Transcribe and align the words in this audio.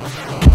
Thank 0.00 0.44
you. 0.44 0.49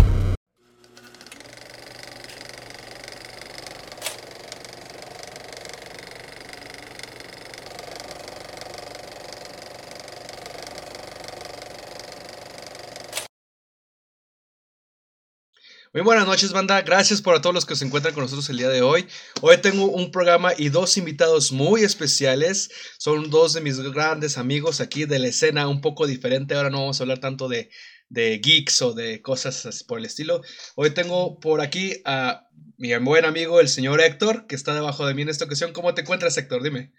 Muy 15.95 16.04
buenas 16.04 16.27
noches, 16.27 16.52
banda. 16.52 16.81
Gracias 16.81 17.22
por 17.22 17.35
a 17.35 17.41
todos 17.41 17.55
los 17.55 17.66
que 17.66 17.73
se 17.77 17.85
encuentran 17.85 18.13
con 18.13 18.23
nosotros 18.23 18.49
el 18.49 18.58
día 18.58 18.67
de 18.67 18.81
hoy. 18.81 19.08
Hoy 19.41 19.59
tengo 19.59 19.85
un 19.85 20.12
programa 20.12 20.52
y 20.58 20.68
dos 20.68 20.98
invitados 20.98 21.54
muy 21.54 21.85
especiales. 21.85 22.70
Son 22.98 23.30
dos 23.30 23.54
de 23.54 23.62
mis 23.62 23.80
grandes 23.80 24.38
amigos 24.38 24.81
aquí 24.81 25.05
de 25.05 25.20
la 25.20 25.30
escena, 25.30 25.70
un 25.70 25.80
poco 25.80 26.05
diferente. 26.05 26.54
Ahora 26.54 26.70
no 26.70 26.80
vamos 26.80 26.99
a 26.99 27.04
hablar 27.05 27.20
tanto 27.20 27.48
de, 27.48 27.70
de 28.09 28.41
geeks 28.44 28.81
o 28.81 28.91
de 28.91 29.21
cosas 29.21 29.85
por 29.88 29.99
el 29.99 30.04
estilo. 30.04 30.41
Hoy 30.76 30.90
tengo 30.90 31.40
por 31.40 31.62
aquí 31.62 32.02
a 32.04 32.49
mi 32.76 32.93
buen 32.98 33.23
amigo, 33.23 33.62
el 33.62 33.70
señor 33.70 34.02
Héctor, 34.02 34.48
que 34.48 34.55
está 34.55 34.73
debajo 34.73 35.07
de 35.07 35.13
mí 35.13 35.21
en 35.21 35.30
esta 35.30 35.46
ocasión. 35.46 35.71
¿Cómo 35.71 35.93
te 35.93 36.02
encuentras, 36.02 36.38
Héctor? 36.38 36.62
Dime. 36.62 36.91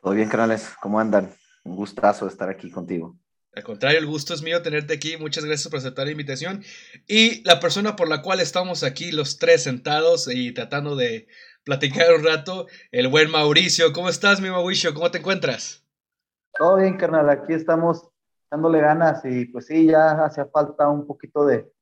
Todo 0.00 0.14
bien, 0.14 0.30
canales. 0.30 0.70
¿Cómo 0.80 0.98
andan? 0.98 1.30
Un 1.62 1.76
gustazo 1.76 2.26
estar 2.26 2.48
aquí 2.48 2.70
contigo. 2.70 3.18
Al 3.56 3.62
contrario, 3.62 3.98
el 4.00 4.06
gusto 4.06 4.34
es 4.34 4.42
mío 4.42 4.62
tenerte 4.62 4.94
aquí. 4.94 5.16
Muchas 5.16 5.44
gracias 5.44 5.68
por 5.68 5.78
aceptar 5.78 6.06
la 6.06 6.12
invitación. 6.12 6.64
Y 7.06 7.42
la 7.44 7.60
persona 7.60 7.94
por 7.94 8.08
la 8.08 8.20
cual 8.20 8.40
estamos 8.40 8.82
aquí 8.82 9.12
los 9.12 9.38
tres 9.38 9.62
sentados 9.62 10.28
y 10.32 10.52
tratando 10.52 10.96
de 10.96 11.28
platicar 11.64 12.14
un 12.14 12.24
rato, 12.24 12.66
el 12.90 13.08
buen 13.08 13.30
Mauricio. 13.30 13.92
¿Cómo 13.92 14.08
estás, 14.08 14.40
mi 14.40 14.50
Mauricio? 14.50 14.92
¿Cómo 14.92 15.10
te 15.10 15.18
encuentras? 15.18 15.84
Todo 16.58 16.76
bien, 16.76 16.96
carnal. 16.96 17.30
Aquí 17.30 17.52
estamos 17.52 18.08
dándole 18.50 18.80
ganas 18.80 19.24
y 19.24 19.46
pues 19.46 19.66
sí, 19.66 19.86
ya 19.86 20.24
hacía 20.24 20.46
falta 20.46 20.88
un 20.88 21.06
poquito 21.06 21.46
de, 21.46 21.72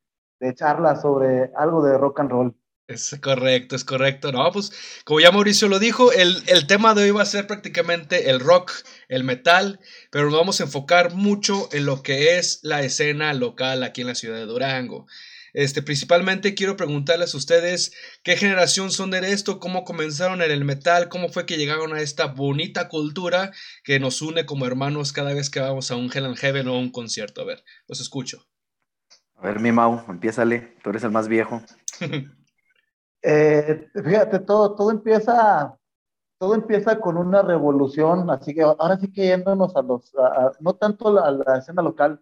de 0.41 0.55
charla 0.55 0.97
sobre 0.97 1.51
algo 1.57 1.83
de 1.85 1.97
rock 1.97 2.21
and 2.21 2.31
roll. 2.31 2.57
Es 2.93 3.17
correcto, 3.21 3.75
es 3.75 3.85
correcto. 3.85 4.33
No, 4.33 4.51
pues 4.53 4.73
como 5.05 5.21
ya 5.21 5.33
Mauricio 5.33 5.69
lo 5.69 5.79
dijo, 5.79 6.13
el, 6.13 6.43
el, 6.47 6.67
tema 6.67 6.95
de 6.95 7.05
hoy 7.05 7.11
va 7.11 7.23
a 7.23 7.27
ser 7.27 7.47
prácticamente 7.47 8.31
el 8.31 8.41
rock, 8.41 8.73
el 9.09 9.25
metal, 9.25 9.81
pero 10.11 10.27
nos 10.27 10.39
vamos 10.39 10.61
a 10.61 10.65
enfocar 10.65 11.15
mucho 11.15 11.69
en 11.73 11.87
lo 11.87 12.03
que 12.03 12.39
es 12.39 12.61
la 12.63 12.83
escena 12.83 13.33
local 13.35 13.83
aquí 13.83 14.03
en 14.03 14.09
la 14.09 14.15
ciudad 14.15 14.37
de 14.37 14.47
Durango. 14.47 15.07
Este, 15.53 15.83
principalmente 15.83 16.55
quiero 16.55 16.77
preguntarles 16.77 17.35
a 17.35 17.37
ustedes 17.37 17.93
qué 18.23 18.37
generación 18.37 18.91
son 18.91 19.11
de 19.11 19.33
esto, 19.33 19.61
cómo 19.61 19.85
comenzaron 19.85 20.41
en 20.41 20.51
el 20.51 20.65
metal, 20.65 21.09
cómo 21.09 21.29
fue 21.29 21.45
que 21.45 21.59
llegaron 21.59 21.93
a 21.93 22.01
esta 22.01 22.27
bonita 22.27 22.89
cultura 22.89 23.53
que 23.85 24.01
nos 24.01 24.23
une 24.23 24.47
como 24.47 24.67
hermanos 24.67 25.13
cada 25.13 25.35
vez 25.35 25.51
que 25.51 25.61
vamos 25.61 25.91
a 25.91 25.97
un 25.97 26.11
Hell 26.13 26.25
and 26.25 26.39
Heaven 26.39 26.69
o 26.69 26.75
a 26.75 26.79
un 26.79 26.91
concierto. 26.91 27.43
A 27.43 27.45
ver, 27.45 27.65
los 27.87 28.01
escucho. 28.01 28.47
A 29.37 29.47
ver, 29.47 29.61
mi 29.61 29.73
Mau, 29.73 30.05
empiézale, 30.09 30.77
tú 30.83 30.91
eres 30.91 31.05
el 31.05 31.11
más 31.11 31.29
viejo. 31.29 31.63
Eh, 33.23 33.89
fíjate, 33.95 34.41
todo, 34.41 34.75
todo 34.75 34.91
empieza, 34.91 35.79
todo 36.39 36.55
empieza 36.55 37.01
con 37.01 37.17
una 37.17 37.43
revolución, 37.43 38.29
así 38.31 38.53
que 38.53 38.63
ahora 38.63 38.99
sí 38.99 39.13
que 39.13 39.27
yéndonos 39.27 39.77
a 39.77 39.83
los, 39.83 40.13
no 40.61 40.75
tanto 40.75 41.17
a 41.23 41.31
la, 41.31 41.59
escena 41.59 41.83
local, 41.83 42.21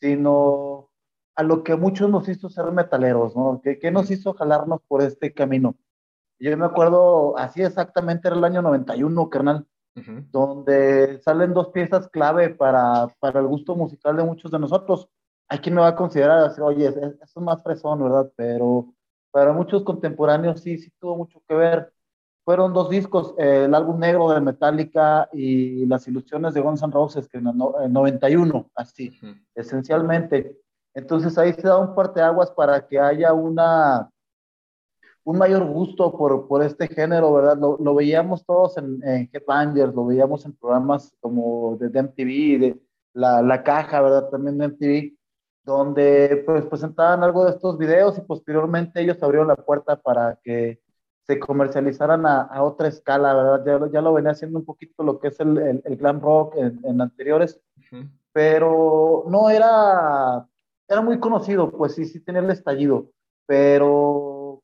sino 0.00 0.90
a 1.34 1.42
lo 1.42 1.64
que 1.64 1.74
muchos 1.74 2.08
nos 2.10 2.28
hizo 2.28 2.48
ser 2.48 2.70
metaleros, 2.70 3.34
¿no? 3.36 3.60
¿Qué, 3.62 3.90
nos 3.90 4.10
hizo 4.10 4.34
jalarnos 4.34 4.80
por 4.86 5.02
este 5.02 5.34
camino? 5.34 5.76
Yo 6.38 6.56
me 6.56 6.66
acuerdo, 6.66 7.36
así 7.36 7.62
exactamente 7.62 8.28
era 8.28 8.36
el 8.36 8.44
año 8.44 8.62
91, 8.62 9.28
carnal, 9.30 9.66
donde 10.30 11.20
salen 11.22 11.52
dos 11.52 11.68
piezas 11.68 12.08
clave 12.08 12.50
para, 12.50 13.08
para 13.18 13.40
el 13.40 13.46
gusto 13.46 13.74
musical 13.74 14.16
de 14.16 14.24
muchos 14.24 14.50
de 14.50 14.58
nosotros. 14.58 15.08
Hay 15.48 15.58
quien 15.58 15.74
me 15.74 15.80
va 15.82 15.88
a 15.88 15.96
considerar 15.96 16.44
así, 16.44 16.60
oye, 16.60 16.86
eso 16.86 17.16
es 17.22 17.36
más 17.36 17.62
fresón, 17.62 18.02
¿verdad? 18.02 18.30
Pero 18.36 18.94
para 19.30 19.52
muchos 19.52 19.82
contemporáneos 19.82 20.60
sí, 20.60 20.78
sí 20.78 20.90
tuvo 20.98 21.16
mucho 21.16 21.42
que 21.48 21.54
ver. 21.54 21.92
Fueron 22.44 22.72
dos 22.72 22.90
discos, 22.90 23.34
eh, 23.38 23.64
el 23.66 23.74
álbum 23.74 23.98
negro 23.98 24.30
de 24.30 24.40
Metallica 24.40 25.28
y 25.32 25.86
Las 25.86 26.08
ilusiones 26.08 26.54
de 26.54 26.60
Guns 26.60 26.82
N' 26.82 26.92
Roses, 26.92 27.28
que 27.28 27.38
en 27.38 27.48
el 27.48 27.92
91, 27.92 28.70
así, 28.74 29.12
esencialmente. 29.54 30.58
Entonces 30.94 31.36
ahí 31.38 31.52
se 31.52 31.62
da 31.62 31.78
un 31.78 31.94
aguas 32.20 32.50
para 32.50 32.86
que 32.86 32.98
haya 32.98 33.32
una, 33.32 34.10
un 35.22 35.38
mayor 35.38 35.64
gusto 35.66 36.16
por, 36.16 36.48
por 36.48 36.64
este 36.64 36.88
género, 36.88 37.32
¿verdad? 37.32 37.56
Lo, 37.58 37.76
lo 37.78 37.94
veíamos 37.94 38.44
todos 38.44 38.76
en, 38.78 39.00
en 39.04 39.30
Headbangers, 39.32 39.94
lo 39.94 40.06
veíamos 40.06 40.44
en 40.44 40.54
programas 40.54 41.12
como 41.20 41.76
de 41.76 41.86
MTV, 41.86 42.58
de 42.58 42.80
la, 43.12 43.42
la 43.42 43.62
caja, 43.62 44.00
¿verdad? 44.00 44.28
También 44.30 44.58
de 44.58 44.68
MTV 44.68 45.19
donde 45.70 46.42
pues 46.46 46.66
presentaban 46.66 47.22
algo 47.22 47.44
de 47.44 47.52
estos 47.52 47.78
videos 47.78 48.18
y 48.18 48.22
posteriormente 48.22 49.00
ellos 49.00 49.22
abrieron 49.22 49.48
la 49.48 49.56
puerta 49.56 49.96
para 49.96 50.38
que 50.42 50.80
se 51.26 51.38
comercializaran 51.38 52.26
a, 52.26 52.62
otra 52.62 52.88
escala, 52.88 53.34
¿verdad? 53.34 53.64
Ya, 53.64 53.92
ya, 53.92 54.00
lo 54.00 54.12
venía 54.12 54.32
haciendo 54.32 54.58
un 54.58 54.64
poquito 54.64 55.02
lo 55.04 55.20
que 55.20 55.28
es 55.28 55.38
el, 55.40 55.80
el, 55.84 55.96
glam 55.96 56.20
rock 56.20 56.56
en, 56.56 57.00
anteriores, 57.00 57.60
pero 58.32 59.24
no 59.28 59.48
era, 59.48 60.46
era 60.88 61.00
muy 61.02 61.20
conocido, 61.20 61.70
pues 61.70 61.94
sí, 61.94 62.04
sí 62.04 62.20
tenía 62.20 62.40
el 62.40 62.50
estallido, 62.50 63.10
pero 63.46 64.62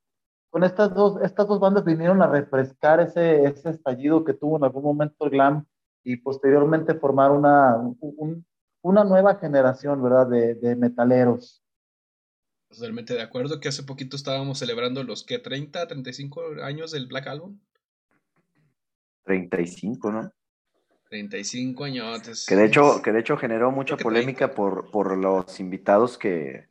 con 0.50 0.64
estas 0.64 0.92
dos, 0.92 1.20
estas 1.22 1.46
dos 1.46 1.60
bandas 1.60 1.84
vinieron 1.84 2.20
a 2.22 2.26
refrescar 2.26 3.00
ese, 3.00 3.44
ese 3.44 3.70
estallido 3.70 4.24
que 4.24 4.34
tuvo 4.34 4.56
en 4.56 4.64
algún 4.64 4.82
momento 4.82 5.24
el 5.26 5.30
glam 5.30 5.66
y 6.02 6.16
posteriormente 6.16 6.94
formar 6.94 7.30
una, 7.30 7.76
un, 8.00 8.44
una 8.86 9.02
nueva 9.02 9.34
generación, 9.34 10.00
¿verdad? 10.00 10.28
De, 10.28 10.54
de 10.54 10.76
metaleros. 10.76 11.60
Totalmente 12.69 13.14
de 13.14 13.22
acuerdo 13.22 13.58
que 13.58 13.69
hace 13.69 13.82
poquito 13.82 14.16
estábamos 14.16 14.58
celebrando 14.58 15.02
los 15.02 15.24
que 15.24 15.38
30, 15.38 15.88
35 15.88 16.62
años 16.62 16.92
del 16.92 17.06
Black 17.06 17.26
Album. 17.26 17.58
35, 19.24 20.12
¿no? 20.12 20.32
35 21.08 21.84
años. 21.84 22.47
Que 22.47 22.54
de 22.54 22.64
hecho, 22.64 23.02
que 23.02 23.12
de 23.12 23.20
hecho 23.20 23.36
generó 23.36 23.72
mucha 23.72 23.97
polémica 23.97 24.52
por, 24.52 24.91
por, 24.92 25.16
los 25.16 25.58
invitados 25.58 26.16
que, 26.16 26.68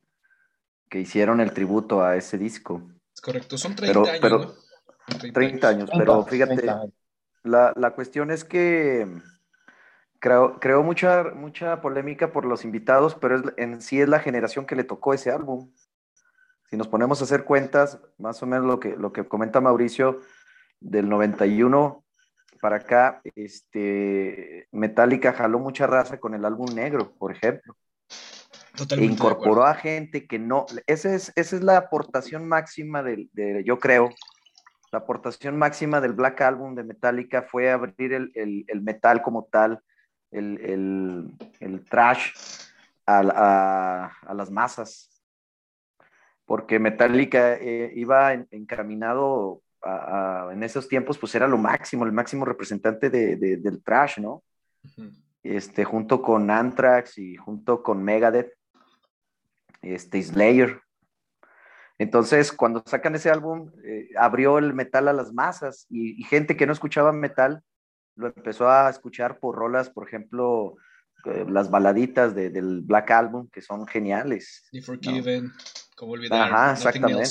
que 0.89 1.01
hicieron 1.01 1.41
el 1.41 1.53
tributo 1.53 2.01
a 2.01 2.15
ese 2.15 2.37
disco. 2.37 2.81
Es 3.13 3.19
correcto, 3.19 3.57
son 3.57 3.75
30 3.75 3.99
años. 3.99 4.19
Pero, 4.21 4.55
30, 5.33 5.67
años, 5.67 5.89
pero 5.97 6.23
fíjate, 6.25 6.65
La, 7.43 7.73
la 7.75 7.93
cuestión 7.93 8.31
es 8.31 8.43
que 8.43 9.05
creó, 10.59 10.83
mucha, 10.83 11.23
mucha 11.35 11.81
polémica 11.81 12.31
por 12.31 12.45
los 12.45 12.65
invitados, 12.65 13.15
pero 13.15 13.43
en 13.57 13.81
sí 13.81 14.01
es 14.01 14.09
la 14.09 14.19
generación 14.19 14.65
que 14.65 14.75
le 14.75 14.83
tocó 14.83 15.13
ese 15.13 15.31
álbum. 15.31 15.71
Si 16.69 16.77
nos 16.77 16.87
ponemos 16.87 17.21
a 17.21 17.25
hacer 17.25 17.43
cuentas, 17.43 17.99
más 18.17 18.41
o 18.41 18.47
menos 18.47 18.65
lo 18.65 18.79
que, 18.79 18.95
lo 18.97 19.13
que 19.13 19.27
comenta 19.27 19.61
Mauricio, 19.61 20.21
del 20.79 21.09
91 21.09 22.03
para 22.59 22.77
acá, 22.77 23.21
este, 23.35 24.67
Metallica 24.71 25.33
jaló 25.33 25.59
mucha 25.59 25.85
raza 25.85 26.19
con 26.19 26.33
el 26.33 26.43
álbum 26.43 26.73
negro, 26.73 27.13
por 27.19 27.31
ejemplo. 27.31 27.75
Totalmente 28.75 29.11
e 29.11 29.13
incorporó 29.13 29.63
a 29.63 29.75
gente 29.75 30.25
que 30.27 30.39
no, 30.39 30.65
esa 30.87 31.13
es, 31.13 31.31
esa 31.35 31.55
es 31.55 31.63
la 31.63 31.77
aportación 31.77 32.47
máxima 32.47 33.03
del, 33.03 33.29
de, 33.33 33.63
yo 33.63 33.77
creo, 33.77 34.09
la 34.91 34.99
aportación 34.99 35.57
máxima 35.57 36.01
del 36.01 36.13
Black 36.13 36.41
Album 36.41 36.73
de 36.73 36.83
Metallica 36.83 37.43
fue 37.43 37.71
abrir 37.71 38.13
el, 38.13 38.31
el, 38.33 38.65
el 38.67 38.81
metal 38.81 39.21
como 39.21 39.45
tal, 39.45 39.81
el, 40.37 41.85
trash 41.89 42.31
a, 43.05 44.11
las 44.33 44.51
masas, 44.51 45.09
porque 46.45 46.79
Metallica 46.79 47.55
eh, 47.55 47.91
iba 47.95 48.33
encaminado 48.33 49.61
en 50.51 50.63
esos 50.63 50.87
tiempos, 50.87 51.17
pues 51.17 51.35
era 51.35 51.47
lo 51.47 51.57
máximo, 51.57 52.05
el 52.05 52.11
máximo 52.11 52.43
representante 52.43 53.09
del 53.09 53.83
trash, 53.83 54.19
¿no? 54.19 54.43
Este, 55.43 55.83
junto 55.83 56.23
con 56.23 56.49
Anthrax 56.49 57.19
y 57.19 57.35
junto 57.35 57.83
con 57.83 58.03
Megadeth, 58.03 58.51
este, 59.83 60.21
Slayer. 60.23 60.81
Entonces, 61.99 62.51
cuando 62.51 62.83
sacan 62.85 63.15
ese 63.15 63.29
álbum, 63.29 63.71
eh, 63.83 64.09
abrió 64.17 64.57
el 64.57 64.73
metal 64.73 65.07
a 65.07 65.13
las 65.13 65.33
masas 65.33 65.85
y, 65.89 66.23
gente 66.23 66.57
que 66.57 66.65
no 66.65 66.73
escuchaba 66.73 67.11
metal 67.11 67.61
lo 68.15 68.27
empezó 68.27 68.69
a 68.69 68.89
escuchar 68.89 69.39
por 69.39 69.55
rolas, 69.55 69.89
por 69.89 70.07
ejemplo, 70.07 70.75
eh, 71.25 71.45
las 71.49 71.69
baladitas 71.69 72.35
de, 72.35 72.49
del 72.49 72.81
Black 72.81 73.11
Album, 73.11 73.49
que 73.49 73.61
son 73.61 73.87
geniales. 73.87 74.67
The 74.71 74.81
Forgiven, 74.81 75.51
como 75.95 76.13
olvidar. 76.13 76.53
Ajá, 76.53 76.73
exactamente. 76.73 77.23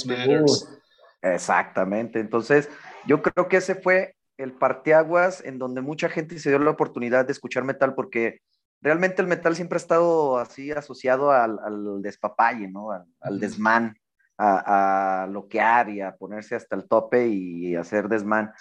exactamente. 1.22 2.20
Entonces, 2.20 2.68
yo 3.06 3.22
creo 3.22 3.48
que 3.48 3.58
ese 3.58 3.74
fue 3.74 4.16
el 4.36 4.52
parteaguas 4.52 5.44
en 5.44 5.58
donde 5.58 5.80
mucha 5.80 6.08
gente 6.08 6.38
se 6.38 6.50
dio 6.50 6.58
la 6.58 6.70
oportunidad 6.70 7.24
de 7.24 7.32
escuchar 7.32 7.64
metal, 7.64 7.94
porque 7.94 8.40
realmente 8.80 9.22
el 9.22 9.28
metal 9.28 9.54
siempre 9.54 9.76
ha 9.76 9.78
estado 9.78 10.38
así 10.38 10.70
asociado 10.72 11.30
al, 11.30 11.58
al 11.60 12.02
despapalle, 12.02 12.68
¿no? 12.68 12.90
Al, 12.90 13.06
al 13.20 13.40
desmán 13.40 13.96
a, 14.38 15.28
loquear 15.30 15.90
y 15.90 16.00
a 16.00 16.16
ponerse 16.16 16.54
hasta 16.54 16.76
el 16.76 16.88
tope 16.88 17.28
y 17.28 17.76
hacer 17.76 18.08
desmán. 18.08 18.52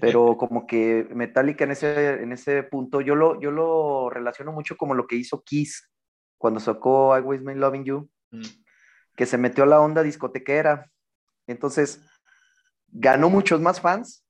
Pero 0.00 0.36
como 0.38 0.66
que 0.66 1.08
Metallica 1.14 1.64
en 1.64 1.72
ese, 1.72 2.22
en 2.22 2.32
ese 2.32 2.62
punto, 2.62 3.00
yo 3.00 3.14
lo, 3.14 3.40
yo 3.40 3.50
lo 3.50 4.10
relaciono 4.10 4.52
mucho 4.52 4.76
como 4.76 4.94
lo 4.94 5.06
que 5.06 5.16
hizo 5.16 5.42
Kiss 5.42 5.90
cuando 6.38 6.60
sacó 6.60 7.16
I 7.16 7.20
Was 7.20 7.42
Been 7.42 7.60
Loving 7.60 7.84
You. 7.84 8.10
Mm. 8.34 8.42
que 9.16 9.26
se 9.26 9.38
metió 9.38 9.64
a 9.64 9.66
la 9.68 9.80
onda 9.80 10.02
discotequera. 10.02 10.90
Entonces, 11.46 12.00
ganó 12.88 13.30
muchos 13.30 13.60
más 13.60 13.80
fans, 13.80 14.24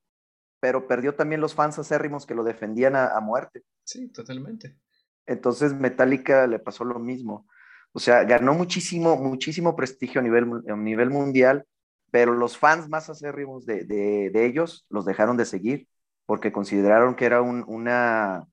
pero 0.60 0.86
perdió 0.86 1.14
también 1.14 1.40
los 1.40 1.54
fans 1.54 1.78
acérrimos 1.78 2.26
que 2.26 2.34
lo 2.34 2.44
defendían 2.44 2.96
a, 2.96 3.18
muerte. 3.20 3.62
Sí, 3.84 4.08
totalmente. 4.08 4.78
Entonces, 5.26 5.72
Metallica 5.72 6.46
le 6.46 6.58
pasó 6.58 6.84
lo 6.84 6.98
mismo. 6.98 7.48
O 7.96 8.00
sea, 8.00 8.24
ganó 8.24 8.54
muchísimo, 8.54 9.16
muchísimo 9.16 9.76
prestigio 9.76 10.20
a 10.20 10.24
nivel, 10.24 10.50
a 10.68 10.76
nivel 10.76 11.10
mundial, 11.10 11.64
pero 12.10 12.34
los 12.34 12.58
fans 12.58 12.88
más 12.88 13.08
acérrimos 13.08 13.66
de, 13.66 13.84
de, 13.84 14.46
ellos 14.46 14.84
los 14.90 15.04
dejaron 15.04 15.36
de 15.36 15.44
seguir 15.44 15.86
porque 16.26 16.50
consideraron 16.50 17.14
que 17.14 17.24
era 17.26 17.40
una, 17.40 18.48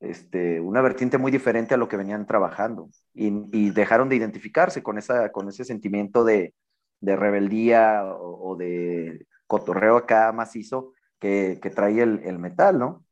este, 0.00 0.60
una 0.60 0.80
vertiente 0.80 1.18
muy 1.18 1.30
diferente 1.30 1.74
a 1.74 1.76
lo 1.76 1.88
que 1.88 1.96
venían 1.96 2.26
trabajando 2.26 2.90
y, 3.14 3.70
dejaron 3.70 4.08
de 4.08 4.16
identificarse 4.16 4.82
con, 4.82 4.98
esa, 4.98 5.30
con 5.30 5.48
ese 5.48 5.64
sentimiento 5.64 6.24
de, 6.24 6.54
de 7.00 7.14
rebeldía 7.14 8.02
o, 8.04 8.56
de 8.56 9.24
cotorreo 9.46 9.98
acá 9.98 10.32
macizo 10.32 10.94
que, 11.20 11.60
que 11.62 11.70
trae 11.70 12.00
el, 12.02 12.22
el 12.24 12.40
metal, 12.40 12.78
¿no? 12.78 13.04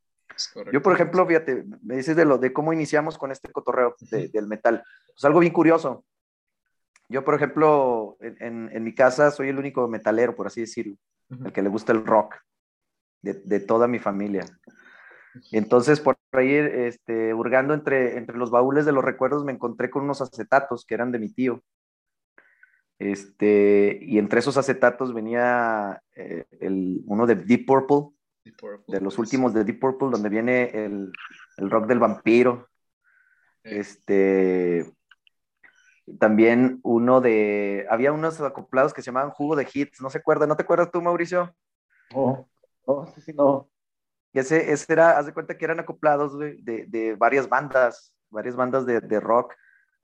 Yo, 0.72 0.82
por 0.82 0.92
ejemplo, 0.92 1.26
fíjate, 1.26 1.64
me 1.82 1.96
dices 1.96 2.16
de, 2.16 2.24
lo, 2.24 2.38
de 2.38 2.52
cómo 2.52 2.72
iniciamos 2.72 3.18
con 3.18 3.30
este 3.30 3.50
cotorreo 3.50 3.94
del 4.10 4.46
metal. 4.46 4.82
Pues 5.06 5.24
algo 5.24 5.40
bien 5.40 5.52
curioso. 5.52 6.04
Yo, 7.08 7.24
por 7.24 7.34
ejemplo, 7.34 8.16
en, 8.20 8.70
en, 8.72 8.84
mi 8.84 8.94
casa 8.94 9.30
soy 9.30 9.48
el 9.48 9.58
único 9.58 9.88
metalero, 9.88 10.36
por 10.36 10.46
así 10.46 10.60
decirlo, 10.60 10.96
el 11.44 11.52
que 11.52 11.62
le 11.62 11.70
gusta 11.70 11.92
el 11.92 12.04
rock 12.04 12.36
de, 13.22 13.34
de 13.34 13.60
toda 13.60 13.88
mi 13.88 13.98
familia. 13.98 14.44
Entonces, 15.52 16.00
por 16.00 16.16
ahí, 16.32 16.52
este, 16.52 17.32
hurgando 17.34 17.74
entre, 17.74 18.16
entre 18.18 18.36
los 18.36 18.50
baúles 18.50 18.84
de 18.86 18.92
los 18.92 19.04
recuerdos, 19.04 19.44
me 19.44 19.52
encontré 19.52 19.90
con 19.90 20.04
unos 20.04 20.20
acetatos 20.20 20.84
que 20.84 20.94
eran 20.94 21.12
de 21.12 21.18
mi 21.18 21.30
tío. 21.30 21.62
Este, 22.98 23.98
y 24.02 24.18
entre 24.18 24.40
esos 24.40 24.56
acetatos 24.56 25.14
venía 25.14 26.02
eh, 26.16 26.44
el, 26.60 27.02
uno 27.06 27.26
de 27.26 27.36
Deep 27.36 27.64
Purple, 27.66 28.16
de 28.86 29.00
los 29.00 29.18
últimos 29.18 29.54
de 29.54 29.64
Deep 29.64 29.80
Purple, 29.80 30.08
donde 30.10 30.28
viene 30.28 30.70
el, 30.84 31.12
el 31.56 31.70
rock 31.70 31.86
del 31.86 31.98
vampiro. 31.98 32.68
Este, 33.62 34.86
también 36.18 36.80
uno 36.82 37.20
de, 37.20 37.86
había 37.90 38.12
unos 38.12 38.40
acoplados 38.40 38.94
que 38.94 39.02
se 39.02 39.06
llamaban 39.06 39.30
Jugo 39.30 39.56
de 39.56 39.68
Hits, 39.72 40.00
¿no 40.00 40.10
se 40.10 40.18
acuerda? 40.18 40.46
¿No 40.46 40.56
te 40.56 40.62
acuerdas 40.62 40.90
tú, 40.90 41.02
Mauricio? 41.02 41.54
No, 42.14 42.48
no, 42.86 43.06
sí, 43.14 43.20
sí, 43.20 43.32
no. 43.34 43.68
Ese, 44.32 44.72
ese 44.72 44.92
era, 44.92 45.18
haz 45.18 45.26
de 45.26 45.34
cuenta 45.34 45.56
que 45.56 45.64
eran 45.64 45.80
acoplados 45.80 46.38
de, 46.38 46.86
de, 46.86 47.16
varias 47.16 47.48
bandas, 47.48 48.14
varias 48.30 48.56
bandas 48.56 48.86
de, 48.86 49.00
de, 49.00 49.20
rock, 49.20 49.54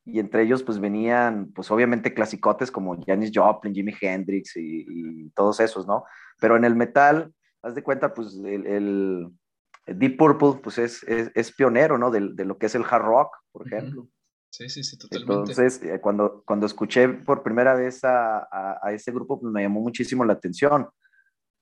y 0.04 0.18
entre 0.18 0.42
ellos 0.42 0.62
pues 0.62 0.80
venían, 0.80 1.52
pues 1.54 1.70
obviamente 1.70 2.12
clasicotes 2.12 2.70
como 2.70 3.00
Janis 3.06 3.30
Joplin, 3.32 3.74
Jimi 3.74 3.94
Hendrix 3.98 4.56
y, 4.56 4.84
y 4.88 5.30
todos 5.30 5.60
esos, 5.60 5.86
¿no? 5.86 6.04
Pero 6.40 6.56
en 6.56 6.64
el 6.64 6.74
metal, 6.74 7.32
haz 7.64 7.74
de 7.74 7.82
cuenta, 7.82 8.14
pues 8.14 8.34
el, 8.36 8.66
el 8.66 9.30
Deep 9.86 10.16
Purple 10.16 10.60
pues 10.62 10.78
es, 10.78 11.02
es, 11.04 11.30
es 11.34 11.52
pionero, 11.52 11.98
¿no? 11.98 12.10
De, 12.10 12.20
de, 12.32 12.44
lo 12.44 12.58
que 12.58 12.66
es 12.66 12.74
el 12.74 12.84
hard 12.88 13.02
rock, 13.02 13.36
por 13.52 13.66
ejemplo. 13.66 14.08
Sí, 14.50 14.68
sí, 14.68 14.84
sí, 14.84 14.96
totalmente. 14.96 15.32
Entonces, 15.32 15.82
eh, 15.82 16.00
cuando, 16.00 16.44
cuando 16.46 16.66
escuché 16.66 17.08
por 17.08 17.42
primera 17.42 17.74
vez 17.74 18.04
a, 18.04 18.38
a, 18.38 18.78
a 18.82 18.92
ese 18.92 19.10
grupo, 19.10 19.40
pues 19.40 19.52
me 19.52 19.62
llamó 19.62 19.80
muchísimo 19.80 20.24
la 20.24 20.34
atención. 20.34 20.88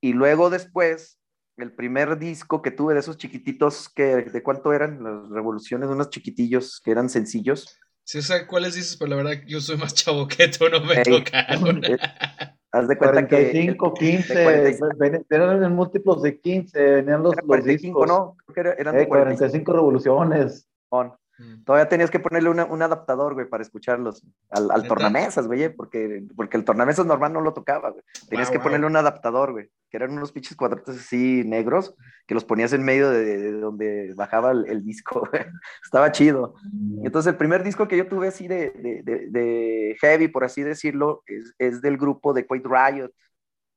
Y 0.00 0.12
luego 0.12 0.50
después, 0.50 1.18
el 1.56 1.72
primer 1.72 2.18
disco 2.18 2.60
que 2.60 2.70
tuve 2.70 2.94
de 2.94 3.00
esos 3.00 3.16
chiquititos, 3.16 3.88
que, 3.88 4.16
¿de 4.16 4.42
cuánto 4.42 4.72
eran? 4.72 5.02
Las 5.02 5.30
revoluciones, 5.30 5.88
unos 5.88 6.10
chiquitillos 6.10 6.80
que 6.84 6.90
eran 6.90 7.08
sencillos. 7.08 7.78
Sí, 8.04 8.18
o 8.18 8.22
sea, 8.22 8.46
¿cuáles 8.46 8.74
dices? 8.74 8.96
Pero 8.96 9.10
la 9.10 9.16
verdad, 9.16 9.42
yo 9.46 9.60
soy 9.60 9.76
más 9.76 9.94
chavo 9.94 10.26
que 10.28 10.48
tú, 10.48 10.68
no 10.68 10.84
me 10.84 11.02
tocaron. 11.02 11.80
Eh, 12.72 12.78
haz 12.78 12.88
de 12.88 12.96
cuenta 12.96 13.26
45, 13.26 13.94
que. 13.94 14.06
15, 14.06 15.24
eran 15.30 15.62
en 15.62 15.72
múltiplos 15.72 16.22
de 16.22 16.40
15, 16.40 16.82
venían 16.82 17.22
los, 17.22 17.34
45, 17.36 17.46
los 17.46 17.64
discos. 17.64 18.08
¿no? 18.08 18.36
Creo 18.54 18.74
que 18.74 18.80
eran 18.80 18.96
de 18.96 19.08
45 19.08 19.72
revoluciones. 19.72 20.68
Mm. 20.90 21.64
Todavía 21.64 21.88
tenías 21.88 22.10
que 22.10 22.20
ponerle 22.20 22.50
un 22.50 22.82
adaptador, 22.82 23.34
güey, 23.34 23.48
para 23.48 23.62
escucharlos. 23.62 24.22
Al, 24.50 24.70
al 24.70 24.86
tornamesas, 24.86 25.46
güey, 25.46 25.68
porque, 25.68 26.24
porque 26.36 26.56
el 26.56 26.64
tornamesas 26.64 27.06
normal 27.06 27.32
no 27.32 27.40
lo 27.40 27.52
tocaba, 27.52 27.90
güey. 27.90 28.02
Tenías 28.28 28.50
que 28.50 28.60
ponerle 28.60 28.86
un 28.86 28.96
adaptador, 28.96 29.52
güey, 29.52 29.70
que 29.92 29.98
eran 29.98 30.12
unos 30.12 30.32
pinches 30.32 30.56
cuadrados 30.56 30.88
así 30.88 31.44
negros, 31.44 31.94
que 32.26 32.32
los 32.32 32.46
ponías 32.46 32.72
en 32.72 32.82
medio 32.82 33.10
de, 33.10 33.52
donde 33.52 34.14
bajaba 34.14 34.52
el, 34.52 34.82
disco, 34.82 35.28
güey. 35.30 35.44
Estaba 35.84 36.10
chido. 36.10 36.54
Mm. 36.62 37.04
Entonces, 37.04 37.30
el 37.30 37.36
primer 37.36 37.62
disco 37.62 37.86
que 37.86 37.98
yo 37.98 38.08
tuve 38.08 38.28
así 38.28 38.48
de, 38.48 38.72
de 39.04 39.96
heavy, 40.00 40.28
por 40.28 40.44
así 40.44 40.62
decirlo, 40.62 41.22
es, 41.26 41.54
es 41.58 41.82
del 41.82 41.98
grupo 41.98 42.32
de 42.32 42.46
Quaid 42.46 42.64
Riot. 42.64 43.10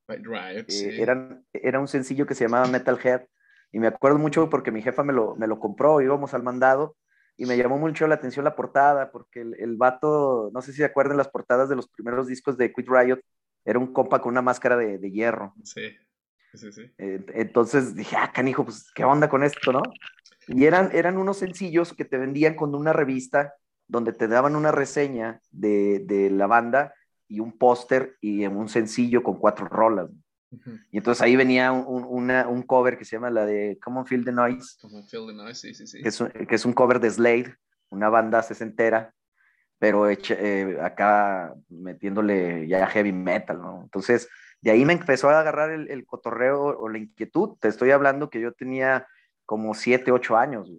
Quaid 0.08 0.26
Riot, 0.26 0.62
eh, 0.62 0.66
sí. 0.70 1.02
Eran, 1.02 1.46
era 1.52 1.82
un 1.82 1.90
sencillo 1.90 2.26
que 2.26 2.34
se 2.34 2.46
llamaba 2.46 2.68
Metalhead. 2.68 3.26
Y 3.74 3.80
me 3.80 3.88
acuerdo 3.88 4.18
mucho 4.18 4.50
porque 4.50 4.72
mi 4.72 4.82
jefa 4.82 5.04
me 5.04 5.12
lo, 5.12 5.36
me 5.36 5.48
lo 5.48 5.60
compró, 5.60 6.00
íbamos 6.00 6.34
al 6.34 6.44
mandado 6.44 6.96
y 7.36 7.46
me 7.46 7.58
llamó 7.58 7.78
mucho 7.78 8.08
la 8.08 8.16
atención 8.16 8.46
la 8.46 8.56
portada, 8.56 9.12
porque 9.12 9.42
el, 9.42 9.54
el 9.60 9.76
vato, 9.76 10.50
no 10.54 10.62
sé 10.62 10.72
si 10.72 10.78
se 10.78 10.86
acuerdan 10.86 11.18
las 11.18 11.28
portadas 11.28 11.68
de 11.68 11.76
los 11.76 11.90
primeros 11.90 12.28
discos 12.28 12.58
de 12.58 12.72
Quit 12.72 12.88
Riot, 12.88 13.20
era 13.66 13.80
un 13.80 13.92
compa 13.92 14.22
con 14.22 14.32
una 14.32 14.44
máscara 14.44 14.78
de, 14.78 15.00
de 15.00 15.12
hierro. 15.12 15.54
Sí, 15.64 15.82
sí, 16.58 16.72
sí. 16.72 16.92
entonces 16.98 17.96
dije, 17.96 18.16
ah, 18.18 18.32
canijo, 18.34 18.66
pues, 18.66 18.92
¿qué 18.94 19.04
onda 19.04 19.30
con 19.30 19.44
esto, 19.44 19.72
no? 19.72 19.82
Y 20.48 20.66
eran, 20.66 20.90
eran 20.94 21.18
unos 21.18 21.38
sencillos 21.38 21.94
que 21.94 22.06
te 22.06 22.18
vendían 22.18 22.56
con 22.56 22.76
una 22.76 22.94
revista 22.94 23.54
donde 23.88 24.14
te 24.14 24.28
daban 24.28 24.56
una 24.56 24.72
reseña 24.72 25.42
de, 25.52 26.00
de 26.06 26.30
la 26.30 26.48
banda 26.48 26.94
y 27.28 27.40
un 27.40 27.58
póster 27.58 28.18
y 28.22 28.46
un 28.46 28.70
sencillo 28.70 29.24
con 29.24 29.38
cuatro 29.38 29.68
rolas. 29.68 30.10
Y 30.92 30.98
entonces 30.98 31.22
ahí 31.22 31.36
venía 31.36 31.72
un, 31.72 32.04
una, 32.04 32.48
un, 32.48 32.64
cover 32.64 32.98
que 32.98 33.06
se 33.06 33.16
llama 33.16 33.30
la 33.30 33.46
de 33.46 33.78
Common 33.84 34.06
Feel 34.06 34.24
the 34.24 34.32
Noise. 34.32 34.78
Common 34.82 35.06
Feel 35.08 35.28
the 35.28 35.34
Noise, 35.34 35.60
sí, 35.60 35.74
sí, 35.74 35.88
sí. 35.88 36.02
Que 36.02 36.10
es, 36.10 36.22
un, 36.22 36.30
que 36.30 36.56
es 36.56 36.66
un 36.66 36.74
cover 36.74 37.00
de 37.00 37.10
Slade, 37.10 37.56
una 37.90 38.10
banda 38.10 38.42
sesentera, 38.42 39.14
pero 39.80 40.10
eh, 40.10 40.78
acá 40.82 41.54
metiéndole 41.70 42.68
ya 42.68 42.88
heavy 42.88 43.12
metal, 43.12 43.62
¿no? 43.62 43.82
Entonces, 43.84 44.30
de 44.66 44.72
ahí 44.72 44.84
me 44.84 44.92
empezó 44.92 45.30
a 45.30 45.40
agarrar 45.40 45.72
el, 45.72 45.90
el 45.90 46.06
cotorreo 46.06 46.78
o 46.78 46.90
la 46.90 46.98
inquietud. 46.98 47.56
Te 47.60 47.70
estoy 47.70 47.92
hablando 47.92 48.30
que 48.30 48.42
yo 48.42 48.52
tenía 48.52 49.08
como 49.46 49.74
7, 49.74 50.12
8 50.12 50.36
años 50.36 50.70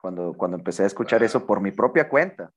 cuando, 0.00 0.32
cuando 0.34 0.56
empecé 0.56 0.84
a 0.84 0.86
escuchar 0.86 1.22
eso 1.22 1.44
por 1.44 1.60
mi 1.60 1.72
propia 1.72 2.08
cuenta. 2.08 2.52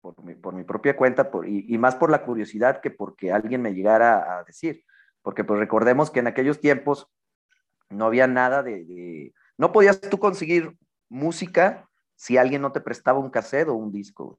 Por 0.00 0.22
mi, 0.24 0.34
por 0.34 0.54
mi 0.54 0.64
propia 0.64 0.96
cuenta 0.96 1.30
por, 1.30 1.46
y, 1.46 1.66
y, 1.68 1.76
más 1.76 1.94
por 1.94 2.10
la 2.10 2.22
curiosidad 2.22 2.80
que 2.80 2.90
porque 2.90 3.32
alguien 3.32 3.60
me 3.60 3.74
llegara 3.74 4.38
a 4.38 4.44
decir 4.44 4.82
porque 5.22 5.44
pues 5.44 5.58
recordemos 5.58 6.10
que 6.10 6.20
en 6.20 6.26
aquellos 6.26 6.60
tiempos 6.60 7.08
no 7.88 8.06
había 8.06 8.26
nada 8.26 8.62
de, 8.62 9.34
no 9.58 9.72
podías 9.72 10.00
tú 10.00 10.18
conseguir 10.18 10.76
música 11.08 11.88
si 12.14 12.36
alguien 12.36 12.62
no 12.62 12.72
te 12.72 12.80
prestaba 12.80 13.18
un 13.18 13.30
cassette 13.30 13.68
o 13.68 13.74
un 13.74 13.90
disco. 13.90 14.38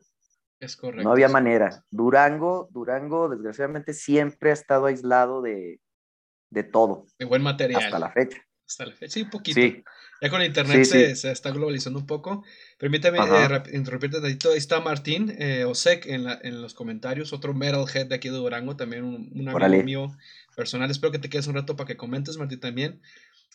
Es 0.61 0.75
correcto. 0.75 1.03
No 1.03 1.11
había 1.11 1.27
manera. 1.27 1.83
Durango, 1.89 2.69
Durango, 2.71 3.27
desgraciadamente, 3.29 3.93
siempre 3.93 4.51
ha 4.51 4.53
estado 4.53 4.85
aislado 4.85 5.41
de, 5.41 5.81
de 6.51 6.63
todo. 6.63 7.07
De 7.17 7.25
buen 7.25 7.41
material. 7.41 7.83
Hasta 7.83 7.97
la 7.97 8.11
fecha. 8.11 8.37
Hasta 8.67 8.85
la 8.85 8.93
fecha, 8.93 9.13
sí, 9.15 9.21
un 9.23 9.31
poquito. 9.31 9.59
Ya 10.21 10.29
con 10.29 10.43
internet 10.43 10.85
se, 10.85 11.15
se, 11.15 11.31
está 11.31 11.49
globalizando 11.49 11.97
un 11.97 12.05
poco. 12.05 12.43
Permítame 12.77 13.17
eh, 13.17 13.63
interrumpirte 13.73 14.19
Ahí 14.23 14.37
está 14.55 14.79
Martín 14.79 15.35
eh, 15.39 15.65
Osek 15.65 16.05
en, 16.05 16.25
la, 16.25 16.39
en, 16.43 16.61
los 16.61 16.75
comentarios, 16.75 17.33
otro 17.33 17.55
metalhead 17.55 18.05
de 18.05 18.15
aquí 18.15 18.29
de 18.29 18.35
Durango, 18.35 18.75
también 18.75 19.03
un, 19.03 19.31
un 19.33 19.49
amigo 19.49 19.83
mío 19.83 20.17
personal. 20.55 20.91
Espero 20.91 21.11
que 21.11 21.17
te 21.17 21.27
quedes 21.27 21.47
un 21.47 21.55
rato 21.55 21.75
para 21.75 21.87
que 21.87 21.97
comentes, 21.97 22.37
Martín, 22.37 22.59
también. 22.59 23.01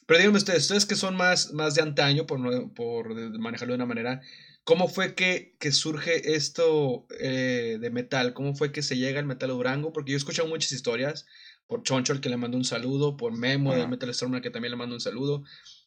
Pero 0.06 0.18
díganme 0.18 0.38
ustedes, 0.38 0.62
ustedes 0.62 0.86
que 0.86 0.94
son 0.94 1.16
más, 1.16 1.52
más 1.52 1.74
de 1.74 1.82
antaño, 1.82 2.26
por, 2.26 2.72
por 2.74 3.14
manejarlo 3.38 3.72
de 3.72 3.76
una 3.76 3.86
manera, 3.86 4.20
¿cómo 4.64 4.88
fue 4.88 5.14
que, 5.14 5.56
que 5.58 5.72
surge 5.72 6.34
esto 6.34 7.06
eh, 7.18 7.78
de 7.80 7.90
metal? 7.90 8.34
¿Cómo 8.34 8.54
fue 8.54 8.72
que 8.72 8.82
se 8.82 8.96
llega 8.96 9.18
al 9.18 9.26
metal 9.26 9.50
a 9.50 9.54
Durango? 9.54 9.92
Porque 9.92 10.12
yo 10.12 10.16
he 10.16 10.18
escuchado 10.18 10.48
muchas 10.48 10.72
historias, 10.72 11.26
por 11.66 11.82
Choncho, 11.82 12.12
al 12.12 12.20
que 12.20 12.28
le 12.28 12.36
mando 12.36 12.56
un 12.56 12.64
saludo, 12.64 13.16
por 13.16 13.36
Memo 13.36 13.74
de 13.74 13.86
Metal 13.88 14.10
Storm, 14.10 14.40
que 14.40 14.50
también 14.50 14.70
le 14.70 14.76
mando 14.76 14.94
un 14.94 15.00
saludo. 15.00 15.42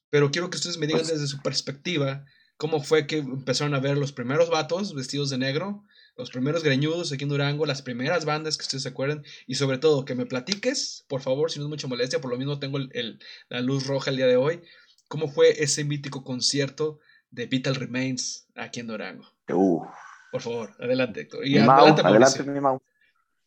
Pero 0.10 0.32
quiero 0.32 0.50
que 0.50 0.58
ustedes 0.58 0.78
me 0.78 0.88
digan 0.88 1.02
pues 1.02 1.14
desde 1.14 1.28
su 1.28 1.42
perspectiva, 1.42 2.26
cómo 2.58 2.82
fue 2.82 3.08
que 3.08 3.20
empezaron 3.20 3.74
a 3.74 3.80
ver 3.80 3.98
los 3.98 4.12
primeros 4.12 4.50
vatos 4.50 4.94
vestidos 4.94 5.30
de 5.30 5.38
negro, 5.38 5.86
los 6.20 6.32
primeros 6.32 6.66
greñudos 6.66 7.14
aquí 7.14 7.24
en 7.24 7.30
Durango, 7.30 7.66
las 7.66 7.82
primeras 7.82 8.26
bandas 8.26 8.58
que 8.58 8.64
ustedes 8.64 8.84
se 8.84 8.90
acuerdan 8.90 9.24
y 9.48 9.56
sobre 9.56 9.78
todo 9.78 10.04
que 10.04 10.16
me 10.16 10.26
platiques, 10.26 11.06
por 11.08 11.22
favor, 11.22 11.50
si 11.50 11.60
no 11.60 11.66
es 11.66 11.70
mucha 11.70 11.88
molestia, 11.88 12.20
por 12.20 12.30
lo 12.30 12.38
mismo 12.38 12.60
tengo 12.60 12.78
el, 12.78 13.20
la 13.48 13.62
luz 13.62 13.88
roja 13.88 14.12
el 14.12 14.18
día 14.18 14.28
de 14.28 14.36
hoy, 14.36 14.62
cómo 15.08 15.30
fue 15.30 15.64
ese 15.64 15.86
mítico 15.86 16.26
concierto 16.26 17.00
de 17.32 17.46
Vital 17.46 17.76
Remains 17.76 18.50
aquí 18.56 18.82
en 18.82 18.88
Durango. 18.88 19.24
Por 19.48 20.42
favor, 20.42 20.72
adelante, 20.80 21.22
Héctor. 21.22 21.48
Y 21.48 21.58
adelante, 21.58 22.02
adelante 22.04 22.44
mi 22.44 22.60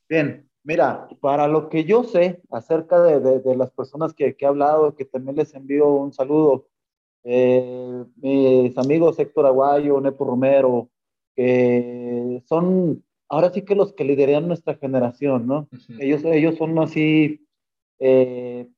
Bien, 0.09 0.49
mira, 0.65 1.09
para 1.21 1.49
lo 1.49 1.69
que 1.69 1.85
yo 1.85 2.05
sé 2.05 2.41
acerca 2.51 3.03
de, 3.03 3.21
de, 3.21 3.41
de 3.41 3.55
las 3.55 3.71
personas 3.71 4.15
que, 4.15 4.35
que, 4.35 4.47
he 4.47 4.49
hablado, 4.49 4.95
que 4.95 5.05
también 5.05 5.37
les 5.37 5.55
envío 5.55 5.89
un 5.89 6.15
saludo, 6.15 6.69
eh, 7.23 8.05
mis 8.17 8.77
amigos 8.79 9.19
Héctor 9.19 9.45
Aguayo, 9.45 10.01
Nepo 10.01 10.25
Romero, 10.25 10.89
que 11.35 12.43
son 12.47 13.05
ahora 13.29 13.51
sí 13.51 13.63
que 13.63 13.75
los 13.75 13.95
que 13.95 14.05
lideran 14.05 14.47
nuestra 14.47 14.75
generación, 14.75 15.47
¿no? 15.47 15.67
ellos, 15.99 16.23
ellos 16.25 16.57
son 16.57 16.79
así 16.79 17.47
eh, 17.99 18.69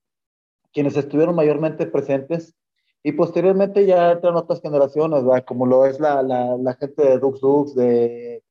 quienes 0.72 0.96
estuvieron 0.96 1.34
mayormente 1.34 1.86
presentes 1.86 2.54
y 3.02 3.12
posteriormente 3.12 3.84
ya 3.84 4.12
entran 4.12 4.36
otras 4.36 4.62
generaciones, 4.62 5.24
¿verdad? 5.24 5.44
Como 5.44 5.66
lo 5.66 5.86
es 5.86 5.98
la, 5.98 6.22
la, 6.22 6.56
la 6.56 6.74
gente 6.74 7.02
de 7.02 7.18
Dux 7.18 7.40
Dux, 7.40 7.74
de, 7.74 8.42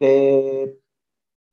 de, 0.00 0.78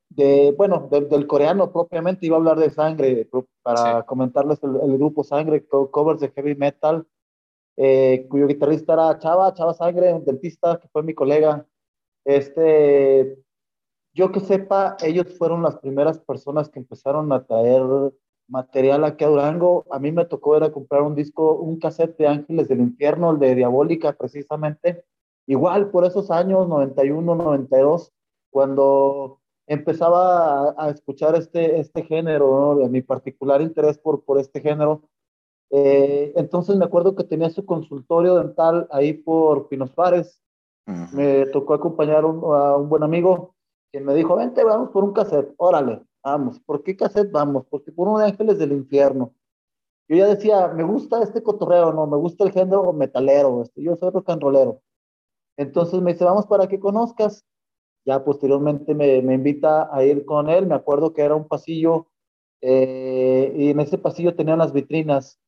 de 0.10 0.54
bueno, 0.58 0.90
del 0.90 1.28
coreano 1.28 1.72
propiamente, 1.72 2.26
iba 2.26 2.36
a 2.36 2.40
hablar 2.40 2.60
de 2.60 2.70
Sangre, 2.70 3.30
para 3.62 4.04
comentarles 4.04 4.60
el, 4.64 4.98
grupo 4.98 5.24
Sangre, 5.24 5.66
covers 5.68 6.20
de 6.20 6.30
heavy 6.30 6.56
metal, 6.56 7.08
eh, 7.78 8.26
cuyo 8.30 8.48
guitarrista 8.48 8.94
era 8.94 9.20
Chava, 9.20 9.54
Chava 9.54 9.74
Sangre, 9.74 10.14
un 10.14 10.26
dentista 10.26 10.80
que 10.80 10.88
fue 10.90 11.04
mi 11.04 11.14
colega. 11.14 11.66
Este, 12.26 13.38
yo 14.14 14.32
que 14.32 14.40
sepa, 14.40 14.98
ellos 15.04 15.38
fueron 15.38 15.62
las 15.62 15.78
primeras 15.78 16.20
personas 16.20 16.70
que 16.70 16.80
empezaron 16.80 17.32
a 17.32 17.46
traer 17.46 17.84
material 18.48 19.04
aquí 19.04 19.24
a 19.24 19.28
Durango. 19.28 19.86
A 19.92 20.00
mí 20.00 20.12
me 20.12 20.26
tocó 20.26 20.58
era 20.58 20.72
comprar 20.72 21.04
un 21.04 21.16
disco, 21.16 21.54
un 21.54 21.80
cassette 21.80 22.18
de 22.18 22.28
Ángeles 22.28 22.68
del 22.68 22.80
Infierno, 22.80 23.32
el 23.32 23.40
de 23.40 23.56
Diabólica 23.56 24.14
precisamente. 24.14 25.06
Igual 25.46 25.92
por 25.92 26.04
esos 26.04 26.32
años, 26.32 26.68
91, 26.68 27.36
92, 27.36 28.12
cuando 28.50 29.40
empezaba 29.68 30.76
a, 30.78 30.90
escuchar 30.90 31.36
este, 31.36 31.80
este 31.80 32.04
género, 32.04 32.78
de 32.80 32.90
mi 32.90 33.02
particular 33.02 33.62
interés 33.62 33.98
por, 33.98 34.24
por 34.24 34.40
este 34.40 34.62
género. 34.62 35.04
Eh, 35.70 36.34
entonces 36.36 36.76
me 36.78 36.86
acuerdo 36.86 37.16
que 37.16 37.24
tenía 37.24 37.50
su 37.50 37.66
consultorio 37.66 38.38
dental 38.38 38.88
ahí 38.92 39.14
por 39.14 39.68
Pinos 39.68 39.94
Fares. 39.94 40.42
Me 41.12 41.46
tocó 41.48 41.74
acompañar 41.74 42.24
a 42.24 42.28
un 42.78 42.88
buen 42.88 43.04
amigo 43.04 43.56
quien 43.92 44.06
me 44.06 44.14
dijo, 44.14 44.36
vente, 44.36 44.64
vamos 44.64 44.90
por 44.92 45.04
un 45.04 45.14
cassette, 45.14 45.54
órale. 45.58 46.02
Vamos, 46.24 46.60
¿por 46.60 46.84
qué 46.84 46.96
cassette 46.96 47.32
vamos? 47.32 47.66
Porque 47.70 47.92
por 47.92 48.08
uno 48.08 48.20
de 48.20 48.28
Ángeles 48.28 48.58
del 48.58 48.74
Infierno. 48.74 49.34
Yo 50.10 50.18
ya 50.18 50.28
decía, 50.28 50.70
me 50.70 50.84
gusta 50.84 51.22
este 51.22 51.44
cotorreo, 51.44 51.92
no, 51.94 52.08
me 52.08 52.18
gusta 52.18 52.46
el 52.46 52.52
género 52.52 52.94
metalero, 52.94 53.62
este, 53.62 53.82
yo 53.82 53.96
soy 53.96 54.10
rock 54.12 54.30
and 54.30 54.42
rollero. 54.42 54.82
Entonces 55.58 56.02
me 56.02 56.14
dice, 56.14 56.26
vamos 56.26 56.46
para 56.48 56.68
que 56.68 56.80
conozcas. 56.80 57.46
Ya 58.06 58.24
posteriormente 58.24 58.96
me, 58.96 59.22
me 59.22 59.34
invita 59.34 59.94
a 59.94 60.04
ir 60.04 60.24
con 60.26 60.50
él. 60.50 60.66
Me 60.66 60.76
acuerdo 60.76 61.14
que 61.14 61.24
era 61.24 61.36
un 61.36 61.48
pasillo 61.48 62.08
eh, 62.62 63.54
y 63.56 63.70
en 63.72 63.80
ese 63.82 63.98
pasillo 63.98 64.36
tenían 64.36 64.60
las 64.60 64.72
vitrinas. 64.72 65.40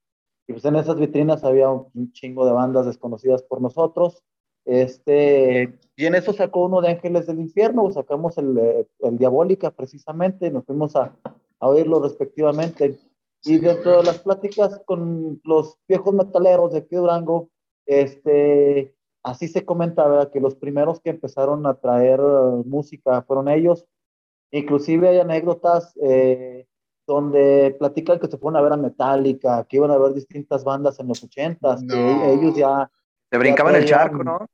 Y 0.50 0.52
pues 0.52 0.66
en 0.66 0.78
esas 0.78 0.96
vitrinas 0.96 1.44
había 1.44 1.70
un 1.70 2.12
chingo 2.12 2.44
de 2.44 2.54
bandas 2.54 2.88
desconocidas 2.88 3.44
por 3.44 3.62
nosotros. 3.62 4.24
Este, 4.66 5.78
y 5.96 6.06
en 6.08 6.16
eso 6.16 6.34
sacó 6.34 6.66
uno 6.66 6.82
de 6.82 6.90
Ángeles 6.90 7.28
del 7.28 7.40
Infierno, 7.40 7.92
sacamos 7.92 8.36
el, 8.40 8.88
el 8.98 9.18
Diabólica 9.20 9.70
precisamente, 9.70 10.50
nos 10.50 10.66
fuimos 10.66 10.96
a, 10.96 11.16
a, 11.60 11.68
oírlo 11.68 12.02
respectivamente. 12.02 12.98
Y 13.44 13.60
dentro 13.60 13.98
de 13.98 14.04
las 14.04 14.18
pláticas 14.24 14.82
con 14.88 15.40
los 15.44 15.78
viejos 15.88 16.16
metaleros 16.16 16.72
de 16.72 16.80
aquí 16.80 16.96
de 16.96 17.02
Durango, 17.02 17.52
este, 17.86 18.96
así 19.22 19.50
se 19.50 19.66
comentaba 19.66 20.32
que 20.32 20.40
los 20.40 20.56
primeros 20.56 21.00
que 21.00 21.12
empezaron 21.12 21.68
a 21.68 21.76
traer 21.76 22.22
música 22.66 23.22
fueron 23.22 23.50
ellos. 23.50 23.86
Inclusive 24.50 25.10
hay 25.10 25.20
anécdotas 25.20 25.96
eh, 26.02 26.66
donde 27.10 27.76
platican 27.80 28.20
que 28.20 28.28
se 28.28 28.38
fueron 28.38 28.58
a 28.58 28.62
ver 28.62 28.74
a 28.74 28.78
Metallica, 28.78 29.66
que 29.68 29.78
iban 29.78 29.92
a 29.92 29.98
ver 29.98 30.14
distintas 30.14 30.64
bandas 30.64 31.00
en 31.00 31.08
los 31.08 31.24
ochentas, 31.24 31.82
que 31.84 32.34
ellos 32.34 32.56
ya 32.56 32.90
se 33.32 33.38
brincaban 33.38 33.76
el 33.76 33.86
charco, 33.86 34.24
¿no? 34.24 34.48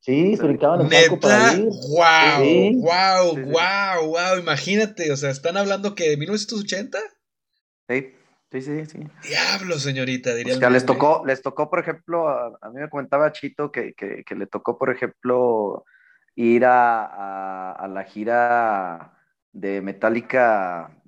Sí, 0.00 0.36
se 0.36 0.42
brincaban 0.42 0.82
el 0.82 0.90
charco 0.90 1.18
para 1.18 1.54
ir. 1.54 1.64
Wow, 1.64 2.82
wow, 2.82 3.34
wow, 3.46 4.06
wow. 4.06 4.38
Imagínate, 4.38 5.10
o 5.10 5.16
sea, 5.16 5.30
están 5.30 5.56
hablando 5.56 5.94
que 5.94 6.10
de 6.10 6.16
1980. 6.18 6.98
Sí. 7.88 8.14
Sí, 8.52 8.62
sí, 8.62 8.86
sí. 8.86 8.98
Diablo, 9.28 9.78
señorita, 9.78 10.32
diría. 10.34 10.54
O 10.54 10.58
sea, 10.58 10.70
les 10.70 10.86
tocó, 10.86 11.24
les 11.26 11.42
tocó, 11.42 11.68
por 11.68 11.80
ejemplo, 11.80 12.28
a, 12.28 12.70
mí 12.70 12.80
me 12.80 12.88
comentaba 12.88 13.32
Chito 13.32 13.72
que, 13.72 13.94
que, 13.94 14.22
que, 14.24 14.34
le 14.36 14.46
tocó, 14.46 14.78
por 14.78 14.90
ejemplo, 14.90 15.84
ir 16.36 16.64
a, 16.64 17.04
a, 17.04 17.72
a, 17.72 17.88
la 17.88 18.04
gira 18.04 19.18
de 19.52 19.80
Metallica 19.80 21.02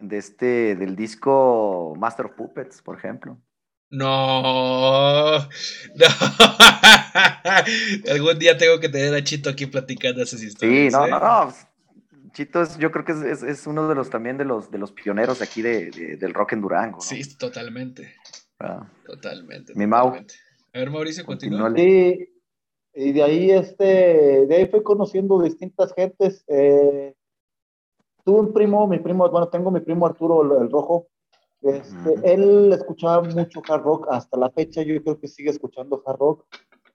de 0.00 0.18
este, 0.18 0.76
del 0.76 0.96
disco 0.96 1.94
Master 1.98 2.26
of 2.26 2.32
Puppets, 2.32 2.82
por 2.82 2.96
ejemplo. 2.96 3.38
No, 3.90 5.32
no. 5.32 5.48
Algún 8.12 8.38
día 8.38 8.56
tengo 8.56 8.78
que 8.78 8.88
tener 8.88 9.14
a 9.14 9.24
Chito 9.24 9.50
aquí 9.50 9.66
platicando 9.66 10.22
esas 10.22 10.42
historias. 10.42 10.92
Sí, 10.92 10.98
no, 10.98 11.06
¿eh? 11.06 11.10
no, 11.10 11.18
no. 11.18 11.52
Chito 12.32 12.62
es, 12.62 12.78
yo 12.78 12.92
creo 12.92 13.04
que 13.04 13.12
es, 13.12 13.42
es, 13.42 13.66
uno 13.66 13.88
de 13.88 13.96
los 13.96 14.08
también 14.08 14.38
de 14.38 14.44
los 14.44 14.70
de 14.70 14.78
los 14.78 14.92
pioneros 14.92 15.42
aquí 15.42 15.62
de, 15.62 15.90
del 15.90 16.32
rock 16.32 16.52
en 16.52 16.60
Durango. 16.60 16.98
¿no? 16.98 17.02
Sí, 17.02 17.36
totalmente. 17.36 18.14
Ah. 18.60 18.88
Totalmente. 19.04 19.74
Mi 19.74 19.86
Mau. 19.86 20.14
A 20.14 20.78
ver, 20.78 20.90
Mauricio, 20.90 21.26
continúa. 21.26 21.72
Sí, 21.74 22.28
y 22.94 23.12
de 23.12 23.22
ahí 23.22 23.50
este, 23.50 24.46
de 24.46 24.54
ahí 24.54 24.68
fui 24.68 24.84
conociendo 24.84 25.42
distintas 25.42 25.92
gentes. 25.94 26.44
Eh, 26.46 27.14
tuve 28.30 28.40
un 28.42 28.52
primo, 28.52 28.86
mi 28.86 29.00
primo, 29.00 29.28
bueno, 29.28 29.48
tengo 29.48 29.72
mi 29.72 29.80
primo 29.80 30.06
Arturo 30.06 30.62
el 30.62 30.70
Rojo, 30.70 31.08
este, 31.62 32.32
él 32.32 32.72
escuchaba 32.72 33.22
mucho 33.22 33.60
hard 33.68 33.82
rock 33.82 34.06
hasta 34.08 34.38
la 34.38 34.50
fecha, 34.50 34.82
yo 34.82 35.02
creo 35.02 35.18
que 35.18 35.26
sigue 35.26 35.50
escuchando 35.50 36.00
hard 36.06 36.18
rock. 36.20 36.44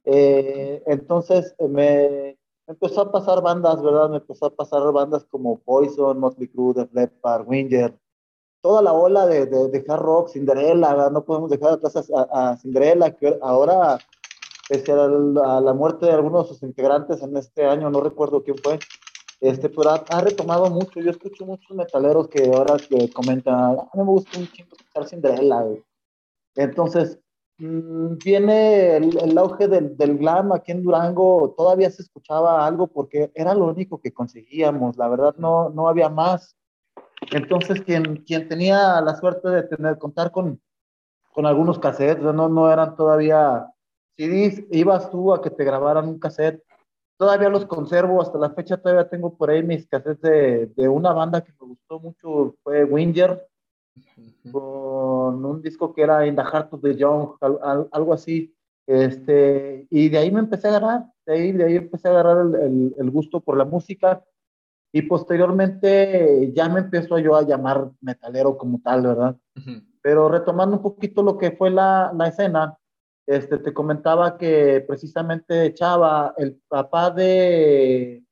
Eh, 0.05 0.81
entonces 0.85 1.53
eh, 1.59 1.67
me, 1.67 2.37
empezó 2.67 3.01
a 3.01 3.11
pasar 3.11 3.41
bandas, 3.41 3.83
¿verdad? 3.83 4.09
Me 4.11 4.17
empezó 4.17 4.45
a 4.45 4.55
pasar 4.55 4.89
bandas 4.93 5.25
como 5.25 5.59
Poison, 5.59 6.17
Motley 6.21 6.47
Crue, 6.47 6.73
The 6.73 6.87
Leppard, 6.93 7.45
Winger, 7.45 7.93
toda 8.61 8.81
la 8.81 8.93
ola 8.93 9.25
de, 9.27 9.45
de, 9.45 9.85
hard 9.89 10.01
rock, 10.01 10.29
Cinderella, 10.29 11.09
no 11.09 11.25
podemos 11.25 11.49
dejar 11.49 11.73
atrás 11.73 12.09
a, 12.15 12.51
a 12.51 12.57
Cinderella, 12.57 13.11
que 13.11 13.37
ahora, 13.41 13.97
pese 14.69 14.89
a 14.93 14.95
la, 14.95 15.57
a 15.57 15.59
la 15.59 15.73
muerte 15.73 16.05
de 16.05 16.13
algunos 16.13 16.47
de 16.47 16.53
sus 16.53 16.63
integrantes 16.63 17.21
en 17.21 17.35
este 17.35 17.65
año, 17.65 17.89
no 17.89 17.99
recuerdo 17.99 18.41
quién 18.41 18.57
fue, 18.57 18.79
este, 19.39 19.69
pero 19.69 19.91
ha, 19.91 20.21
retomado 20.21 20.69
mucho. 20.69 20.99
Yo 20.99 21.11
escucho 21.11 21.45
muchos 21.45 21.75
metaleros 21.75 22.27
que 22.29 22.51
ahora 22.53 22.77
que 22.77 23.09
comentan, 23.11 23.55
a 23.55 23.89
mí 23.93 24.03
me 24.03 24.03
gusta 24.03 24.39
un 24.39 24.47
chingo 24.47 24.75
escuchar 24.75 25.07
Cinderella. 25.07 25.63
Entonces, 26.55 27.19
mm, 27.57 28.17
viene 28.23 28.97
el, 28.97 29.37
auge 29.37 29.67
del, 29.67 29.97
del, 29.97 30.17
glam 30.17 30.53
aquí 30.53 30.71
en 30.71 30.83
Durango. 30.83 31.53
Todavía 31.57 31.89
se 31.91 32.01
escuchaba 32.01 32.65
algo 32.65 32.87
porque 32.87 33.31
era 33.35 33.53
lo 33.53 33.65
único 33.65 33.99
que 33.99 34.13
conseguíamos. 34.13 34.97
La 34.97 35.07
verdad, 35.09 35.35
no, 35.37 35.69
no 35.69 35.87
había 35.87 36.09
más. 36.09 36.55
Entonces, 37.31 37.81
quien, 37.81 38.17
quien 38.23 38.47
tenía 38.47 39.01
la 39.01 39.15
suerte 39.15 39.49
de 39.49 39.63
tener, 39.63 39.97
contar 39.97 40.31
con, 40.31 40.61
con 41.33 41.45
algunos 41.45 41.79
cassettes, 41.79 42.23
no, 42.23 42.49
no 42.49 42.71
eran 42.71 42.95
todavía 42.95 43.67
CDs, 44.17 44.63
ibas 44.71 45.09
tú 45.11 45.33
a 45.33 45.41
que 45.41 45.49
te 45.49 45.63
grabaran 45.63 46.07
un 46.07 46.19
cassette 46.19 46.63
todavía 47.17 47.49
los 47.49 47.65
conservo, 47.65 48.21
hasta 48.21 48.37
la 48.37 48.51
fecha 48.51 48.77
todavía 48.77 49.09
tengo 49.09 49.35
por 49.35 49.49
ahí 49.49 49.63
mis 49.63 49.87
cassettes 49.87 50.21
de, 50.21 50.65
de 50.75 50.87
una 50.87 51.13
banda 51.13 51.41
que 51.41 51.53
me 51.59 51.67
gustó 51.67 51.99
mucho, 51.99 52.55
fue 52.63 52.83
Winger, 52.83 53.47
con 54.51 55.45
un 55.45 55.61
disco 55.61 55.93
que 55.93 56.01
era 56.01 56.25
In 56.27 56.35
the 56.35 56.43
Heart 56.43 56.73
of 56.73 56.81
the 56.81 56.95
Young, 56.95 57.35
algo 57.91 58.13
así, 58.13 58.53
este, 58.87 59.87
y 59.89 60.09
de 60.09 60.17
ahí 60.17 60.31
me 60.31 60.41
empecé 60.41 60.67
a 60.67 60.77
agarrar, 60.77 61.05
de 61.25 61.33
ahí, 61.33 61.51
de 61.51 61.63
ahí 61.63 61.75
empecé 61.77 62.07
a 62.07 62.11
agarrar 62.11 62.45
el, 62.45 62.93
el, 62.97 63.11
gusto 63.11 63.39
por 63.39 63.57
la 63.57 63.65
música, 63.65 64.23
y 64.91 65.01
posteriormente 65.01 66.51
ya 66.53 66.69
me 66.69 66.79
empezó 66.81 67.19
yo 67.19 67.35
a 67.35 67.43
llamar 67.43 67.91
metalero 67.99 68.57
como 68.57 68.79
tal, 68.79 69.01
¿verdad? 69.01 69.35
Pero 70.01 70.29
retomando 70.29 70.77
un 70.77 70.83
poquito 70.83 71.23
lo 71.23 71.37
que 71.37 71.51
fue 71.51 71.69
la, 71.69 72.13
la 72.15 72.27
escena, 72.27 72.77
este, 73.27 73.57
te 73.57 73.73
comentaba 73.73 74.37
que 74.37 74.83
precisamente 74.87 75.73
Chava, 75.73 76.33
el 76.37 76.61
papá 76.67 77.09
de 77.11 78.25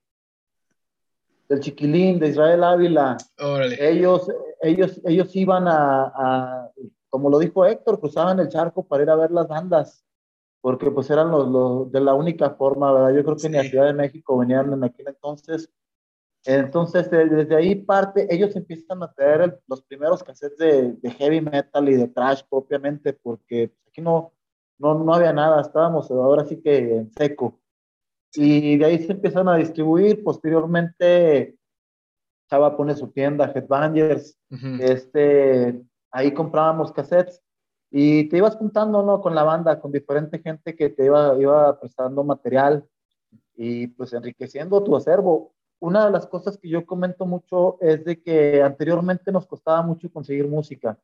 del 1.50 1.59
chiquilín 1.59 2.19
de 2.19 2.29
Israel 2.29 2.63
Ávila, 2.63 3.17
ellos, 3.79 4.31
ellos, 4.62 5.01
ellos 5.05 5.35
iban 5.35 5.65
a, 5.67 6.69
como 7.09 7.29
lo 7.29 7.38
dijo 7.39 7.65
Héctor, 7.65 8.00
cruzaban 8.00 8.39
el 8.39 8.50
charco 8.50 8.88
para 8.88 9.03
ir 9.03 9.09
a 9.09 9.15
ver 9.15 9.31
las 9.31 9.47
bandas, 9.47 10.03
porque 10.62 10.89
pues 10.89 11.09
eran 11.09 11.29
los, 11.29 11.91
de 11.91 12.00
la 12.00 12.13
única 12.13 12.51
forma, 12.51 12.91
¿verdad? 12.91 13.13
Yo 13.13 13.23
creo 13.23 13.38
que 13.38 13.50
ni 13.50 13.57
a 13.57 13.63
Ciudad 13.63 13.85
de 13.85 13.93
México 13.93 14.38
venían 14.38 14.73
en 14.73 14.83
aquel 14.83 15.09
entonces. 15.09 15.69
Entonces, 16.45 17.09
desde 17.09 17.55
ahí 17.55 17.75
parte, 17.75 18.27
ellos 18.29 18.53
empiezan 18.55 19.01
a 19.01 19.13
traer 19.13 19.62
los 19.67 19.81
primeros 19.83 20.23
cassettes 20.23 20.57
de, 20.57 20.91
de, 20.93 21.12
heavy 21.12 21.39
metal 21.39 21.88
y 21.88 21.95
de 21.95 22.07
trash 22.07 22.41
propiamente, 22.50 23.13
porque 23.13 23.69
pues, 23.69 23.88
aquí 23.88 24.01
no, 24.01 24.32
no, 24.83 25.03
no 25.03 25.13
había 25.13 25.31
nada, 25.31 25.61
estábamos 25.61 26.11
ahora 26.11 26.45
sí 26.45 26.61
que 26.61 26.97
en 26.97 27.11
seco. 27.13 27.59
Y 28.35 28.77
de 28.77 28.85
ahí 28.85 28.99
se 28.99 29.13
empiezan 29.13 29.47
a 29.47 29.55
distribuir, 29.55 30.23
posteriormente 30.23 31.55
Chava 32.49 32.75
pone 32.75 32.95
su 32.95 33.07
tienda, 33.09 33.51
Headbangers, 33.55 34.37
este, 34.81 35.81
ahí 36.11 36.33
comprábamos 36.33 36.91
cassettes 36.91 37.41
y 37.89 38.27
te 38.27 38.37
ibas 38.37 38.57
juntando, 38.57 39.03
¿no? 39.03 39.21
Con 39.21 39.35
la 39.35 39.43
banda, 39.43 39.79
con 39.79 39.91
diferente 39.91 40.39
gente 40.39 40.75
que 40.75 40.89
te 40.89 41.05
iba, 41.05 41.39
iba 41.39 41.79
prestando 41.79 42.23
material 42.23 42.85
y 43.55 43.87
pues 43.87 44.13
enriqueciendo 44.13 44.83
tu 44.83 44.95
acervo. 44.95 45.53
una 45.79 46.05
de 46.05 46.11
las 46.11 46.25
cosas 46.27 46.57
que 46.57 46.69
yo 46.69 46.85
comento 46.85 47.25
mucho 47.25 47.77
es 47.81 48.03
de 48.05 48.21
que 48.21 48.61
anteriormente 48.61 49.31
nos 49.31 49.45
costaba 49.45 49.81
mucho 49.81 50.11
conseguir 50.11 50.47
música. 50.47 50.97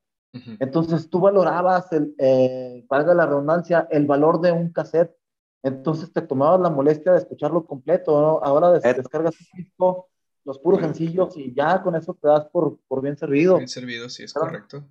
Entonces 0.60 1.10
tú 1.10 1.20
valorabas, 1.20 1.92
el, 1.92 2.14
eh, 2.20 2.86
valga 2.88 3.14
la 3.14 3.26
redundancia, 3.26 3.88
el 3.90 4.06
valor 4.06 4.42
de 4.42 4.52
un 4.52 4.72
cassette. 4.72 5.16
Entonces 5.64 6.14
te 6.14 6.22
tomabas 6.22 6.62
la 6.62 6.70
molestia 6.70 7.12
de 7.12 7.20
escucharlo 7.20 7.66
completo, 7.66 8.22
¿no? 8.22 8.40
Ahora 8.44 8.72
descargas 8.72 9.36
un 9.40 9.64
disco, 9.64 10.10
los 10.46 10.60
puros 10.60 10.82
sencillos 10.82 11.36
y 11.36 11.54
ya 11.54 11.82
con 11.82 11.96
eso 11.96 12.18
te 12.20 12.28
das 12.28 12.46
por, 12.46 12.80
por 12.88 13.02
bien 13.02 13.18
servido. 13.18 13.58
Bien 13.58 13.68
servido, 13.68 14.10
sí, 14.10 14.24
es 14.24 14.34
correcto. 14.34 14.88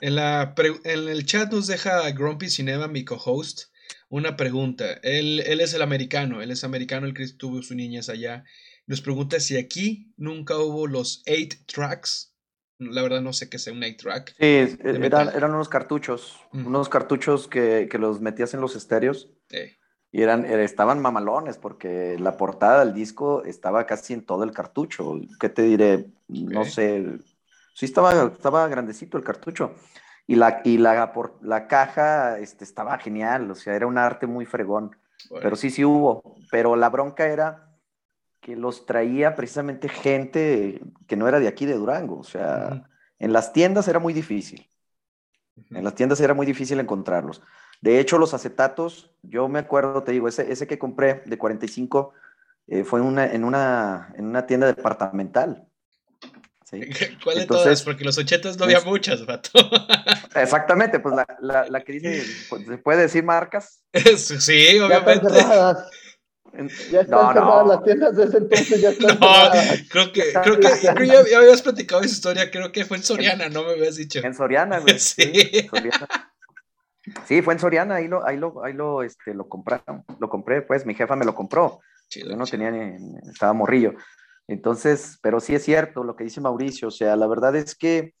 En, 0.00 0.16
la 0.16 0.54
en 0.84 1.08
el 1.08 1.26
chat 1.26 1.52
nos 1.52 1.66
deja 1.66 2.10
Grumpy 2.10 2.48
Cinema, 2.48 2.88
mi 2.88 3.04
co-host, 3.04 3.70
una 4.08 4.36
pregunta. 4.36 4.94
Él, 5.02 5.40
él 5.40 5.60
es 5.60 5.74
el 5.74 5.82
americano, 5.82 6.42
él 6.42 6.50
es 6.50 6.64
americano, 6.64 7.06
el 7.06 7.14
que 7.14 7.26
tuvo 7.28 7.62
su 7.62 7.74
niñez 7.74 8.08
allá. 8.08 8.44
Nos 8.86 9.02
pregunta 9.02 9.38
si 9.38 9.56
aquí 9.56 10.12
nunca 10.16 10.58
hubo 10.58 10.86
los 10.86 11.22
eight 11.26 11.54
tracks. 11.66 12.29
La 12.80 13.02
verdad 13.02 13.20
no 13.20 13.34
sé 13.34 13.50
qué 13.50 13.58
sea 13.58 13.74
un 13.74 13.82
eight 13.82 14.00
track. 14.00 14.34
Sí, 14.38 14.78
eran, 14.82 15.54
unos 15.54 15.68
cartuchos, 15.68 16.40
unos 16.52 16.88
cartuchos 16.88 17.46
que, 17.46 17.88
que, 17.90 17.98
los 17.98 18.20
metías 18.22 18.54
en 18.54 18.62
los 18.62 18.74
estéreos. 18.74 19.28
Y 20.12 20.22
eran, 20.22 20.44
estaban 20.46 21.00
mamalones 21.00 21.58
porque 21.58 22.16
la 22.18 22.36
portada 22.36 22.84
del 22.84 22.94
disco 22.94 23.44
estaba 23.44 23.86
casi 23.86 24.14
en 24.14 24.24
todo 24.24 24.44
el 24.44 24.52
cartucho. 24.52 25.20
¿Qué 25.38 25.50
te 25.50 25.62
diré? 25.62 26.06
No 26.28 26.64
sé. 26.64 27.18
Sí, 27.74 27.84
estaba, 27.84 28.32
estaba 28.32 28.66
grandecito 28.68 29.18
el 29.18 29.24
cartucho. 29.24 29.74
Y 30.26 30.36
la, 30.36 30.62
y 30.64 30.78
la, 30.78 31.12
por, 31.12 31.38
la 31.42 31.66
caja 31.66 32.38
este, 32.38 32.64
estaba 32.64 32.98
genial, 32.98 33.50
o 33.50 33.54
sea, 33.54 33.74
era 33.74 33.86
un 33.86 33.98
arte 33.98 34.26
muy 34.26 34.46
fregón. 34.46 34.96
Pero 35.42 35.54
sí, 35.54 35.70
sí 35.70 35.84
hubo. 35.84 36.36
Pero 36.50 36.76
la 36.76 36.88
bronca 36.88 37.26
era 37.26 37.69
que 38.50 38.56
los 38.56 38.84
traía 38.84 39.36
precisamente 39.36 39.88
gente 39.88 40.80
que 41.06 41.16
no 41.16 41.28
era 41.28 41.38
de 41.38 41.46
aquí 41.46 41.66
de 41.66 41.74
Durango. 41.74 42.18
O 42.18 42.24
sea, 42.24 42.88
en 43.20 43.32
las 43.32 43.52
tiendas 43.52 43.86
era 43.86 44.00
muy 44.00 44.12
difícil. 44.12 44.68
En 45.70 45.84
las 45.84 45.94
tiendas 45.94 46.20
era 46.20 46.34
muy 46.34 46.46
difícil 46.46 46.80
encontrarlos. 46.80 47.42
De 47.80 48.00
hecho, 48.00 48.18
los 48.18 48.34
acetatos, 48.34 49.12
yo 49.22 49.48
me 49.48 49.60
acuerdo, 49.60 50.02
te 50.02 50.12
digo, 50.12 50.26
ese, 50.26 50.50
ese 50.50 50.66
que 50.66 50.78
compré 50.78 51.22
de 51.26 51.38
45 51.38 52.12
eh, 52.66 52.82
fue 52.82 53.00
una, 53.00 53.26
en, 53.26 53.44
una, 53.44 54.12
en 54.16 54.26
una 54.26 54.46
tienda 54.46 54.66
departamental. 54.66 55.68
¿Cuál 57.24 57.38
de 57.38 57.46
todas? 57.46 57.82
Porque 57.82 58.04
los 58.04 58.18
ochetas 58.18 58.58
no 58.58 58.64
había 58.64 58.80
muchas, 58.80 59.24
vato. 59.26 59.50
Exactamente, 60.34 60.98
pues 60.98 61.14
la, 61.40 61.66
la, 61.68 61.80
que 61.82 61.92
dice, 61.92 62.24
pues, 62.48 62.66
¿se 62.66 62.78
puede 62.78 63.02
decir 63.02 63.22
marcas? 63.22 63.84
sí, 64.16 64.78
obviamente. 64.80 65.28
Ya 66.90 67.00
están 67.02 67.32
cerradas 67.32 67.66
las 67.66 67.84
tiendas 67.84 68.16
desde 68.16 68.38
entonces, 68.38 68.80
ya 68.80 68.90
están 68.90 69.18
no, 69.20 69.50
Creo 69.88 70.12
que, 70.12 70.32
creo 70.42 70.60
que, 70.60 70.68
creo 70.94 71.24
que 71.24 71.30
ya, 71.30 71.38
habías 71.38 71.62
platicado 71.62 72.02
esa 72.02 72.12
historia, 72.12 72.50
creo 72.50 72.72
que 72.72 72.84
fue 72.84 72.96
en 72.96 73.02
Soriana, 73.02 73.48
no 73.48 73.64
me 73.64 73.72
habías 73.72 73.96
dicho. 73.96 74.20
En 74.22 74.34
Soriana, 74.34 74.80
güey. 74.80 74.98
Sí. 74.98 75.68
Sí, 77.26 77.42
fue 77.42 77.54
en 77.54 77.60
Soriana, 77.60 77.96
ahí 77.96 78.08
lo, 78.08 78.26
ahí 78.26 78.36
lo, 78.36 78.62
ahí 78.62 78.72
lo, 78.72 79.02
este, 79.02 79.34
lo 79.34 79.48
compraron, 79.48 80.04
lo 80.18 80.28
compré, 80.28 80.62
pues 80.62 80.84
mi 80.84 80.94
jefa 80.94 81.16
me 81.16 81.24
lo 81.24 81.34
compró. 81.34 81.80
Yo 82.10 82.36
no 82.36 82.46
tenía 82.46 82.70
ni, 82.70 83.18
estaba 83.30 83.52
morrillo. 83.52 83.94
Entonces, 84.48 85.18
pero 85.22 85.40
sí 85.40 85.54
es 85.54 85.64
cierto 85.64 86.04
lo 86.04 86.16
que 86.16 86.24
dice 86.24 86.40
Mauricio, 86.40 86.88
o 86.88 86.90
sea, 86.90 87.16
la 87.16 87.26
verdad 87.26 87.54
es 87.56 87.74
que 87.74 88.14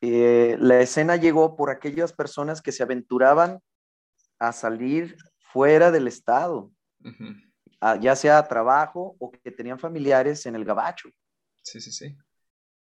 eh, 0.00 0.56
la 0.60 0.80
escena 0.80 1.16
llegó 1.16 1.56
por 1.56 1.70
aquellas 1.70 2.12
personas 2.12 2.60
que 2.60 2.72
se 2.72 2.82
aventuraban 2.82 3.60
a 4.38 4.52
salir 4.52 5.16
fuera 5.52 5.90
del 5.90 6.08
estado, 6.08 6.70
ya 8.00 8.16
sea 8.16 8.46
trabajo 8.46 9.16
o 9.18 9.30
que 9.30 9.50
tenían 9.50 9.78
familiares 9.78 10.46
en 10.46 10.56
el 10.56 10.64
gabacho. 10.64 11.08
Sí, 11.62 11.80
sí, 11.80 11.92
sí. 11.92 12.16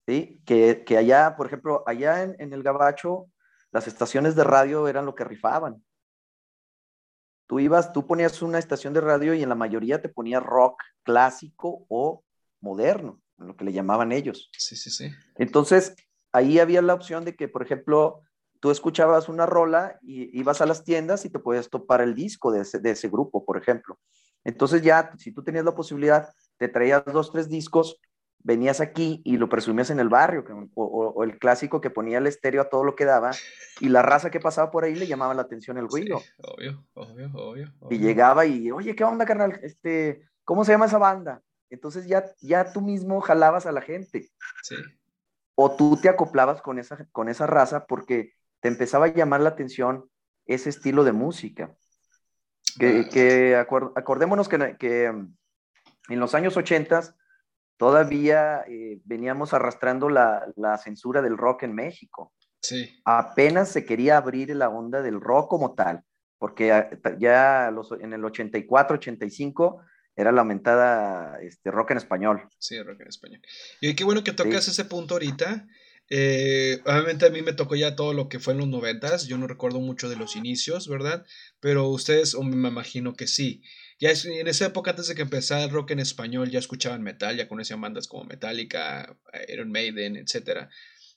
Sí, 0.06 0.40
que, 0.44 0.84
que 0.84 0.96
allá, 0.96 1.36
por 1.36 1.46
ejemplo, 1.46 1.84
allá 1.86 2.22
en, 2.22 2.36
en, 2.38 2.52
el 2.52 2.62
gabacho, 2.62 3.30
las 3.70 3.86
estaciones 3.86 4.34
de 4.34 4.44
radio 4.44 4.88
eran 4.88 5.06
lo 5.06 5.14
que 5.14 5.24
rifaban. 5.24 5.84
Tú 7.46 7.60
ibas, 7.60 7.92
tú 7.92 8.06
ponías 8.06 8.42
una 8.42 8.58
estación 8.58 8.94
de 8.94 9.00
radio 9.00 9.34
y 9.34 9.42
en 9.42 9.48
la 9.48 9.54
mayoría 9.54 10.00
te 10.00 10.08
ponía 10.08 10.40
rock 10.40 10.82
clásico 11.02 11.84
o 11.88 12.24
moderno, 12.60 13.20
lo 13.36 13.56
que 13.56 13.64
le 13.64 13.72
llamaban 13.72 14.10
ellos. 14.10 14.50
Sí, 14.56 14.76
sí, 14.76 14.90
sí. 14.90 15.12
Entonces, 15.36 15.94
ahí 16.32 16.58
había 16.58 16.82
la 16.82 16.94
opción 16.94 17.24
de 17.24 17.36
que, 17.36 17.48
por 17.48 17.62
ejemplo, 17.62 18.22
tú 18.60 18.70
escuchabas 18.70 19.28
una 19.28 19.44
rola 19.44 19.98
y 20.02 20.38
ibas 20.38 20.60
a 20.60 20.66
las 20.66 20.84
tiendas 20.84 21.24
y 21.24 21.30
te 21.30 21.38
podías 21.38 21.68
topar 21.68 22.00
el 22.00 22.14
disco 22.14 22.50
de 22.52 22.62
ese, 22.62 22.78
de 22.78 22.92
ese 22.92 23.08
grupo, 23.08 23.44
por 23.44 23.56
ejemplo. 23.56 23.98
Entonces 24.44 24.82
ya, 24.82 25.12
si 25.18 25.32
tú 25.32 25.42
tenías 25.42 25.64
la 25.64 25.74
posibilidad, 25.74 26.32
te 26.56 26.68
traías 26.68 27.04
dos, 27.06 27.32
tres 27.32 27.48
discos, 27.48 28.00
venías 28.38 28.80
aquí 28.80 29.22
y 29.24 29.36
lo 29.36 29.48
presumías 29.48 29.90
en 29.90 30.00
el 30.00 30.08
barrio, 30.08 30.44
o, 30.74 31.22
el 31.22 31.38
clásico 31.38 31.80
que 31.80 31.90
ponía 31.90 32.18
el 32.18 32.26
estéreo 32.26 32.62
a 32.62 32.68
todo 32.68 32.84
lo 32.84 32.96
que 32.96 33.04
daba, 33.04 33.30
y 33.80 33.88
la 33.88 34.02
raza 34.02 34.30
que 34.30 34.40
pasaba 34.40 34.70
por 34.70 34.84
ahí 34.84 34.94
le 34.94 35.06
llamaba 35.06 35.34
la 35.34 35.42
atención 35.42 35.78
el 35.78 35.88
ruido. 35.88 36.20
obvio, 36.38 36.84
obvio, 36.94 37.30
obvio, 37.34 37.72
Y 37.90 37.98
llegaba 37.98 38.46
y, 38.46 38.70
oye, 38.70 38.96
¿qué 38.96 39.04
onda, 39.04 39.24
carnal? 39.24 39.60
Este, 39.62 40.28
¿Cómo 40.44 40.64
se 40.64 40.72
llama 40.72 40.86
esa 40.86 40.98
banda? 40.98 41.40
Entonces 41.70 42.06
ya, 42.06 42.24
ya 42.40 42.72
tú 42.72 42.80
mismo 42.80 43.20
jalabas 43.20 43.66
a 43.66 43.72
la 43.72 43.80
gente. 43.80 44.28
Sí 44.62 44.76
o 45.54 45.76
tú 45.76 45.96
te 46.00 46.08
acoplabas 46.08 46.62
con 46.62 46.78
esa, 46.78 47.06
con 47.12 47.28
esa 47.28 47.46
raza 47.46 47.86
porque 47.86 48.34
te 48.60 48.68
empezaba 48.68 49.06
a 49.06 49.14
llamar 49.14 49.40
la 49.40 49.50
atención 49.50 50.08
ese 50.46 50.70
estilo 50.70 51.04
de 51.04 51.12
música. 51.12 51.74
Que, 52.78 53.56
acordémonos 53.56 54.48
que, 54.48 54.76
que, 54.78 55.10
mm, 55.10 55.34
en 56.08 56.20
los 56.20 56.34
años 56.34 56.56
80 56.56 57.14
todavía 57.76 58.64
eh, 58.68 59.00
veníamos 59.04 59.54
arrastrando 59.54 60.08
la, 60.08 60.46
la, 60.56 60.78
censura 60.78 61.22
del 61.22 61.36
rock 61.36 61.64
en 61.64 61.74
México. 61.74 62.32
Sí. 62.60 63.00
Apenas 63.04 63.70
se 63.70 63.84
quería 63.84 64.16
abrir 64.16 64.54
la 64.54 64.68
onda 64.68 65.02
del 65.02 65.20
rock 65.20 65.48
como 65.48 65.74
tal, 65.74 66.04
porque 66.38 66.72
ah, 66.72 66.90
ya 67.18 67.70
los, 67.72 67.92
en 67.92 68.12
el 68.12 68.24
84, 68.24 68.96
85 68.96 69.82
era 70.14 70.32
la 70.32 70.42
aumentada 70.42 71.40
este, 71.40 71.70
rock 71.70 71.92
en 71.92 71.96
español. 71.96 72.48
Sí, 72.58 72.80
rock 72.82 73.00
en 73.00 73.08
español. 73.08 73.40
Y 73.80 73.94
qué 73.94 74.04
bueno 74.04 74.22
que 74.22 74.32
tocas 74.32 74.68
ese 74.68 74.84
punto 74.84 75.14
ahorita. 75.14 75.66
Eh, 76.14 76.82
obviamente 76.84 77.24
a 77.24 77.30
mí 77.30 77.40
me 77.40 77.54
tocó 77.54 77.74
ya 77.74 77.96
todo 77.96 78.12
lo 78.12 78.28
que 78.28 78.38
fue 78.38 78.52
en 78.52 78.58
los 78.58 78.68
noventas, 78.68 79.26
yo 79.26 79.38
no 79.38 79.46
recuerdo 79.46 79.80
mucho 79.80 80.10
de 80.10 80.16
los 80.16 80.36
inicios, 80.36 80.86
¿verdad? 80.86 81.24
Pero 81.58 81.88
ustedes, 81.88 82.34
o 82.34 82.42
me 82.42 82.68
imagino 82.68 83.14
que 83.14 83.26
sí. 83.26 83.62
Ya 83.98 84.10
en 84.10 84.46
esa 84.46 84.66
época, 84.66 84.90
antes 84.90 85.08
de 85.08 85.14
que 85.14 85.22
empezara 85.22 85.64
el 85.64 85.70
rock 85.70 85.92
en 85.92 86.00
español, 86.00 86.50
ya 86.50 86.58
escuchaban 86.58 87.02
metal, 87.02 87.34
ya 87.38 87.48
conocían 87.48 87.80
bandas 87.80 88.08
como 88.08 88.24
Metallica, 88.24 89.16
Iron 89.48 89.70
Maiden, 89.72 90.16
etc. 90.16 90.68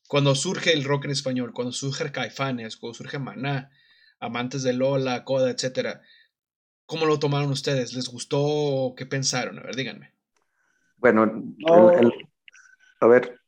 Cuando 0.07 0.33
surge 0.33 0.71
el 0.71 0.85
rock 0.85 1.03
en 1.05 1.11
español, 1.11 1.51
cuando 1.51 1.73
surge 1.73 2.13
Caifanes, 2.13 2.77
cuando 2.77 2.93
surge 2.93 3.19
Maná, 3.19 3.71
Amantes 4.21 4.63
de 4.63 4.71
Lola, 4.71 5.25
Coda, 5.25 5.51
etc. 5.51 5.99
¿Cómo 6.85 7.05
lo 7.05 7.19
tomaron 7.19 7.51
ustedes? 7.51 7.93
¿Les 7.95 8.07
gustó? 8.07 8.93
¿Qué 8.95 9.05
pensaron? 9.05 9.59
A 9.59 9.63
ver, 9.63 9.75
díganme. 9.75 10.13
Bueno, 10.95 11.43
a 13.01 13.07
ver. 13.07 13.44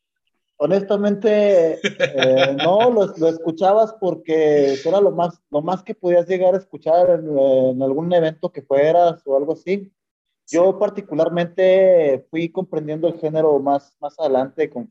Honestamente, 0.59 1.79
eh, 1.83 2.57
no, 2.57 2.89
lo, 2.89 3.03
escuchabas 3.29 3.93
porque 3.99 4.73
era 4.83 4.99
lo 4.99 5.11
más, 5.11 5.39
lo 5.51 5.61
más 5.61 5.83
que 5.83 5.93
podías 5.93 6.27
llegar 6.27 6.55
a 6.55 6.57
escuchar 6.57 7.09
en, 7.09 7.81
algún 7.81 8.11
evento 8.11 8.51
que 8.51 8.63
fueras 8.63 9.21
o 9.25 9.37
algo 9.37 9.53
así. 9.53 9.91
Yo 10.47 10.79
particularmente 10.79 12.25
fui 12.29 12.49
comprendiendo 12.49 13.07
el 13.07 13.19
género 13.19 13.59
más, 13.59 13.95
más 13.99 14.17
adelante, 14.19 14.69
con, 14.69 14.89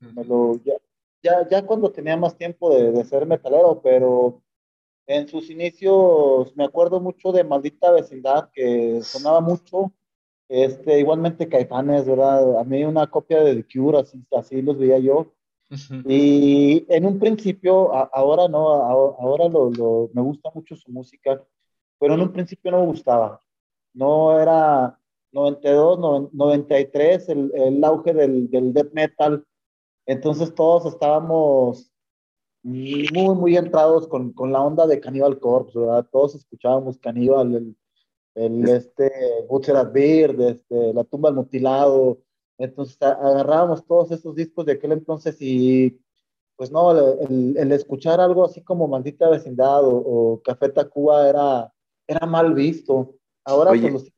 ya, 1.23 1.49
ya, 1.49 1.67
cuando 1.67 1.91
tenía 1.91 2.17
más 2.17 2.37
tiempo 2.37 2.75
de, 2.75 2.93
de 2.93 3.05
ser 3.05 3.27
metalero, 3.27 3.81
pero 3.83 4.43
en 5.07 5.29
sus 5.29 5.51
inicios 5.51 6.55
me 6.57 6.65
acuerdo 6.65 7.01
mucho 7.01 7.33
de 7.33 7.45
Maldita 7.45 7.91
Vecindad, 7.93 8.51
que 8.53 9.01
sonaba 9.03 9.41
mucho. 9.41 9.93
Este, 10.49 11.01
igualmente 11.01 11.49
Caifanes, 11.49 12.07
¿verdad? 12.07 12.59
A 12.59 12.65
mí 12.65 12.85
una 12.85 13.09
copia 13.09 13.43
de 13.43 13.55
The 13.57 13.67
Cure, 13.73 14.05
así, 14.37 14.63
los 14.63 14.79
veía 14.79 14.99
yo. 14.99 15.33
Y 16.05 16.87
en 16.89 17.07
un 17.07 17.19
principio, 17.19 17.93
ahora 18.15 18.49
no, 18.49 18.69
ahora 18.69 19.49
lo, 19.49 19.71
lo, 19.71 20.11
me 20.13 20.23
gusta 20.23 20.51
mucho 20.55 20.77
su 20.77 20.91
música, 20.93 21.43
pero 21.99 22.15
en 22.15 22.21
un 22.21 22.33
principio 22.33 22.71
no 22.71 22.81
me 22.81 22.87
gustaba. 22.87 23.41
No 23.93 24.39
era 24.39 24.99
92, 25.33 26.31
93, 26.33 27.29
el, 27.29 27.53
el 27.55 27.85
auge 27.85 28.13
del, 28.13 28.51
del 28.51 28.73
death 28.73 28.93
metal. 28.93 29.45
Entonces 30.07 30.55
todos 30.55 30.87
estábamos 30.87 31.93
muy, 32.63 33.09
muy 33.13 33.57
entrados 33.57 34.09
con, 34.09 34.33
con 34.33 34.53
la 34.53 34.63
onda 34.63 34.87
de 34.87 35.01
Cannibal 35.01 35.39
Corpse, 35.39 35.79
¿verdad? 35.79 36.07
Todos 36.11 36.35
escuchábamos 36.35 36.99
Cannibal, 36.99 37.55
el, 37.55 37.77
el 38.35 38.69
este, 38.69 39.11
Butcher 39.49 39.77
at 39.77 39.93
Beard, 39.93 40.41
este, 40.41 40.95
La 40.95 41.05
tumba 41.05 41.29
del 41.29 41.37
mutilado, 41.37 42.19
entonces 42.59 42.97
agarrábamos 43.01 43.87
todos 43.87 44.11
esos 44.11 44.35
discos 44.35 44.67
de 44.67 44.73
aquel 44.73 44.93
entonces 44.93 45.37
y 45.41 46.01
pues 46.57 46.71
no, 46.71 46.91
el, 47.21 47.57
el 47.57 47.73
escuchar 47.73 48.21
algo 48.21 48.45
así 48.45 48.63
como 48.63 48.89
Maldita 48.89 49.29
Vecindad 49.29 49.81
o, 49.85 50.41
Café 50.43 50.71
Tacuba 50.71 51.29
era, 51.29 51.73
era 52.07 52.27
mal 52.27 52.55
visto. 52.55 53.15
Ahora 53.45 53.71
pues, 53.71 54.11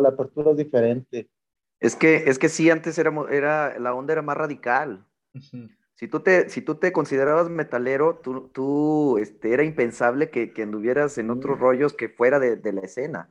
la 0.00 0.08
apertura 0.08 0.52
es 0.52 0.56
diferente. 0.56 1.28
Es 1.80 1.96
que, 1.96 2.24
es 2.28 2.38
que 2.38 2.48
sí, 2.48 2.70
antes 2.70 2.96
era, 2.96 3.12
era, 3.30 3.78
la 3.78 3.92
onda 3.94 4.12
era 4.12 4.22
más 4.22 4.36
radical. 4.36 5.04
Si 5.94 6.08
tú 6.08 6.20
te, 6.20 6.48
si 6.48 6.62
tú 6.62 6.76
te 6.76 6.92
considerabas 6.92 7.50
metalero, 7.50 8.20
tú, 8.22 8.48
tú 8.48 9.18
este, 9.18 9.52
era 9.52 9.64
impensable 9.64 10.30
que, 10.30 10.52
que 10.52 10.62
anduvieras 10.62 11.18
en 11.18 11.30
otros 11.30 11.58
rollos 11.58 11.92
que 11.92 12.08
fuera 12.08 12.38
de, 12.38 12.56
de, 12.56 12.72
la 12.72 12.82
escena. 12.82 13.30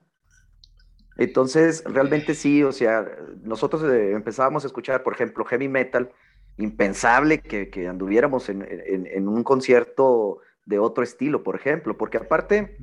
Entonces, 1.18 1.84
realmente 1.86 2.34
sí, 2.34 2.64
o 2.64 2.72
sea, 2.72 3.06
nosotros 3.44 3.84
eh, 3.84 4.12
empezábamos 4.12 4.64
a 4.64 4.68
escuchar, 4.68 5.04
por 5.04 5.14
ejemplo, 5.14 5.46
heavy 5.46 5.68
metal, 5.68 6.12
impensable 6.58 7.40
que, 7.40 7.70
que 7.70 7.88
anduviéramos 7.88 8.50
en, 8.50 8.68
en, 8.70 9.08
en, 9.08 9.28
un 9.28 9.44
concierto 9.44 10.40
de 10.66 10.80
otro 10.80 11.04
estilo, 11.04 11.44
por 11.44 11.56
ejemplo, 11.56 11.98
porque 11.98 12.18
aparte 12.18 12.78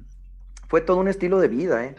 fue 0.68 0.80
todo 0.80 0.98
un 0.98 1.08
estilo 1.08 1.40
de 1.40 1.48
vida, 1.48 1.84
¿eh? 1.84 1.96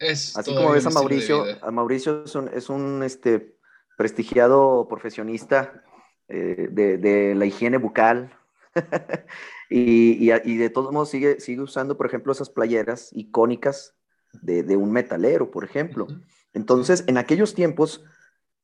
Así 0.00 0.54
como 0.54 0.72
ves 0.72 0.86
a 0.86 0.90
Mauricio, 0.90 1.44
a 1.62 1.70
Mauricio 1.70 2.24
es 2.24 2.34
un, 2.34 2.48
es 2.48 2.68
un 2.68 3.02
este, 3.02 3.56
prestigiado 3.96 4.86
profesionista 4.88 5.84
eh, 6.28 6.68
de, 6.70 6.98
de, 6.98 7.34
la 7.34 7.46
higiene 7.46 7.78
bucal. 7.78 8.36
y, 9.70 10.30
y, 10.30 10.32
y, 10.44 10.56
de 10.56 10.68
todos 10.68 10.92
modos 10.92 11.10
sigue, 11.10 11.40
sigue 11.40 11.62
usando, 11.62 11.96
por 11.96 12.06
ejemplo, 12.06 12.32
esas 12.32 12.50
playeras 12.50 13.10
icónicas 13.12 13.94
de, 14.42 14.62
de 14.62 14.76
un 14.76 14.92
metalero, 14.92 15.50
por 15.50 15.64
ejemplo. 15.64 16.06
Entonces, 16.52 17.04
en 17.06 17.18
aquellos 17.18 17.54
tiempos, 17.54 18.04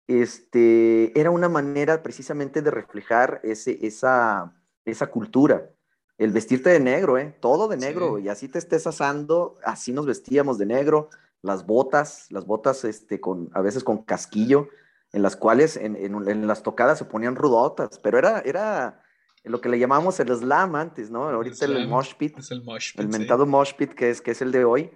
este, 0.06 1.18
era 1.18 1.30
una 1.30 1.48
manera 1.48 2.02
precisamente 2.02 2.62
de 2.62 2.70
reflejar 2.70 3.40
ese, 3.44 3.78
esa, 3.86 4.54
esa 4.84 5.06
cultura. 5.08 5.70
El 6.18 6.32
vestirte 6.32 6.70
de 6.70 6.80
negro, 6.80 7.16
¿eh? 7.16 7.36
Todo 7.40 7.68
de 7.68 7.76
negro, 7.76 8.18
y 8.18 8.28
así 8.28 8.48
te 8.48 8.58
estés 8.58 8.86
asando, 8.86 9.54
así 9.64 9.92
nos 9.92 10.06
vestíamos 10.06 10.58
de 10.58 10.66
negro, 10.66 11.08
las 11.42 11.64
botas, 11.64 12.26
las 12.30 12.44
botas 12.44 12.84
este, 12.84 13.20
con, 13.20 13.48
a 13.54 13.62
veces 13.62 13.84
con 13.84 14.02
casquillo, 14.02 14.68
en 15.12 15.22
las 15.22 15.36
cuales 15.36 15.76
en, 15.76 15.96
en, 15.96 16.46
las 16.46 16.62
tocadas 16.62 16.98
se 16.98 17.04
ponían 17.04 17.36
rudotas, 17.36 17.98
pero 17.98 18.18
era, 18.18 18.40
era 18.40 19.02
lo 19.44 19.60
que 19.60 19.68
le 19.68 19.78
llamamos 19.78 20.20
el 20.20 20.28
slam 20.36 20.74
antes, 20.74 21.10
¿no? 21.10 21.28
Ahorita 21.28 21.64
el, 21.64 21.76
el 21.76 21.88
mosh 21.88 22.14
pit, 22.16 22.36
el, 22.50 22.62
el 22.96 23.08
mentado 23.08 23.46
mosh 23.46 23.74
pit, 23.74 23.94
que 23.94 24.10
es, 24.10 24.20
que 24.20 24.32
es 24.32 24.42
el 24.42 24.52
de 24.52 24.64
hoy, 24.64 24.90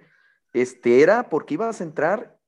este, 0.55 1.01
era 1.01 1.27
porque 1.27 1.55
ibas 1.55 1.81
a 1.81 1.83
entrar 1.83 2.39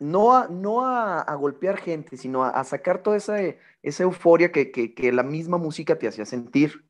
no 0.00 0.36
a, 0.36 0.48
no 0.48 0.84
a, 0.84 1.34
golpear 1.36 1.78
gente, 1.78 2.16
sino 2.16 2.44
a, 2.44 2.64
sacar 2.64 3.02
toda 3.02 3.16
esa, 3.16 3.36
esa 3.80 4.02
euforia 4.02 4.50
que, 4.50 4.72
que, 4.72 5.12
la 5.12 5.22
misma 5.22 5.56
música 5.56 5.96
te 5.96 6.08
hacía 6.08 6.26
sentir. 6.26 6.84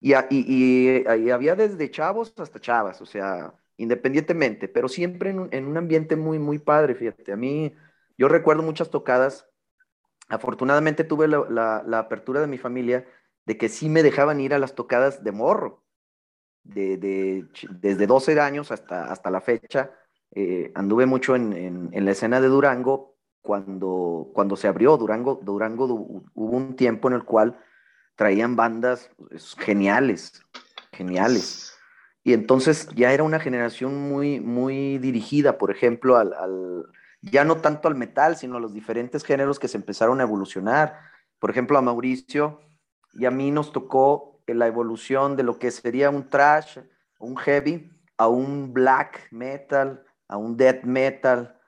Y, 0.00 0.14
y, 0.30 1.04
había 1.30 1.56
desde 1.56 1.90
chavos 1.90 2.32
hasta 2.38 2.60
chavas, 2.60 3.00
o 3.02 3.06
sea, 3.06 3.54
independientemente, 3.76 4.68
pero 4.68 4.88
siempre 4.88 5.30
en 5.30 5.40
un, 5.40 5.48
en 5.50 5.66
un, 5.66 5.76
ambiente 5.76 6.14
muy, 6.14 6.38
muy 6.38 6.58
padre, 6.58 6.94
fíjate. 6.94 7.32
A 7.32 7.36
mí, 7.36 7.74
yo 8.16 8.28
recuerdo 8.28 8.62
muchas 8.62 8.88
tocadas. 8.88 9.48
Afortunadamente 10.28 11.02
tuve 11.02 11.26
la, 11.26 11.82
la 11.84 11.98
apertura 11.98 12.40
de 12.40 12.46
mi 12.46 12.56
familia 12.56 13.04
de 13.46 13.58
que 13.58 13.68
sí 13.68 13.88
me 13.88 14.04
dejaban 14.04 14.40
ir 14.40 14.54
a 14.54 14.60
las 14.60 14.76
tocadas 14.76 15.24
de 15.24 15.32
morro. 15.32 15.82
De, 16.64 16.96
de, 16.96 17.46
desde 17.70 18.06
12 18.06 18.40
años 18.40 18.70
hasta, 18.70 19.10
hasta 19.10 19.30
la 19.30 19.40
fecha, 19.40 19.90
eh, 20.34 20.72
anduve 20.74 21.06
mucho 21.06 21.36
en, 21.36 21.90
en, 21.92 22.04
la 22.04 22.12
escena 22.12 22.40
de 22.40 22.48
Durango 22.48 23.16
cuando, 23.42 24.30
cuando 24.32 24.56
se 24.56 24.68
abrió 24.68 24.96
Durango. 24.96 25.40
Durango 25.42 25.86
hubo 25.86 26.56
un 26.56 26.76
tiempo 26.76 27.08
en 27.08 27.14
el 27.14 27.24
cual 27.24 27.58
traían 28.16 28.56
bandas 28.56 29.10
pues, 29.16 29.54
geniales, 29.58 30.42
geniales. 30.92 31.74
Y 32.24 32.32
entonces 32.32 32.88
ya 32.94 33.12
era 33.12 33.24
una 33.24 33.40
generación 33.40 34.08
muy, 34.08 34.40
muy 34.40 34.98
dirigida, 34.98 35.58
por 35.58 35.70
ejemplo, 35.70 36.16
al, 36.16 36.32
al, 36.34 36.86
ya 37.20 37.44
no 37.44 37.56
tanto 37.56 37.88
al 37.88 37.96
metal, 37.96 38.36
sino 38.36 38.56
a 38.56 38.60
los 38.60 38.72
diferentes 38.72 39.24
géneros 39.24 39.58
que 39.58 39.68
se 39.68 39.76
empezaron 39.76 40.20
a 40.20 40.24
evolucionar. 40.24 40.98
Por 41.38 41.50
ejemplo, 41.50 41.76
a 41.76 41.82
Mauricio 41.82 42.60
y 43.12 43.26
a 43.26 43.30
mí 43.30 43.50
nos 43.50 43.72
tocó 43.72 44.31
la 44.46 44.66
evolución 44.66 45.36
de 45.36 45.42
lo 45.42 45.58
que 45.58 45.70
sería 45.70 46.10
un 46.10 46.28
trash, 46.28 46.78
un 47.18 47.36
heavy, 47.36 47.90
a 48.16 48.28
un 48.28 48.72
black 48.72 49.28
metal, 49.30 50.04
a 50.28 50.36
un 50.36 50.56
death 50.56 50.84
metal, 50.84 51.58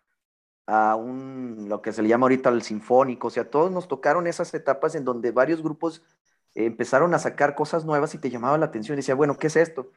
a 0.66 0.96
un, 0.96 1.66
lo 1.68 1.82
que 1.82 1.92
se 1.92 2.02
le 2.02 2.08
llama 2.08 2.24
ahorita 2.24 2.50
el 2.50 2.62
sinfónico. 2.62 3.28
O 3.28 3.30
sea, 3.30 3.50
todos 3.50 3.70
nos 3.70 3.88
tocaron 3.88 4.26
esas 4.26 4.52
etapas 4.54 4.94
en 4.94 5.04
donde 5.04 5.30
varios 5.30 5.62
grupos 5.62 6.02
empezaron 6.54 7.14
a 7.14 7.18
sacar 7.18 7.54
cosas 7.54 7.84
nuevas 7.84 8.14
y 8.14 8.18
te 8.18 8.30
llamaba 8.30 8.58
la 8.58 8.66
atención. 8.66 8.96
Y 8.96 9.00
decía, 9.00 9.14
bueno, 9.14 9.37
¿qué 9.37 9.48
es 9.48 9.56
esto? 9.56 9.90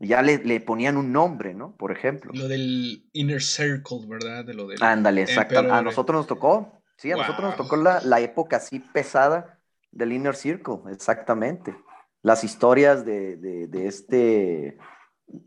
ya 0.00 0.22
le, 0.22 0.38
le, 0.38 0.60
ponían 0.60 0.96
un 0.96 1.12
nombre, 1.12 1.52
¿no? 1.52 1.76
Por 1.76 1.92
ejemplo. 1.92 2.32
Lo 2.34 2.48
del 2.48 3.04
Inner 3.12 3.42
Circle, 3.42 4.06
¿verdad? 4.06 4.44
De 4.44 4.54
lo 4.54 4.66
del 4.66 4.82
Ándale, 4.82 5.20
exacto. 5.20 5.58
A 5.58 5.82
nosotros 5.82 6.20
nos 6.20 6.26
tocó, 6.26 6.82
sí, 6.96 7.12
a 7.12 7.16
nosotros 7.16 7.42
nos 7.42 7.56
tocó 7.56 7.76
la, 7.76 8.00
la, 8.00 8.18
época 8.20 8.56
así 8.56 8.80
pesada 8.80 9.58
del 9.90 10.12
Inner 10.12 10.34
Circle, 10.34 10.78
exactamente. 10.90 11.76
Las 12.22 12.44
historias 12.44 13.04
de, 13.04 13.36
de, 13.36 13.66
de 13.66 13.86
este, 13.86 14.78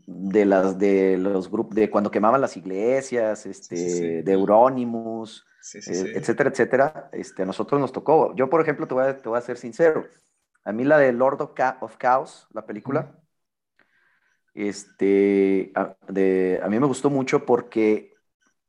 de 0.06 0.44
las 0.44 0.78
de 0.78 1.16
los 1.18 1.50
grupos, 1.50 1.74
de 1.74 1.90
cuando 1.90 2.10
quemaban 2.10 2.40
las 2.40 2.56
iglesias, 2.56 3.46
este, 3.46 3.76
sí, 3.76 3.90
sí. 3.90 4.22
de 4.22 4.32
Euronymous, 4.32 5.44
eh, 5.74 6.12
etcétera, 6.14 6.50
etcétera, 6.50 7.08
este, 7.12 7.42
a 7.42 7.46
nosotros 7.46 7.80
nos 7.80 7.92
tocó. 7.92 8.34
Yo, 8.34 8.50
por 8.50 8.60
ejemplo, 8.60 8.86
te 8.86 8.94
voy 8.94 9.04
a, 9.04 9.16
te 9.16 9.28
voy 9.28 9.38
a 9.38 9.42
ser 9.42 9.56
sincero. 9.56 10.06
A 10.64 10.72
mí 10.72 10.84
la 10.84 10.98
de 10.98 11.12
Lord 11.12 11.42
of, 11.42 11.52
Ca 11.54 11.78
of 11.80 11.96
Chaos, 11.98 12.48
la 12.52 12.66
película, 12.66 13.18
este, 14.54 15.72
a, 15.74 15.96
de, 16.08 16.60
a 16.62 16.68
mí 16.68 16.78
me 16.78 16.86
gustó 16.86 17.10
mucho 17.10 17.44
porque 17.44 18.14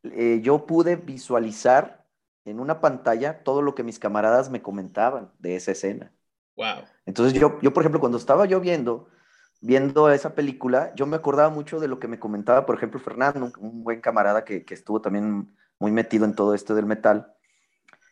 eh, 0.03 0.39
yo 0.41 0.65
pude 0.65 0.95
visualizar 0.95 2.05
en 2.43 2.59
una 2.59 2.79
pantalla 2.81 3.43
todo 3.43 3.61
lo 3.61 3.75
que 3.75 3.83
mis 3.83 3.99
camaradas 3.99 4.49
me 4.49 4.61
comentaban 4.61 5.31
de 5.39 5.55
esa 5.55 5.71
escena. 5.71 6.14
Wow. 6.55 6.83
Entonces 7.05 7.39
yo, 7.39 7.59
yo 7.61 7.73
por 7.73 7.83
ejemplo, 7.83 7.99
cuando 7.99 8.17
estaba 8.17 8.45
yo 8.45 8.59
viendo, 8.59 9.07
viendo 9.61 10.09
esa 10.09 10.35
película, 10.35 10.93
yo 10.95 11.05
me 11.05 11.17
acordaba 11.17 11.49
mucho 11.49 11.79
de 11.79 11.87
lo 11.87 11.99
que 11.99 12.07
me 12.07 12.19
comentaba, 12.19 12.65
por 12.65 12.75
ejemplo, 12.75 12.99
Fernando, 12.99 13.51
un, 13.59 13.83
buen 13.83 14.01
camarada 14.01 14.45
que, 14.45 14.63
que, 14.63 14.73
estuvo 14.73 15.01
también 15.01 15.55
muy 15.79 15.91
metido 15.91 16.25
en 16.25 16.35
todo 16.35 16.53
esto 16.53 16.75
del 16.75 16.85
metal. 16.85 17.33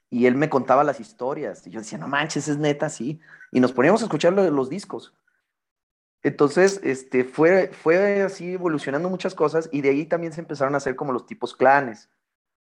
Y 0.10 0.28
él 0.28 0.36
me 0.36 0.50
contaba 0.50 0.84
las 0.84 1.00
historias. 1.00 1.66
Y 1.66 1.72
yo 1.72 1.80
decía, 1.80 1.98
no 1.98 2.08
manches, 2.08 2.48
es 2.48 2.58
neta, 2.58 2.90
sí. 2.90 3.20
Y 3.52 3.60
nos 3.60 3.72
poníamos 3.72 4.02
a 4.02 4.06
escuchar 4.06 4.34
los 4.34 4.70
discos. 4.70 5.16
Entonces, 6.22 6.80
este, 6.84 7.26
fue, 7.26 7.70
fue 7.74 8.22
así 8.22 8.54
evolucionando 8.54 9.10
muchas 9.10 9.36
cosas 9.36 9.70
y 9.72 9.82
de 9.82 9.90
ahí 9.90 10.06
también 10.06 10.32
se 10.32 10.40
empezaron 10.40 10.74
a 10.74 10.78
hacer 10.78 10.96
como 10.96 11.12
los 11.12 11.26
tipos 11.26 11.54
clanes, 11.54 12.10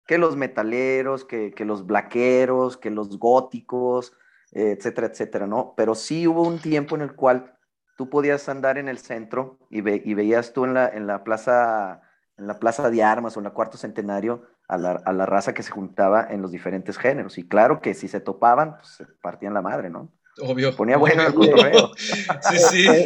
que 0.07 0.17
los 0.17 0.35
metaleros, 0.35 1.25
que, 1.25 1.51
que 1.51 1.63
los 1.63 1.85
blaqueros, 1.85 2.77
que 2.77 2.89
los 2.89 3.19
góticos, 3.19 4.13
etcétera, 4.51 5.07
etcétera, 5.07 5.47
¿no? 5.47 5.73
Pero 5.75 5.95
sí 5.95 6.27
hubo 6.27 6.43
un 6.43 6.59
tiempo 6.59 6.95
en 6.95 7.01
el 7.01 7.15
cual 7.15 7.57
tú 7.97 8.09
podías 8.09 8.49
andar 8.49 8.77
en 8.77 8.89
el 8.89 8.97
centro 8.97 9.59
y, 9.69 9.81
ve, 9.81 10.01
y 10.03 10.13
veías 10.13 10.53
tú 10.53 10.65
en 10.65 10.73
la, 10.73 10.87
en 10.89 11.07
la 11.07 11.23
plaza 11.23 12.01
en 12.37 12.47
la 12.47 12.59
plaza 12.59 12.89
de 12.89 13.03
armas 13.03 13.37
o 13.37 13.39
en 13.39 13.43
la 13.43 13.51
cuarto 13.51 13.77
centenario 13.77 14.43
a 14.67 14.77
la, 14.77 14.91
a 14.93 15.13
la 15.13 15.25
raza 15.27 15.53
que 15.53 15.61
se 15.61 15.71
juntaba 15.71 16.25
en 16.29 16.41
los 16.41 16.51
diferentes 16.51 16.97
géneros. 16.97 17.37
Y 17.37 17.47
claro 17.47 17.81
que 17.81 17.93
si 17.93 18.07
se 18.07 18.19
topaban, 18.19 18.77
pues 18.77 18.87
se 18.95 19.05
partían 19.21 19.53
la 19.53 19.61
madre, 19.61 19.89
¿no? 19.89 20.11
Obvio. 20.41 20.75
Ponía 20.75 20.97
bueno 20.97 21.23
el 21.23 21.33
cotorreo. 21.33 21.91
sí, 21.95 22.57
sí. 22.57 23.05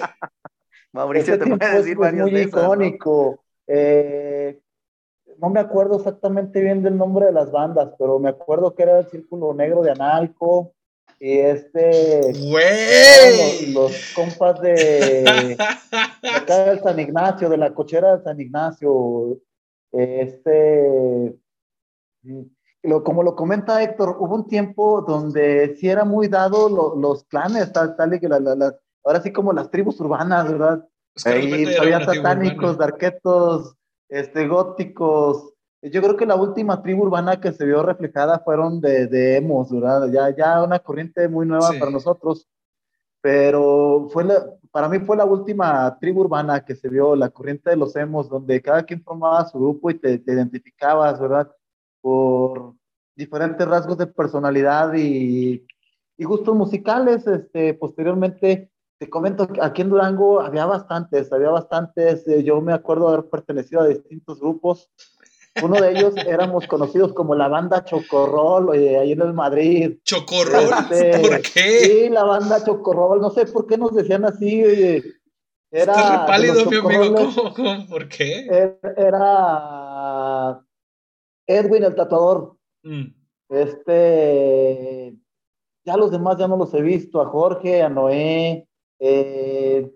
Mauricio 0.94 1.34
este 1.34 1.46
te 1.46 1.58
puede 1.58 1.76
decir 1.76 1.98
varias 1.98 2.32
muy 2.32 2.42
icónico. 2.42 3.40
¿no? 3.40 3.46
Eh, 3.68 4.62
no 5.40 5.50
me 5.50 5.60
acuerdo 5.60 5.98
exactamente 5.98 6.62
bien 6.62 6.82
del 6.82 6.98
nombre 6.98 7.26
de 7.26 7.34
las 7.34 7.52
bandas, 7.52 7.94
pero 8.00 8.20
me 8.20 8.30
acuerdo 8.30 8.74
que 8.74 8.84
era 8.84 9.00
el 9.00 9.08
Círculo 9.08 9.54
Negro 9.54 9.82
de 9.82 9.92
Analco 9.92 10.75
y 11.20 11.38
este 11.40 12.34
¡Güey! 12.50 13.72
Los, 13.72 13.92
los, 13.92 14.14
compas 14.14 14.62
de, 14.62 15.24
de 16.22 16.30
acá 16.30 16.66
del 16.66 16.82
San 16.82 17.00
Ignacio, 17.00 17.50
de 17.50 17.58
la 17.58 17.74
cochera 17.74 18.18
de 18.18 18.24
San 18.24 18.40
Ignacio, 18.40 19.40
este 19.92 21.36
lo, 22.84 23.04
como 23.04 23.24
lo 23.24 23.36
comenta 23.36 23.82
Héctor, 23.82 24.18
hubo 24.20 24.36
un 24.36 24.48
tiempo 24.48 25.02
donde 25.02 25.76
sí 25.78 25.90
era 25.90 26.06
muy 26.06 26.28
dado 26.28 26.70
lo, 26.70 26.96
los 26.96 27.24
clanes, 27.26 27.74
tal, 27.74 27.96
tal 27.96 28.14
y 28.14 28.20
que 28.20 28.30
la, 28.30 28.40
la, 28.40 28.56
la, 28.56 28.76
ahora 29.04 29.22
sí 29.22 29.32
como 29.32 29.54
las 29.54 29.72
tribus 29.72 30.00
urbanas, 30.00 30.52
¿verdad? 30.52 30.88
Es 31.16 31.26
Ahí 31.26 31.76
había 31.76 32.04
satánicos, 32.04 32.78
darquetos, 32.78 33.76
este, 34.10 34.48
góticos. 34.48 35.54
Yo 35.92 36.02
creo 36.02 36.18
que 36.18 36.26
la 36.26 36.36
última 36.36 36.82
tribu 36.82 37.04
urbana 37.04 37.40
que 37.40 37.52
se 37.52 37.66
vio 37.66 37.84
reflejada 37.84 38.40
fueron 38.40 38.82
de, 38.82 39.08
de 39.08 39.38
emos, 39.38 39.72
¿verdad? 39.72 40.10
Ya, 40.12 40.36
ya 40.36 40.64
una 40.64 40.80
corriente 40.80 41.28
muy 41.28 41.46
nueva 41.46 41.72
sí. 41.72 41.80
para 41.80 41.92
nosotros, 41.92 42.48
pero 43.22 44.08
fue 44.12 44.24
la, 44.24 44.46
para 44.72 44.90
mí 44.90 45.00
fue 45.00 45.16
la 45.16 45.26
última 45.26 45.98
tribu 46.00 46.22
urbana 46.22 46.66
que 46.66 46.76
se 46.76 46.90
vio, 46.90 47.16
la 47.16 47.30
corriente 47.30 47.70
de 47.70 47.76
los 47.76 47.96
emos, 47.96 48.30
donde 48.30 48.62
cada 48.62 48.84
quien 48.84 49.04
formaba 49.04 49.48
su 49.48 49.60
grupo 49.60 49.92
y 49.92 50.00
te, 50.00 50.18
te 50.18 50.34
identificabas, 50.34 51.20
¿verdad? 51.20 51.52
Por 52.02 52.74
diferentes 53.16 53.68
rasgos 53.68 53.98
de 53.98 54.08
personalidad 54.08 54.94
y, 54.96 55.66
y 56.18 56.24
gustos 56.24 56.56
musicales. 56.56 57.28
Este, 57.28 57.74
posteriormente 57.76 58.72
te 58.98 59.10
comento 59.10 59.48
aquí 59.62 59.82
en 59.82 59.90
Durango 59.90 60.40
había 60.42 60.66
bastantes, 60.66 61.32
había 61.32 61.50
bastantes. 61.50 62.28
Eh, 62.28 62.44
yo 62.44 62.62
me 62.62 62.74
acuerdo 62.74 63.10
haber 63.10 63.30
pertenecido 63.30 63.82
a 63.82 63.88
distintos 63.88 64.40
grupos 64.40 64.90
Uno 65.64 65.80
de 65.80 65.92
ellos 65.92 66.14
éramos 66.18 66.68
conocidos 66.68 67.14
como 67.14 67.34
la 67.34 67.48
banda 67.48 67.86
Chocorrol, 67.86 68.72
ahí 68.74 69.14
en 69.14 69.22
el 69.22 69.34
Madrid. 69.34 69.98
¿Chocorrol? 70.04 70.70
Este, 70.92 71.20
¿Por 71.20 71.42
qué? 71.42 71.80
Sí, 71.80 72.10
la 72.10 72.26
banda 72.26 72.64
Chocorrol, 72.64 73.22
no 73.22 73.30
sé 73.30 73.46
por 73.46 73.66
qué 73.66 73.78
nos 73.78 73.94
decían 73.94 74.26
así, 74.26 74.62
Era 75.72 75.94
Estás 75.94 76.28
pálido, 76.28 76.66
mi 76.66 76.76
amigo, 76.78 77.54
¿Cómo, 77.56 77.88
¿Por 77.88 78.10
qué? 78.10 78.48
Er, 78.48 78.80
era 78.98 80.62
Edwin 81.48 81.84
el 81.86 81.96
tatuador. 81.96 82.58
Mm. 82.84 83.06
Este, 83.50 85.16
ya 85.86 85.96
los 85.96 86.12
demás 86.12 86.38
ya 86.38 86.48
no 86.48 86.58
los 86.58 86.74
he 86.74 86.82
visto, 86.82 87.22
a 87.22 87.28
Jorge, 87.28 87.82
a 87.82 87.90
Noé, 87.90 88.68
eh, 89.00 89.90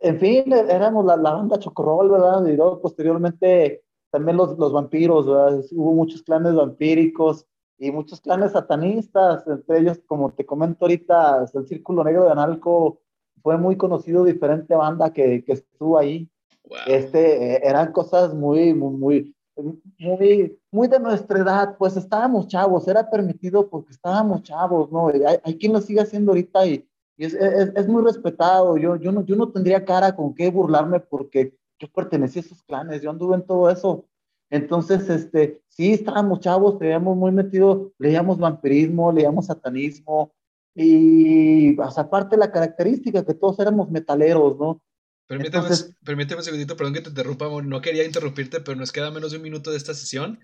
en 0.00 0.20
fin, 0.20 0.52
éramos 0.52 1.04
la, 1.04 1.16
la 1.16 1.34
banda 1.34 1.58
Chocorrol, 1.58 2.10
¿verdad? 2.10 2.44
Y 2.46 2.56
luego 2.56 2.80
posteriormente 2.80 3.84
también 4.10 4.36
los, 4.36 4.58
los 4.58 4.72
vampiros, 4.72 5.26
¿verdad? 5.26 5.64
Hubo 5.72 5.94
muchos 5.94 6.22
clanes 6.22 6.54
vampíricos 6.54 7.46
y 7.78 7.90
muchos 7.90 8.20
clanes 8.20 8.52
satanistas, 8.52 9.46
entre 9.46 9.80
ellos, 9.80 10.00
como 10.06 10.32
te 10.32 10.44
comento 10.44 10.84
ahorita, 10.84 11.46
el 11.54 11.66
Círculo 11.66 12.02
Negro 12.02 12.24
de 12.24 12.32
Analco 12.32 13.00
fue 13.42 13.56
muy 13.56 13.76
conocido, 13.76 14.24
diferente 14.24 14.74
banda 14.74 15.12
que, 15.12 15.44
que 15.44 15.52
estuvo 15.52 15.96
ahí. 15.96 16.28
Este, 16.86 17.54
eh, 17.54 17.60
eran 17.62 17.92
cosas 17.92 18.34
muy, 18.34 18.74
muy, 18.74 19.34
muy, 19.98 20.58
muy, 20.70 20.88
de 20.88 21.00
nuestra 21.00 21.38
edad, 21.38 21.76
pues 21.78 21.96
estábamos 21.96 22.48
chavos, 22.48 22.86
era 22.88 23.08
permitido 23.08 23.68
porque 23.68 23.92
estábamos 23.92 24.42
chavos, 24.42 24.90
¿no? 24.92 25.08
Hay, 25.08 25.38
hay 25.42 25.58
quien 25.58 25.72
lo 25.72 25.80
sigue 25.80 26.00
haciendo 26.00 26.32
ahorita 26.32 26.66
y, 26.66 26.86
y 27.16 27.24
es, 27.24 27.34
es, 27.34 27.72
es, 27.74 27.88
muy 27.88 28.02
respetado. 28.02 28.76
Yo, 28.76 28.96
yo, 28.96 29.12
no, 29.12 29.24
yo 29.24 29.36
no 29.36 29.50
tendría 29.50 29.84
cara 29.84 30.14
con 30.14 30.34
qué 30.34 30.50
burlarme 30.50 31.00
porque 31.00 31.56
yo 31.78 31.88
pertenecí 31.88 32.38
a 32.38 32.42
esos 32.42 32.62
clanes, 32.62 33.02
yo 33.02 33.10
anduve 33.10 33.36
en 33.36 33.46
todo 33.46 33.70
eso. 33.70 34.06
Entonces, 34.50 35.08
este, 35.10 35.62
sí, 35.68 35.92
estábamos 35.92 36.40
chavos, 36.40 36.78
teníamos 36.78 37.16
muy 37.16 37.32
metido, 37.32 37.92
leíamos 37.98 38.38
vampirismo, 38.38 39.12
leíamos 39.12 39.46
satanismo, 39.46 40.32
y 40.74 41.76
aparte 41.80 42.36
la 42.36 42.52
característica 42.52 43.24
que 43.24 43.34
todos 43.34 43.58
éramos 43.58 43.90
metaleros, 43.90 44.56
¿no? 44.58 44.80
Permíteme, 45.26 45.66
permíteme 46.04 46.38
un 46.38 46.44
segundito, 46.44 46.76
perdón 46.76 46.94
que 46.94 47.00
te 47.00 47.10
interrumpa, 47.10 47.48
no 47.62 47.80
quería 47.80 48.04
interrumpirte, 48.04 48.60
pero 48.60 48.78
nos 48.78 48.92
queda 48.92 49.10
menos 49.10 49.32
de 49.32 49.38
un 49.38 49.42
minuto 49.42 49.70
de 49.70 49.76
esta 49.76 49.92
sesión. 49.92 50.38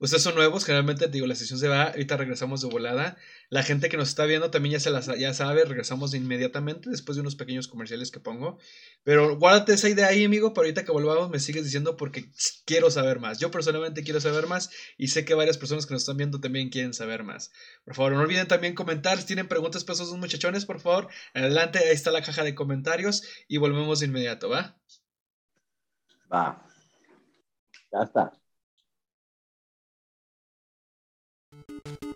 Ustedes 0.00 0.22
son 0.22 0.34
nuevos, 0.34 0.64
generalmente 0.64 1.08
digo, 1.08 1.26
la 1.26 1.34
sesión 1.34 1.58
se 1.58 1.68
va, 1.68 1.88
ahorita 1.88 2.16
regresamos 2.16 2.62
de 2.62 2.68
volada. 2.68 3.18
La 3.50 3.62
gente 3.62 3.90
que 3.90 3.98
nos 3.98 4.08
está 4.08 4.24
viendo 4.24 4.50
también 4.50 4.72
ya, 4.72 4.80
se 4.80 4.90
las, 4.90 5.06
ya 5.18 5.34
sabe, 5.34 5.62
regresamos 5.66 6.14
inmediatamente 6.14 6.88
después 6.88 7.16
de 7.16 7.20
unos 7.20 7.36
pequeños 7.36 7.68
comerciales 7.68 8.10
que 8.10 8.18
pongo. 8.18 8.58
Pero 9.04 9.36
guárdate 9.36 9.74
esa 9.74 9.90
idea 9.90 10.06
ahí, 10.06 10.24
amigo, 10.24 10.54
para 10.54 10.64
ahorita 10.64 10.86
que 10.86 10.92
volvamos 10.92 11.28
me 11.28 11.38
sigues 11.38 11.64
diciendo 11.64 11.98
porque 11.98 12.30
quiero 12.64 12.90
saber 12.90 13.20
más. 13.20 13.40
Yo 13.40 13.50
personalmente 13.50 14.02
quiero 14.02 14.22
saber 14.22 14.46
más 14.46 14.70
y 14.96 15.08
sé 15.08 15.26
que 15.26 15.34
varias 15.34 15.58
personas 15.58 15.84
que 15.84 15.92
nos 15.92 16.02
están 16.02 16.16
viendo 16.16 16.40
también 16.40 16.70
quieren 16.70 16.94
saber 16.94 17.22
más. 17.22 17.52
Por 17.84 17.94
favor, 17.94 18.12
no 18.12 18.20
olviden 18.20 18.48
también 18.48 18.74
comentar, 18.74 19.18
si 19.18 19.26
tienen 19.26 19.48
preguntas 19.48 19.84
para 19.84 19.96
esos 19.96 20.16
muchachones, 20.16 20.64
por 20.64 20.80
favor, 20.80 21.08
adelante, 21.34 21.78
ahí 21.78 21.90
está 21.90 22.10
la 22.10 22.22
caja 22.22 22.42
de 22.42 22.54
comentarios 22.54 23.22
y 23.48 23.58
volvemos 23.58 24.00
de 24.00 24.06
inmediato, 24.06 24.48
¿va? 24.48 24.80
Va. 26.32 26.64
Ya 27.92 28.02
está. 28.02 28.39
Thank 31.70 32.02
you. 32.02 32.09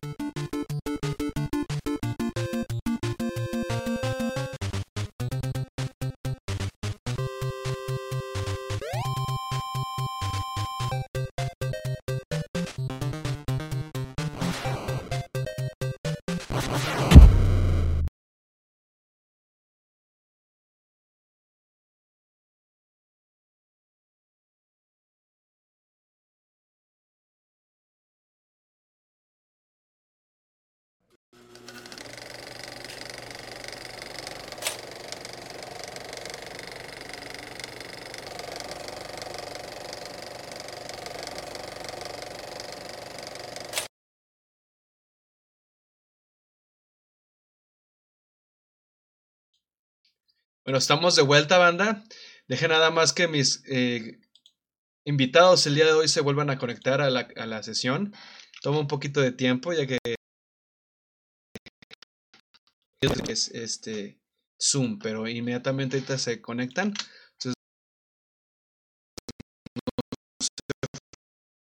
Bueno, 50.65 50.79
estamos 50.79 51.15
de 51.15 51.21
vuelta, 51.21 51.59
banda. 51.59 52.03
Deje 52.49 52.69
nada 52.69 52.91
más 52.91 53.13
que 53.13 53.29
mis 53.29 53.63
eh, 53.69 54.19
invitados 55.05 55.67
el 55.67 55.75
día 55.75 55.85
de 55.85 55.93
hoy 55.93 56.09
se 56.09 56.23
vuelvan 56.23 56.49
a 56.49 56.59
conectar 56.59 57.03
a 57.03 57.11
la, 57.11 57.29
a 57.37 57.45
la 57.45 57.63
sesión. 57.63 58.15
Toma 58.63 58.79
un 58.79 58.87
poquito 58.87 59.21
de 59.21 59.33
tiempo, 59.33 59.75
ya 59.75 59.87
que 59.87 59.99
es 63.29 63.49
este 63.49 64.19
Zoom, 64.59 64.99
pero 65.01 65.29
inmediatamente 65.29 65.97
ahorita 65.99 66.17
se 66.17 66.41
conectan. 66.41 66.95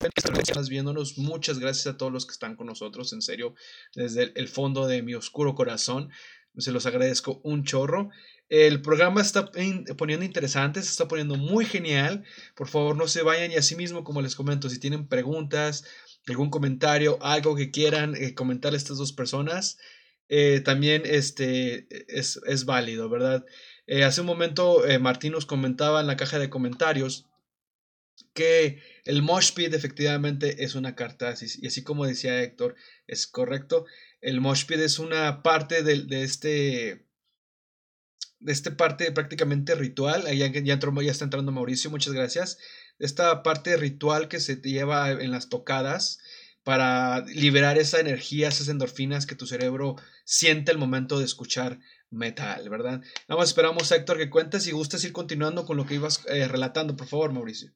Entonces, 0.02 0.68
viéndonos, 0.68 1.16
muchas 1.16 1.58
gracias 1.58 1.86
a 1.86 1.96
todos 1.96 2.12
los 2.12 2.26
que 2.26 2.32
están 2.32 2.54
con 2.54 2.66
nosotros, 2.66 3.14
en 3.14 3.22
serio, 3.22 3.54
desde 3.94 4.38
el 4.38 4.48
fondo 4.48 4.86
de 4.86 5.02
mi 5.02 5.14
oscuro 5.14 5.54
corazón. 5.54 6.10
Se 6.58 6.72
los 6.72 6.84
agradezco 6.84 7.40
un 7.44 7.64
chorro. 7.64 8.10
El 8.50 8.82
programa 8.82 9.20
está 9.20 9.52
poniendo 9.96 10.24
interesante, 10.24 10.82
se 10.82 10.90
está 10.90 11.06
poniendo 11.06 11.36
muy 11.36 11.64
genial. 11.64 12.24
Por 12.56 12.66
favor, 12.66 12.96
no 12.96 13.06
se 13.06 13.22
vayan 13.22 13.52
y 13.52 13.54
así 13.54 13.76
mismo, 13.76 14.02
como 14.02 14.22
les 14.22 14.34
comento, 14.34 14.68
si 14.68 14.80
tienen 14.80 15.06
preguntas, 15.06 15.84
algún 16.26 16.50
comentario, 16.50 17.16
algo 17.22 17.54
que 17.54 17.70
quieran 17.70 18.16
eh, 18.16 18.34
comentar 18.34 18.74
a 18.74 18.76
estas 18.76 18.98
dos 18.98 19.12
personas, 19.12 19.78
eh, 20.28 20.60
también 20.64 21.02
este, 21.04 21.86
es, 22.08 22.40
es 22.44 22.64
válido, 22.64 23.08
¿verdad? 23.08 23.46
Eh, 23.86 24.02
hace 24.02 24.20
un 24.20 24.26
momento 24.26 24.82
Martín 25.00 25.32
nos 25.32 25.46
comentaba 25.46 26.00
en 26.00 26.08
la 26.08 26.16
caja 26.16 26.40
de 26.40 26.50
comentarios 26.50 27.26
que 28.34 28.82
el 29.04 29.22
Moshpit 29.22 29.72
efectivamente 29.74 30.64
es 30.64 30.74
una 30.74 30.96
cartasis 30.96 31.56
y 31.60 31.68
así 31.68 31.84
como 31.84 32.04
decía 32.04 32.42
Héctor, 32.42 32.74
es 33.06 33.28
correcto. 33.28 33.86
El 34.20 34.40
Moshpit 34.40 34.78
es 34.80 34.98
una 34.98 35.42
parte 35.42 35.82
de, 35.82 36.02
de 36.02 36.22
este 36.24 37.09
esta 38.46 38.76
parte 38.76 39.10
prácticamente 39.12 39.74
ritual, 39.74 40.24
ya, 40.34 40.46
ya, 40.48 40.74
está 40.74 41.24
entrando 41.24 41.52
Mauricio, 41.52 41.90
muchas 41.90 42.12
gracias, 42.12 42.58
esta 42.98 43.42
parte 43.42 43.76
ritual 43.76 44.28
que 44.28 44.40
se 44.40 44.56
te 44.56 44.70
lleva 44.70 45.10
en 45.10 45.30
las 45.30 45.48
tocadas 45.48 46.18
para 46.62 47.24
liberar 47.26 47.78
esa 47.78 48.00
energía, 48.00 48.48
esas 48.48 48.68
endorfinas 48.68 49.26
que 49.26 49.34
tu 49.34 49.46
cerebro 49.46 49.96
siente 50.24 50.70
al 50.70 50.78
momento 50.78 51.18
de 51.18 51.24
escuchar 51.24 51.78
metal, 52.10 52.68
¿verdad? 52.68 53.00
Nada 53.28 53.38
más 53.38 53.48
esperamos, 53.48 53.90
Héctor, 53.90 54.18
que 54.18 54.30
cuentes 54.30 54.66
y 54.66 54.72
gustes 54.72 55.04
ir 55.04 55.12
continuando 55.12 55.64
con 55.64 55.76
lo 55.76 55.86
que 55.86 55.94
ibas 55.94 56.22
eh, 56.28 56.48
relatando, 56.48 56.96
por 56.96 57.06
favor, 57.06 57.32
Mauricio. 57.32 57.72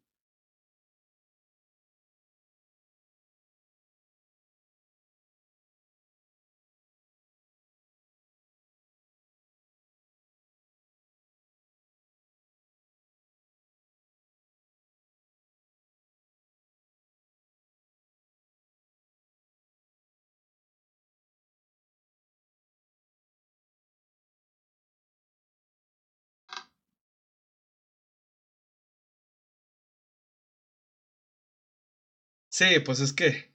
Sí, 32.54 32.78
pues 32.84 33.00
es 33.00 33.12
que. 33.12 33.50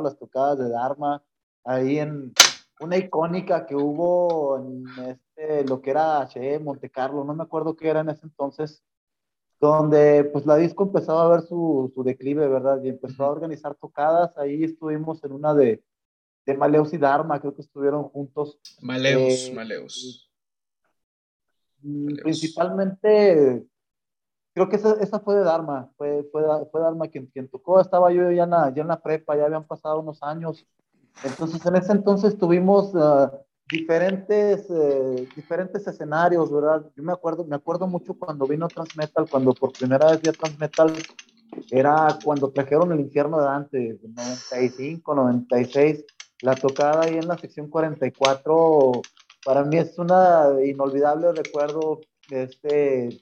las 0.00 0.16
tocadas 0.18 0.58
de 0.58 0.68
Dharma, 0.68 1.24
ahí 1.64 1.98
en 1.98 2.32
una 2.80 2.96
icónica 2.96 3.66
que 3.66 3.74
hubo 3.74 4.58
en 4.58 4.84
este, 5.08 5.64
lo 5.64 5.80
que 5.82 5.90
era 5.90 6.20
H, 6.20 6.60
Monte 6.60 6.90
Carlo, 6.90 7.24
no 7.24 7.34
me 7.34 7.42
acuerdo 7.42 7.74
qué 7.76 7.88
era 7.88 8.00
en 8.00 8.10
ese 8.10 8.26
entonces, 8.26 8.84
donde 9.60 10.24
pues 10.24 10.44
la 10.46 10.56
disco 10.56 10.84
empezaba 10.84 11.24
a 11.24 11.28
ver 11.28 11.42
su, 11.42 11.90
su 11.94 12.02
declive, 12.02 12.46
¿verdad? 12.48 12.82
Y 12.82 12.88
empezó 12.88 13.24
a 13.24 13.30
organizar 13.30 13.74
tocadas, 13.74 14.36
ahí 14.36 14.64
estuvimos 14.64 15.22
en 15.24 15.32
una 15.32 15.54
de, 15.54 15.82
de 16.44 16.56
Maleus 16.56 16.92
y 16.92 16.98
Dharma, 16.98 17.40
creo 17.40 17.54
que 17.54 17.62
estuvieron 17.62 18.04
juntos. 18.04 18.58
Maleus, 18.80 19.48
eh, 19.48 19.52
Maleus. 19.54 20.30
Principalmente, 22.22 23.64
creo 24.52 24.68
que 24.68 24.76
esa, 24.76 24.94
esa, 25.00 25.20
fue 25.20 25.36
de 25.36 25.44
Dharma, 25.44 25.90
fue, 25.96 26.28
fue, 26.32 26.42
fue 26.70 26.80
Dharma 26.80 27.08
quien, 27.08 27.26
quien 27.26 27.48
tocó, 27.48 27.80
estaba 27.80 28.12
yo 28.12 28.30
ya 28.30 28.44
en, 28.44 28.50
la, 28.50 28.74
ya 28.74 28.82
en 28.82 28.88
la 28.88 29.00
prepa, 29.00 29.36
ya 29.36 29.44
habían 29.44 29.66
pasado 29.66 30.00
unos 30.00 30.22
años, 30.22 30.66
entonces 31.24 31.64
en 31.64 31.76
ese 31.76 31.92
entonces 31.92 32.36
tuvimos... 32.36 32.94
Uh, 32.94 33.30
diferentes, 33.70 34.66
eh, 34.70 35.28
diferentes 35.34 35.86
escenarios, 35.86 36.52
¿verdad? 36.52 36.86
Yo 36.94 37.02
me 37.02 37.12
acuerdo, 37.12 37.44
me 37.44 37.56
acuerdo 37.56 37.86
mucho 37.86 38.14
cuando 38.14 38.46
vino 38.46 38.68
Transmetal, 38.68 39.28
cuando 39.28 39.52
por 39.54 39.72
primera 39.72 40.10
vez 40.10 40.22
vi 40.22 40.28
a 40.28 40.32
Transmetal, 40.32 40.92
era 41.70 42.16
cuando 42.22 42.50
trajeron 42.50 42.92
el 42.92 43.00
infierno 43.00 43.38
de 43.38 43.44
Dante, 43.44 43.98
95, 44.02 45.14
96, 45.14 46.04
la 46.42 46.54
tocada 46.54 47.04
ahí 47.04 47.16
en 47.16 47.26
la 47.26 47.38
sección 47.38 47.68
44, 47.68 49.02
para 49.44 49.64
mí 49.64 49.78
es 49.78 49.98
una 49.98 50.48
inolvidable 50.64 51.32
recuerdo 51.32 52.00
este 52.30 53.20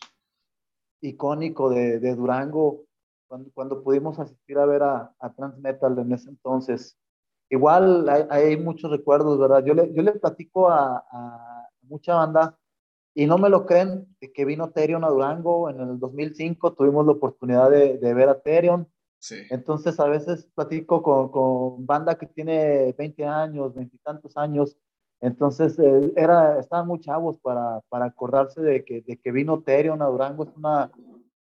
icónico 1.00 1.70
de, 1.70 2.00
de 2.00 2.14
Durango, 2.14 2.84
cuando, 3.26 3.50
cuando, 3.54 3.82
pudimos 3.82 4.18
asistir 4.18 4.58
a 4.58 4.66
ver 4.66 4.82
a, 4.82 5.14
a 5.18 5.32
Transmetal 5.32 5.98
en 5.98 6.12
ese 6.12 6.28
entonces 6.28 6.98
igual 7.54 8.08
hay, 8.30 8.56
muchos 8.56 8.90
recuerdos, 8.90 9.38
¿verdad? 9.38 9.64
Yo 9.64 9.74
le, 9.74 9.92
yo 9.92 10.02
le 10.02 10.12
platico 10.12 10.68
a, 10.68 11.04
mucha 11.82 12.14
banda 12.14 12.58
y 13.14 13.26
no 13.26 13.36
me 13.36 13.50
lo 13.50 13.66
creen 13.66 14.06
que 14.34 14.44
vino 14.44 14.70
Terion 14.70 15.04
a 15.04 15.08
Durango 15.08 15.68
en 15.68 15.80
el 15.80 15.98
2005, 15.98 16.72
tuvimos 16.72 17.04
la 17.06 17.12
oportunidad 17.12 17.70
de, 17.70 18.14
ver 18.14 18.28
a 18.28 18.40
Terion. 18.40 18.88
Sí. 19.18 19.36
Entonces 19.50 20.00
a 20.00 20.06
veces 20.06 20.48
platico 20.54 21.02
con, 21.02 21.30
con, 21.30 21.86
banda 21.86 22.16
que 22.16 22.26
tiene 22.26 22.94
20 22.98 23.24
años, 23.24 23.74
20 23.74 23.96
y 23.96 23.98
tantos 24.00 24.36
años. 24.36 24.76
Entonces 25.20 25.78
eh, 25.78 26.12
era, 26.16 26.58
estaban 26.58 26.86
muy 26.86 27.00
chavos 27.00 27.38
para, 27.38 27.80
para 27.88 28.06
acordarse 28.06 28.60
de 28.60 28.84
que, 28.84 29.02
de 29.02 29.18
que 29.18 29.32
vino 29.32 29.62
Terion 29.62 30.02
a 30.02 30.06
Durango. 30.06 30.44
Es 30.44 30.56
una, 30.56 30.90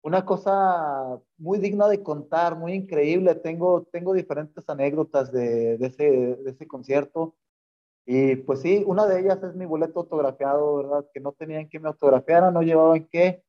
una 0.03 0.25
cosa 0.25 1.19
muy 1.37 1.59
digna 1.59 1.87
de 1.87 2.01
contar, 2.01 2.55
muy 2.55 2.73
increíble. 2.73 3.35
Tengo, 3.35 3.83
tengo 3.91 4.13
diferentes 4.13 4.67
anécdotas 4.67 5.31
de, 5.31 5.77
de, 5.77 5.87
ese, 5.87 6.03
de 6.03 6.51
ese 6.51 6.67
concierto. 6.67 7.35
Y 8.05 8.35
pues 8.37 8.61
sí, 8.61 8.83
una 8.85 9.05
de 9.05 9.19
ellas 9.19 9.43
es 9.43 9.53
mi 9.55 9.65
boleto 9.65 9.99
autografiado, 9.99 10.77
¿verdad? 10.77 11.05
Que 11.13 11.19
no 11.19 11.33
tenían 11.33 11.69
que 11.69 11.79
me 11.79 11.87
autografiara, 11.87 12.49
no 12.49 12.61
llevaban 12.61 13.07
qué. 13.11 13.43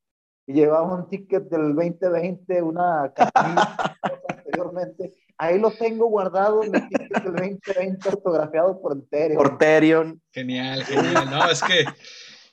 Y 0.46 0.54
llevaba 0.54 0.94
un 0.94 1.08
ticket 1.08 1.48
del 1.48 1.74
2020, 1.74 2.62
una 2.62 3.12
camisa 3.14 3.96
anteriormente. 4.28 5.14
Ahí 5.38 5.58
lo 5.58 5.70
tengo 5.70 6.06
guardado, 6.06 6.62
mi 6.62 6.70
ticket 6.70 7.22
del 7.22 7.32
2020 7.32 8.08
autografiado 8.10 8.80
por 8.80 8.92
el 8.92 9.34
Por 9.34 9.56
Terion. 9.56 10.20
Genial, 10.32 10.84
genial. 10.84 11.30
No, 11.30 11.50
es 11.50 11.62
que 11.62 11.84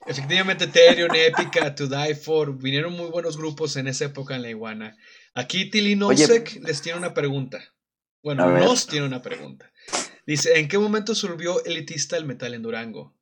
Efectivamente, 0.06 0.68
Terion, 0.68 1.14
Épica, 1.14 1.76
To 1.76 1.88
Die 1.88 2.16
For, 2.16 2.58
vinieron 2.58 2.94
muy 2.94 3.10
buenos 3.10 3.38
grupos 3.38 3.76
en 3.76 3.88
esa 3.88 4.06
época 4.06 4.36
en 4.36 4.42
la 4.42 4.50
iguana. 4.50 4.98
Aquí 5.34 5.70
Tilly 5.70 5.96
Nosek 5.96 6.62
les 6.64 6.82
tiene 6.82 6.98
una 6.98 7.14
pregunta. 7.14 7.60
Bueno, 8.24 8.50
nos 8.52 8.88
tiene 8.88 9.06
una 9.06 9.22
pregunta. 9.22 9.72
Dice, 10.26 10.60
¿en 10.60 10.68
qué 10.68 10.78
momento 10.78 11.16
se 11.16 11.28
volvió 11.28 11.64
elitista 11.66 12.18
el 12.18 12.26
metal 12.26 12.54
en 12.54 12.62
Durango? 12.62 13.16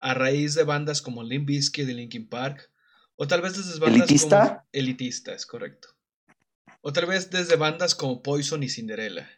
¿A 0.00 0.14
raíz 0.14 0.54
de 0.54 0.64
bandas 0.64 1.02
como 1.02 1.22
Limp 1.22 1.46
Bizkit 1.46 1.86
de 1.86 1.94
Linkin 1.94 2.28
Park? 2.28 2.70
¿O 3.16 3.26
tal 3.26 3.40
vez 3.40 3.56
desde 3.56 3.78
bandas 3.78 4.08
¿Elitista? 4.08 4.48
como... 4.48 4.68
Elitista, 4.72 5.34
es 5.34 5.46
correcto. 5.46 5.88
O 6.80 6.92
tal 6.92 7.06
vez 7.06 7.30
desde 7.30 7.56
bandas 7.56 7.94
como 7.94 8.22
Poison 8.22 8.62
y 8.62 8.68
Cinderella. 8.68 9.28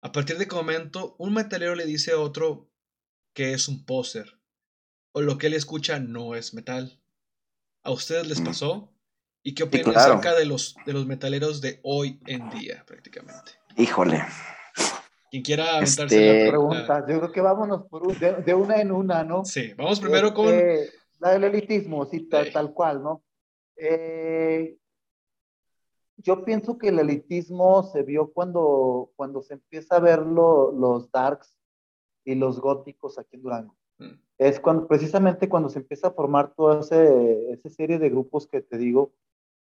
A 0.00 0.12
partir 0.12 0.38
de 0.38 0.48
qué 0.48 0.54
momento 0.54 1.14
un 1.18 1.34
metalero 1.34 1.74
le 1.74 1.84
dice 1.84 2.12
a 2.12 2.18
otro 2.18 2.70
que 3.34 3.52
es 3.52 3.68
un 3.68 3.84
poser 3.84 4.41
o 5.12 5.20
lo 5.20 5.38
que 5.38 5.46
él 5.48 5.54
escucha 5.54 5.98
no 5.98 6.34
es 6.34 6.54
metal. 6.54 6.98
¿A 7.82 7.90
ustedes 7.90 8.26
les 8.26 8.40
mm. 8.40 8.44
pasó? 8.44 8.92
¿Y 9.42 9.54
qué 9.54 9.64
opinan 9.64 9.96
acerca 9.96 10.34
de 10.34 10.46
los, 10.46 10.76
de 10.86 10.92
los 10.92 11.06
metaleros 11.06 11.60
de 11.60 11.80
hoy 11.82 12.20
en 12.26 12.48
día, 12.50 12.84
prácticamente? 12.86 13.52
Híjole. 13.76 14.22
Quien 15.30 15.42
quiera 15.42 15.76
aventarse 15.76 16.04
este... 16.04 16.44
la 16.44 16.50
pregunta. 16.50 17.06
Yo 17.08 17.18
creo 17.18 17.32
que 17.32 17.40
vámonos 17.40 17.86
por 17.88 18.16
de, 18.18 18.54
una 18.54 18.80
en 18.80 18.92
una, 18.92 19.24
¿no? 19.24 19.44
Sí, 19.44 19.72
vamos 19.76 19.98
primero 19.98 20.28
este, 20.28 20.36
con. 20.36 21.02
La 21.20 21.30
del 21.32 21.44
elitismo, 21.44 22.04
sí, 22.06 22.28
tal, 22.28 22.72
cual, 22.72 23.02
¿no? 23.02 23.22
Eh, 23.76 24.76
yo 26.16 26.44
pienso 26.44 26.78
que 26.78 26.88
el 26.88 26.98
elitismo 26.98 27.82
se 27.84 28.02
vio 28.02 28.32
cuando, 28.32 29.10
cuando 29.16 29.40
se 29.42 29.54
empieza 29.54 29.96
a 29.96 30.00
ver 30.00 30.20
los 30.20 31.10
darks 31.10 31.56
y 32.24 32.34
los 32.34 32.60
góticos 32.60 33.18
aquí 33.18 33.36
en 33.36 33.42
Durango. 33.42 33.76
Mm 34.02 34.22
es 34.48 34.60
cuando, 34.60 34.86
precisamente 34.86 35.48
cuando 35.48 35.68
se 35.68 35.78
empieza 35.78 36.08
a 36.08 36.12
formar 36.12 36.52
toda 36.54 36.80
esa 36.80 37.68
serie 37.68 37.98
de 37.98 38.10
grupos 38.10 38.46
que 38.46 38.60
te 38.60 38.76
digo, 38.78 39.12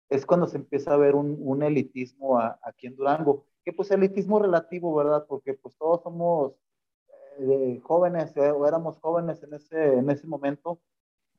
es 0.08 0.26
cuando 0.26 0.46
se 0.46 0.56
empieza 0.56 0.94
a 0.94 0.96
ver 0.96 1.14
un, 1.14 1.62
elitismo 1.62 2.40
aquí 2.40 2.86
en 2.86 2.96
Durango, 2.96 3.44
que 3.64 3.72
pues 3.72 3.90
elitismo 3.90 4.38
relativo, 4.38 4.94
¿verdad? 4.94 5.26
Porque 5.28 5.54
pues 5.54 5.76
todos 5.76 6.02
somos 6.02 6.54
eh, 7.38 7.80
jóvenes 7.82 8.36
eh, 8.36 8.50
o 8.50 8.66
éramos 8.66 8.98
jóvenes 9.00 9.42
en 9.42 9.54
ese, 9.54 9.98
en 9.98 10.10
ese 10.10 10.26
momento 10.26 10.80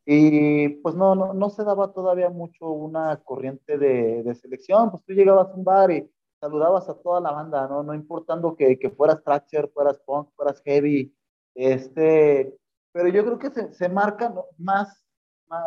y 0.06 0.70
pues 0.70 0.96
no, 0.96 1.16
no, 1.16 1.34
no 1.34 1.50
se 1.50 1.64
daba 1.64 1.94
todavía 1.94 2.30
mucho 2.30 2.70
una 2.70 3.18
corriente 3.24 3.78
de, 3.78 4.24
de, 4.24 4.36
selección, 4.36 4.90
pues 4.92 5.04
tú 5.04 5.14
llegabas 5.14 5.50
a 5.50 5.54
un 5.54 5.64
bar 5.64 5.92
y 5.92 6.10
saludabas 6.40 6.90
a 6.90 6.96
toda 6.96 7.22
la 7.22 7.32
banda, 7.32 7.68
¿no? 7.68 7.84
No 7.84 7.94
importando 7.94 8.56
que, 8.56 8.80
que 8.80 8.90
fueras 8.90 9.24
Thrasher, 9.24 9.70
fueras 9.70 10.00
punk, 10.00 10.30
fueras 10.36 10.62
heavy, 10.64 11.14
este, 11.54 12.58
pero 12.92 13.08
yo 13.10 13.24
creo 13.24 13.40
que 13.40 13.50
se, 13.50 13.74
se 13.74 13.90
marca 13.90 14.34
más, 14.58 15.06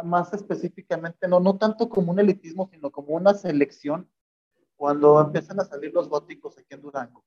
más, 0.03 0.33
específicamente, 0.33 1.29
no, 1.29 1.41
no 1.41 1.59
tanto 1.59 1.89
como 1.89 2.13
un 2.13 2.21
elitismo, 2.21 2.69
sino 2.71 2.91
como 2.91 3.15
una 3.15 3.35
selección 3.35 4.09
cuando 4.77 5.21
empiezan 5.21 5.61
a 5.61 5.65
salir 5.65 5.93
los 5.93 6.09
góticos 6.09 6.59
aquí 6.59 6.75
en 6.75 6.83
Durango. 6.83 7.25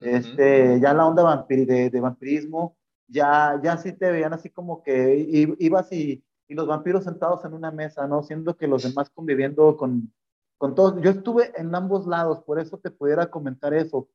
Este, 0.00 0.78
ya 0.80 0.94
la 0.94 1.06
onda 1.06 1.46
de, 1.48 1.90
de, 1.90 2.00
vampirismo, 2.00 2.76
ya, 3.08 3.60
ya 3.62 3.76
sí 3.78 3.92
te 3.92 4.12
veían 4.12 4.32
así 4.32 4.48
como 4.48 4.82
que 4.82 5.16
ibas 5.58 5.90
y, 5.92 6.24
y, 6.46 6.54
los 6.54 6.68
vampiros 6.68 7.02
sentados 7.04 7.44
en 7.44 7.52
una 7.52 7.72
mesa, 7.72 8.06
¿no? 8.06 8.22
Siendo 8.22 8.56
que 8.56 8.68
los 8.68 8.84
demás 8.84 9.10
conviviendo 9.10 9.76
con, 9.76 10.12
con 10.56 10.74
todos. 10.76 11.00
Yo 11.02 11.10
estuve 11.10 11.52
en 11.56 11.74
ambos 11.74 12.06
lados, 12.06 12.42
por 12.44 12.60
eso 12.60 12.78
te 12.78 12.90
pudiera 12.92 13.28
comentar 13.28 13.74
eso. 13.74 14.08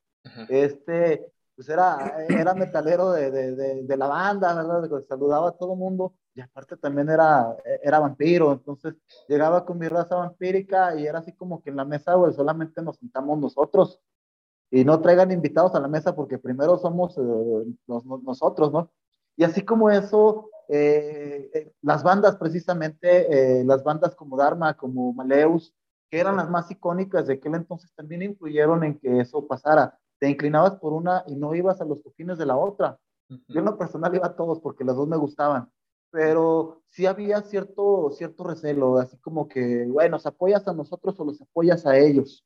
Este, 0.48 1.26
pues 1.56 1.70
era, 1.70 2.26
era 2.30 2.54
metalero 2.54 3.12
de, 3.12 3.32
de, 3.32 3.84
de, 3.84 3.98
la 3.98 4.08
banda, 4.08 4.54
¿verdad? 4.56 4.90
Saludaba 5.08 5.50
a 5.50 5.52
todo 5.52 5.76
mundo 5.76 6.16
y 6.34 6.42
aparte 6.42 6.78
también 6.78 7.10
era, 7.10 7.56
era 7.84 8.00
vampiro, 8.00 8.54
entonces 8.54 8.96
llegaba 9.28 9.66
con 9.66 9.78
mi 9.78 9.88
raza 9.88 10.16
vampírica 10.16 10.96
y 10.96 11.06
era 11.06 11.20
así 11.20 11.34
como 11.34 11.62
que 11.62 11.70
en 11.70 11.76
la 11.76 11.86
mesa, 11.86 12.16
güey, 12.16 12.34
solamente 12.34 12.82
nos 12.82 12.98
sentamos 12.98 13.38
nosotros 13.38 14.00
y 14.72 14.84
no 14.84 15.00
traigan 15.02 15.32
invitados 15.32 15.76
a 15.76 15.80
la 15.80 15.88
mesa 15.88 16.16
porque 16.16 16.40
primero 16.40 16.78
somos 16.78 17.16
eh, 17.20 17.76
nosotros, 17.88 18.72
¿no? 18.72 18.92
Y 19.36 19.44
así 19.44 19.62
como 19.62 19.92
eso, 19.92 20.50
eh, 20.68 21.50
eh, 21.54 21.72
las 21.84 22.02
bandas 22.02 22.38
precisamente, 22.38 23.64
las 23.66 23.84
bandas 23.84 24.16
como 24.16 24.36
Dharma, 24.36 24.76
como 24.76 25.14
Maleus, 25.14 25.76
que 26.10 26.20
eran 26.20 26.38
las 26.38 26.50
más 26.50 26.72
icónicas 26.72 27.28
de 27.28 27.36
aquel 27.36 27.54
entonces, 27.54 27.94
también 27.94 28.24
influyeron 28.24 28.84
en 28.84 28.98
que 28.98 29.20
eso 29.20 29.46
pasara 29.46 30.00
te 30.24 30.30
inclinabas 30.30 30.78
por 30.78 30.94
una 30.94 31.26
y 31.28 31.36
no 31.36 31.54
ibas 31.54 31.82
a 31.82 31.86
los 31.86 32.02
cojines 32.02 32.38
de 32.38 32.46
la 32.46 32.56
otra. 32.56 32.98
Yo 33.28 33.60
en 33.60 33.66
lo 33.66 33.78
personal 33.78 34.16
iba 34.16 34.28
a 34.28 34.36
todos 34.38 34.62
porque 34.62 34.86
las 34.86 34.96
dos 34.96 35.06
me 35.06 35.18
gustaban, 35.18 35.70
pero 36.12 36.82
sí 36.86 37.06
había 37.06 37.42
cierto, 37.42 38.10
cierto 38.14 38.46
recelo, 38.46 39.00
así 39.00 39.18
como 39.18 39.50
que, 39.50 39.86
bueno, 39.86 40.12
¿nos 40.12 40.26
apoyas 40.26 40.66
a 40.66 40.74
nosotros 40.74 41.20
o 41.20 41.26
los 41.26 41.42
apoyas 41.42 41.86
a 41.86 41.98
ellos? 41.98 42.46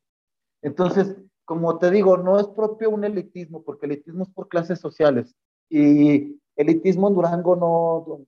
Entonces, 0.63 1.17
como 1.45 1.78
te 1.78 1.91
digo, 1.91 2.17
no 2.17 2.39
es 2.39 2.47
propio 2.47 2.89
un 2.89 3.03
elitismo, 3.03 3.61
porque 3.61 3.86
elitismo 3.86 4.23
es 4.23 4.30
por 4.30 4.47
clases 4.47 4.80
sociales. 4.80 5.36
Y 5.69 6.41
elitismo 6.55 7.09
en 7.09 7.13
Durango 7.13 7.55
no, 7.55 8.25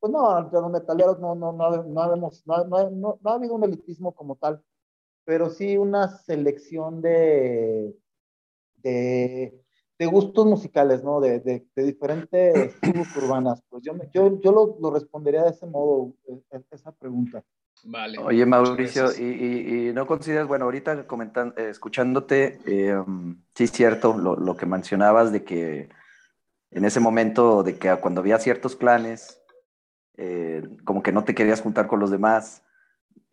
pues 0.00 0.10
no, 0.10 0.40
los 0.40 0.70
metaleros 0.70 1.20
no, 1.20 1.34
no, 1.34 1.52
no, 1.52 1.82
no, 1.82 2.16
no, 2.16 2.90
no, 2.90 3.18
no 3.20 3.30
ha 3.30 3.34
habido 3.34 3.54
un 3.56 3.64
elitismo 3.64 4.14
como 4.14 4.36
tal, 4.36 4.62
pero 5.26 5.50
sí 5.50 5.76
una 5.76 6.08
selección 6.08 7.02
de, 7.02 7.94
de, 8.88 10.06
gustos 10.06 10.46
musicales, 10.46 11.02
¿no? 11.02 11.20
De, 11.20 11.40
de, 11.40 11.82
diferentes 11.82 12.74
tribus 12.80 13.16
urbanas. 13.16 13.62
Pues 13.68 13.82
yo, 13.82 13.92
yo, 14.12 14.40
yo 14.40 14.52
lo, 14.52 14.76
lo, 14.80 14.90
respondería 14.92 15.42
de 15.42 15.50
ese 15.50 15.66
modo, 15.66 16.12
e, 16.28 16.56
e, 16.56 16.62
esa 16.70 16.92
pregunta. 16.92 17.42
Vale. 17.84 18.18
Oye, 18.18 18.46
Mauricio, 18.46 19.10
y, 19.16 19.88
y, 19.88 19.92
no 19.92 20.06
consideras, 20.06 20.48
bueno, 20.48 20.64
ahorita 20.64 21.06
comentando, 21.06 21.54
eh, 21.56 21.68
escuchándote, 21.68 22.58
eh, 22.66 22.96
sí 23.54 23.64
es 23.64 23.72
cierto 23.72 24.16
lo, 24.16 24.34
lo, 24.34 24.56
que 24.56 24.66
mencionabas 24.66 25.30
de 25.30 25.44
que 25.44 25.90
en 26.70 26.84
ese 26.84 27.00
momento, 27.00 27.62
de 27.62 27.78
que 27.78 27.94
cuando 28.00 28.22
había 28.22 28.38
ciertos 28.38 28.76
clanes, 28.76 29.42
eh, 30.16 30.62
como 30.84 31.02
que 31.02 31.12
no 31.12 31.24
te 31.24 31.34
querías 31.34 31.60
juntar 31.60 31.86
con 31.86 32.00
los 32.00 32.10
demás, 32.10 32.62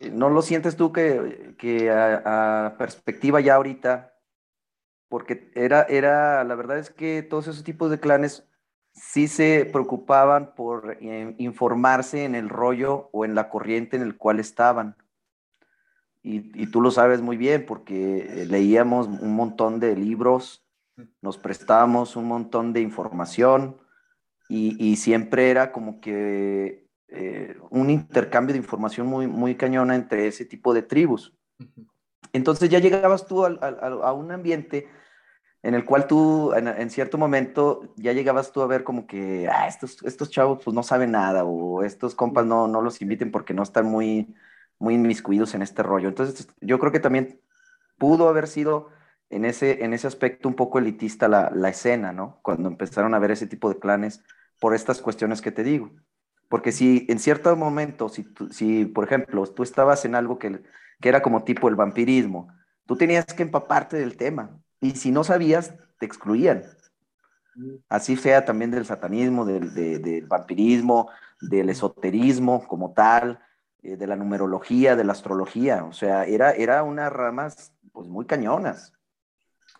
¿No 0.00 0.28
lo 0.28 0.42
sientes 0.42 0.76
tú 0.76 0.92
que, 0.92 1.54
que 1.58 1.90
a, 1.90 2.74
perspectiva 2.78 3.40
ya 3.40 3.54
ahorita, 3.54 4.13
porque 5.08 5.50
era, 5.54 5.82
era, 5.82 6.44
la 6.44 6.54
verdad 6.54 6.78
es 6.78 6.90
que 6.90 7.22
todos 7.22 7.46
esos 7.46 7.64
tipos 7.64 7.90
de 7.90 8.00
clanes 8.00 8.46
sí 8.94 9.28
se 9.28 9.68
preocupaban 9.70 10.54
por 10.54 10.96
eh, 11.00 11.34
informarse 11.38 12.24
en 12.24 12.34
el 12.34 12.48
rollo 12.48 13.08
o 13.12 13.24
en 13.24 13.34
la 13.34 13.48
corriente 13.48 13.96
en 13.96 14.02
el 14.02 14.16
cual 14.16 14.40
estaban. 14.40 14.96
Y, 16.26 16.66
tú 16.68 16.80
lo 16.80 16.90
sabes 16.90 17.20
muy 17.20 17.36
bien 17.36 17.66
porque 17.66 18.42
eh, 18.42 18.46
leíamos 18.46 19.08
un 19.08 19.36
montón 19.36 19.78
de 19.78 19.94
libros, 19.94 20.64
nos 21.20 21.36
prestábamos 21.36 22.16
un 22.16 22.24
montón 22.24 22.72
de 22.72 22.80
información 22.80 23.76
y, 24.48 24.96
siempre 24.96 25.50
era 25.50 25.70
como 25.70 26.00
que 26.00 26.88
eh, 27.08 27.58
un 27.70 27.90
intercambio 27.90 28.54
de 28.54 28.58
información 28.58 29.06
muy, 29.06 29.26
muy 29.26 29.54
cañona 29.54 29.96
entre 29.96 30.26
ese 30.26 30.46
tipo 30.46 30.72
de 30.72 30.82
tribus. 30.82 31.34
Entonces 32.32 32.68
ya 32.68 32.78
llegabas 32.78 33.26
tú 33.26 33.44
a, 33.44 34.12
un 34.12 34.32
ambiente 34.32 34.88
en 35.62 35.74
el 35.74 35.84
cual 35.84 36.06
tú, 36.06 36.52
en, 36.54 36.90
cierto 36.90 37.16
momento, 37.16 37.92
ya 37.96 38.12
llegabas 38.12 38.52
tú 38.52 38.60
a 38.62 38.66
ver 38.66 38.84
como 38.84 39.06
que, 39.06 39.48
ah, 39.48 39.66
estos, 39.66 40.02
estos 40.04 40.30
chavos 40.30 40.62
pues 40.62 40.74
no 40.74 40.82
saben 40.82 41.12
nada, 41.12 41.44
o 41.44 41.82
estos 41.82 42.14
compas 42.14 42.44
no, 42.44 42.68
no 42.68 42.82
los 42.82 43.00
inviten 43.00 43.30
porque 43.30 43.54
no 43.54 43.62
están 43.62 43.86
muy, 43.86 44.34
muy 44.78 44.94
inmiscuidos 44.94 45.54
en 45.54 45.62
este 45.62 45.82
rollo. 45.82 46.08
Entonces 46.08 46.48
yo 46.60 46.78
creo 46.78 46.92
que 46.92 47.00
también 47.00 47.40
pudo 47.98 48.28
haber 48.28 48.46
sido 48.46 48.90
en 49.30 49.44
ese, 49.44 49.84
en 49.84 49.94
ese 49.94 50.06
aspecto 50.06 50.48
un 50.48 50.54
poco 50.54 50.78
elitista 50.78 51.28
la, 51.28 51.50
la 51.54 51.70
escena, 51.70 52.12
¿no? 52.12 52.40
Cuando 52.42 52.68
empezaron 52.68 53.14
a 53.14 53.18
ver 53.18 53.30
ese 53.30 53.46
tipo 53.46 53.68
de 53.68 53.78
clanes 53.78 54.22
por 54.60 54.74
estas 54.74 55.00
cuestiones 55.00 55.40
que 55.40 55.52
te 55.52 55.64
digo. 55.64 55.90
Porque 56.48 56.72
si 56.72 57.06
en 57.08 57.18
cierto 57.18 57.54
momento, 57.56 58.08
si, 58.08 58.26
si 58.50 58.84
por 58.84 59.04
ejemplo, 59.04 59.44
tú 59.46 59.62
estabas 59.62 60.04
en 60.04 60.14
algo 60.14 60.38
que, 60.38 60.62
que 61.00 61.08
era 61.08 61.22
como 61.22 61.44
tipo 61.44 61.68
el 61.68 61.76
vampirismo, 61.76 62.48
tú 62.86 62.96
tenías 62.96 63.26
que 63.26 63.42
empaparte 63.42 63.96
del 63.96 64.16
tema. 64.16 64.58
Y 64.80 64.92
si 64.92 65.10
no 65.10 65.24
sabías, 65.24 65.74
te 65.98 66.06
excluían. 66.06 66.64
Así 67.88 68.16
sea 68.16 68.44
también 68.44 68.70
del 68.70 68.84
satanismo, 68.84 69.44
del, 69.44 69.72
del 69.74 70.26
vampirismo, 70.26 71.08
del 71.40 71.70
esoterismo 71.70 72.66
como 72.66 72.92
tal, 72.92 73.40
eh, 73.82 73.96
de 73.96 74.06
la 74.06 74.16
numerología, 74.16 74.96
de 74.96 75.04
la 75.04 75.12
astrología. 75.12 75.84
O 75.84 75.92
sea, 75.92 76.24
era, 76.24 76.52
era 76.52 76.82
unas 76.82 77.12
ramas 77.12 77.72
pues 77.92 78.08
muy 78.08 78.26
cañonas. 78.26 78.92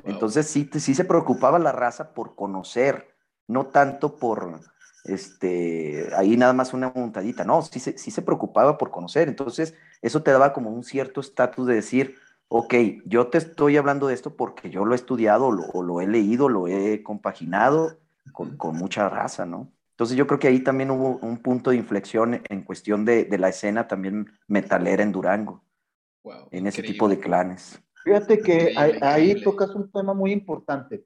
Entonces 0.04 0.46
sí, 0.46 0.68
sí 0.74 0.94
se 0.94 1.04
preocupaba 1.04 1.58
la 1.58 1.72
raza 1.72 2.14
por 2.14 2.34
conocer, 2.34 3.14
no 3.46 3.66
tanto 3.66 4.16
por, 4.16 4.60
este, 5.04 6.08
ahí 6.16 6.36
nada 6.36 6.52
más 6.52 6.72
una 6.72 6.92
montadita, 6.94 7.44
no, 7.44 7.62
sí, 7.62 7.78
sí 7.78 8.10
se 8.10 8.22
preocupaba 8.22 8.78
por 8.78 8.90
conocer, 8.90 9.28
entonces 9.28 9.74
eso 10.02 10.22
te 10.22 10.30
daba 10.30 10.52
como 10.52 10.70
un 10.70 10.82
cierto 10.82 11.20
estatus 11.20 11.66
de 11.66 11.74
decir, 11.74 12.16
ok, 12.48 12.74
yo 13.04 13.28
te 13.28 13.38
estoy 13.38 13.76
hablando 13.76 14.06
de 14.06 14.14
esto 14.14 14.36
porque 14.36 14.70
yo 14.70 14.84
lo 14.84 14.92
he 14.92 14.96
estudiado, 14.96 15.46
o 15.46 15.82
lo, 15.82 16.00
he 16.00 16.06
leído, 16.06 16.48
lo 16.48 16.68
he 16.68 17.02
compaginado 17.02 17.98
con, 18.32 18.56
mucha 18.76 19.08
raza, 19.08 19.44
¿no? 19.44 19.72
Entonces 19.90 20.16
yo 20.16 20.26
creo 20.26 20.38
que 20.40 20.48
ahí 20.48 20.60
también 20.60 20.90
hubo 20.90 21.18
un 21.18 21.38
punto 21.38 21.70
de 21.70 21.76
inflexión 21.76 22.42
en 22.48 22.62
cuestión 22.62 23.04
de, 23.04 23.28
la 23.38 23.48
escena 23.48 23.86
también 23.86 24.32
metalera 24.48 25.02
en 25.02 25.12
Durango, 25.12 25.62
en 26.50 26.66
ese 26.66 26.82
tipo 26.82 27.08
de 27.08 27.20
clanes. 27.20 27.80
Fíjate 28.02 28.40
que 28.40 28.74
ahí 28.76 29.42
tocas 29.42 29.70
un 29.70 29.90
tema 29.90 30.14
muy 30.14 30.32
importante 30.32 31.04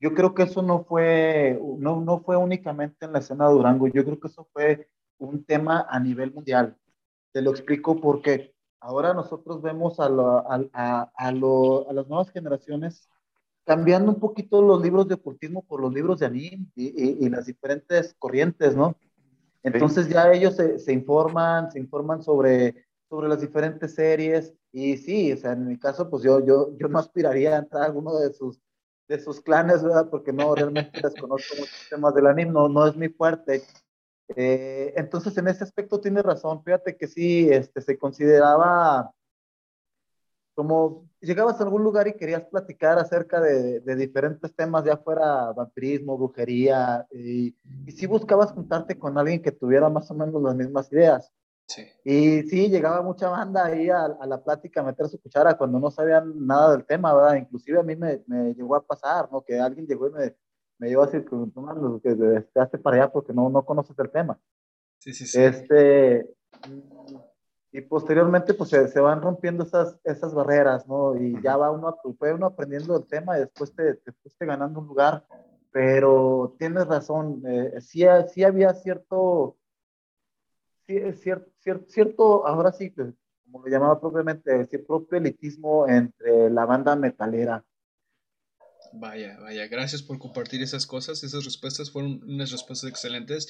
yo 0.00 0.14
creo 0.14 0.34
que 0.34 0.44
eso 0.44 0.62
no 0.62 0.84
fue, 0.84 1.60
no, 1.78 2.00
no 2.00 2.20
fue 2.20 2.36
únicamente 2.36 3.04
en 3.04 3.12
la 3.12 3.18
escena 3.18 3.46
de 3.46 3.54
Durango, 3.54 3.86
yo 3.86 4.04
creo 4.04 4.18
que 4.18 4.28
eso 4.28 4.48
fue 4.52 4.88
un 5.18 5.44
tema 5.44 5.86
a 5.88 6.00
nivel 6.00 6.32
mundial. 6.32 6.76
Te 7.32 7.42
lo 7.42 7.50
explico 7.50 8.00
porque 8.00 8.54
ahora 8.80 9.12
nosotros 9.12 9.60
vemos 9.60 10.00
a, 10.00 10.06
a, 10.06 11.12
a, 11.14 11.32
las 11.32 12.08
nuevas 12.08 12.30
generaciones 12.30 13.08
cambiando 13.64 14.10
un 14.10 14.18
poquito 14.18 14.62
los 14.62 14.82
libros 14.82 15.06
de 15.06 15.14
ocultismo 15.14 15.62
por 15.62 15.82
los 15.82 15.92
libros 15.92 16.18
de 16.18 16.26
anime 16.26 16.66
y, 16.74 17.26
y, 17.26 17.28
las 17.28 17.46
diferentes 17.46 18.14
corrientes, 18.18 18.74
¿no? 18.74 18.96
Entonces 19.62 20.08
ya 20.08 20.32
ellos 20.32 20.56
se, 20.56 20.78
se, 20.78 20.92
informan, 20.94 21.70
se 21.70 21.78
informan 21.78 22.22
sobre, 22.22 22.86
sobre 23.10 23.28
las 23.28 23.42
diferentes 23.42 23.94
series 23.94 24.54
y 24.72 24.96
sí, 24.96 25.32
o 25.32 25.36
sea, 25.36 25.52
en 25.52 25.68
mi 25.68 25.78
caso, 25.78 26.08
pues 26.08 26.22
yo, 26.22 26.44
yo, 26.44 26.74
yo 26.78 26.88
no 26.88 26.98
aspiraría 26.98 27.54
a 27.54 27.58
entrar 27.58 27.82
a 27.82 27.86
alguno 27.86 28.18
de 28.18 28.32
sus 28.32 28.58
de 29.10 29.18
sus 29.18 29.40
clanes, 29.40 29.82
¿verdad? 29.82 30.08
Porque 30.08 30.32
no, 30.32 30.54
realmente 30.54 30.92
desconozco 31.02 31.56
muchos 31.58 31.88
temas 31.90 32.14
del 32.14 32.28
anime, 32.28 32.52
no, 32.52 32.68
no 32.68 32.86
es 32.86 32.96
mi 32.96 33.08
fuerte. 33.08 33.62
Eh, 34.36 34.94
entonces, 34.96 35.36
en 35.36 35.48
ese 35.48 35.64
aspecto 35.64 36.00
tiene 36.00 36.22
razón. 36.22 36.62
Fíjate 36.62 36.96
que 36.96 37.08
sí, 37.08 37.48
este, 37.50 37.80
se 37.80 37.98
consideraba 37.98 39.12
como 40.54 41.08
llegabas 41.20 41.60
a 41.60 41.64
algún 41.64 41.82
lugar 41.82 42.06
y 42.06 42.16
querías 42.16 42.44
platicar 42.44 42.98
acerca 42.98 43.40
de, 43.40 43.80
de 43.80 43.96
diferentes 43.96 44.54
temas, 44.54 44.84
ya 44.84 44.96
fuera 44.96 45.52
vampirismo, 45.52 46.18
brujería, 46.18 47.06
y, 47.10 47.56
y 47.86 47.92
sí 47.92 48.06
buscabas 48.06 48.52
juntarte 48.52 48.98
con 48.98 49.16
alguien 49.18 49.42
que 49.42 49.52
tuviera 49.52 49.88
más 49.88 50.10
o 50.10 50.14
menos 50.14 50.40
las 50.42 50.54
mismas 50.54 50.92
ideas. 50.92 51.32
Y 52.04 52.42
sí, 52.44 52.68
llegaba 52.68 53.02
mucha 53.02 53.28
banda 53.28 53.66
ahí 53.66 53.88
a, 53.90 54.08
la 54.26 54.42
plática 54.42 54.80
a 54.80 54.84
meter 54.84 55.08
su 55.08 55.20
cuchara 55.20 55.56
cuando 55.56 55.78
no 55.78 55.90
sabían 55.90 56.46
nada 56.46 56.72
del 56.72 56.84
tema, 56.84 57.14
¿verdad? 57.14 57.36
Inclusive 57.36 57.78
a 57.78 57.82
mí 57.82 57.96
me, 57.96 58.22
me 58.26 58.54
llegó 58.54 58.76
a 58.76 58.84
pasar, 58.84 59.28
¿no? 59.30 59.42
Que 59.42 59.58
alguien 59.58 59.86
llegó 59.86 60.08
y 60.08 60.12
me, 60.12 60.36
me 60.78 60.88
llevó 60.88 61.02
a 61.02 61.06
decir, 61.06 61.26
que 62.02 62.14
te 62.52 62.60
hace 62.60 62.78
para 62.78 62.96
allá 62.96 63.12
porque 63.12 63.32
no, 63.32 63.50
no 63.50 63.64
conoces 63.64 63.98
el 63.98 64.10
tema. 64.10 64.40
Sí, 64.98 65.12
sí, 65.12 65.26
sí. 65.26 65.40
Este, 65.40 66.26
y 67.72 67.80
posteriormente 67.82 68.54
pues 68.54 68.70
se, 68.70 68.88
se, 68.88 69.00
van 69.00 69.22
rompiendo 69.22 69.64
esas, 69.64 69.98
esas 70.04 70.34
barreras, 70.34 70.86
¿no? 70.88 71.16
Y 71.16 71.40
ya 71.42 71.56
va 71.56 71.70
uno, 71.70 71.96
fue 72.18 72.32
uno 72.32 72.46
aprendiendo 72.46 72.96
el 72.96 73.06
tema 73.06 73.36
y 73.36 73.40
después 73.40 73.74
te, 73.74 73.94
te 73.94 74.12
fuiste 74.12 74.44
ganando 74.44 74.80
un 74.80 74.86
lugar, 74.86 75.24
pero 75.70 76.56
tienes 76.58 76.86
razón, 76.86 77.42
eh, 77.46 77.80
sí, 77.80 78.04
sí 78.32 78.42
había 78.42 78.74
cierto 78.74 79.56
cierto, 81.14 81.84
cierto, 81.88 82.46
ahora 82.46 82.72
sí, 82.72 82.92
como 82.92 83.64
lo 83.64 83.70
llamaba 83.70 84.00
propiamente, 84.00 84.66
propio 84.86 85.18
elitismo 85.18 85.88
entre 85.88 86.50
la 86.50 86.64
banda 86.64 86.96
metalera. 86.96 87.64
Vaya, 88.92 89.38
vaya, 89.40 89.68
gracias 89.68 90.02
por 90.02 90.18
compartir 90.18 90.62
esas 90.62 90.86
cosas, 90.86 91.22
esas 91.22 91.44
respuestas 91.44 91.90
fueron 91.90 92.22
unas 92.24 92.50
respuestas 92.50 92.90
excelentes. 92.90 93.48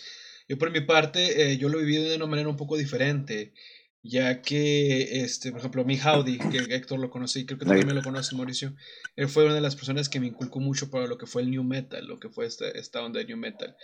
Yo 0.49 0.59
por 0.59 0.70
mi 0.70 0.80
parte, 0.80 1.53
eh, 1.53 1.57
yo 1.57 1.68
lo 1.68 1.78
vivido 1.78 2.05
de 2.09 2.16
una 2.16 2.26
manera 2.26 2.49
un 2.49 2.57
poco 2.57 2.76
diferente, 2.76 3.55
ya 4.03 4.43
que, 4.43 5.22
este, 5.22 5.51
por 5.51 5.61
ejemplo, 5.61 5.84
mi 5.84 5.99
Howdy, 5.99 6.38
que 6.38 6.74
Héctor 6.74 6.99
lo 6.99 7.11
conoce 7.11 7.41
y 7.41 7.47
creo 7.47 7.59
que 7.59 7.66
también 7.66 7.86
me 7.86 7.95
lo 7.95 8.03
conoce, 8.03 8.34
Mauricio, 8.34 8.74
él 9.16 9.28
fue 9.28 9.45
una 9.45 9.55
de 9.55 9.61
las 9.61 9.76
personas 9.76 10.09
que 10.09 10.20
me 10.20 10.26
inculcó 10.26 10.61
mucho 10.61 10.91
para 10.91 11.07
lo 11.07 11.18
que 11.18 11.26
fue 11.26 11.43
el 11.43 11.51
New 11.51 11.64
Metal, 11.64 12.05
lo 12.07 12.18
que 12.18 12.28
fue 12.28 12.47
esta, 12.47 12.68
esta 12.68 13.03
onda 13.03 13.20
de 13.20 13.26
New 13.26 13.36
Metal. 13.36 13.76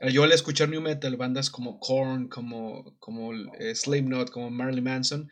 Yo 0.00 0.24
al 0.24 0.32
escuchar 0.32 0.70
New 0.70 0.80
Metal, 0.80 1.14
bandas 1.16 1.50
como 1.50 1.78
Korn, 1.78 2.28
como, 2.28 2.96
como 2.98 3.34
eh, 3.34 3.74
Slipknot, 3.74 4.30
como 4.30 4.50
Marilyn 4.50 4.84
Manson, 4.84 5.30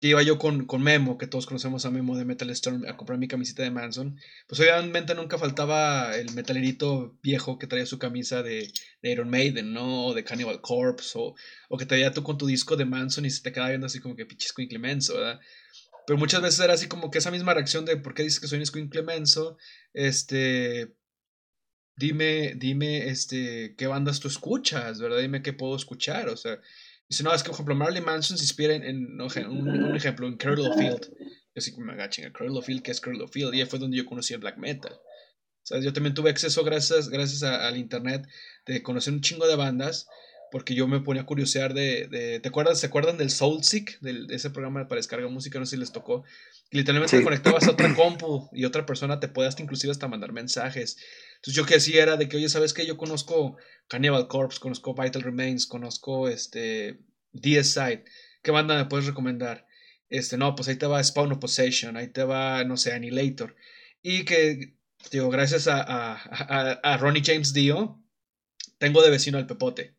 iba 0.00 0.22
yo 0.22 0.38
con, 0.38 0.66
con, 0.66 0.82
Memo, 0.82 1.18
que 1.18 1.26
todos 1.26 1.46
conocemos 1.46 1.84
a 1.84 1.90
Memo 1.90 2.16
de 2.16 2.24
Metal 2.24 2.48
Storm, 2.50 2.84
a 2.86 2.96
comprar 2.96 3.18
mi 3.18 3.28
camiseta 3.28 3.62
de 3.62 3.70
Manson, 3.70 4.16
pues 4.46 4.60
obviamente 4.60 5.14
nunca 5.14 5.38
faltaba 5.38 6.14
el 6.16 6.32
metalerito 6.34 7.18
viejo 7.22 7.58
que 7.58 7.66
traía 7.66 7.86
su 7.86 7.98
camisa 7.98 8.42
de, 8.42 8.70
Iron 9.02 9.30
Maiden, 9.30 9.72
¿no? 9.72 10.06
O 10.06 10.14
de 10.14 10.24
Cannibal 10.24 10.60
Corpse, 10.60 11.18
o, 11.18 11.34
o, 11.68 11.78
que 11.78 11.86
traía 11.86 12.12
tú 12.12 12.22
con 12.22 12.38
tu 12.38 12.46
disco 12.46 12.76
de 12.76 12.84
Manson 12.84 13.24
y 13.24 13.30
se 13.30 13.42
te 13.42 13.52
quedaba 13.52 13.70
viendo 13.70 13.86
así 13.86 14.00
como 14.00 14.16
que 14.16 14.26
pinche 14.26 14.48
inclemenso, 14.58 15.14
¿verdad? 15.14 15.40
Pero 16.06 16.18
muchas 16.18 16.42
veces 16.42 16.60
era 16.60 16.74
así 16.74 16.86
como 16.86 17.10
que 17.10 17.18
esa 17.18 17.30
misma 17.30 17.54
reacción 17.54 17.84
de 17.84 17.96
¿por 17.96 18.14
qué 18.14 18.22
dices 18.22 18.38
que 18.38 18.46
soy 18.46 18.58
un 18.60 18.80
inclemenso? 18.80 19.58
Este, 19.92 20.94
dime, 21.96 22.54
dime, 22.56 23.08
este, 23.08 23.74
qué 23.76 23.86
bandas 23.86 24.20
tú 24.20 24.28
escuchas, 24.28 25.00
¿verdad? 25.00 25.18
Dime 25.18 25.42
qué 25.42 25.52
puedo 25.52 25.76
escuchar, 25.76 26.28
o 26.28 26.36
sea, 26.36 26.60
dice, 27.08 27.24
no, 27.24 27.34
es 27.34 27.42
que, 27.42 27.48
por 27.48 27.54
ejemplo, 27.54 27.74
Marilyn 27.74 28.04
Manson 28.04 28.36
se 28.36 28.44
inspira 28.44 28.74
en, 28.74 29.20
un, 29.20 29.96
ejemplo, 29.96 30.26
en 30.28 30.36
Cradle 30.36 30.68
of 30.68 30.76
Field, 30.76 31.10
así 31.56 31.74
que 31.74 31.80
me 31.80 31.94
agachen, 31.94 32.32
Cradle 32.32 32.58
of 32.58 32.66
Field, 32.66 32.82
que 32.82 32.90
es 32.90 33.00
Cradle 33.00 33.24
of 33.24 33.32
Field, 33.32 33.54
y 33.54 33.60
ahí 33.60 33.66
fue 33.66 33.78
donde 33.78 33.96
yo 33.96 34.04
conocí 34.04 34.34
el 34.34 34.40
black 34.40 34.58
metal. 34.58 34.92
O 34.92 35.68
sea, 35.68 35.80
yo 35.80 35.92
también 35.92 36.14
tuve 36.14 36.30
acceso 36.30 36.62
gracias, 36.62 37.08
gracias 37.08 37.42
al 37.42 37.76
internet 37.76 38.24
de 38.66 38.82
conocer 38.82 39.12
un 39.12 39.20
chingo 39.20 39.48
de 39.48 39.56
bandas, 39.56 40.06
porque 40.56 40.74
yo 40.74 40.88
me 40.88 41.00
ponía 41.00 41.20
a 41.20 41.26
curiosear 41.26 41.74
de, 41.74 42.06
de 42.06 42.40
¿te 42.40 42.48
acuerdas, 42.48 42.80
se 42.80 42.86
acuerdan 42.86 43.18
del 43.18 43.28
Soulseek, 43.28 44.00
de 44.00 44.34
ese 44.34 44.48
programa 44.48 44.88
para 44.88 44.98
descargar 44.98 45.28
música, 45.28 45.58
no 45.58 45.66
sé 45.66 45.72
si 45.72 45.76
les 45.76 45.92
tocó, 45.92 46.24
literalmente 46.70 47.18
te 47.18 47.22
conectabas 47.22 47.68
a 47.68 47.72
otra 47.72 47.94
compu 47.94 48.48
y 48.54 48.64
otra 48.64 48.86
persona 48.86 49.20
te 49.20 49.28
podías 49.28 49.60
inclusive 49.60 49.90
hasta 49.90 50.08
mandar 50.08 50.32
mensajes, 50.32 50.96
entonces 51.34 51.54
yo 51.54 51.66
que 51.66 51.74
hacía 51.74 52.02
era 52.02 52.16
de 52.16 52.26
que, 52.30 52.38
oye, 52.38 52.48
¿sabes 52.48 52.72
qué? 52.72 52.86
Yo 52.86 52.96
conozco 52.96 53.58
Cannibal 53.86 54.28
Corpse, 54.28 54.58
conozco 54.58 54.94
Vital 54.94 55.20
Remains, 55.20 55.66
conozco 55.66 56.26
este 56.26 57.00
DSide. 57.32 58.04
¿Qué 58.42 58.50
banda 58.50 58.76
me 58.76 58.86
puedes 58.86 59.04
recomendar? 59.04 59.66
Este, 60.08 60.38
no, 60.38 60.54
pues 60.54 60.68
ahí 60.68 60.76
te 60.76 60.86
va 60.86 61.04
Spawn 61.04 61.32
of 61.32 61.38
Possession, 61.38 61.98
ahí 61.98 62.08
te 62.08 62.24
va, 62.24 62.64
no 62.64 62.78
sé, 62.78 62.94
Annihilator. 62.94 63.56
Y 64.00 64.24
que, 64.24 64.78
digo, 65.12 65.28
gracias 65.28 65.68
a, 65.68 65.82
a, 65.82 66.72
a, 66.82 66.96
Ronnie 66.96 67.22
James 67.22 67.52
Dio, 67.52 68.02
tengo 68.78 69.02
de 69.02 69.10
vecino 69.10 69.36
al 69.36 69.46
Pepote. 69.46 69.96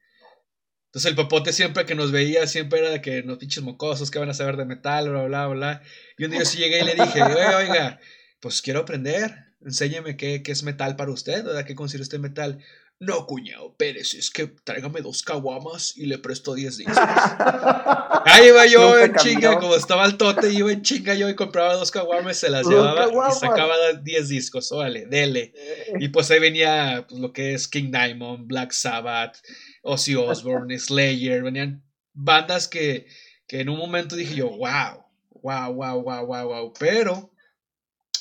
Entonces 0.88 1.10
el 1.10 1.16
popote 1.16 1.54
siempre 1.54 1.86
que 1.86 1.96
nos 1.96 2.12
veía, 2.12 2.48
siempre 2.48 2.80
era 2.80 2.90
de 2.90 3.02
que 3.02 3.24
nos 3.24 3.38
pinches 3.38 3.64
mocosos, 3.64 4.10
que 4.10 4.20
van 4.20 4.30
a 4.30 4.34
saber 4.34 4.58
de 4.58 4.66
metal, 4.66 5.10
bla, 5.10 5.26
bla, 5.26 5.48
bla. 5.48 5.82
Y 6.18 6.26
un 6.26 6.32
día 6.32 6.40
yo 6.40 6.46
sí 6.46 6.58
llegué 6.58 6.82
y 6.82 6.86
le 6.86 6.96
dije, 6.96 7.22
oiga, 7.22 7.58
oiga, 7.58 8.00
pues 8.40 8.62
quiero 8.62 8.80
aprender, 8.80 9.54
enséñeme 9.66 10.16
qué, 10.18 10.42
qué 10.44 10.52
es 10.52 10.64
metal 10.64 10.96
para 10.96 11.12
usted, 11.12 11.44
¿verdad? 11.44 11.66
¿Qué 11.66 11.76
considera 11.76 12.04
usted 12.04 12.20
metal? 12.20 12.64
No, 13.00 13.28
cuñado, 13.28 13.76
Pérez, 13.78 14.16
es 14.16 14.32
que 14.32 14.48
tráigame 14.48 15.02
dos 15.02 15.22
caguamas 15.22 15.95
y 15.98 16.08
le 16.08 16.18
presto 16.18 16.56
10 16.56 16.78
discos. 16.78 16.98
Ahí 18.26 18.48
iba 18.48 18.66
yo 18.66 18.98
en 18.98 19.14
chinga, 19.16 19.60
como 19.60 19.76
estaba 19.76 20.04
el 20.06 20.18
tote, 20.18 20.52
iba 20.52 20.72
en 20.72 20.82
chinga 20.82 21.14
yo 21.14 21.30
y 21.30 21.36
compraba 21.36 21.76
dos 21.76 21.91
caguamas, 21.91 22.38
se 22.38 22.50
las 22.50 22.66
llevaba 22.66 23.08
y 23.30 23.34
sacaba 23.34 23.76
10 24.02 24.30
discos, 24.30 24.72
órale, 24.72 25.06
dele. 25.06 25.54
Eh. 25.56 25.93
Y 26.00 26.08
pues 26.10 26.32
ahí 26.32 26.39
venía 26.39 27.06
pues, 27.08 27.22
lo 27.22 27.32
que 27.32 27.54
es 27.54 27.68
King 27.68 27.91
Diamond, 27.91 28.48
Black 28.48 28.72
Sabbath, 28.72 29.38
Ozzy 29.84 30.16
Osbourne, 30.16 30.78
Slayer, 30.80 31.43
venían 31.43 31.84
bandas 32.14 32.68
que, 32.68 33.06
que 33.48 33.62
en 33.62 33.70
un 33.70 33.78
momento 33.78 34.16
dije 34.16 34.34
yo, 34.34 34.50
wow, 34.50 35.06
wow, 35.43 35.72
wow, 35.72 36.02
wow, 36.02 36.26
wow, 36.26 36.48
wow. 36.48 36.74
Pero 36.80 37.32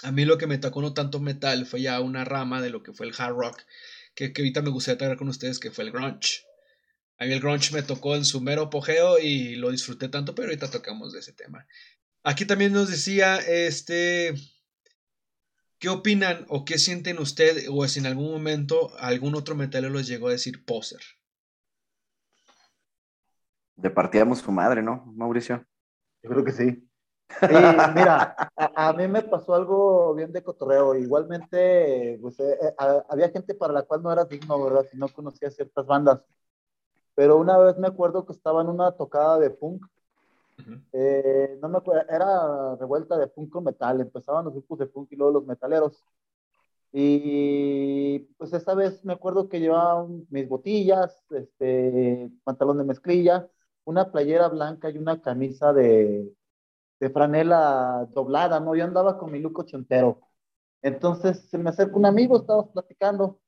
a 0.03 0.13
mí 0.13 0.27
lo 0.27 0.37
que 0.37 0.47
me 0.47 0.59
tocó 0.59 0.83
no 0.83 0.93
tanto 0.93 1.19
metal 1.19 1.65
fue 1.65 1.81
ya 1.81 1.99
una 2.01 2.27
rama 2.27 2.61
de 2.61 2.69
lo 2.69 2.83
que 2.83 2.93
fue 2.93 3.07
el 3.07 3.15
hard 3.17 3.35
rock 3.35 3.63
que, 4.17 4.33
ahorita 4.37 4.63
me 4.63 4.71
gustaría 4.71 4.99
traer 4.99 5.17
con 5.17 5.29
ustedes, 5.29 5.61
que 5.61 5.71
fue 5.71 5.85
el 5.85 5.93
grunge. 5.93 6.45
A 7.19 7.27
mí 7.27 7.33
el 7.33 7.41
grunge 7.41 7.73
me 7.73 7.83
tocó 7.83 8.17
en 8.17 8.25
su 8.25 8.41
mero 8.41 8.63
apogeo 8.63 9.19
y 9.19 9.55
lo 9.57 9.71
disfruté 9.71 10.09
tanto, 10.09 10.35
pero 10.35 10.49
ahorita 10.49 10.71
tocamos 10.71 11.13
de 11.13 11.21
ese 11.21 11.33
tema. 11.33 11.67
Aquí 12.25 12.47
también 12.47 12.73
nos 12.73 12.91
decía, 12.91 13.37
este, 13.37 14.35
¿qué 15.79 15.89
opinan 15.89 16.47
o 16.49 16.65
qué 16.65 16.79
sienten 16.79 17.19
ustedes 17.19 17.69
o 17.71 17.87
si 17.87 18.01
en 18.01 18.07
algún 18.07 18.33
momento 18.33 18.97
algún 18.99 19.35
otro 19.35 19.55
metalero 19.55 19.95
les 19.95 20.09
llegó 20.09 20.29
a 20.29 20.33
decir 20.33 20.65
poser? 20.65 21.01
De 23.77 23.91
partíamos 23.91 24.39
su 24.39 24.51
madre, 24.51 24.83
¿no, 24.83 25.05
Mauricio? 25.15 25.67
Yo 26.23 26.31
creo 26.31 26.45
que 26.45 26.53
sí. 26.53 26.86
Sí, 27.29 27.47
mira, 27.95 28.37
a, 28.57 28.93
mí 28.93 29.09
me 29.09 29.23
pasó 29.23 29.55
algo 29.55 30.15
bien 30.15 30.33
de 30.33 30.43
cotorreo. 30.43 30.95
Igualmente, 30.95 32.19
pues, 32.21 32.39
eh, 32.41 32.59
eh, 32.63 32.75
había 33.09 33.31
gente 33.31 33.55
para 33.55 33.73
la 33.73 33.83
cual 33.83 34.03
no 34.03 34.13
era 34.13 34.25
digno, 34.25 34.63
¿verdad? 34.63 34.87
Si 34.91 34.97
no 34.97 35.09
conocía 35.09 35.51
ciertas 35.51 35.87
bandas. 35.87 36.23
Pero 37.15 37.37
una 37.39 37.59
vez 37.59 37.79
me 37.79 37.89
acuerdo 37.89 38.27
que 38.27 38.33
estaba 38.33 38.63
en 38.63 38.69
una 38.69 38.93
tocada 38.93 39.39
de 39.39 39.51
punk. 39.51 39.87
Eh, 40.93 41.59
no 41.61 41.69
me 41.69 41.79
acuerdo, 41.79 42.09
era 42.11 42.77
revuelta 42.77 43.19
de 43.19 43.27
punk 43.27 43.51
con 43.51 43.65
metal. 43.65 44.01
Empezaban 44.01 44.45
los 44.45 44.55
grupos 44.55 44.79
de 44.79 44.87
punk 44.87 45.13
y 45.13 45.17
luego 45.17 45.33
los 45.33 45.47
metaleros. 45.47 46.05
Y 46.93 48.21
pues 48.39 48.53
esta 48.53 48.75
vez 48.75 49.05
me 49.05 49.13
acuerdo 49.13 49.49
que 49.49 49.61
llevaba 49.61 50.07
mis 50.31 50.49
botillas, 50.49 51.23
este, 51.31 52.31
pantalón 52.45 52.79
de 52.79 52.85
mezclilla, 52.85 53.49
una 53.85 54.11
playera 54.11 54.49
blanca 54.49 54.91
y 54.91 54.99
una 54.99 55.21
camisa 55.21 55.73
de, 55.75 56.33
de 57.01 57.11
franela 57.11 58.09
doblada, 58.13 58.61
¿no? 58.61 58.75
Yo 58.75 58.85
andaba 58.85 59.19
con 59.19 59.33
mi 59.33 59.41
look 59.41 59.59
ochentero. 59.59 60.21
Entonces 60.83 61.49
se 61.51 61.59
me 61.59 61.71
acerca 61.71 61.97
un 61.97 62.07
amigo, 62.07 62.37
estábamos 62.39 62.71
platicando, 62.71 63.41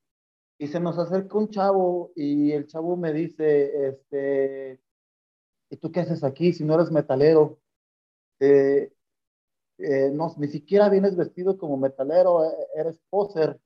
y 0.59 0.68
se 0.68 0.80
nos 0.80 0.99
acerca 0.99 1.38
un 1.38 1.51
chavo, 1.51 2.12
y 2.16 2.53
el 2.53 2.66
chavo 2.66 2.96
me 2.96 3.12
dice, 3.12 3.88
este, 3.88 4.80
¿y 5.70 5.76
tú 5.76 5.92
qué 5.92 6.01
haces 6.01 6.24
aquí 6.24 6.53
si 6.53 6.64
no 6.64 6.74
eres 6.74 6.90
metalero? 6.90 7.61
Eh, 8.40 8.92
eh, 9.78 10.11
no, 10.12 10.34
ni 10.38 10.49
siquiera 10.49 10.88
vienes 10.88 11.16
vestido 11.16 11.57
como 11.59 11.76
metalero, 11.76 12.44
e, 12.44 12.51
eres 12.76 12.99
poser. 13.11 13.61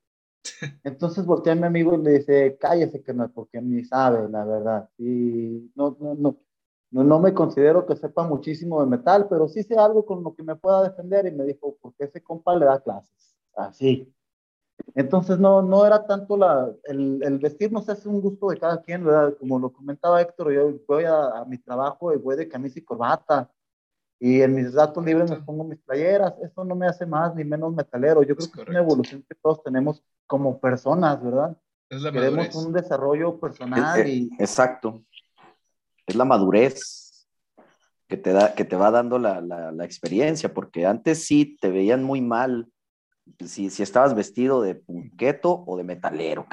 Entonces 0.84 1.26
volteé 1.26 1.52
a 1.52 1.56
mi 1.56 1.64
amigo 1.66 1.94
y 1.94 2.02
le 2.02 2.10
dice, 2.18 2.56
cállese, 2.60 3.02
que 3.02 3.14
no, 3.14 3.30
porque 3.32 3.60
ni 3.62 3.84
sabe, 3.84 4.28
la 4.28 4.44
verdad. 4.44 4.90
Y 4.98 5.72
no, 5.74 5.96
no, 6.00 6.14
no, 6.14 6.38
no, 6.92 7.02
no 7.04 7.18
me 7.18 7.32
considero 7.32 7.86
que 7.86 7.96
sepa 7.96 8.22
muchísimo 8.22 8.80
de 8.80 8.86
metal, 8.86 9.26
pero 9.28 9.48
sí 9.48 9.62
sé 9.62 9.76
algo 9.76 10.04
con 10.04 10.22
lo 10.22 10.34
que 10.34 10.42
me 10.42 10.56
pueda 10.56 10.82
defender. 10.82 11.26
Y 11.26 11.32
me 11.32 11.44
dijo, 11.44 11.76
porque 11.80 12.04
ese 12.04 12.22
compa 12.22 12.54
le 12.54 12.66
da 12.66 12.80
clases. 12.80 13.34
Así. 13.56 14.14
Entonces 14.94 15.38
no, 15.38 15.62
no 15.62 15.86
era 15.86 16.06
tanto 16.06 16.36
la, 16.36 16.70
el, 16.84 17.22
el 17.22 17.38
vestir, 17.38 17.72
no 17.72 17.80
sé, 17.80 17.92
es 17.92 18.04
un 18.04 18.20
gusto 18.20 18.48
de 18.48 18.58
cada 18.58 18.82
quien, 18.82 19.04
¿verdad? 19.04 19.34
Como 19.38 19.58
lo 19.58 19.72
comentaba 19.72 20.20
Héctor, 20.20 20.52
yo 20.52 20.72
voy 20.86 21.04
a, 21.04 21.44
mi 21.46 21.56
trabajo 21.58 22.12
y 22.12 22.18
voy 22.18 22.36
de 22.36 22.48
camisa 22.48 22.78
y 22.78 22.82
corbata. 22.82 23.50
Y 24.18 24.42
en 24.42 24.54
mis 24.54 24.72
datos 24.72 25.04
libres 25.04 25.30
me 25.30 25.40
pongo 25.40 25.64
mis 25.64 25.80
playeras. 25.80 26.34
Eso 26.42 26.62
no 26.62 26.76
me 26.76 26.86
hace 26.86 27.06
más 27.06 27.34
ni 27.34 27.42
menos 27.42 27.74
metalero. 27.74 28.22
Yo 28.22 28.36
creo 28.36 28.50
que 28.52 28.62
es 28.62 28.68
una 28.68 28.80
evolución 28.80 29.24
que 29.26 29.34
todos 29.34 29.62
tenemos 29.62 30.04
como 30.26 30.60
personas, 30.60 31.22
¿verdad? 31.22 31.56
Es 31.88 32.02
la 32.02 32.12
Queremos 32.12 32.54
un 32.54 32.72
desarrollo 32.72 33.40
personal. 33.40 34.00
Eh, 34.00 34.02
eh, 34.02 34.08
y... 34.10 34.30
Exacto 34.38 35.02
es 36.06 36.14
la 36.14 36.24
madurez 36.24 37.28
que 38.08 38.16
te, 38.16 38.32
da, 38.32 38.54
que 38.54 38.64
te 38.64 38.76
va 38.76 38.90
dando 38.90 39.18
la, 39.18 39.40
la, 39.40 39.84
experiencia, 39.84 40.52
porque 40.52 40.84
antes 40.84 41.24
sí 41.24 41.56
te 41.60 41.70
veían 41.70 42.04
muy 42.04 42.20
mal 42.20 42.70
si, 43.44 43.70
si 43.70 43.82
estabas 43.82 44.14
vestido 44.14 44.60
de 44.60 44.74
punqueto 44.74 45.64
o 45.66 45.76
de 45.78 45.84
metalero. 45.84 46.46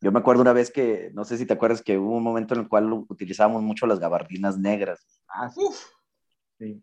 Yo 0.00 0.12
me 0.12 0.20
acuerdo 0.20 0.42
una 0.42 0.52
vez 0.52 0.70
que, 0.70 1.10
no 1.12 1.24
sé 1.24 1.36
si 1.36 1.44
te 1.44 1.54
acuerdas 1.54 1.82
que 1.82 1.98
hubo 1.98 2.16
un 2.16 2.22
momento 2.22 2.54
en 2.54 2.60
el 2.60 2.68
cual 2.68 2.90
utilizábamos 2.92 3.62
mucho 3.62 3.86
las 3.86 3.98
gabardinas 3.98 4.56
negras. 4.56 5.22
Ah, 5.28 5.50
sí. 5.50 5.60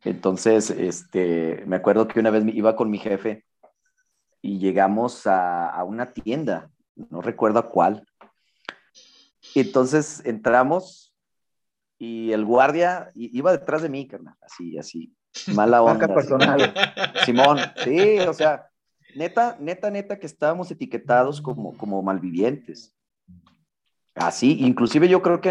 Entonces, 0.04 0.70
este, 0.70 1.64
me 1.66 1.78
acuerdo 1.78 2.08
que 2.08 2.20
una 2.20 2.30
vez 2.30 2.44
iba 2.54 2.76
con 2.76 2.90
mi 2.90 2.98
jefe 2.98 3.46
y 4.42 4.60
llegamos 4.60 5.26
a, 5.28 5.70
a 5.70 5.84
una 5.84 6.14
tienda, 6.14 6.70
no 6.96 7.22
recuerdo 7.22 7.60
a 7.60 7.70
cuál. 7.70 8.06
Entonces 9.54 10.22
entramos 10.26 11.05
y 11.98 12.32
el 12.32 12.46
guardia 12.46 13.10
iba 13.16 13.52
detrás 13.52 13.82
de 13.82 13.90
mí, 13.90 14.08
carnal, 14.08 14.36
así, 14.42 14.78
así, 14.78 15.16
mala 15.54 15.82
onda. 15.82 16.14
personal. 16.14 16.74
Simón, 17.26 17.60
sí, 17.84 18.20
o 18.20 18.34
sea, 18.34 18.70
neta, 19.16 19.58
neta, 19.60 19.90
neta 19.90 20.20
que 20.20 20.26
estábamos 20.26 20.70
etiquetados 20.72 21.42
como, 21.42 21.78
como 21.78 22.02
malvivientes. 22.02 22.94
Así, 24.16 24.58
inclusive 24.62 25.10
yo 25.10 25.22
creo 25.22 25.42
que 25.42 25.50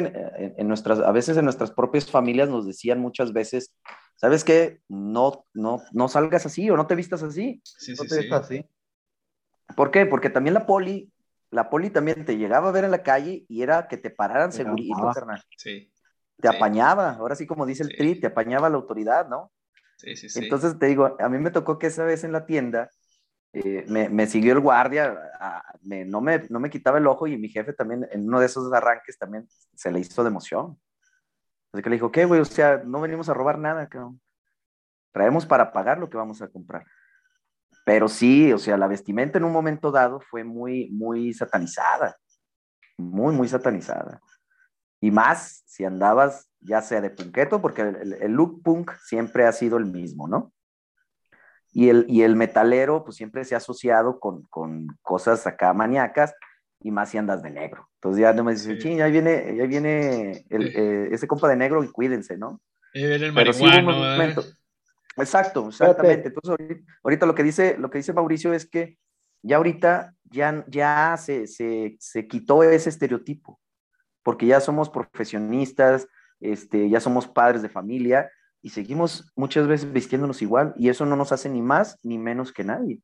en, 0.56 0.68
nuestras, 0.68 0.98
a 0.98 1.12
veces 1.12 1.36
en 1.36 1.44
nuestras 1.44 1.70
propias 1.70 2.10
familias 2.10 2.48
nos 2.48 2.66
decían 2.66 2.98
muchas 2.98 3.34
veces, 3.34 3.74
¿sabes 4.16 4.42
qué? 4.42 4.80
No, 4.88 5.44
no, 5.52 5.82
no 5.92 6.08
salgas 6.08 6.46
así 6.46 6.70
o 6.70 6.76
no 6.76 6.86
te 6.86 6.94
vistas 6.94 7.22
así. 7.22 7.60
Sí, 7.62 7.92
no 7.98 8.04
te 8.04 8.18
vistas 8.18 8.44
así. 8.44 8.64
¿Por 9.76 9.90
qué? 9.90 10.06
Porque 10.06 10.30
también 10.30 10.54
la 10.54 10.64
poli, 10.64 11.12
la 11.50 11.68
poli 11.68 11.90
también 11.90 12.24
te 12.24 12.38
llegaba 12.38 12.70
a 12.70 12.72
ver 12.72 12.84
en 12.84 12.90
la 12.90 13.02
calle 13.02 13.44
y 13.48 13.62
era 13.62 13.86
que 13.86 13.98
te 13.98 14.08
pararan 14.08 14.50
segurito, 14.50 15.10
carnal. 15.12 15.42
Sí 15.58 15.90
te 16.40 16.48
apañaba, 16.48 17.12
ahora 17.12 17.36
sí 17.36 17.46
como 17.46 17.66
dice 17.66 17.82
el 17.82 17.96
tri, 17.96 18.20
te 18.20 18.26
apañaba 18.26 18.68
la 18.68 18.76
autoridad, 18.76 19.28
¿no? 19.28 19.52
Sí, 19.96 20.16
sí, 20.16 20.28
sí. 20.28 20.40
Entonces 20.42 20.78
te 20.78 20.86
digo, 20.86 21.16
a 21.18 21.28
mí 21.28 21.38
me 21.38 21.50
tocó 21.50 21.78
que 21.78 21.86
esa 21.86 22.04
vez 22.04 22.24
en 22.24 22.32
la 22.32 22.46
tienda 22.46 22.90
eh, 23.52 23.84
me, 23.88 24.08
me, 24.08 24.26
siguió 24.26 24.52
el 24.52 24.60
guardia, 24.60 25.16
no, 25.82 26.20
me, 26.20 26.42
no 26.50 26.58
me 26.58 26.70
quitaba 26.70 26.98
el 26.98 27.06
ojo 27.06 27.28
y 27.28 27.38
mi 27.38 27.48
jefe 27.48 27.72
también 27.72 28.06
en 28.10 28.26
uno 28.26 28.40
de 28.40 28.46
esos 28.46 28.72
arranques 28.72 29.16
también 29.16 29.46
se 29.74 29.92
le 29.92 30.00
hizo 30.00 30.24
de 30.24 30.28
emoción. 30.28 30.76
Así 31.72 31.82
que 31.82 31.90
le 31.90 31.96
dijo, 31.96 32.10
¿qué, 32.10 32.24
güey? 32.24 32.40
O 32.40 32.44
sea, 32.44 32.82
no 32.84 33.00
venimos 33.00 33.28
a 33.28 33.34
robar 33.34 33.58
nada, 33.58 33.88
cabrón. 33.88 34.20
Traemos 35.12 35.46
para 35.46 35.72
pagar 35.72 35.98
lo 35.98 36.10
que 36.10 36.16
vamos 36.16 36.42
a 36.42 36.48
comprar. 36.48 36.84
Pero 37.84 38.08
sí, 38.08 38.52
o 38.52 38.58
sea, 38.58 38.76
la 38.76 38.88
vestimenta 38.88 39.38
en 39.38 39.44
un 39.44 39.52
momento 39.52 39.92
dado 39.92 40.20
fue 40.20 40.42
muy, 40.42 40.90
muy 40.90 41.32
satanizada. 41.32 42.16
Muy, 42.96 43.34
muy 43.34 43.46
satanizada. 43.46 44.20
Y 45.04 45.10
más 45.10 45.62
si 45.66 45.84
andabas 45.84 46.48
ya 46.60 46.80
sea 46.80 47.02
de 47.02 47.10
punketo, 47.10 47.60
porque 47.60 47.82
el, 47.82 48.32
look 48.32 48.62
punk 48.62 48.90
siempre 49.04 49.44
ha 49.44 49.52
sido 49.52 49.76
el 49.76 49.84
mismo, 49.84 50.28
¿no? 50.28 50.50
Y 51.72 51.90
el, 51.90 52.06
y 52.08 52.22
el 52.22 52.36
metalero, 52.36 53.04
pues 53.04 53.16
siempre 53.16 53.44
se 53.44 53.54
ha 53.54 53.58
asociado 53.58 54.18
con, 54.18 54.44
con 54.44 54.86
cosas 55.02 55.46
acá 55.46 55.74
maníacas, 55.74 56.32
y 56.80 56.90
más 56.90 57.10
si 57.10 57.18
andas 57.18 57.42
de 57.42 57.50
negro. 57.50 57.90
Entonces 57.96 58.22
ya 58.22 58.32
no 58.32 58.44
me 58.44 58.52
dices, 58.52 58.82
sí. 58.82 58.96
ya 58.96 59.08
viene, 59.08 59.54
ya 59.54 59.66
viene 59.66 60.46
eh, 60.48 61.08
ese 61.12 61.26
compa 61.26 61.48
de 61.48 61.56
negro 61.56 61.84
y 61.84 61.88
cuídense, 61.92 62.38
¿no? 62.38 62.62
el 62.94 63.34
Pero 63.34 63.52
sí 63.52 63.62
un 63.62 63.84
momento. 63.84 64.42
Exacto, 65.18 65.68
exactamente. 65.68 66.28
Entonces 66.28 66.78
ahorita, 67.02 67.26
lo 67.26 67.34
que 67.34 67.42
dice, 67.42 67.76
lo 67.76 67.90
que 67.90 67.98
dice 67.98 68.14
Mauricio 68.14 68.54
es 68.54 68.66
que 68.66 68.96
ya 69.42 69.58
ahorita 69.58 70.14
ya, 70.30 70.64
ya 70.66 71.16
se, 71.18 71.46
se, 71.46 71.94
se 72.00 72.26
quitó 72.26 72.62
ese 72.62 72.88
estereotipo 72.88 73.60
porque 74.24 74.46
ya 74.46 74.60
somos 74.60 74.90
profesionistas, 74.90 76.08
este, 76.40 76.90
ya 76.90 76.98
somos 76.98 77.28
padres 77.28 77.62
de 77.62 77.68
familia 77.68 78.30
y 78.60 78.70
seguimos 78.70 79.30
muchas 79.36 79.68
veces 79.68 79.92
vistiéndonos 79.92 80.42
igual 80.42 80.74
y 80.76 80.88
eso 80.88 81.06
no 81.06 81.14
nos 81.14 81.30
hace 81.30 81.48
ni 81.48 81.62
más 81.62 81.98
ni 82.02 82.18
menos 82.18 82.52
que 82.52 82.64
nadie. 82.64 83.00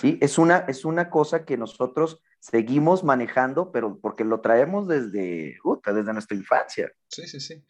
¿Sí? 0.00 0.18
Es 0.20 0.36
una, 0.36 0.58
es 0.68 0.84
una 0.84 1.08
cosa 1.10 1.44
que 1.44 1.56
nosotros 1.56 2.20
seguimos 2.40 3.04
manejando, 3.04 3.70
pero 3.70 4.00
porque 4.00 4.24
lo 4.24 4.40
traemos 4.40 4.88
desde, 4.88 5.56
desde 5.84 6.12
nuestra 6.12 6.36
infancia. 6.36 6.90
Sí, 7.08 7.28
sí, 7.28 7.38
sí. 7.38 7.62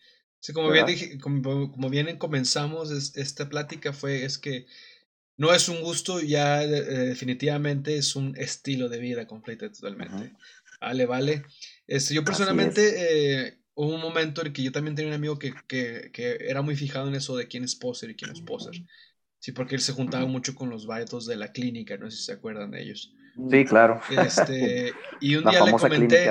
como, 0.55 0.71
bien 0.71 0.87
dije, 0.87 1.19
como, 1.19 1.91
bien 1.91 2.17
comenzamos 2.17 2.91
esta 2.91 3.51
plática 3.51 3.93
fue, 3.93 4.25
es 4.25 4.39
que 4.39 4.65
no 5.37 5.53
es 5.53 5.69
un 5.69 5.83
gusto, 5.83 6.21
ya 6.21 6.63
eh, 6.65 6.69
definitivamente 6.69 7.99
es 7.99 8.17
un 8.17 8.35
estilo 8.39 8.89
de 8.89 8.99
vida 8.99 9.27
completo 9.27 9.71
totalmente. 9.71 10.33
Vale, 10.81 11.05
vale. 11.05 11.45
Este, 11.87 12.15
yo 12.15 12.25
personalmente, 12.25 13.47
eh, 13.47 13.59
hubo 13.75 13.95
un 13.95 14.01
momento 14.01 14.45
en 14.45 14.53
que 14.53 14.63
yo 14.63 14.73
también 14.73 14.97
tenía 14.97 15.11
un 15.11 15.15
amigo 15.15 15.39
que, 15.39 15.55
que, 15.69 16.11
que, 16.13 16.39
era 16.41 16.63
muy 16.63 16.77
fijado 16.77 17.09
en 17.09 17.15
eso 17.15 17.37
de 17.37 17.47
quién 17.47 17.63
es 17.63 17.77
poser 17.77 18.11
y 18.11 18.17
quién 18.17 18.33
es 18.33 18.41
poser. 18.41 18.75
Sí, 19.39 19.53
porque 19.53 19.77
él 19.77 19.81
se 19.81 19.93
juntaba 19.93 20.27
mucho 20.27 20.55
con 20.55 20.71
los 20.71 20.87
vatos 20.87 21.27
de 21.27 21.37
la 21.37 21.53
clínica, 21.53 21.97
no 21.97 22.11
sé 22.11 22.17
si 22.17 22.25
se 22.25 22.33
acuerdan 22.33 22.71
de 22.71 22.83
ellos. 22.83 23.15
Sí, 23.51 23.65
claro. 23.65 24.01
Este, 24.11 24.93
y 25.21 25.37
un 25.37 25.45
día 25.45 25.65
le 25.65 25.73
comenté, 25.73 26.31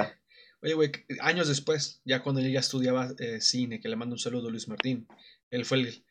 oye, 0.61 0.73
güey, 0.73 0.91
años 1.21 1.47
después, 1.47 2.01
ya 2.03 2.23
cuando 2.23 2.41
él 2.41 2.51
ya 2.51 2.59
estudiaba 2.59 3.13
eh, 3.19 3.39
cine, 3.39 3.79
que 3.79 3.89
le 3.89 3.95
mando 3.95 4.15
un 4.15 4.19
saludo 4.19 4.49
a 4.49 4.51
Luis 4.51 4.67
Martín, 4.67 5.07
él 5.51 5.65
fue 5.65 5.77
el, 5.77 6.03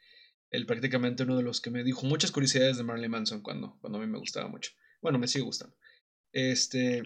el, 0.51 0.67
prácticamente 0.67 1.25
uno 1.25 1.37
de 1.37 1.43
los 1.43 1.61
que 1.61 1.71
me 1.71 1.83
dijo 1.83 2.07
muchas 2.07 2.31
curiosidades 2.31 2.77
de 2.77 2.85
Marilyn 2.85 3.11
Manson 3.11 3.43
cuando, 3.43 3.77
cuando 3.81 3.99
a 3.99 4.01
mí 4.01 4.07
me 4.07 4.19
gustaba 4.19 4.49
mucho. 4.49 4.71
Bueno, 5.03 5.19
me 5.19 5.27
sigue 5.27 5.45
gustando. 5.45 5.77
Este, 6.33 7.03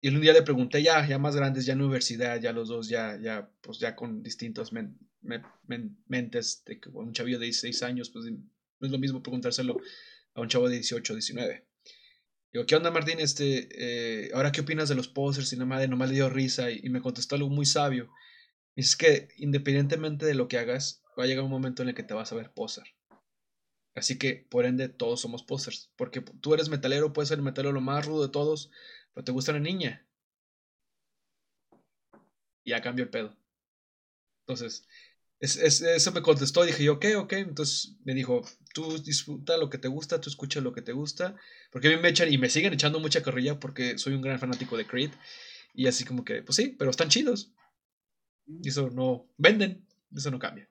y 0.00 0.08
un 0.08 0.20
día 0.20 0.32
le 0.32 0.42
pregunté, 0.42 0.82
ya, 0.82 1.06
ya 1.06 1.18
más 1.18 1.36
grandes, 1.36 1.66
ya 1.66 1.74
en 1.74 1.82
universidad, 1.82 2.40
ya 2.40 2.52
los 2.52 2.68
dos, 2.68 2.88
ya, 2.88 3.18
ya, 3.20 3.50
pues 3.60 3.78
ya 3.78 3.94
con 3.94 4.22
distintos 4.22 4.72
mentes, 4.72 6.64
de 6.64 6.80
un 6.94 7.12
chavillo 7.12 7.38
de 7.38 7.46
16 7.46 7.82
años, 7.82 8.10
pues 8.10 8.24
no 8.24 8.86
es 8.86 8.90
lo 8.90 8.98
mismo 8.98 9.22
preguntárselo 9.22 9.76
a 10.34 10.40
un 10.40 10.48
chavo 10.48 10.68
de 10.68 10.76
18 10.76 11.12
o 11.12 11.16
19. 11.16 11.66
Digo, 12.52 12.66
¿qué 12.66 12.74
onda, 12.74 12.90
Martín? 12.90 13.20
Este, 13.20 13.68
eh, 13.72 14.30
¿Ahora 14.34 14.50
qué 14.50 14.62
opinas 14.62 14.88
de 14.88 14.96
los 14.96 15.06
posers? 15.06 15.52
Y 15.52 15.56
nada 15.56 15.66
más, 15.66 15.88
nomás 15.88 16.08
le 16.08 16.16
dio 16.16 16.28
risa 16.28 16.70
y, 16.70 16.88
me 16.88 17.00
contestó 17.00 17.36
algo 17.36 17.48
muy 17.48 17.66
sabio. 17.66 18.10
Y 18.74 18.80
es 18.80 18.96
que 18.96 19.28
independientemente 19.36 20.26
de 20.26 20.34
lo 20.34 20.48
que 20.48 20.58
hagas, 20.58 21.02
va 21.18 21.24
a 21.24 21.26
llegar 21.26 21.44
un 21.44 21.50
momento 21.50 21.82
en 21.82 21.90
el 21.90 21.94
que 21.94 22.02
te 22.02 22.14
vas 22.14 22.32
a 22.32 22.36
ver 22.36 22.52
poser. 22.52 22.84
Así 23.94 24.18
que, 24.18 24.46
por 24.50 24.64
ende, 24.64 24.88
todos 24.88 25.20
somos 25.20 25.44
posers. 25.44 25.92
Porque 25.96 26.22
tú 26.22 26.54
eres 26.54 26.70
metalero, 26.70 27.12
puedes 27.12 27.28
ser 27.28 27.38
el 27.38 27.44
metalero 27.44 27.72
lo 27.72 27.80
más 27.80 28.06
rudo 28.06 28.26
de 28.26 28.32
todos, 28.32 28.70
pero 29.14 29.24
te 29.24 29.32
gusta 29.32 29.52
una 29.52 29.60
niña. 29.60 30.06
Y 32.64 32.70
ya 32.70 32.80
cambió 32.80 33.04
el 33.04 33.10
pedo. 33.10 33.36
Entonces, 34.42 34.86
es, 35.40 35.80
eso 35.80 36.12
me 36.12 36.22
contestó, 36.22 36.64
dije 36.64 36.84
yo, 36.84 36.94
ok, 36.94 37.06
ok, 37.16 37.32
entonces 37.32 37.96
me 38.04 38.14
dijo, 38.14 38.42
tú 38.74 38.98
disfruta 38.98 39.56
lo 39.56 39.70
que 39.70 39.78
te 39.78 39.88
gusta, 39.88 40.20
tú 40.20 40.28
escucha 40.28 40.60
lo 40.60 40.72
que 40.72 40.82
te 40.82 40.92
gusta, 40.92 41.34
porque 41.70 41.88
a 41.88 41.90
mí 41.92 41.96
me 42.02 42.10
echan 42.10 42.32
y 42.32 42.38
me 42.38 42.50
siguen 42.50 42.74
echando 42.74 43.00
mucha 43.00 43.22
carrilla 43.22 43.58
porque 43.58 43.96
soy 43.98 44.14
un 44.14 44.22
gran 44.22 44.38
fanático 44.38 44.76
de 44.76 44.86
Creed, 44.86 45.10
y 45.72 45.86
así 45.86 46.04
como 46.04 46.24
que, 46.24 46.42
pues 46.42 46.56
sí, 46.56 46.76
pero 46.78 46.90
están 46.90 47.08
chidos, 47.08 47.52
y 48.46 48.68
eso 48.68 48.90
no, 48.90 49.28
venden, 49.38 49.86
eso 50.14 50.30
no 50.30 50.38
cambia. 50.38 50.69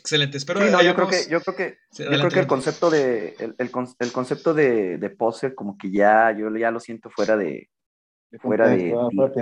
Excelente, 0.00 0.38
espero 0.38 0.60
sí, 0.60 0.70
no, 0.70 0.82
yo 0.82 0.94
creo 0.94 1.08
que 1.08 1.26
yo 1.28 1.40
creo 1.40 1.56
que 1.56 1.78
yo 1.92 2.08
creo 2.08 2.30
que 2.30 2.40
el 2.40 2.46
concepto 2.46 2.90
de 2.90 3.34
el, 3.38 3.54
el, 3.58 3.70
concepto 4.12 4.54
de, 4.54 4.96
de 4.98 5.10
poser 5.10 5.54
como 5.54 5.76
que 5.76 5.90
ya 5.90 6.32
yo 6.32 6.54
ya 6.56 6.70
lo 6.70 6.80
siento 6.80 7.10
fuera 7.10 7.36
de 7.36 7.68
fuera 8.40 8.68
de, 8.68 8.94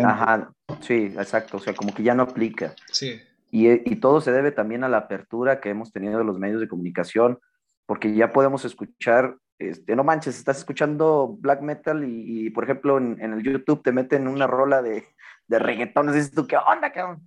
ajá, 0.05 0.53
sí, 0.81 1.13
exacto, 1.17 1.57
o 1.57 1.61
sea, 1.61 1.75
como 1.75 1.93
que 1.93 2.03
ya 2.03 2.15
no 2.15 2.23
aplica. 2.23 2.75
Sí. 2.93 3.21
Y, 3.51 3.69
y, 3.69 3.97
todo 3.97 4.21
se 4.21 4.33
debe 4.33 4.53
también 4.53 4.85
a 4.85 4.89
la 4.89 4.99
apertura 4.99 5.61
que 5.61 5.71
hemos 5.71 5.93
tenido 5.93 6.19
de 6.19 6.25
los 6.25 6.39
medios 6.39 6.61
de 6.61 6.69
comunicación, 6.69 7.39
porque 7.87 8.15
ya 8.15 8.33
podemos 8.33 8.65
escuchar, 8.65 9.37
este, 9.59 9.97
no 9.97 10.05
manches, 10.05 10.37
estás 10.37 10.59
escuchando 10.59 11.37
black 11.41 11.63
metal 11.63 12.05
y, 12.07 12.51
por 12.51 12.65
ejemplo, 12.65 12.99
en, 12.99 13.19
en, 13.21 13.33
el 13.33 13.43
YouTube 13.43 13.83
te 13.83 13.93
meten 13.93 14.29
una 14.29 14.47
rola 14.47 14.83
de, 14.83 15.07
de 15.47 15.59
reggaetón, 15.59 16.13
dices 16.13 16.33
tú, 16.33 16.47
¿qué 16.47 16.57
onda, 16.57 16.93
cabrón? 16.93 17.23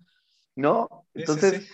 ¿No? 0.55 1.05
Entonces, 1.13 1.71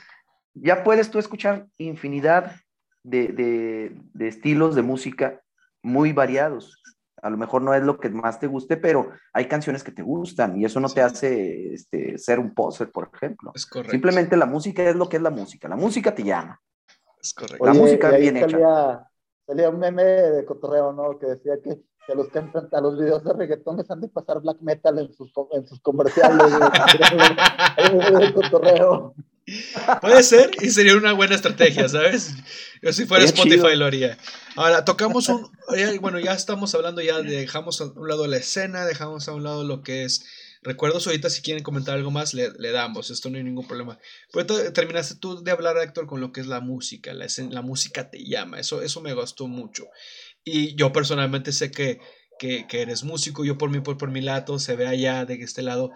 ya 0.55 0.83
puedes 0.83 1.11
tú 1.11 1.19
escuchar 1.19 1.67
infinidad 1.77 2.55
de, 3.03 3.27
de, 3.27 4.01
de 4.13 4.27
estilos 4.27 4.75
de 4.75 4.81
música 4.81 5.41
muy 5.83 6.11
variados 6.11 6.81
a 7.25 7.29
lo 7.31 7.37
mejor 7.37 7.63
no 7.63 7.73
es 7.73 7.81
lo 7.81 7.99
que 7.99 8.09
más 8.09 8.39
te 8.39 8.45
guste, 8.45 8.77
pero 8.77 9.09
hay 9.33 9.47
canciones 9.47 9.83
que 9.83 9.91
te 9.91 10.03
gustan 10.03 10.59
y 10.59 10.65
eso 10.65 10.79
no 10.79 10.87
te 10.89 11.01
hace 11.01 11.73
este, 11.73 12.19
ser 12.19 12.39
un 12.39 12.53
poser, 12.53 12.91
por 12.91 13.09
ejemplo. 13.11 13.51
Es 13.55 13.65
correcto. 13.65 13.93
Simplemente 13.93 14.37
la 14.37 14.45
música 14.45 14.87
es 14.87 14.95
lo 14.95 15.09
que 15.09 15.17
es 15.17 15.23
la 15.23 15.31
música. 15.31 15.67
La 15.67 15.75
música 15.75 16.13
te 16.13 16.23
llama. 16.23 16.61
Es 17.19 17.33
correcto. 17.33 17.65
la 17.65 17.73
música 17.73 18.11
es 18.11 18.21
bien 18.21 18.39
salía, 18.39 18.57
hecha. 18.57 19.09
Salía 19.47 19.69
un 19.71 19.79
meme 19.79 20.03
de 20.03 20.45
cotorreo, 20.45 20.93
¿no? 20.93 21.17
Que 21.17 21.25
decía 21.25 21.53
que, 21.63 21.81
que 22.05 22.13
los 22.13 22.27
cantan 22.27 22.69
a 22.71 22.81
los 22.81 22.95
videos 22.95 23.23
de 23.23 23.33
reggaetón 23.33 23.77
les 23.77 23.89
han 23.89 24.01
de 24.01 24.09
pasar 24.09 24.39
black 24.41 24.61
metal 24.61 24.99
en 24.99 25.11
sus, 25.11 25.33
en 25.51 25.65
sus 25.65 25.81
comerciales. 25.81 26.51
de 28.21 28.33
cotorreo. 28.35 29.15
Puede 30.01 30.23
ser 30.23 30.51
y 30.61 30.71
sería 30.71 30.95
una 30.95 31.13
buena 31.13 31.35
estrategia, 31.35 31.87
¿sabes? 31.87 32.33
Yo 32.81 32.91
si 32.93 33.05
fuera 33.05 33.25
Spotify 33.25 33.75
lo 33.75 33.85
haría. 33.85 34.17
Ahora, 34.55 34.85
tocamos 34.85 35.29
un... 35.29 35.51
Bueno, 36.01 36.19
ya 36.19 36.33
estamos 36.33 36.73
hablando 36.73 37.01
ya, 37.01 37.21
dejamos 37.21 37.81
a 37.81 37.85
un 37.85 38.07
lado 38.07 38.25
la 38.27 38.37
escena, 38.37 38.85
dejamos 38.85 39.27
a 39.27 39.33
un 39.33 39.43
lado 39.43 39.63
lo 39.63 39.83
que 39.83 40.03
es 40.03 40.25
recuerdos. 40.63 41.05
Ahorita 41.05 41.29
si 41.29 41.43
quieren 41.43 41.63
comentar 41.63 41.95
algo 41.95 42.09
más, 42.09 42.33
le, 42.33 42.51
damos, 42.71 43.11
esto 43.11 43.29
no 43.29 43.37
hay 43.37 43.43
ningún 43.43 43.67
problema. 43.67 43.99
Pues 44.31 44.47
terminaste 44.73 45.15
tú 45.15 45.43
de 45.43 45.51
hablar, 45.51 45.77
Héctor, 45.77 46.07
con 46.07 46.21
lo 46.21 46.31
que 46.31 46.41
es 46.41 46.47
la 46.47 46.59
música, 46.59 47.13
la, 47.13 47.27
la 47.49 47.61
música 47.61 48.09
te 48.09 48.23
llama, 48.23 48.59
eso, 48.59 48.81
eso 48.81 49.01
me 49.01 49.13
gustó 49.13 49.47
mucho. 49.47 49.85
Y 50.43 50.75
yo 50.75 50.91
personalmente 50.91 51.51
sé 51.51 51.69
que, 51.71 51.99
que, 52.39 52.65
que 52.67 52.81
eres 52.81 53.03
músico, 53.03 53.45
yo 53.45 53.57
por 53.57 53.69
mi, 53.69 53.79
por, 53.79 53.97
por 53.97 54.09
mi 54.09 54.21
lado, 54.21 54.57
se 54.57 54.75
ve 54.75 54.87
allá 54.87 55.25
de 55.25 55.35
este 55.35 55.61
lado 55.61 55.91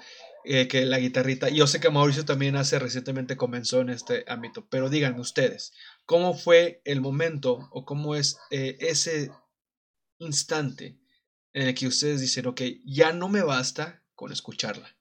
eh, 0.46 0.68
que 0.68 0.86
la 0.86 1.00
guitarrita. 1.00 1.50
Yo 1.50 1.68
sé 1.68 1.80
que 1.80 1.90
Mauricio 1.90 2.26
también 2.26 2.56
hace 2.56 2.80
recientemente 2.80 3.38
comenzó 3.38 3.82
en 3.82 3.90
este 3.90 4.24
ámbito, 4.28 4.68
pero 4.70 4.90
díganme 4.90 5.20
ustedes, 5.20 5.74
¿cómo 6.06 6.34
fue 6.34 6.82
el 6.86 7.02
momento 7.02 7.68
o 7.72 7.86
cómo 7.86 8.16
es 8.16 8.38
eh, 8.50 8.78
ese 8.80 9.32
instante 10.18 10.98
en 11.54 11.68
el 11.68 11.76
que 11.76 11.88
ustedes 11.88 12.22
dicen, 12.22 12.48
ok, 12.48 12.62
ya 12.86 13.12
no 13.12 13.28
me 13.28 13.42
basta 13.42 14.04
con 14.16 14.32
escucharla? 14.32 14.96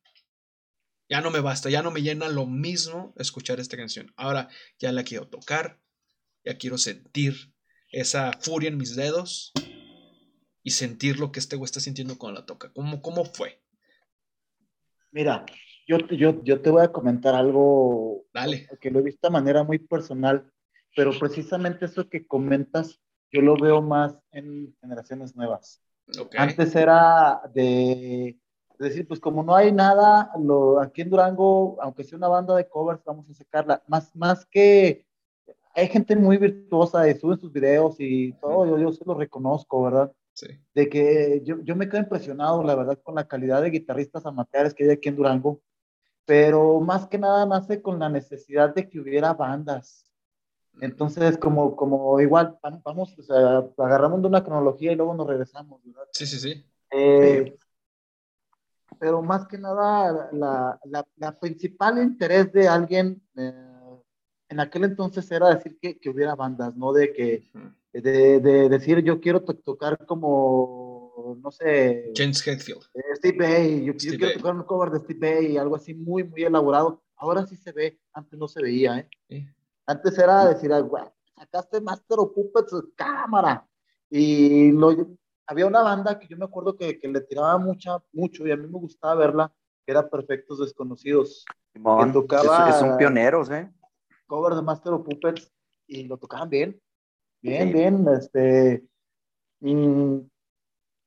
Ya 1.09 1.21
no 1.21 1.31
me 1.31 1.41
basta, 1.41 1.71
ya 1.71 1.83
no 1.83 1.91
me 1.91 2.03
llena 2.03 2.29
lo 2.29 2.45
mismo 2.45 3.15
escuchar 3.17 3.61
esta 3.61 3.77
canción. 3.77 4.13
Ahora 4.17 4.49
ya 4.79 4.93
la 4.93 5.05
quiero 5.05 5.29
tocar, 5.29 5.81
ya 6.45 6.59
quiero 6.59 6.77
sentir 6.77 7.55
esa 7.91 8.33
furia 8.41 8.69
en 8.69 8.77
mis 8.77 8.95
dedos 8.95 9.53
y 10.63 10.73
sentir 10.73 11.19
lo 11.19 11.33
que 11.33 11.41
este 11.41 11.57
güey 11.57 11.65
está 11.65 11.81
sintiendo 11.81 12.19
cuando 12.19 12.41
la 12.41 12.47
toca. 12.47 12.73
¿Cómo, 12.75 13.01
cómo 13.01 13.25
fue? 13.25 13.63
Mira, 15.11 15.45
yo, 15.87 15.99
yo, 16.09 16.43
yo 16.43 16.61
te 16.61 16.71
voy 16.71 16.83
a 16.83 16.93
comentar 16.93 17.35
algo 17.35 18.25
Dale. 18.33 18.69
que 18.81 18.91
lo 18.91 19.01
he 19.01 19.03
visto 19.03 19.27
de 19.27 19.33
manera 19.33 19.65
muy 19.65 19.79
personal, 19.79 20.51
pero 20.95 21.13
precisamente 21.19 21.87
eso 21.87 22.09
que 22.09 22.27
comentas, 22.27 23.01
yo 23.33 23.41
lo 23.41 23.57
veo 23.57 23.81
más 23.81 24.19
en 24.33 24.75
generaciones 24.81 25.35
nuevas. 25.35 25.83
Antes 26.37 26.75
era 26.75 27.41
de, 27.53 28.39
decir, 28.79 29.07
pues 29.07 29.21
como 29.21 29.43
no 29.43 29.55
hay 29.55 29.73
nada, 29.73 30.31
lo, 30.39 30.81
aquí 30.81 31.03
en 31.03 31.11
Durango, 31.11 31.77
aunque 31.81 32.05
sea 32.05 32.19
una 32.19 32.29
banda 32.29 32.55
de 32.55 32.69
covers, 32.69 33.03
vamos 33.05 33.29
a 33.31 33.35
sacarla. 33.35 33.83
Más, 33.87 34.15
más 34.15 34.47
que 34.47 35.07
hay 35.75 35.89
gente 35.89 36.17
muy 36.17 36.39
virtuosa 36.39 37.09
y 37.09 37.15
suben 37.15 37.39
sus 37.39 37.53
videos 37.53 37.97
y 37.99 38.33
todo, 38.35 38.67
yo, 38.67 38.79
yo 38.79 38.93
se 38.93 39.05
lo 39.05 39.15
reconozco, 39.15 39.83
¿verdad? 39.83 40.13
De 40.75 40.89
que 40.89 41.43
yo, 41.45 41.61
yo 41.63 41.77
me 41.77 41.89
quedo 41.89 42.01
impresionado, 42.01 42.63
la 42.63 42.75
verdad, 42.75 42.99
con 43.03 43.15
la 43.15 43.27
calidad 43.27 43.63
de 43.63 43.71
guitarristas 43.71 44.27
amateurs 44.27 44.75
que 44.75 44.85
hay 44.85 44.91
aquí 44.91 45.09
en 45.09 45.17
Durango, 45.17 45.61
pero 46.25 46.81
más 46.81 47.07
que 47.07 47.19
nada 47.19 47.47
nace 47.47 47.81
con 47.81 47.99
la 47.99 48.09
necesidad 48.09 48.75
de 48.75 48.89
que 48.89 49.01
hubiera 49.01 49.33
bandas. 49.35 50.05
Entonces, 50.81 51.37
como, 51.39 51.75
como 51.75 52.21
igual, 52.21 52.59
vamos, 52.85 53.19
o 53.19 53.23
sea, 53.23 53.65
agarramos 53.79 54.21
de 54.23 54.29
una 54.29 54.45
cronología 54.45 54.93
y 54.93 54.97
luego 54.97 55.15
nos 55.15 55.27
regresamos, 55.27 55.81
¿verdad? 55.85 56.09
Sí, 56.13 56.27
sí, 56.27 56.39
sí. 56.39 56.65
Eh, 56.91 57.59
pero 58.99 59.23
más 59.23 59.47
que 59.47 59.59
nada, 59.59 60.29
la, 60.33 60.81
la, 60.85 61.07
la 61.17 61.39
principal 61.39 61.99
interés 61.99 62.53
de 62.53 62.69
alguien 62.69 63.21
eh, 63.37 63.53
en 64.49 64.61
aquel 64.61 64.85
entonces 64.85 65.31
era 65.31 65.55
decir 65.55 65.79
que, 65.81 65.99
que 65.99 66.11
hubiera 66.11 66.35
bandas, 66.35 66.75
no 66.77 66.93
de 66.93 67.13
que, 67.13 67.51
de, 67.93 68.41
de 68.41 68.69
decir 68.69 69.03
yo 69.03 69.21
quiero 69.21 69.43
tocar 69.43 70.05
como, 70.07 71.39
no 71.43 71.51
sé... 71.51 72.13
James 72.15 72.47
Hetfield. 72.47 72.83
Eh, 72.95 73.17
Steve 73.17 73.37
Bay, 73.39 73.85
yo, 73.85 73.95
quiero 73.95 74.33
tocar 74.35 74.55
un 74.55 74.63
cover 74.65 74.91
de 74.91 75.01
Steve 75.01 75.19
Bay, 75.21 75.57
algo 75.57 75.77
así 75.77 75.95
muy, 75.95 76.25
muy 76.25 76.43
elaborado. 76.43 77.03
Ahora 77.17 77.47
sí 77.47 77.57
se 77.57 77.73
ve, 77.73 78.01
antes 78.13 78.39
no 78.39 78.49
se 78.49 78.63
veía, 78.63 79.09
¿eh? 79.29 79.53
Antes 79.87 80.19
era 80.19 80.47
decir, 80.47 80.71
güey, 80.83 81.05
sacaste 81.35 81.81
Master 81.81 82.19
of 82.21 82.35
Puppets, 82.35 82.75
cámara. 82.95 83.67
Y 84.11 84.71
lo, 84.73 84.95
había 85.47 85.67
una 85.67 85.83
banda 85.83 86.19
que 86.19 86.29
yo 86.29 86.37
me 86.37 86.45
acuerdo 86.45 86.77
que, 86.77 86.99
que, 86.99 87.09
le 87.09 87.21
tiraba 87.23 87.59
mucha, 87.59 88.03
mucho 88.13 88.47
y 88.47 88.53
a 88.53 88.57
mí 88.57 88.67
me 88.67 88.79
gustaba 88.79 89.15
verla, 89.15 89.53
que 89.85 89.93
era 89.93 90.09
Perfectos 90.09 90.61
Desconocidos. 90.61 91.45
que 91.73 91.81
tocaba, 92.13 92.73
son 92.79 92.97
pioneros, 92.97 93.51
¿eh? 93.51 93.73
Cover 94.27 94.55
de 94.55 94.63
Master 94.63 94.93
of 94.93 95.05
Puppets 95.05 95.51
y 95.87 96.05
lo 96.05 96.19
tocaban 96.19 96.51
bien. 96.51 96.81
Bien, 97.41 97.73
bien, 97.73 98.07
este, 98.09 98.85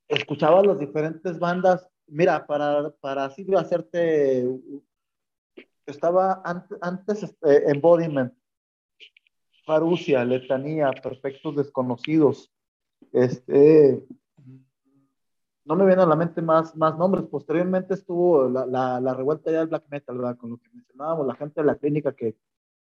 escuchaba 0.08 0.64
las 0.64 0.80
diferentes 0.80 1.38
bandas. 1.40 1.88
Mira, 2.08 2.46
para, 2.46 2.90
para 3.02 3.26
así 3.26 3.46
hacerte, 3.56 4.48
estaba 5.86 6.42
antes, 6.44 6.78
antes 6.82 7.24
este, 7.24 7.70
Embodiment, 7.70 8.34
Farucia, 9.66 10.24
Letanía, 10.24 10.92
Perfectos 10.92 11.56
Desconocidos, 11.56 12.52
este, 13.12 14.06
no 15.66 15.76
me 15.76 15.86
vienen 15.86 16.06
a 16.06 16.10
la 16.10 16.16
mente 16.16 16.42
más, 16.42 16.76
más 16.76 16.98
nombres. 16.98 17.26
Posteriormente 17.26 17.94
estuvo 17.94 18.50
la, 18.50 19.00
la, 19.00 19.14
revuelta 19.14 19.52
ya 19.52 19.60
del 19.60 19.68
black 19.68 19.86
metal, 19.90 20.18
¿verdad? 20.18 20.38
Con 20.38 20.52
lo 20.52 20.58
que 20.58 20.70
mencionábamos, 20.74 21.28
la 21.28 21.36
gente 21.36 21.62
de 21.62 21.68
la 21.68 21.76
clínica 21.76 22.14
que 22.14 22.36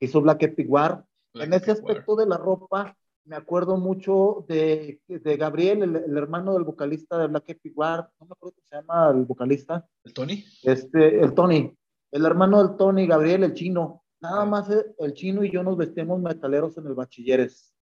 hizo 0.00 0.20
Black 0.20 0.42
Epic 0.42 0.70
War. 0.70 1.06
en 1.34 1.52
ese 1.52 1.72
aspecto 1.72 2.16
de 2.16 2.26
la 2.26 2.38
ropa, 2.38 2.96
me 3.26 3.36
acuerdo 3.36 3.76
mucho 3.76 4.44
de, 4.48 5.00
de 5.08 5.36
Gabriel, 5.36 5.82
el, 5.82 6.16
hermano 6.16 6.54
del 6.54 6.64
vocalista 6.64 7.18
de 7.18 7.26
Black 7.26 7.50
Epic 7.50 7.76
War, 7.76 8.08
no 8.20 8.26
me 8.26 8.32
acuerdo 8.32 8.54
cómo 8.54 8.66
se 8.68 8.76
llama 8.76 9.10
el 9.10 9.24
vocalista. 9.24 9.86
¿El 10.04 10.12
Tony? 10.12 10.44
Este, 10.62 11.20
el 11.20 11.34
Tony, 11.34 11.76
el 12.12 12.24
hermano 12.24 12.64
del 12.64 12.76
Tony, 12.76 13.06
Gabriel, 13.06 13.44
el 13.44 13.54
chino. 13.54 14.04
Nada 14.20 14.44
más 14.44 14.68
el 14.70 15.12
chino 15.12 15.44
y 15.44 15.50
yo 15.50 15.62
nos 15.62 15.76
vestimos 15.76 16.20
metaleros 16.20 16.78
en 16.78 16.86
el 16.86 16.94
bachilleres. 16.94 17.74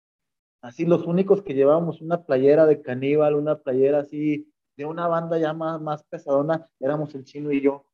Así 0.62 0.86
los 0.86 1.06
únicos 1.06 1.42
que 1.42 1.54
llevábamos 1.54 2.02
una 2.02 2.24
playera 2.24 2.66
de 2.66 2.82
caníbal, 2.82 3.36
una 3.36 3.60
playera 3.60 4.00
así 4.00 4.50
de 4.78 4.86
una 4.86 5.08
banda 5.08 5.38
ya 5.38 5.54
más, 5.54 5.82
más 5.82 6.04
pesadona, 6.06 6.68
éramos 6.80 7.14
el 7.16 7.26
chino 7.26 7.52
y 7.52 7.62
yo. 7.62 7.86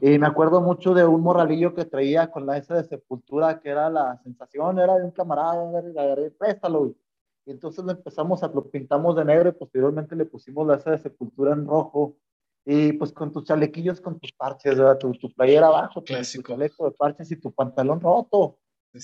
Y 0.00 0.18
me 0.18 0.26
acuerdo 0.26 0.60
mucho 0.60 0.94
de 0.94 1.04
un 1.04 1.20
morralillo 1.20 1.74
que 1.74 1.84
traía 1.84 2.30
con 2.30 2.46
la 2.46 2.56
S 2.58 2.72
de 2.72 2.84
Sepultura, 2.84 3.60
que 3.60 3.70
era 3.70 3.88
la 3.90 4.18
sensación, 4.22 4.78
era 4.78 4.96
de 4.96 5.04
un 5.04 5.12
camarada, 5.12 5.78
agarré, 5.78 6.30
préstalo. 6.30 6.94
Y 7.44 7.50
entonces 7.50 7.84
lo 7.84 7.92
empezamos 7.92 8.42
a, 8.42 8.48
lo 8.48 8.68
pintamos 8.70 9.16
de 9.16 9.24
negro 9.24 9.48
y 9.48 9.52
posteriormente 9.52 10.16
le 10.16 10.26
pusimos 10.26 10.66
la 10.66 10.76
S 10.76 10.90
de 10.90 10.98
Sepultura 10.98 11.52
en 11.52 11.66
rojo. 11.66 12.16
Y 12.64 12.92
pues 12.92 13.12
con 13.12 13.32
tus 13.32 13.44
chalequillos, 13.44 14.00
con 14.00 14.18
tus 14.18 14.32
parches, 14.32 14.78
Tu, 15.00 15.12
tu 15.12 15.32
playera 15.32 15.66
abajo, 15.66 16.02
tu, 16.02 16.14
chaleco 16.14 16.84
de 16.84 16.92
parches 16.92 17.30
y 17.32 17.36
tu 17.36 17.52
pantalón 17.52 18.00
roto. 18.00 18.58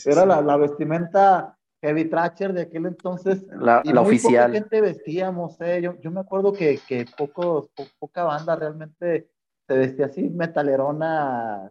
era 0.04 0.24
La, 0.24 0.40
la, 0.42 0.56
vestimenta 0.56 1.58
heavy 1.82 2.04
trasher 2.04 2.52
de 2.52 2.62
aquel 2.62 2.86
entonces. 2.86 3.44
La, 3.48 3.82
y 3.84 3.92
la 3.92 4.02
muy 4.02 4.10
oficial. 4.10 4.50
Poca 4.50 4.60
gente 4.60 4.80
vestíamos, 4.80 5.60
¿eh? 5.60 5.80
yo, 5.82 5.98
yo 6.00 6.10
me 6.12 6.20
acuerdo 6.20 6.52
que, 6.52 6.78
que 6.86 7.04
pocos, 7.16 7.70
poca 7.98 8.22
banda 8.24 8.54
realmente 8.54 9.28
se 9.68 9.76
vestía 9.76 10.06
así, 10.06 10.30
metalerona, 10.30 11.70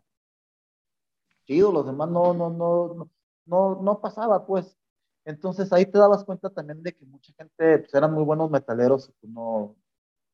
chido, 1.46 1.72
los 1.72 1.88
demás 1.88 2.10
no, 2.10 2.34
no, 2.34 2.52
no, 2.52 3.10
no, 3.46 3.82
no 3.82 4.02
pasaba, 4.02 4.46
pues. 4.46 4.78
Entonces 5.26 5.74
ahí 5.74 5.86
te 5.86 5.98
dabas 5.98 6.24
cuenta 6.24 6.50
también 6.52 6.84
de 6.84 6.94
que 6.94 7.06
mucha 7.06 7.34
gente 7.34 7.80
pues, 7.80 7.94
eran 7.94 8.14
muy 8.14 8.24
buenos 8.24 8.52
metaleros 8.52 9.10
y 9.10 9.14
pues, 9.20 9.34
no, 9.34 9.76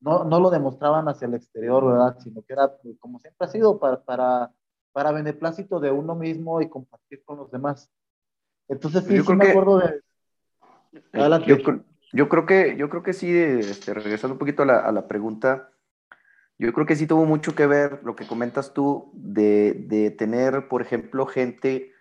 no, 0.02 0.26
no 0.26 0.40
lo 0.42 0.50
demostraban 0.50 1.08
hacia 1.08 1.28
el 1.28 1.36
exterior, 1.36 1.86
¿verdad? 1.86 2.18
Sino 2.20 2.42
que 2.42 2.54
era 2.54 2.78
pues, 2.78 2.98
como 3.00 3.18
siempre 3.20 3.48
ha 3.48 3.50
sido 3.50 3.80
para, 3.80 4.04
para, 4.04 4.52
para 4.92 5.12
beneplácito 5.14 5.80
de 5.80 5.90
uno 5.90 6.16
mismo 6.16 6.62
y 6.62 6.70
compartir 6.70 7.24
con 7.24 7.38
los 7.38 7.50
demás. 7.50 7.90
Entonces 8.68 9.06
sí, 9.06 9.16
yo 9.16 9.24
creo 9.24 9.38
me 9.38 9.50
acuerdo 9.50 9.80
de... 9.80 10.02
Yo, 11.48 11.58
yo, 12.12 12.30
creo 12.30 12.46
que, 12.46 12.76
yo 12.78 12.90
creo 12.90 13.02
que 13.02 13.14
sí, 13.14 13.36
este, 13.36 13.94
regresando 13.94 14.34
un 14.34 14.40
poquito 14.40 14.64
a 14.64 14.66
la, 14.66 14.80
a 14.80 14.92
la 14.92 15.08
pregunta, 15.08 15.73
yo 16.64 16.72
creo 16.72 16.86
que 16.86 16.96
sí 16.96 17.08
tuvo 17.08 17.26
mucho 17.26 17.56
que 17.56 17.68
ver 17.68 18.00
lo 18.06 18.16
que 18.16 18.26
comentas 18.26 18.74
tú 18.74 19.12
de, 19.14 20.16
tener, 20.18 20.70
por 20.70 20.82
ejemplo, 20.82 21.26
gente 21.26 21.92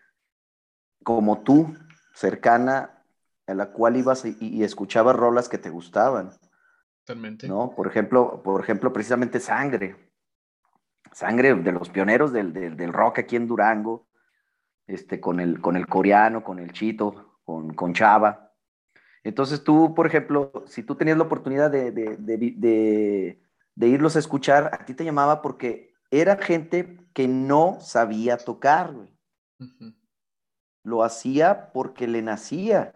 como 1.02 1.42
tú, 1.42 1.74
cercana, 2.14 3.02
a 3.48 3.54
la 3.54 3.72
cual 3.72 3.96
ibas 3.96 4.24
y, 4.24 4.62
escuchabas 4.62 5.16
rolas 5.16 5.48
que 5.48 5.58
te 5.58 5.68
gustaban. 5.68 6.30
Totalmente. 7.04 7.48
¿no? 7.48 7.74
Por 7.74 7.88
ejemplo, 7.88 8.40
por 8.44 8.60
ejemplo, 8.60 8.92
precisamente 8.92 9.40
Sangre. 9.40 9.96
Sangre 11.10 11.54
de 11.56 11.72
los 11.72 11.90
pioneros 11.90 12.32
del, 12.32 12.92
rock 12.92 13.18
aquí 13.18 13.34
en 13.34 13.48
Durango, 13.48 14.06
este, 14.86 15.20
con, 15.20 15.40
el, 15.40 15.60
con 15.60 15.76
el 15.76 15.88
coreano, 15.88 16.44
con 16.44 16.60
el 16.60 16.70
chito, 16.70 17.40
con, 17.42 17.74
con 17.74 17.94
Chava. 17.94 18.52
Entonces 19.24 19.64
tú, 19.64 19.92
por 19.92 20.06
ejemplo, 20.06 20.52
si 20.66 20.84
tú 20.84 20.94
tenías 20.94 21.18
la 21.18 21.24
oportunidad 21.24 21.68
de, 21.68 21.90
de 21.90 23.41
irlos 23.80 24.16
a 24.16 24.18
escuchar, 24.18 24.70
a 24.72 24.84
ti 24.84 24.94
te 24.94 25.04
llamaba 25.04 25.42
porque 25.42 25.94
era 26.10 26.36
gente 26.36 26.98
que 27.14 27.28
no 27.28 27.78
sabía 27.80 28.36
tocar, 28.36 28.94
Lo 30.84 31.04
hacía 31.04 31.70
porque 31.72 32.08
le 32.08 32.22
nacía 32.22 32.92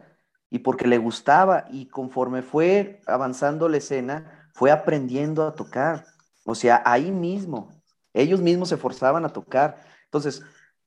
y 0.51 0.61
porque 0.61 0.87
le 0.87 0.99
gustaba 0.99 1.67
y 1.71 1.89
conforme 1.89 2.43
fue 2.43 3.01
avanzando 3.07 3.69
la 3.69 3.77
escena, 3.77 4.51
fue 4.55 4.71
aprendiendo 4.71 5.47
a 5.47 5.55
tocar. 5.55 6.05
O 6.45 6.55
sea, 6.55 6.83
ahí 6.85 7.11
mismo, 7.11 7.81
ellos 8.13 8.41
mismos 8.41 8.69
se 8.69 8.77
forzaban 8.77 9.25
a 9.25 9.33
tocar. 9.33 9.81
Entonces, 10.05 10.43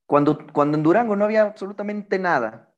cuando, 0.05 0.37
cuando 0.51 0.77
en 0.77 0.83
Durango 0.83 1.15
no 1.15 1.25
había 1.25 1.43
absolutamente 1.43 2.19
nada, 2.19 2.73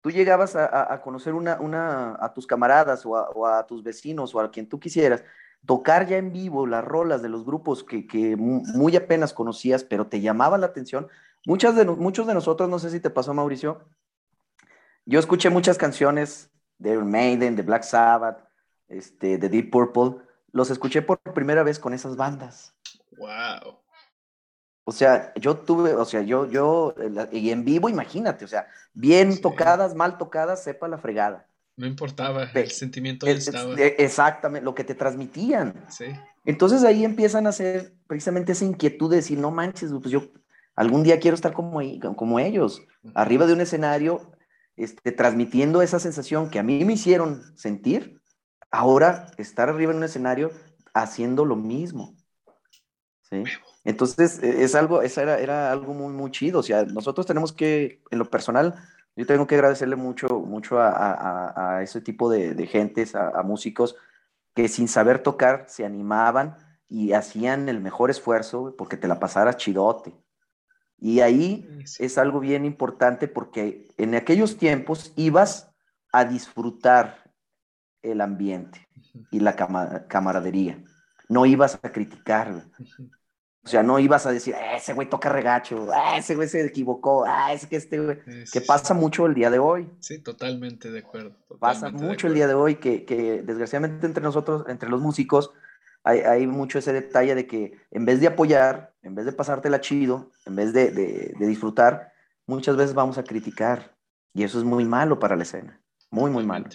tú 0.00 0.10
llegabas 0.10 0.56
a, 0.56 1.00
conocer 1.02 1.34
una, 1.34 1.60
una, 1.60 2.16
a 2.20 2.32
tus 2.32 2.46
camaradas 2.46 3.04
o 3.06 3.10
o 3.10 3.46
a 3.46 3.66
tus 3.66 3.82
vecinos 3.82 4.34
o 4.34 4.40
a 4.40 4.50
quien 4.50 4.68
tú 4.68 4.80
quisieras 4.80 5.22
tocar 5.64 6.06
ya 6.06 6.16
en 6.16 6.32
vivo 6.32 6.66
las 6.66 6.84
rolas 6.84 7.22
de 7.22 7.28
los 7.28 7.44
grupos 7.44 7.84
que, 7.84 8.36
muy 8.36 8.96
apenas 8.96 9.32
conocías, 9.32 9.84
pero 9.84 10.06
te 10.06 10.20
llamaba 10.20 10.58
la 10.58 10.66
atención. 10.66 11.08
Muchas 11.46 11.76
de, 11.76 11.84
muchos 11.84 12.26
de 12.26 12.34
nosotros, 12.34 12.68
no 12.68 12.78
sé 12.78 12.90
si 12.90 13.00
te 13.00 13.10
pasó, 13.10 13.32
Mauricio, 13.34 13.80
yo 15.04 15.18
escuché 15.20 15.50
muchas 15.50 15.78
canciones 15.78 16.50
de 16.78 16.98
Maiden, 16.98 17.56
de 17.56 17.62
Black 17.62 17.84
Sabbath, 17.84 18.44
este, 18.88 19.38
de 19.38 19.48
Deep 19.48 19.70
Purple, 19.70 20.22
los 20.52 20.70
escuché 20.70 21.02
por 21.02 21.18
primera 21.20 21.62
vez 21.62 21.78
con 21.78 21.94
esas 21.94 22.16
bandas. 22.16 22.74
Wow. 23.16 23.78
O 24.84 24.92
sea, 24.92 25.32
yo 25.34 25.56
tuve, 25.56 25.94
o 25.94 26.04
sea, 26.04 26.22
yo, 26.22 26.46
yo, 26.46 26.94
y 27.32 27.50
en 27.50 27.64
vivo, 27.64 27.88
imagínate, 27.88 28.44
o 28.44 28.48
sea, 28.48 28.68
bien 28.94 29.40
tocadas, 29.40 29.94
mal 29.94 30.16
tocadas, 30.16 30.62
sepa 30.62 30.86
la 30.86 30.98
fregada. 30.98 31.48
No 31.76 31.86
importaba, 31.86 32.44
el 32.54 32.70
sentimiento 32.70 33.26
estaba. 33.26 33.74
Exactamente, 33.74 34.64
lo 34.64 34.74
que 34.74 34.84
te 34.84 34.94
transmitían. 34.94 35.84
Sí. 35.90 36.06
Entonces 36.46 36.84
ahí 36.84 37.04
empiezan 37.04 37.46
a 37.46 37.50
hacer 37.50 37.94
precisamente 38.06 38.52
esa 38.52 38.64
inquietud 38.64 39.10
de 39.10 39.16
decir, 39.16 39.38
no 39.38 39.50
manches, 39.50 39.90
pues 39.92 40.10
yo 40.10 40.22
algún 40.74 41.02
día 41.02 41.20
quiero 41.20 41.34
estar 41.34 41.52
como, 41.52 41.80
como 42.16 42.38
ellos, 42.38 42.82
arriba 43.14 43.46
de 43.46 43.52
un 43.52 43.60
escenario, 43.60 44.32
este, 44.76 45.12
transmitiendo 45.12 45.82
esa 45.82 45.98
sensación 45.98 46.50
que 46.50 46.58
a 46.58 46.62
mí 46.62 46.84
me 46.84 46.94
hicieron 46.94 47.42
sentir, 47.56 48.20
ahora 48.70 49.26
estar 49.36 49.68
arriba 49.68 49.92
en 49.92 49.98
un 49.98 50.04
escenario 50.04 50.52
haciendo 50.94 51.44
lo 51.44 51.56
mismo. 51.56 52.16
¿sí? 53.22 53.42
Entonces 53.84 54.42
e, 54.42 54.64
es 54.64 54.74
algo, 54.74 55.02
esa 55.02 55.22
era, 55.22 55.38
era 55.38 55.72
algo 55.72 55.94
muy, 55.94 56.12
muy 56.12 56.30
chido. 56.30 56.60
O 56.60 56.62
sea, 56.62 56.84
nosotros 56.84 57.26
tenemos 57.26 57.52
que, 57.52 58.02
en 58.10 58.18
lo 58.18 58.30
personal, 58.30 58.74
yo 59.16 59.26
tengo 59.26 59.46
que 59.46 59.54
agradecerle 59.54 59.96
mucho, 59.96 60.40
mucho 60.40 60.78
a, 60.78 61.80
ese 61.82 62.02
tipo 62.02 62.30
de, 62.30 62.66
gentes, 62.66 63.14
a, 63.14 63.42
músicos 63.42 63.96
que 64.54 64.68
sin 64.68 64.88
saber 64.88 65.20
tocar 65.22 65.64
se 65.68 65.86
animaban 65.86 66.56
y 66.86 67.12
hacían 67.12 67.68
el 67.68 67.80
mejor 67.80 68.10
esfuerzo 68.10 68.74
porque 68.76 68.98
te 68.98 69.08
la 69.08 69.18
pasara 69.18 69.56
chidote. 69.56 70.14
Y 70.98 71.20
ahí 71.20 71.68
es 71.98 72.18
algo 72.18 72.40
bien 72.40 72.64
importante 72.64 73.26
porque 73.26 73.88
en 73.96 74.14
aquellos 74.14 74.58
tiempos 74.58 75.12
ibas 75.16 75.70
a 76.12 76.24
disfrutar 76.24 77.32
el 78.02 78.20
ambiente 78.20 78.86
y 79.30 79.40
la 79.40 79.56
camaradería. 80.08 80.82
No 81.28 81.46
ibas 81.46 81.78
a 81.82 81.90
criticar. 81.90 82.64
O 83.66 83.68
sea, 83.68 83.82
no 83.82 83.98
ibas 83.98 84.24
a 84.26 84.30
decir, 84.30 84.54
ah, 84.54 84.76
ese 84.76 84.92
güey 84.92 85.10
toca 85.10 85.28
regacho, 85.28 85.88
ah, 85.92 86.16
ese 86.16 86.36
güey 86.36 86.46
se 86.46 86.64
equivocó, 86.64 87.24
ah, 87.26 87.52
es 87.52 87.66
que 87.66 87.74
este 87.74 87.98
güey. 87.98 88.18
que 88.52 88.60
pasa 88.60 88.94
mucho 88.94 89.26
el 89.26 89.34
día 89.34 89.50
de 89.50 89.58
hoy. 89.58 89.90
Sí, 89.98 90.20
totalmente 90.20 90.92
de 90.92 91.00
acuerdo. 91.00 91.34
pasa 91.58 91.90
mucho 91.90 92.28
el 92.28 92.34
día 92.34 92.46
de 92.46 92.54
hoy 92.54 92.76
que, 92.76 93.04
que, 93.04 93.42
desgraciadamente 93.42 94.06
entre 94.06 94.22
nosotros, 94.22 94.66
entre 94.68 94.88
los 94.88 95.00
músicos, 95.00 95.50
hay, 96.04 96.20
hay, 96.20 96.46
mucho 96.46 96.78
ese 96.78 96.92
detalle 96.92 97.34
de 97.34 97.48
que 97.48 97.72
en 97.90 98.04
vez 98.04 98.20
de 98.20 98.28
apoyar, 98.28 98.94
en 99.02 99.16
vez 99.16 99.26
de 99.26 99.32
pasártela 99.32 99.80
chido, 99.80 100.30
en 100.44 100.54
vez 100.54 100.72
de, 100.72 100.92
de, 100.92 101.34
de 101.36 101.46
disfrutar, 101.48 102.12
muchas 102.46 102.76
veces 102.76 102.94
vamos 102.94 103.18
a 103.18 103.24
criticar. 103.24 103.96
Y 104.32 104.44
eso 104.44 104.58
es 104.58 104.64
muy 104.64 104.84
malo 104.84 105.18
para 105.18 105.34
la 105.34 105.42
escena. 105.42 105.80
Muy, 106.12 106.30
muy 106.30 106.46
malo. 106.46 106.66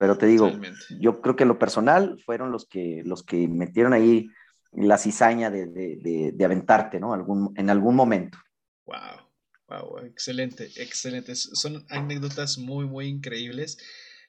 Pero 0.00 0.18
te 0.18 0.26
digo, 0.26 0.50
yo 0.98 1.20
creo 1.20 1.36
que 1.36 1.44
lo 1.44 1.60
personal 1.60 2.20
fueron 2.26 2.50
los 2.50 2.66
que, 2.66 3.02
los 3.04 3.22
que 3.22 3.46
metieron 3.46 3.92
ahí 3.92 4.28
la 4.76 4.98
cizaña 4.98 5.50
de, 5.50 5.66
de, 5.66 6.32
de, 6.32 6.44
aventarte, 6.44 7.00
¿no? 7.00 7.14
Algún, 7.14 7.52
en 7.56 7.70
algún 7.70 7.94
momento. 7.94 8.38
Wow, 8.86 9.28
wow, 9.68 9.98
excelente, 10.04 10.70
excelente. 10.76 11.34
Son 11.34 11.84
anécdotas 11.88 12.58
muy, 12.58 12.86
muy 12.86 13.06
increíbles. 13.06 13.78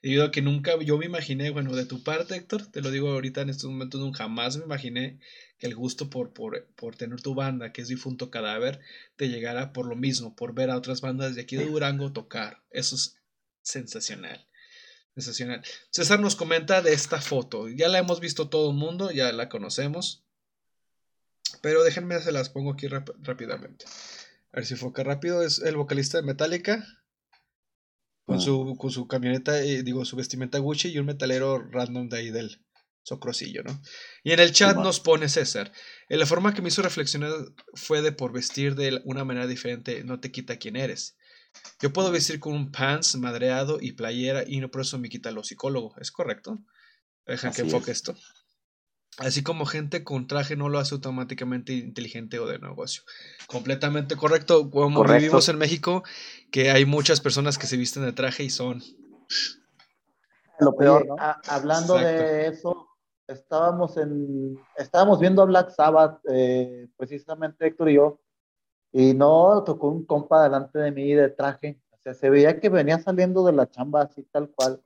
Debido 0.01 0.25
a 0.25 0.31
que 0.31 0.41
nunca, 0.41 0.79
yo 0.81 0.97
me 0.97 1.07
imaginé, 1.07 1.49
bueno, 1.49 1.75
de 1.75 1.85
tu 1.85 2.03
parte, 2.03 2.35
Héctor, 2.35 2.67
te 2.67 2.81
lo 2.81 2.91
digo 2.91 3.09
ahorita 3.09 3.41
en 3.41 3.49
estos 3.49 3.71
momentos, 3.71 3.99
nunca 3.99 4.19
jamás 4.19 4.55
me 4.57 4.65
imaginé 4.65 5.19
que 5.57 5.65
el 5.65 5.75
gusto 5.75 6.09
por, 6.09 6.31
por, 6.31 6.67
por 6.75 6.95
tener 6.95 7.21
tu 7.21 7.33
banda, 7.33 7.71
que 7.71 7.81
es 7.81 7.87
Difunto 7.87 8.29
Cadáver, 8.29 8.81
te 9.15 9.29
llegara 9.29 9.73
por 9.73 9.87
lo 9.87 9.95
mismo, 9.95 10.35
por 10.35 10.53
ver 10.53 10.69
a 10.69 10.77
otras 10.77 11.01
bandas 11.01 11.33
de 11.35 11.41
aquí 11.41 11.55
de 11.55 11.65
Durango 11.65 12.11
tocar. 12.11 12.61
Eso 12.69 12.95
es 12.95 13.17
sensacional. 13.63 14.47
Sensacional. 15.15 15.63
César 15.89 16.19
nos 16.19 16.35
comenta 16.35 16.81
de 16.81 16.93
esta 16.93 17.21
foto. 17.21 17.69
Ya 17.69 17.87
la 17.87 17.99
hemos 17.99 18.19
visto 18.19 18.49
todo 18.49 18.71
el 18.71 18.77
mundo, 18.77 19.11
ya 19.11 19.31
la 19.31 19.49
conocemos. 19.49 20.24
Pero 21.61 21.83
déjenme, 21.83 22.19
se 22.21 22.31
las 22.31 22.49
pongo 22.49 22.73
aquí 22.73 22.87
rápidamente. 22.87 23.85
A 24.51 24.57
ver 24.57 24.65
si 24.65 24.75
foca 24.75 25.03
rápido. 25.03 25.41
Es 25.41 25.59
el 25.59 25.75
vocalista 25.75 26.17
de 26.17 26.23
Metallica. 26.23 26.85
Con, 28.25 28.37
ah. 28.37 28.41
su, 28.41 28.75
con 28.77 28.91
su 28.91 29.07
camioneta, 29.07 29.61
eh, 29.61 29.83
digo, 29.83 30.03
su 30.03 30.15
vestimenta 30.15 30.57
Gucci 30.57 30.89
y 30.89 30.97
un 30.97 31.05
metalero 31.05 31.59
random 31.59 32.09
de 32.09 32.17
ahí 32.17 32.31
del, 32.31 32.59
Socrosillo, 33.05 33.61
¿no? 33.63 33.79
Y 34.23 34.31
en 34.31 34.39
el 34.39 34.51
chat 34.51 34.75
nos 34.77 34.99
pone 34.99 35.29
César. 35.29 35.71
En 36.09 36.17
la 36.17 36.25
forma 36.25 36.55
que 36.55 36.63
me 36.63 36.69
hizo 36.69 36.81
reflexionar 36.81 37.31
fue 37.75 38.01
de 38.01 38.11
por 38.11 38.33
vestir 38.33 38.73
de 38.73 38.99
una 39.05 39.23
manera 39.23 39.45
diferente 39.45 40.03
no 40.03 40.19
te 40.19 40.31
quita 40.31 40.57
quién 40.57 40.75
eres. 40.75 41.15
Yo 41.79 41.93
puedo 41.93 42.11
vestir 42.11 42.39
con 42.39 42.53
un 42.53 42.71
pants 42.71 43.15
madreado 43.15 43.77
y 43.79 43.91
playera 43.91 44.43
y 44.47 44.59
no 44.59 44.71
por 44.71 44.81
eso 44.81 44.97
me 44.97 45.09
quita 45.09 45.29
lo 45.29 45.43
psicólogo. 45.43 45.93
¿Es 46.01 46.11
correcto? 46.11 46.63
Deja 47.27 47.51
que 47.51 47.61
enfoque 47.61 47.91
esto. 47.91 48.15
Así 49.17 49.43
como 49.43 49.65
gente 49.65 50.03
con 50.03 50.27
traje 50.27 50.57
no 50.57 50.67
lo 50.67 50.77
hace 50.77 50.95
automáticamente 50.95 51.73
inteligente 51.73 52.39
o 52.39 52.47
de 52.47 52.59
negocio. 52.59 53.03
Completamente 53.47 54.15
correcto. 54.17 54.69
Como 54.69 55.03
vivimos 55.03 55.47
en 55.47 55.57
México, 55.57 56.03
que 56.51 56.71
hay 56.71 56.85
muchas 56.85 57.21
personas 57.21 57.57
que 57.57 57.67
se 57.67 57.77
visten 57.77 58.03
de 58.03 58.11
traje 58.11 58.43
y 58.43 58.49
son... 58.49 58.81
Lo 60.59 60.75
peor, 60.75 61.05
¿no? 61.05 61.15
hablando 61.49 61.95
de 61.95 62.47
eso, 62.47 62.87
estábamos 63.27 63.97
en, 63.97 64.57
estábamos 64.77 65.19
viendo 65.19 65.41
a 65.41 65.45
Black 65.45 65.71
Sabbath, 65.71 66.19
eh, 66.29 66.87
precisamente 66.95 67.67
Héctor 67.67 67.89
y 67.89 67.95
yo, 67.95 68.21
y 68.93 69.13
no, 69.13 69.63
tocó 69.65 69.89
un 69.89 70.05
compa 70.05 70.43
delante 70.43 70.79
de 70.79 70.91
mí 70.91 71.13
de 71.13 71.29
traje, 71.29 71.81
sea, 72.05 72.13
se 72.13 72.29
veía 72.29 72.59
que 72.59 72.69
venía 72.69 72.99
saliendo 72.99 73.45
de 73.45 73.53
la 73.53 73.69
chamba 73.69 74.03
así 74.03 74.23
tal 74.31 74.49
cual. 74.49 74.81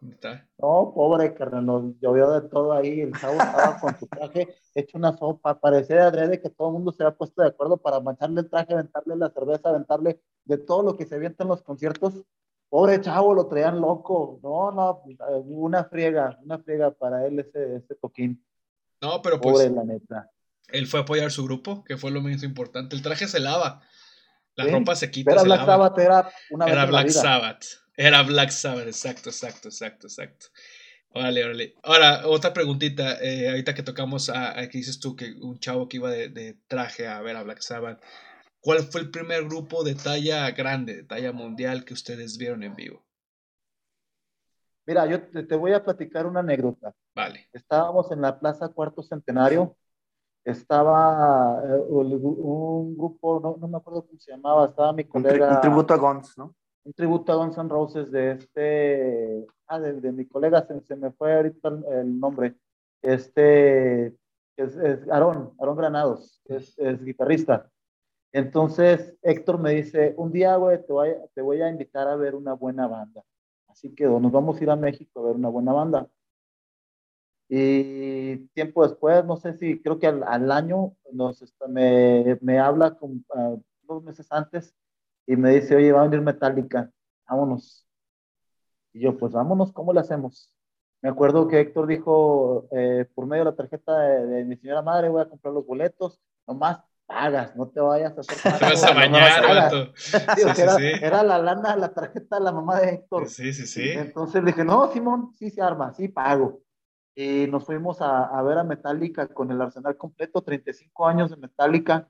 No, 0.57 0.93
pobre 0.95 1.33
carnal, 1.33 1.65
nos 1.65 1.99
llovió 1.99 2.31
de 2.31 2.47
todo 2.47 2.73
ahí, 2.73 3.01
el 3.01 3.13
chavo 3.13 3.33
estaba 3.33 3.79
con 3.79 3.97
su 3.99 4.07
traje 4.07 4.55
hecho 4.73 4.97
una 4.97 5.17
sopa, 5.17 5.59
parecía 5.59 6.07
adrede 6.07 6.41
que 6.41 6.49
todo 6.49 6.69
el 6.69 6.73
mundo 6.75 6.91
se 6.91 7.03
había 7.03 7.17
puesto 7.17 7.41
de 7.41 7.49
acuerdo 7.49 7.77
para 7.77 7.99
mancharle 7.99 8.41
el 8.41 8.49
traje, 8.49 8.73
aventarle 8.73 9.15
la 9.15 9.29
cerveza, 9.29 9.69
aventarle 9.69 10.21
de 10.45 10.57
todo 10.57 10.83
lo 10.83 10.97
que 10.97 11.05
se 11.05 11.15
avienta 11.15 11.43
en 11.43 11.49
los 11.49 11.61
conciertos. 11.61 12.13
Pobre 12.69 13.01
chavo, 13.01 13.33
lo 13.33 13.47
traían 13.47 13.81
loco. 13.81 14.39
No, 14.43 14.71
no, 14.71 15.01
una 15.45 15.83
friega, 15.85 16.39
una 16.43 16.59
friega 16.59 16.91
para 16.91 17.25
él 17.25 17.39
ese, 17.39 17.77
ese 17.77 17.95
toquín. 17.95 18.43
No, 19.01 19.21
pero 19.21 19.41
pues. 19.41 19.53
Pobre, 19.53 19.69
la 19.71 19.83
neta. 19.83 20.29
Él 20.67 20.85
fue 20.85 20.99
a 20.99 21.03
apoyar 21.03 21.31
su 21.31 21.43
grupo, 21.43 21.83
que 21.83 21.97
fue 21.97 22.11
lo 22.11 22.21
más 22.21 22.43
importante. 22.43 22.95
El 22.95 23.01
traje 23.01 23.27
se 23.27 23.39
lava. 23.39 23.81
La 24.63 24.71
ropa 24.71 24.95
se 24.95 25.09
quita. 25.11 25.31
Era 25.31 25.43
Black 25.43 25.65
Sabbath, 25.65 25.97
era 25.99 26.31
una 26.51 26.65
Era 26.65 26.85
Black 26.85 27.09
Sabbath. 27.09 27.65
Era 27.95 28.23
Black 28.23 28.51
Sabbath, 28.51 28.87
exacto, 28.87 29.29
exacto, 29.29 29.67
exacto, 29.67 30.07
exacto. 30.07 30.47
Órale, 31.11 31.43
órale. 31.43 31.75
Ahora, 31.83 32.27
otra 32.27 32.53
preguntita. 32.53 33.17
Eh, 33.21 33.49
ahorita 33.49 33.73
que 33.73 33.83
tocamos 33.83 34.29
a, 34.29 34.55
que 34.69 34.77
dices 34.77 34.99
tú 34.99 35.15
que 35.15 35.33
un 35.33 35.59
chavo 35.59 35.87
que 35.87 35.97
iba 35.97 36.09
de, 36.11 36.29
de, 36.29 36.57
traje 36.67 37.07
a 37.07 37.19
ver 37.21 37.35
a 37.35 37.43
Black 37.43 37.61
Sabbath. 37.61 38.01
¿Cuál 38.61 38.79
fue 38.83 39.01
el 39.01 39.09
primer 39.09 39.45
grupo 39.45 39.83
de 39.83 39.95
talla 39.95 40.51
grande, 40.51 40.95
de 40.95 41.03
talla 41.03 41.31
mundial 41.31 41.85
que 41.85 41.93
ustedes 41.93 42.37
vieron 42.37 42.63
en 42.63 42.75
vivo? 42.75 43.03
Mira, 44.85 45.05
yo 45.05 45.21
te, 45.21 45.55
voy 45.55 45.73
a 45.73 45.83
platicar 45.83 46.25
una 46.25 46.39
anécdota. 46.39 46.95
Vale. 47.13 47.47
Estábamos 47.53 48.11
en 48.11 48.21
la 48.21 48.39
Plaza 48.39 48.69
Cuarto 48.69 49.03
Centenario. 49.03 49.77
Estaba 50.43 51.61
eh, 51.63 51.83
un 51.89 52.97
grupo, 52.97 53.39
no, 53.39 53.57
no, 53.59 53.67
me 53.67 53.77
acuerdo 53.77 54.05
cómo 54.05 54.19
se 54.19 54.31
llamaba, 54.31 54.67
estaba 54.67 54.93
mi 54.93 55.03
colega. 55.03 55.55
Un, 55.55 55.61
tributo 55.61 55.93
a 55.93 55.97
Guns, 55.97 56.37
¿no? 56.37 56.55
Un 56.83 56.93
tributo 56.93 57.31
a 57.31 57.35
Guns 57.35 57.57
N' 57.57 57.69
Roses 57.69 58.11
de 58.11 58.31
este. 58.31 59.47
Ah, 59.67 59.79
de, 59.79 60.11
mi 60.11 60.25
colega, 60.25 60.65
se, 60.65 60.95
me 60.95 61.11
fue 61.11 61.35
ahorita 61.35 61.69
el, 61.91 62.19
nombre. 62.19 62.55
Este. 63.01 64.07
Es, 64.57 64.75
es 64.75 65.07
Aarón, 65.09 65.53
Aarón 65.59 65.77
Granados, 65.77 66.41
es, 66.45 66.77
es 66.79 67.03
guitarrista. 67.03 67.69
Entonces 68.31 69.17
Héctor 69.21 69.57
me 69.59 69.71
dice, 69.71 70.13
un 70.17 70.31
día, 70.31 70.55
güey, 70.57 70.85
te 70.85 70.93
voy, 70.93 71.09
a, 71.09 71.27
te 71.33 71.41
voy 71.41 71.61
a 71.61 71.69
invitar 71.69 72.07
a 72.07 72.15
ver 72.15 72.35
una 72.35 72.53
buena 72.53 72.87
banda. 72.87 73.23
Así 73.67 73.93
que 73.95 74.05
nos 74.05 74.31
vamos 74.31 74.59
a 74.59 74.63
ir 74.63 74.69
a 74.69 74.75
México 74.75 75.19
a 75.19 75.27
ver 75.27 75.35
una 75.35 75.49
buena 75.49 75.73
banda. 75.73 76.07
Y 77.51 78.47
tiempo 78.49 78.87
después, 78.87 79.25
no 79.25 79.35
sé 79.35 79.57
si, 79.57 79.81
creo 79.81 79.97
que 79.97 80.05
al, 80.05 80.51
año 80.51 80.93
nos, 81.11 81.43
me, 81.67 82.37
me 82.41 82.59
habla 82.59 82.95
con, 82.95 83.25
ah, 83.35 83.55
dos 83.81 84.03
meses 84.03 84.27
antes 84.29 84.75
y 85.25 85.35
me 85.35 85.49
dice, 85.51 85.75
oye, 85.75 85.91
va 85.91 86.01
a 86.01 86.03
venir 86.03 86.21
Metallica, 86.21 86.91
vámonos. 87.27 87.87
Y 88.93 89.01
yo, 89.01 89.17
pues 89.17 89.33
vámonos, 89.33 89.73
¿cómo 89.73 89.93
le 89.93 89.99
hacemos? 89.99 90.53
Me 91.01 91.09
acuerdo 91.09 91.47
que 91.47 91.59
Héctor 91.59 91.87
dijo, 91.87 92.67
eh, 92.71 93.07
por 93.15 93.25
medio 93.25 93.45
de 93.45 93.51
la 93.51 93.55
tarjeta 93.55 93.99
de, 93.99 94.25
de, 94.27 94.45
mi 94.45 94.55
señora 94.55 94.83
madre, 94.83 95.09
voy 95.09 95.21
a 95.21 95.29
comprar 95.29 95.53
los 95.53 95.65
boletos, 95.65 96.19
nomás 96.45 96.81
pagas, 97.07 97.55
no 97.55 97.67
te 97.67 97.79
vayas 97.79 98.15
a 98.15 98.21
hacer 98.21 98.37
Te 98.59 98.65
vas 98.65 98.83
a 98.83 98.93
bañar, 98.93 99.91
era, 101.01 101.23
la 101.23 101.39
lana, 101.39 101.75
la 101.75 101.91
tarjeta 101.91 102.37
de 102.37 102.43
la 102.43 102.51
mamá 102.51 102.79
de 102.79 102.89
Héctor. 102.89 103.27
Sí, 103.27 103.51
sí, 103.53 103.65
sí. 103.65 103.89
Entonces 103.89 104.43
le 104.43 104.51
dije, 104.51 104.63
no, 104.63 104.91
Simón, 104.91 105.31
sí 105.35 105.49
se 105.49 105.61
arma, 105.61 105.91
sí 105.93 106.07
pago. 106.09 106.61
Y 107.15 107.47
nos 107.47 107.65
fuimos 107.65 108.01
a, 108.01 108.25
a, 108.25 108.41
ver 108.43 108.57
a 108.57 108.63
Metallica 108.63 109.27
con 109.27 109.51
el 109.51 109.61
arsenal 109.61 109.97
completo, 109.97 110.41
35 110.41 111.07
años 111.07 111.29
de 111.31 111.37
Metallica. 111.37 112.09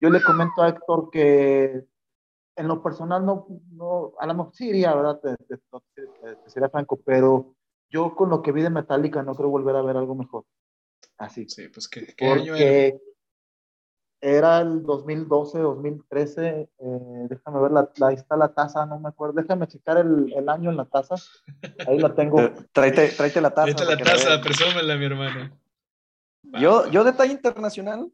Yo 0.00 0.10
le 0.10 0.22
comento 0.22 0.62
a 0.62 0.68
Héctor 0.68 1.10
que 1.10 1.86
en 2.56 2.68
lo 2.68 2.82
personal 2.82 3.24
no, 3.24 3.46
no 3.72 4.12
a 4.18 4.26
lo 4.26 4.34
mejor 4.34 4.54
sí 4.54 4.68
iría, 4.68 4.94
¿verdad? 4.94 5.20
Te, 5.20 5.36
te, 5.36 6.50
sería 6.50 6.68
franco, 6.68 7.00
pero 7.04 7.56
yo 7.90 8.14
con 8.14 8.30
lo 8.30 8.42
que 8.42 8.52
vi 8.52 8.62
de 8.62 8.70
Metallica 8.70 9.22
no 9.22 9.34
creo 9.34 9.48
volver 9.48 9.76
a 9.76 9.82
ver 9.82 9.96
algo 9.96 10.14
mejor. 10.14 10.44
Así. 11.18 11.48
Sí, 11.48 11.68
pues 11.68 11.88
¿qué, 11.88 12.14
qué 12.16 12.26
año 12.26 12.54
era? 14.24 14.60
el 14.60 14.82
2012, 14.82 15.58
2013, 15.58 16.48
eh, 16.48 16.68
déjame 17.28 17.60
ver, 17.60 17.72
la, 17.72 17.90
ahí 18.06 18.14
está 18.14 18.36
la 18.36 18.54
taza, 18.54 18.86
no 18.86 18.98
me 18.98 19.10
acuerdo, 19.10 19.34
déjame 19.34 19.68
checar 19.68 19.98
el, 19.98 20.32
el 20.34 20.48
año 20.48 20.70
en 20.70 20.76
la 20.76 20.86
taza, 20.86 21.16
ahí 21.86 21.98
la 21.98 22.14
tengo. 22.14 22.38
tráete, 22.72 23.08
tráete 23.08 23.40
la 23.40 23.50
taza. 23.50 23.74
Tráete 23.74 24.04
la 24.04 24.12
taza, 24.12 24.40
presúmela, 24.40 24.96
mi 24.96 25.04
hermano. 25.04 25.50
Yo, 26.58 26.90
yo 26.90 27.04
detalle 27.04 27.32
internacional. 27.32 28.10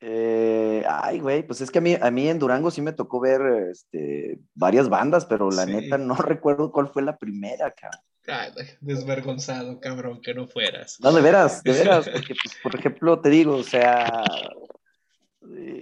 Eh, 0.00 0.84
ay, 0.88 1.18
güey, 1.18 1.42
pues 1.42 1.60
es 1.60 1.70
que 1.70 1.78
a 1.78 1.82
mí, 1.82 1.96
a 2.00 2.10
mí 2.10 2.28
en 2.28 2.38
Durango 2.38 2.70
sí 2.70 2.80
me 2.80 2.92
tocó 2.92 3.18
ver 3.20 3.40
este, 3.70 4.38
varias 4.54 4.88
bandas, 4.88 5.26
pero 5.26 5.50
la 5.50 5.66
neta 5.66 5.98
no 5.98 6.14
recuerdo 6.16 6.70
cuál 6.70 6.88
fue 6.88 7.02
la 7.02 7.16
primera, 7.18 7.72
cabrón 7.72 8.00
desvergonzado, 8.80 9.80
cabrón, 9.80 10.20
que 10.20 10.34
no 10.34 10.46
fueras. 10.46 10.98
No, 11.00 11.12
de 11.12 11.22
veras, 11.22 11.62
de 11.62 11.72
veras, 11.84 12.08
porque, 12.08 12.34
pues, 12.42 12.56
por 12.62 12.74
ejemplo, 12.74 13.20
te 13.20 13.30
digo, 13.30 13.56
o 13.56 13.62
sea, 13.62 14.24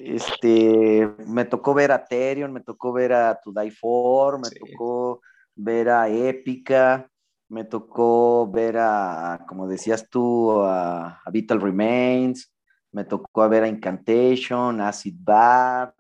este, 0.05 1.09
me 1.27 1.45
tocó 1.45 1.75
ver 1.75 1.93
a 1.93 2.05
Terion, 2.05 2.53
me 2.53 2.61
tocó 2.61 2.93
ver 2.93 3.13
a 3.13 3.39
To 3.43 3.53
Die 3.53 3.71
For, 3.71 4.39
me 4.39 4.51
tocó 4.51 5.21
ver 5.55 5.89
a 5.89 6.09
Épica, 6.09 7.11
me 7.49 7.65
tocó 7.65 8.51
ver 8.51 8.77
a, 8.79 9.45
como 9.49 9.67
decías 9.67 10.09
tú, 10.09 10.63
a, 10.63 11.21
Vital 11.33 11.61
Remains, 11.61 12.53
me 12.93 13.05
tocó 13.05 13.49
ver 13.49 13.65
a 13.65 13.69
Incantation, 13.69 14.81
Acid 14.81 15.17
Bath, 15.19 15.95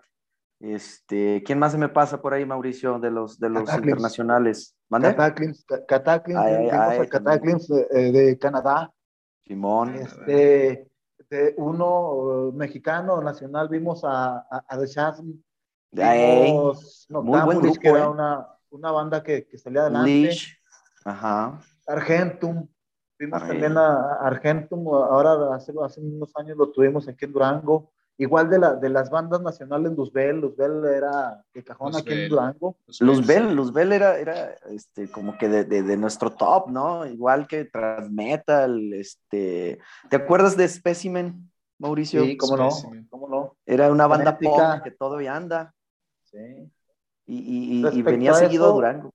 este, 0.61 1.43
¿quién 1.45 1.59
más 1.59 1.73
se 1.73 1.79
me 1.79 1.89
pasa 1.89 2.21
por 2.21 2.33
ahí, 2.33 2.47
Mauricio, 2.47 2.99
de 2.99 3.11
los, 3.11 3.39
de 3.39 3.51
los 3.51 3.73
internacionales? 3.75 4.75
Cataclysm, 4.91 5.65
Cataclysm, 5.87 7.75
eh, 7.91 8.13
de, 8.13 8.39
Canadá. 8.39 8.93
Simón. 9.45 9.95
Este, 9.95 10.91
de 11.29 11.55
uno 11.59 12.53
mexicano 12.55 13.21
nacional 13.21 13.69
vimos 13.69 14.03
a, 14.05 14.47
a, 14.51 14.79
The 14.79 14.87
Shazam. 14.87 15.43
Vimos 15.91 17.07
Muy 17.11 17.41
buen 17.41 17.59
grupo, 17.61 17.81
que 17.81 17.89
era 17.89 18.05
eh. 18.05 18.09
una, 18.09 18.49
una, 18.71 18.91
banda 18.91 19.23
que, 19.23 19.47
que 19.47 19.59
salía 19.59 19.83
adelante. 19.83 20.37
Ajá. 21.05 21.61
Argentum. 21.87 22.67
Vimos 23.19 23.41
también 23.41 23.79
a 23.79 24.19
Argentum, 24.21 24.89
ahora 24.89 25.55
hace, 25.55 25.73
hace 25.83 26.01
unos 26.03 26.31
años 26.37 26.57
lo 26.59 26.71
tuvimos 26.71 27.09
aquí 27.09 27.25
en 27.25 27.33
Durango. 27.33 27.93
Igual 28.19 28.49
de, 28.49 28.59
la, 28.59 28.75
de 28.75 28.89
las 28.89 29.11
bandas 29.11 29.43
nacionales, 29.43 29.93
Luzbel, 29.93 30.41
Luzbel 30.41 30.87
era 30.87 31.45
de 31.53 31.63
cajón 31.63 31.95
aquí 31.95 32.15
en 32.15 32.29
Durango. 32.31 32.79
Luzbel, 33.01 33.55
Luzbel 33.55 33.93
era, 33.93 34.19
era 34.19 34.55
este, 34.71 35.11
como 35.11 35.37
que 35.37 35.49
de, 35.49 35.65
de, 35.65 35.97
nuestro 35.99 36.33
top, 36.33 36.71
¿no? 36.71 37.05
Igual 37.05 37.47
que 37.47 37.67
Transmetal, 37.67 38.95
este... 38.95 39.81
¿Te 40.09 40.17
acuerdas 40.17 40.57
de 40.57 40.67
Specimen, 40.67 41.53
Mauricio? 41.79 42.25
Sí, 42.25 42.39
cómo 42.39 42.57
no, 42.57 42.71
cómo 43.11 43.29
no. 43.29 43.57
Era 43.67 43.93
una 43.93 44.07
banda 44.07 44.39
pop 44.39 44.83
que 44.83 44.93
todavía 44.93 45.37
anda. 45.37 45.75
Sí. 46.25 46.73
Y, 47.27 47.83
y, 47.85 47.87
y 47.99 48.03
venía 48.03 48.33
seguido 48.33 48.65
a 48.65 48.73
Durango. 48.73 49.13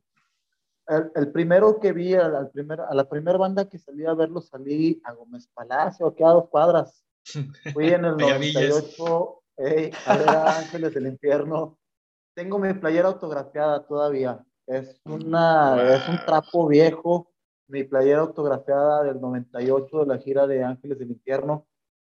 El, 1.15 1.31
primero 1.31 1.79
que 1.79 1.91
vi, 1.91 2.13
al, 2.13 2.51
primer, 2.51 2.81
a 2.81 2.93
la 2.93 3.09
primera 3.09 3.37
banda 3.37 3.67
que 3.67 3.79
salí 3.79 4.05
a 4.05 4.13
verlo, 4.13 4.41
salí 4.41 5.01
a 5.05 5.13
Gómez 5.13 5.47
Palacio, 5.53 6.07
aquí 6.07 6.21
a 6.21 6.29
dos 6.29 6.49
cuadras 6.49 7.03
Fui 7.73 7.87
en 7.89 8.05
el 8.05 8.17
98 8.17 9.41
hey, 9.57 9.91
a 10.05 10.17
ver 10.17 10.29
a 10.29 10.57
Ángeles 10.59 10.93
del 10.93 11.07
Infierno. 11.07 11.77
Tengo 12.33 12.59
mi 12.59 12.73
playera 12.73 13.09
autografiada 13.09 13.85
todavía. 13.85 14.43
Es, 14.67 15.01
una, 15.05 15.95
es 15.95 16.07
un 16.07 16.19
trapo 16.25 16.67
viejo. 16.67 17.31
Mi 17.67 17.83
playera 17.83 18.21
autografiada 18.21 19.03
del 19.03 19.19
98 19.19 19.99
de 19.99 20.05
la 20.05 20.17
gira 20.17 20.47
de 20.47 20.63
Ángeles 20.63 20.99
del 20.99 21.11
Infierno. 21.11 21.67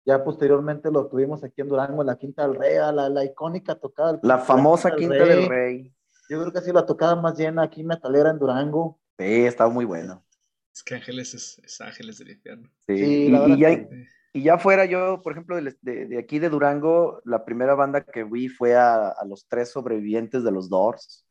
Ya 0.05 0.23
posteriormente 0.23 0.91
lo 0.91 1.07
tuvimos 1.07 1.43
aquí 1.43 1.61
en 1.61 1.67
Durango, 1.67 2.01
en 2.01 2.07
la 2.07 2.17
Quinta 2.17 2.47
del 2.47 2.55
Rey, 2.55 2.75
la, 2.75 3.09
la 3.09 3.23
icónica 3.23 3.75
tocada. 3.75 4.19
La 4.23 4.39
famosa 4.39 4.95
Quinta 4.95 5.23
del 5.23 5.47
Rey. 5.47 5.93
Yo 6.29 6.39
creo 6.39 6.51
que 6.51 6.59
ha 6.59 6.61
sido 6.61 6.75
la 6.75 6.85
tocada 6.85 7.15
más 7.15 7.37
llena 7.37 7.63
aquí 7.63 7.83
metalera 7.83 8.31
en 8.31 8.39
Durango. 8.39 8.99
Sí, 9.19 9.45
estaba 9.45 9.69
muy 9.69 9.85
bueno. 9.85 10.25
Es 10.73 10.81
que 10.81 10.95
Ángeles 10.95 11.33
es, 11.33 11.81
Ángeles 11.81 12.17
del 12.17 12.31
infierno. 12.31 12.69
Sí, 12.87 13.27
y, 13.27 13.59
ya, 13.59 13.71
y, 13.71 13.87
ya, 14.33 14.57
fuera 14.57 14.85
yo, 14.85 15.21
por 15.21 15.33
ejemplo, 15.33 15.61
de, 15.61 15.75
de, 15.81 16.17
aquí 16.17 16.39
de 16.39 16.49
Durango, 16.49 17.21
la 17.25 17.43
primera 17.43 17.75
banda 17.75 18.03
que 18.03 18.23
vi 18.23 18.47
fue 18.47 18.75
a, 18.75 19.09
a 19.09 19.25
los 19.25 19.45
tres 19.47 19.71
sobrevivientes 19.71 20.43
de 20.43 20.51
los 20.51 20.69
Doors. 20.69 21.25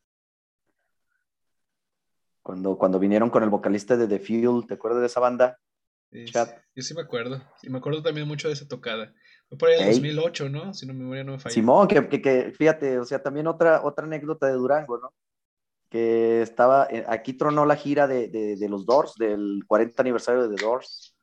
Cuando, 2.43 2.77
cuando 2.77 2.99
vinieron 2.99 3.29
con 3.29 3.43
el 3.43 3.49
vocalista 3.49 3.97
de 3.97 4.07
The 4.07 4.19
Fuel, 4.19 4.67
¿te 4.67 4.75
acuerdas 4.75 5.01
de 5.01 5.07
esa 5.07 5.19
banda? 5.19 5.57
yo 6.11 6.83
sí 6.83 6.93
me 6.93 7.01
acuerdo. 7.01 7.41
Y 7.63 7.69
me 7.69 7.77
acuerdo 7.77 8.03
también 8.03 8.27
mucho 8.27 8.47
de 8.47 8.53
esa 8.53 8.67
tocada. 8.67 9.13
Fue 9.47 9.57
por 9.57 9.69
ahí 9.69 9.79
en 9.79 9.89
2008, 9.91 10.49
¿no? 10.49 10.73
Si 10.73 10.85
no 10.85 10.93
me 10.93 10.99
memoria 10.99 11.23
no 11.23 11.33
me 11.33 11.39
falla. 11.39 11.53
Simón, 11.53 11.87
que, 11.87 12.07
que, 12.21 12.51
fíjate, 12.51 12.99
o 12.99 13.05
sea, 13.05 13.21
también 13.21 13.47
otra, 13.47 13.83
otra 13.83 14.05
anécdota 14.05 14.47
de 14.47 14.53
Durango, 14.53 14.97
¿no? 14.97 15.13
Que 15.89 16.41
estaba, 16.41 16.87
eh, 16.89 17.03
aquí 17.07 17.33
tronó 17.33 17.65
la 17.65 17.75
gira 17.75 18.07
de, 18.07 18.27
de, 18.27 18.55
de 18.57 18.69
los 18.69 18.85
Doors, 18.85 19.15
del 19.15 19.63
40 19.67 20.01
aniversario 20.01 20.47
de 20.47 20.55
The 20.55 20.63
Doors, 20.63 21.15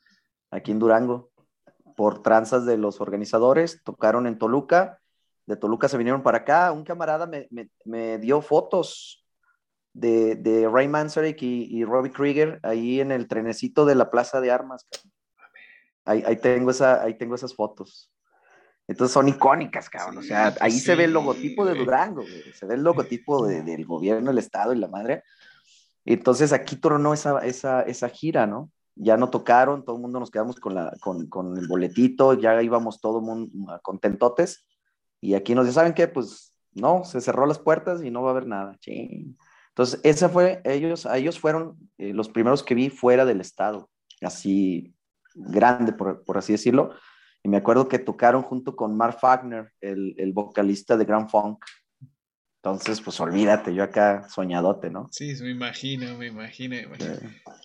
aquí 0.51 0.73
en 0.73 0.79
Durango, 0.79 1.31
por 1.99 2.23
tranzas 2.23 2.65
de 2.65 2.77
los 2.77 3.01
organizadores, 3.01 3.83
tocaron 3.83 4.29
en 4.29 4.39
Toluca, 4.39 5.01
de 5.47 5.57
Toluca 5.57 5.89
se 5.89 5.99
vinieron 5.99 6.23
para 6.23 6.39
acá, 6.39 6.71
un 6.71 6.85
camarada 6.85 7.27
me, 7.27 7.49
me, 7.51 7.71
me 7.85 8.19
dio 8.19 8.41
fotos 8.41 9.27
de, 9.93 10.37
de 10.37 10.69
Ray 10.69 10.87
Manzarek 10.87 11.43
y, 11.43 11.85
Robbie 11.85 12.13
Krieger 12.13 12.61
ahí 12.63 13.01
en 13.01 13.11
el 13.11 13.27
trenecito 13.27 13.85
de 13.85 13.97
la 13.97 14.13
Plaza 14.13 14.41
de 14.41 14.53
Armas. 14.53 14.87
Ahí, 16.05 16.23
ahí, 16.25 16.37
tengo 16.37 16.71
esa, 16.71 17.03
ahí 17.03 17.19
tengo 17.19 17.35
esas 17.35 17.53
fotos. 17.53 18.13
Entonces 18.87 19.13
son 19.13 19.27
icónicas, 19.27 19.91
cabrón. 19.91 20.19
o 20.19 20.23
sea, 20.23 20.55
ahí 20.61 20.79
se 20.79 20.95
ve 20.95 21.03
el 21.03 21.13
logotipo 21.13 21.67
de 21.67 21.75
Durango, 21.75 22.23
se 22.55 22.65
ve 22.65 22.75
el 22.77 22.85
logotipo 22.85 23.45
del 23.49 23.85
gobierno, 23.85 24.31
el 24.31 24.39
Estado 24.39 24.73
y 24.73 24.79
la 24.79 24.87
madre. 24.87 25.25
Entonces 26.05 26.53
aquí 26.53 26.77
tronó 26.77 27.13
esa, 27.13 27.41
esa, 27.41 27.83
esa 27.83 28.09
gira, 28.09 28.47
¿no? 28.47 28.71
Ya 29.01 29.17
no 29.17 29.31
tocaron, 29.31 29.85
todo 29.85 29.97
el 29.97 30.03
mundo 30.03 30.21
nos 30.21 30.31
quedamos 30.31 30.59
con, 30.59 30.75
la, 30.75 30.93
con, 31.01 31.27
con 31.29 31.57
el 31.57 31.67
boletito, 31.69 32.35
ya 32.35 32.61
íbamos 32.63 33.01
todo 33.01 33.21
mundo 33.21 33.81
contentotes. 33.83 34.67
Y 35.21 35.35
aquí 35.35 35.55
nos 35.55 35.65
dicen, 35.65 35.75
¿saben 35.75 35.95
qué? 35.95 36.09
Pues 36.09 36.53
no, 36.73 37.05
se 37.05 37.21
cerró 37.21 37.47
las 37.47 37.59
puertas 37.59 38.03
y 38.03 38.11
no 38.11 38.23
va 38.23 38.29
a 38.29 38.33
haber 38.33 38.47
nada. 38.47 38.77
Ching. 38.81 39.37
Entonces, 39.69 40.01
esa 40.03 40.29
fue, 40.29 40.61
ellos, 40.65 41.07
ellos 41.07 41.39
fueron 41.39 41.77
eh, 41.99 42.13
los 42.13 42.29
primeros 42.29 42.63
que 42.63 42.75
vi 42.75 42.91
fuera 42.91 43.25
del 43.25 43.41
estado, 43.41 43.89
así 44.21 44.93
grande, 45.35 45.93
por, 45.93 46.25
por, 46.25 46.37
así 46.39 46.53
decirlo. 46.53 46.91
Y 47.45 47.49
me 47.49 47.59
acuerdo 47.59 47.87
que 47.87 48.01
tocaron 48.01 48.43
junto 48.43 48.75
con 48.75 48.97
Mark 48.97 49.19
Wagner, 49.23 49.73
el, 49.81 50.17
el 50.19 50.33
vocalista 50.33 50.97
de 50.97 51.05
Grand 51.05 51.31
Funk. 51.31 51.65
Entonces, 52.63 53.01
pues 53.01 53.19
olvídate, 53.21 53.75
yo 53.75 53.85
acá 53.85 54.29
soñadote, 54.29 54.91
¿no? 54.91 55.09
Sí, 55.13 55.35
me 55.41 55.51
imagino, 55.51 56.17
me 56.19 56.27
imagino. 56.27 56.77
Me 56.77 56.83
imagino. 56.83 57.15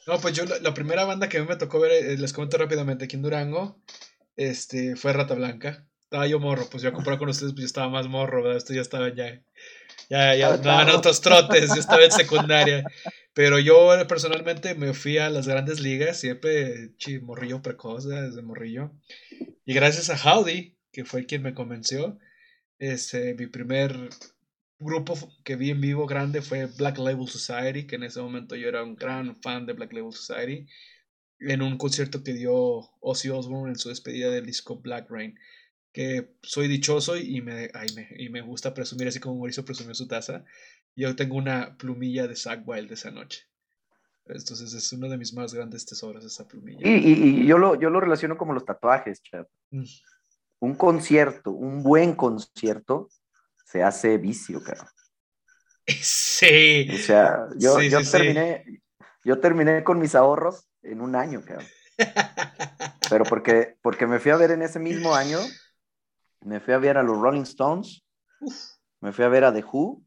No, 0.07 0.19
pues 0.19 0.35
yo 0.35 0.45
la, 0.45 0.73
primera 0.73 1.03
banda 1.05 1.29
que 1.29 1.37
a 1.37 1.41
mí 1.41 1.47
me 1.47 1.55
tocó 1.55 1.79
ver, 1.79 1.91
eh, 1.91 2.17
les 2.17 2.31
comento 2.31 2.57
rápidamente, 2.57 3.05
aquí 3.05 3.15
en 3.15 3.23
Durango, 3.23 3.81
este, 4.35 4.95
fue 4.95 5.13
Rata 5.13 5.33
Blanca. 5.33 5.87
Estaba 6.03 6.27
yo 6.27 6.39
morro, 6.39 6.67
pues 6.69 6.83
yo 6.83 6.89
a 6.89 6.93
comprar 6.93 7.17
con 7.17 7.29
ustedes, 7.29 7.53
pues 7.53 7.61
yo 7.61 7.65
estaba 7.65 7.89
más 7.89 8.07
morro, 8.07 8.43
¿verdad? 8.43 8.57
Esto 8.57 8.73
ya 8.73 8.81
estaba 8.81 9.13
ya 9.13 9.41
ya, 10.09 10.35
ya, 10.35 10.57
daban 10.57 10.89
otros 10.89 11.21
trotes, 11.21 11.69
yo 11.69 11.79
estaba 11.79 12.03
en 12.03 12.11
secundaria. 12.11 12.83
Pero 13.33 13.57
yo 13.57 13.89
personalmente 14.07 14.75
me 14.75 14.93
fui 14.93 15.17
a 15.17 15.29
las 15.29 15.47
grandes 15.47 15.79
ligas, 15.79 16.19
siempre 16.19 16.91
chi, 16.97 17.19
morrillo 17.19 17.61
precoz 17.61 18.05
desde 18.05 18.41
morrillo. 18.43 18.91
Y 19.65 19.73
gracias 19.73 20.09
a 20.09 20.17
Howdy, 20.17 20.77
que 20.91 21.03
fue 21.03 21.25
quien 21.25 21.41
me 21.41 21.55
convenció, 21.55 22.19
este, 22.77 23.33
mi 23.33 23.47
primer 23.47 24.09
grupo 24.83 25.17
que 25.43 25.55
vi 25.55 25.71
en 25.71 25.81
vivo 25.81 26.05
grande 26.05 26.41
fue 26.41 26.65
Black 26.65 26.97
Label 26.97 27.27
Society, 27.27 27.85
que 27.85 27.95
en 27.95 28.03
ese 28.03 28.21
momento 28.21 28.55
yo 28.55 28.67
era 28.67 28.83
un 28.83 28.95
gran 28.95 29.35
fan 29.41 29.65
de 29.65 29.73
Black 29.73 29.93
Label 29.93 30.13
Society, 30.13 30.67
en 31.39 31.61
un 31.61 31.77
concierto 31.77 32.23
que 32.23 32.33
dio 32.33 32.53
Ozzy 33.01 33.29
Osbourne 33.29 33.71
en 33.71 33.77
su 33.77 33.89
despedida 33.89 34.29
del 34.29 34.45
disco 34.45 34.77
Black 34.77 35.09
Rain 35.09 35.37
que 35.93 36.35
soy 36.41 36.67
dichoso 36.67 37.15
y 37.15 37.41
me, 37.41 37.69
me, 37.95 38.09
y 38.17 38.29
me 38.29 38.41
gusta 38.41 38.73
presumir, 38.73 39.07
así 39.07 39.19
como 39.19 39.37
Mauricio 39.37 39.63
presumió 39.63 39.93
su 39.93 40.07
taza. 40.07 40.43
Yo 40.95 41.15
tengo 41.15 41.37
una 41.37 41.77
plumilla 41.77 42.27
de 42.27 42.35
Zack 42.35 42.67
Wild 42.67 42.89
de 42.89 42.95
esa 42.95 43.11
noche. 43.11 43.43
Entonces 44.25 44.73
es 44.73 44.91
uno 44.93 45.07
de 45.07 45.17
mis 45.17 45.33
más 45.33 45.53
grandes 45.53 45.85
tesoros 45.85 46.25
esa 46.25 46.47
plumilla. 46.47 46.81
Y, 46.83 47.45
yo, 47.45 47.57
lo, 47.57 47.79
yo 47.79 47.89
lo 47.89 47.99
relaciono 47.99 48.37
como 48.37 48.53
los 48.53 48.65
tatuajes, 48.65 49.21
chat. 49.21 49.47
Mm. 49.69 49.83
Un 50.59 50.75
concierto, 50.75 51.51
un 51.51 51.83
buen 51.83 52.15
concierto, 52.15 53.09
se 53.73 53.81
hace 53.81 54.19
vicio, 54.19 54.61
cara. 54.61 54.87
Sí. 55.99 56.87
O 56.93 56.97
sea, 56.97 57.47
yo, 57.57 57.81
yo 57.81 58.07
terminé, 58.07 58.63
yo 59.23 59.39
terminé 59.39 59.83
con 59.83 59.97
mis 59.97 60.13
ahorros 60.13 60.69
en 60.83 61.01
un 61.01 61.15
año, 61.15 61.43
cara. 61.43 61.65
Pero 63.09 63.23
porque, 63.25 63.77
porque 63.81 64.05
me 64.05 64.19
fui 64.19 64.29
a 64.29 64.37
ver 64.37 64.51
en 64.51 64.61
ese 64.61 64.77
mismo 64.77 65.15
año 65.15 65.39
me 66.41 66.59
fui 66.59 66.73
a 66.73 66.77
ver 66.77 66.97
a 66.97 67.03
los 67.03 67.17
Rolling 67.17 67.43
Stones, 67.43 68.05
me 69.01 69.11
fui 69.11 69.25
a 69.25 69.29
ver 69.29 69.45
a 69.45 69.53
The 69.53 69.63
Who 69.63 70.03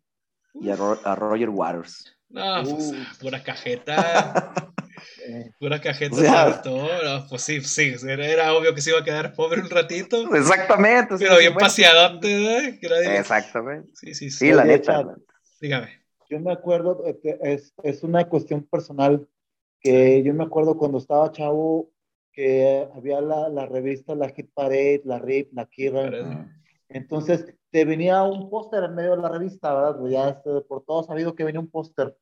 y 0.54 0.70
a, 0.70 0.76
Roger 0.76 1.48
Waters. 1.48 2.14
No, 2.28 2.62
pues, 2.62 2.92
pura 3.18 3.42
cajeta. 3.42 4.52
pura 5.58 5.80
cajeta. 5.80 6.62
pues 7.28 7.42
sí, 7.42 7.60
sí, 7.60 7.92
era, 8.06 8.54
obvio 8.54 8.74
que 8.74 8.80
se 8.80 8.90
iba 8.90 9.00
a 9.00 9.04
quedar 9.04 9.34
pobre 9.34 9.60
un 9.60 9.70
ratito. 9.70 10.34
Exactamente. 10.34 11.16
Pero 11.18 11.38
bien 11.38 11.54
paseadote, 11.54 12.78
Exactamente. 13.18 13.90
Sí, 13.94 14.14
sí, 14.14 14.30
sí. 14.30 14.38
Sí, 14.38 14.52
la 14.52 14.64
neta. 14.64 15.04
Dígame. 15.60 15.88
Yo 16.28 16.40
me 16.40 16.52
acuerdo, 16.52 17.04
es, 17.42 17.72
es 17.82 18.02
una 18.02 18.28
cuestión 18.28 18.64
personal 18.64 19.28
que 19.80 20.22
yo 20.24 20.34
me 20.34 20.44
acuerdo 20.44 20.76
cuando 20.76 20.98
estaba 20.98 21.30
chavo, 21.30 21.90
que 22.32 22.88
había 22.94 23.20
la, 23.20 23.48
la, 23.48 23.66
revista, 23.66 24.14
la 24.14 24.28
Hit 24.30 24.50
Parade, 24.52 25.02
la 25.04 25.18
RIP, 25.18 25.52
la 25.54 25.66
Kira. 25.66 26.50
Entonces, 26.88 27.46
te 27.70 27.84
venía 27.84 28.22
un 28.22 28.50
póster 28.50 28.84
en 28.84 28.94
medio 28.94 29.12
de 29.12 29.22
la 29.22 29.28
revista, 29.28 29.74
¿verdad? 29.74 29.98
Pues 29.98 30.12
ya 30.12 30.28
este, 30.30 30.60
por 30.62 30.84
todos 30.84 31.06
sabido 31.06 31.34
que 31.34 31.44
venía 31.44 31.60
un 31.60 31.70
póster. 31.70 32.16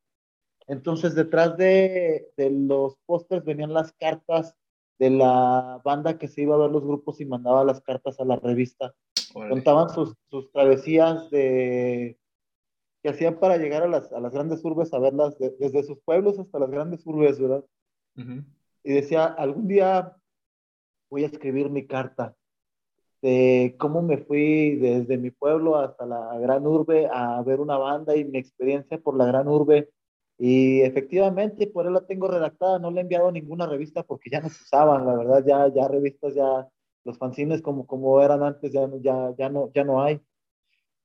Entonces, 0.67 1.15
detrás 1.15 1.57
de, 1.57 2.31
de 2.37 2.51
los 2.51 2.97
pósters 3.07 3.45
venían 3.45 3.73
las 3.73 3.93
cartas 3.93 4.57
de 4.99 5.11
la 5.11 5.81
banda 5.85 6.19
que 6.19 6.29
se 6.29 6.43
iba 6.43 6.55
a 6.55 6.59
ver 6.59 6.71
los 6.71 6.85
grupos 6.85 7.21
y 7.21 7.27
mandaba 7.27 7.65
las 7.65 7.81
cartas 7.81 8.19
a 8.21 8.25
la 8.25 8.37
revista. 8.37 8.95
Contaban 9.33 9.91
sus, 9.91 10.15
sus, 10.31 10.51
travesías 10.53 11.29
de 11.31 12.19
que 13.03 13.09
hacían 13.11 13.39
para 13.39 13.59
llegar 13.59 13.83
a 13.83 13.89
las, 13.89 14.11
a 14.13 14.21
las 14.21 14.33
grandes 14.33 14.65
urbes 14.65 14.95
a 14.95 14.99
verlas 14.99 15.37
desde 15.39 15.83
sus 15.83 15.99
pueblos 16.01 16.39
hasta 16.39 16.59
las 16.59 16.71
grandes 16.71 17.05
urbes, 17.07 17.39
¿verdad? 17.41 17.65
Uh 18.17 18.43
y 18.85 18.93
decía, 18.93 19.25
algún 19.25 19.67
día 19.67 20.15
voy 21.11 21.25
a 21.25 21.27
escribir 21.27 21.71
mi 21.71 21.87
carta 21.87 22.37
de 23.23 23.75
cómo 23.79 24.03
me 24.03 24.19
fui 24.19 24.77
desde 24.77 25.17
mi 25.17 25.31
pueblo 25.31 25.77
hasta 25.77 26.05
la 26.05 26.39
gran 26.39 26.67
urbe 26.67 27.09
a 27.11 27.43
ver 27.43 27.61
una 27.61 27.79
banda 27.79 28.15
y 28.15 28.25
mi 28.25 28.39
experiencia 28.39 28.99
por 28.99 29.17
la 29.17 29.25
gran 29.25 29.49
urbe. 29.49 29.91
Y 30.39 30.81
efectivamente, 30.81 31.67
por 31.69 31.87
él 31.87 31.93
la 31.95 32.07
tengo 32.07 32.29
redactada, 32.29 32.79
no 32.79 32.91
le 32.91 32.99
he 32.99 33.03
enviado 33.03 33.31
ninguna 33.31 33.67
revista 33.67 34.03
porque 34.03 34.31
ya 34.31 34.41
no 34.41 34.49
se 34.49 34.63
usaban, 34.63 35.07
la 35.07 35.17
verdad, 35.17 35.45
ya, 35.47 35.73
ya 35.73 35.89
revistas, 35.89 36.35
ya 36.35 36.69
los 37.05 37.19
fanzines 37.19 37.63
como, 37.63 37.87
como 37.87 38.21
eran 38.21 38.43
antes, 38.43 38.73
ya, 38.73 38.89
ya, 39.01 39.35
ya, 39.39 39.49
no, 39.49 39.71
ya 39.73 39.85
no 39.85 40.03
hay. 40.03 40.21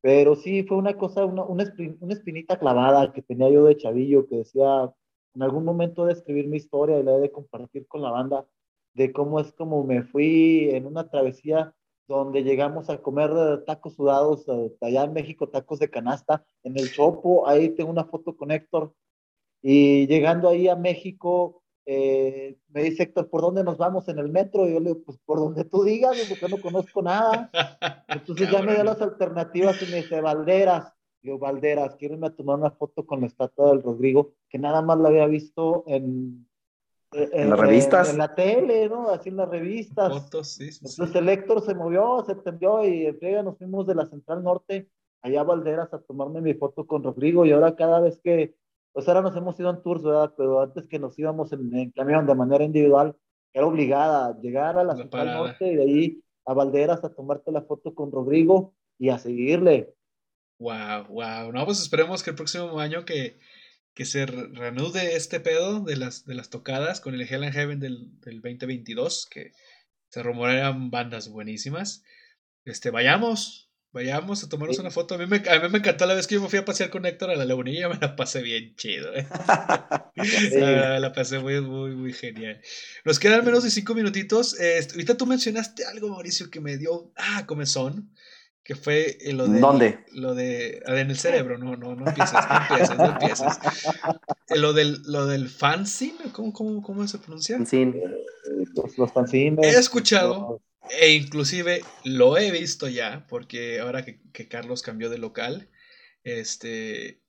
Pero 0.02 0.36
sí, 0.36 0.64
fue 0.64 0.78
una 0.78 0.98
cosa, 0.98 1.26
una, 1.26 1.44
una, 1.44 1.64
espinita 2.10 2.58
clavada 2.58 3.12
que 3.12 3.22
tenía 3.22 3.50
yo 3.50 3.66
de 3.66 3.78
chavillo 3.78 4.28
que 4.28 4.38
decía, 4.38 4.92
en 5.36 5.44
algún 5.44 5.66
momento 5.66 6.06
de 6.06 6.14
escribir 6.14 6.48
mi 6.48 6.58
historia 6.58 7.00
y 7.00 7.04
la 7.04 7.18
de 7.18 7.32
compartir 7.32 7.88
con 7.88 8.02
la 8.02 8.12
banda 8.12 8.48
de 8.94 9.12
cómo 9.14 9.40
es 9.40 9.54
como 9.54 9.84
me 9.84 10.04
fui 10.04 10.70
en 10.72 10.86
una 10.86 11.10
travesía 11.10 11.74
donde 12.08 12.44
llegamos 12.44 12.90
a 12.90 13.02
comer 13.02 13.64
tacos 13.66 13.94
sudados 13.96 14.46
eh, 14.48 14.76
allá 14.82 15.04
en 15.04 15.14
México, 15.14 15.48
tacos 15.48 15.80
de 15.80 15.90
canasta, 15.90 16.44
en 16.64 16.78
el 16.78 16.92
Chopo, 16.92 17.48
ahí 17.48 17.70
tengo 17.70 17.92
una 17.92 18.06
foto 18.06 18.36
con 18.36 18.52
Héctor, 18.52 18.94
y 19.62 20.08
llegando 20.08 20.50
ahí 20.50 20.68
a 20.68 20.76
México, 20.76 21.62
eh, 21.86 22.58
me 22.70 22.84
dice 22.84 23.04
Héctor, 23.04 23.30
¿por 23.30 23.42
dónde 23.42 23.64
nos 23.64 23.78
vamos 23.78 24.08
en 24.10 24.20
el 24.20 24.30
metro? 24.30 24.68
Y 24.68 24.74
yo 24.74 24.80
le 24.80 24.92
digo, 24.92 25.02
pues 25.06 25.18
por 25.26 25.40
donde 25.40 25.66
tú 25.66 25.84
digas, 25.84 26.18
porque 26.30 26.48
no 26.48 26.62
conozco 26.62 27.02
nada. 27.02 27.50
Entonces 28.08 28.52
ya 28.52 28.62
me 28.62 28.76
dio 28.76 28.84
las 28.84 29.02
alternativas 29.02 29.82
y 29.82 29.92
me 29.92 29.98
dice, 29.98 30.22
Valderas, 30.22 30.94
yo, 31.22 31.38
Valderas, 31.38 31.96
quiero 31.96 32.14
irme 32.14 32.28
a 32.28 32.36
tomar 32.36 32.60
una 32.60 32.72
foto 32.72 33.06
con 33.06 33.22
la 33.22 33.28
estatua 33.28 33.72
del 33.72 33.84
Rodrigo, 33.84 34.34
que 34.50 34.58
nada 34.58 34.82
más 34.82 35.00
la 35.00 35.10
había 35.10 35.26
visto 35.26 35.84
en, 35.88 36.48
en, 37.12 37.50
las 37.50 37.60
revistas. 37.60 38.12
En, 38.12 38.20
la 38.20 38.36
tele, 38.36 38.88
¿no? 38.88 39.10
Así 39.10 39.30
en 39.30 39.38
las 39.38 39.50
revistas. 39.50 40.10
Fotos, 40.14 40.48
sí, 40.48 40.72
sí, 40.72 40.86
Entonces 40.86 41.16
el 41.16 41.28
Héctor 41.28 41.66
se 41.66 41.74
movió, 41.74 42.24
se 42.26 42.36
tendió 42.36 42.86
y 42.86 43.14
nos 43.44 43.58
fuimos 43.58 43.88
de 43.88 43.96
la 43.96 44.06
Central 44.06 44.44
Norte 44.44 44.90
allá 45.22 45.42
a 45.42 45.44
Valderas 45.44 45.94
a 45.94 46.00
tomarme 46.00 46.42
mi 46.42 46.54
foto 46.54 46.86
con 46.86 47.04
Rodrigo 47.04 47.46
y 47.46 47.52
ahora 47.52 47.76
cada 47.76 48.00
vez 48.00 48.20
que, 48.24 48.56
pues 48.94 49.08
ahora 49.08 49.22
nos 49.22 49.36
hemos 49.36 49.60
ido 49.60 49.70
en 49.70 49.82
tours, 49.82 50.04
¿verdad? 50.04 50.34
Pero 50.38 50.62
antes 50.62 50.88
que 50.88 51.00
nos 51.00 51.18
íbamos 51.18 51.52
en, 51.54 51.92
camión 51.92 52.26
de 52.26 52.36
manera 52.36 52.64
individual, 52.64 53.16
era 53.54 53.66
obligada 53.66 54.28
a 54.28 54.40
llegar 54.40 54.78
a 54.78 54.84
la, 54.84 54.96
Central 54.96 55.28
Norte 55.28 55.72
y 55.72 55.76
de 55.76 55.84
ahí 55.84 56.24
a 56.46 56.54
Valderas 56.54 57.04
a 57.04 57.14
tomarte 57.14 57.52
la 57.52 57.62
foto 57.62 57.94
con 57.94 58.12
Rodrigo 58.12 58.74
y 58.98 59.10
a 59.10 59.18
seguirle. 59.18 59.94
Wow, 60.60 61.06
wow. 61.10 61.52
No, 61.52 61.66
pues 61.66 61.82
esperemos 61.82 62.24
que 62.24 62.32
el 62.32 62.36
próximo 62.36 62.80
año 62.80 63.06
que, 63.06 63.40
que 63.94 64.06
se 64.06 64.26
reanude 64.26 65.16
este 65.16 65.40
pedo 65.40 65.82
de 65.82 65.96
las, 65.96 66.26
de 66.26 66.36
las 66.36 66.50
tocadas 66.50 67.00
con 67.02 67.14
el 67.14 67.22
Hell 67.22 67.44
and 67.44 67.54
Heaven 67.54 67.80
del, 67.80 68.20
del 68.22 68.42
2022, 68.42 69.28
que 69.30 69.52
se 70.10 70.24
rumorean 70.24 70.90
bandas 70.90 71.30
buenísimas. 71.30 72.04
Este, 72.66 72.92
vayamos, 72.92 73.69
vayamos 73.92 74.44
a 74.44 74.50
tomarnos 74.50 74.80
una 74.80 74.92
foto. 74.92 75.16
A 75.16 75.18
mí, 75.18 75.26
me, 75.26 75.38
a 75.38 75.60
mí 75.60 75.70
me 75.70 75.80
encantó 75.80 76.06
la 76.06 76.14
vez 76.14 76.28
que 76.28 76.36
yo 76.36 76.42
me 76.42 76.50
fui 76.50 76.60
a 76.60 76.66
pasear 76.66 76.90
con 76.90 77.06
Héctor 77.06 77.32
a 77.32 77.36
la 77.36 77.46
lagunilla, 77.46 77.90
me 77.90 77.98
la 78.00 78.16
pasé 78.16 78.42
bien 78.42 78.76
chido. 78.76 79.14
¿eh? 79.14 79.28
la, 81.00 81.12
pasé 81.14 81.40
muy, 81.40 81.62
muy, 81.62 81.96
muy 81.96 82.14
genial. 82.14 82.62
Nos 83.06 83.20
quedan 83.20 83.46
menos 83.46 83.64
de 83.64 83.70
cinco 83.70 83.96
minutitos. 83.96 84.60
Este, 84.60 84.94
ahorita 84.94 85.18
tú 85.18 85.26
mencionaste 85.26 85.86
algo, 85.86 86.10
Mauricio, 86.10 86.50
que 86.50 86.60
me 86.60 86.78
dio, 86.78 87.12
ah, 87.16 87.46
comezón 87.46 88.12
que 88.70 88.76
fue 88.76 89.18
lo 89.32 89.48
de... 89.48 89.60
¿Dónde? 89.60 90.06
Lo 90.12 90.36
de... 90.36 90.84
En 90.86 91.10
el 91.10 91.18
cerebro, 91.18 91.58
no, 91.58 91.76
no, 91.76 91.96
no 91.96 92.08
empieces, 92.08 92.38
no 92.48 92.58
empieces, 92.62 92.98
no 93.00 93.06
empieces. 93.06 93.60
Eh, 94.48 94.60
lo 94.60 94.74
del, 94.74 95.02
lo 95.08 95.26
del 95.26 95.50
fanzine, 95.50 96.32
¿cómo, 96.32 96.54
cómo, 96.54 96.84
cómo 96.84 97.08
se 97.08 97.18
pronuncia? 97.18 97.58
Fanzine. 97.58 98.00
Los, 98.76 98.96
los 98.96 99.12
fanzines. 99.12 99.66
He 99.66 99.80
escuchado, 99.80 100.62
e 100.90 101.12
inclusive 101.12 101.82
lo 102.04 102.38
he 102.38 102.52
visto 102.52 102.88
ya, 102.88 103.26
porque 103.28 103.80
ahora 103.80 104.04
que, 104.06 104.20
que 104.34 104.48
Carlos 104.48 104.82
cambió 104.82 105.10
de 105.10 105.18
local, 105.18 105.70
este... 106.24 107.22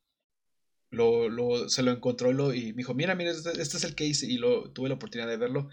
Lo, 0.92 1.28
lo, 1.28 1.68
se 1.68 1.84
lo 1.84 1.92
encontró 1.92 2.32
y, 2.32 2.34
lo, 2.34 2.52
y 2.52 2.72
me 2.72 2.78
dijo, 2.78 2.94
mira, 2.94 3.14
mira, 3.14 3.30
este, 3.30 3.50
este, 3.62 3.76
es 3.76 3.84
el 3.84 3.94
que 3.94 4.06
hice 4.06 4.26
y 4.26 4.38
lo, 4.38 4.72
tuve 4.72 4.88
la 4.88 4.96
oportunidad 4.96 5.28
de 5.28 5.36
verlo. 5.36 5.68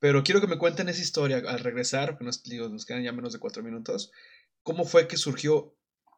Pero 0.00 0.24
quiero 0.24 0.40
que 0.40 0.48
me 0.48 0.58
cuenten 0.58 0.88
esa 0.88 1.00
historia 1.00 1.40
al 1.46 1.60
regresar, 1.60 2.10
porque 2.10 2.24
nos, 2.24 2.42
digo, 2.42 2.68
nos 2.68 2.84
quedan 2.84 3.04
ya 3.04 3.12
menos 3.12 3.32
de 3.32 3.38
cuatro 3.38 3.62
minutos 3.62 4.10
cómo 4.62 4.84
fue 4.84 5.08
que 5.08 5.16
surgió 5.16 5.74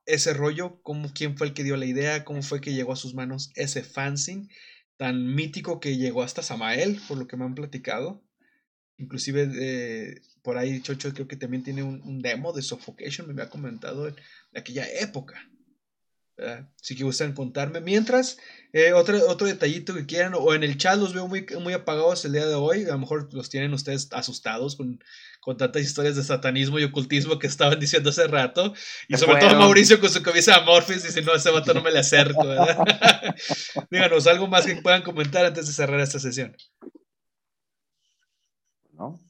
ese 0.06 0.34
rollo, 0.34 0.80
cómo, 0.82 1.12
quién 1.14 1.36
fue 1.36 1.48
el 1.48 1.54
que 1.54 1.64
dio 1.64 1.76
la 1.76 1.86
idea, 1.86 2.24
cómo 2.24 2.42
fue 2.42 2.60
que 2.60 2.74
llegó 2.74 2.92
a 2.92 2.96
sus 2.96 3.14
manos 3.14 3.50
ese 3.54 3.82
fanzine 3.82 4.48
tan 4.96 5.34
mítico 5.34 5.80
que 5.80 5.96
llegó 5.96 6.22
hasta 6.22 6.42
Samael, 6.42 7.00
por 7.08 7.18
lo 7.18 7.26
que 7.26 7.36
me 7.36 7.44
han 7.44 7.54
platicado. 7.54 8.22
Inclusive 8.96 9.50
eh, 9.58 10.22
por 10.44 10.58
ahí 10.58 10.82
Chocho 10.82 11.12
creo 11.14 11.26
que 11.26 11.36
también 11.36 11.64
tiene 11.64 11.82
un, 11.82 12.20
demo 12.20 12.52
de 12.52 12.60
Suffocation, 12.60 13.26
me 13.26 13.32
había 13.32 13.48
comentado 13.48 14.04
de 14.04 14.14
aquella 14.54 14.86
época. 15.00 15.34
Si 16.82 16.96
que 16.96 17.04
gustan 17.04 17.32
contarme. 17.32 17.80
Mientras, 17.80 18.38
eh, 18.72 18.92
otro, 18.92 19.16
otro 19.28 19.46
detallito 19.46 19.94
que 19.94 20.04
quieran, 20.04 20.34
o 20.36 20.52
en 20.52 20.64
el 20.64 20.76
chat 20.76 20.98
los 20.98 21.14
veo 21.14 21.28
muy, 21.28 21.46
muy 21.60 21.72
apagados 21.72 22.24
el 22.24 22.32
día 22.32 22.46
de 22.46 22.54
hoy. 22.54 22.84
A 22.84 22.92
lo 22.92 22.98
mejor 22.98 23.32
los 23.32 23.48
tienen 23.48 23.72
ustedes 23.72 24.08
asustados 24.10 24.74
con, 24.74 25.02
con 25.40 25.56
tantas 25.56 25.82
historias 25.82 26.16
de 26.16 26.24
satanismo 26.24 26.78
y 26.78 26.84
ocultismo 26.84 27.38
que 27.38 27.46
estaban 27.46 27.78
diciendo 27.78 28.10
hace 28.10 28.26
rato. 28.26 28.74
Y 29.08 29.16
sobre 29.16 29.40
todo 29.40 29.56
Mauricio 29.56 30.00
con 30.00 30.10
su 30.10 30.22
camisa 30.22 30.62
y 30.88 30.98
si 30.98 31.22
no, 31.22 31.34
ese 31.34 31.50
vato 31.50 31.72
no 31.72 31.82
me 31.82 31.92
le 31.92 32.00
acerco. 32.00 32.44
Díganos 33.90 34.26
algo 34.26 34.48
más 34.48 34.66
que 34.66 34.76
puedan 34.76 35.02
comentar 35.02 35.46
antes 35.46 35.68
de 35.68 35.72
cerrar 35.72 36.00
esta 36.00 36.18
sesión. 36.18 36.56
¿No? 38.92 39.20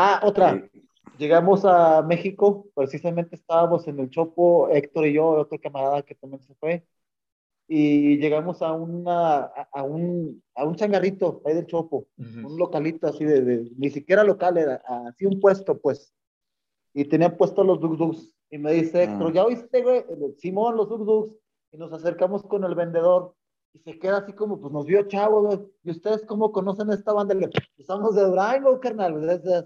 Ah, 0.00 0.20
otra. 0.22 0.70
Llegamos 1.18 1.64
a 1.64 2.02
México, 2.02 2.68
precisamente 2.72 3.34
estábamos 3.34 3.88
en 3.88 3.98
el 3.98 4.10
Chopo, 4.10 4.68
Héctor 4.68 5.08
y 5.08 5.14
yo, 5.14 5.26
otro 5.30 5.58
camarada 5.58 6.02
que 6.02 6.14
también 6.14 6.40
se 6.40 6.54
fue, 6.54 6.86
y 7.66 8.16
llegamos 8.18 8.62
a, 8.62 8.72
una, 8.74 9.40
a, 9.40 9.82
un, 9.82 10.40
a 10.54 10.64
un 10.64 10.76
changarrito 10.76 11.42
ahí 11.44 11.52
del 11.52 11.66
Chopo, 11.66 12.06
un 12.16 12.56
localito 12.56 13.08
así 13.08 13.24
de, 13.24 13.68
ni 13.76 13.90
siquiera 13.90 14.22
local, 14.22 14.58
era 14.58 14.80
así 15.08 15.26
un 15.26 15.40
puesto, 15.40 15.80
pues, 15.80 16.14
y 16.94 17.04
tenían 17.04 17.36
puestos 17.36 17.66
los 17.66 17.80
Dug 17.80 18.16
y 18.50 18.58
me 18.58 18.74
dice 18.74 19.02
Héctor, 19.02 19.30
ah. 19.30 19.34
¿ya 19.34 19.44
oíste, 19.46 19.82
güey? 19.82 20.04
Simón, 20.36 20.76
los 20.76 20.88
Dug 20.88 21.36
y 21.72 21.76
nos 21.76 21.92
acercamos 21.92 22.44
con 22.44 22.62
el 22.62 22.76
vendedor, 22.76 23.34
y 23.72 23.78
se 23.80 23.98
queda 23.98 24.18
así 24.18 24.32
como, 24.32 24.60
pues 24.60 24.72
nos 24.72 24.86
vio 24.86 25.06
chavo, 25.08 25.70
¿y 25.84 25.90
ustedes 25.90 26.24
cómo 26.26 26.52
conocen 26.52 26.90
esta 26.90 27.12
banda? 27.12 27.34
Le, 27.34 27.50
somos 27.86 28.14
de 28.14 28.22
Durango, 28.22 28.80
carnal, 28.80 29.14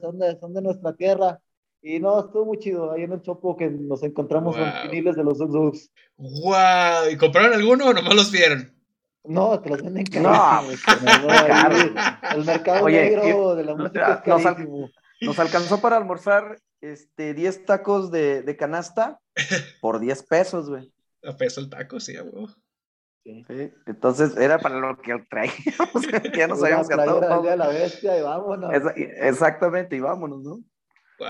son 0.00 0.18
de, 0.18 0.38
son 0.38 0.54
de 0.54 0.62
nuestra 0.62 0.94
tierra. 0.94 1.40
Y 1.84 1.98
no, 1.98 2.20
estuvo 2.20 2.44
muy 2.46 2.58
chido. 2.58 2.92
Ahí 2.92 3.02
en 3.02 3.12
el 3.12 3.22
Chopo 3.22 3.56
que 3.56 3.68
nos 3.68 4.04
encontramos 4.04 4.56
con 4.56 4.70
viniles 4.84 5.16
de 5.16 5.24
los 5.24 5.38
Dugs 5.38 5.90
¡Wow! 6.16 7.10
¿Y 7.10 7.16
compraron 7.16 7.54
alguno 7.54 7.86
o 7.86 7.92
nomás 7.92 8.14
los 8.14 8.30
vieron? 8.30 8.72
No, 9.24 9.60
te 9.60 9.68
los 9.68 9.82
venden 9.82 10.06
caros. 10.06 10.80
No, 11.02 11.30
el 12.36 12.44
mercado 12.44 12.88
negro 12.88 13.56
de 13.56 13.64
la 13.64 13.74
música 13.74 14.22
nos, 14.26 14.42
nos, 15.20 15.38
alcanzó 15.38 15.80
para 15.80 15.96
almorzar 15.96 16.58
este, 16.80 17.34
10 17.34 17.64
tacos 17.64 18.10
de, 18.10 18.42
de 18.42 18.56
canasta 18.56 19.20
por 19.80 19.98
10 19.98 20.22
pesos, 20.24 20.68
güey. 20.68 20.92
A 21.24 21.36
peso 21.36 21.60
el 21.60 21.68
taco, 21.68 22.00
sí, 22.00 22.16
güey. 22.16 22.46
Sí. 23.24 23.72
Entonces 23.86 24.36
era 24.36 24.58
para 24.58 24.78
lo 24.78 25.00
que 25.00 25.14
traíamos, 25.30 26.02
ya 26.36 26.48
nos 26.48 26.62
habíamos 26.64 26.88
gastado 26.88 27.20
todo. 27.20 27.56
la 27.56 27.68
bestia 27.68 28.18
y 28.18 28.22
vámonos. 28.22 28.72
exactamente, 28.96 29.96
y 29.96 30.00
vámonos, 30.00 30.42
¿no? 30.42 30.64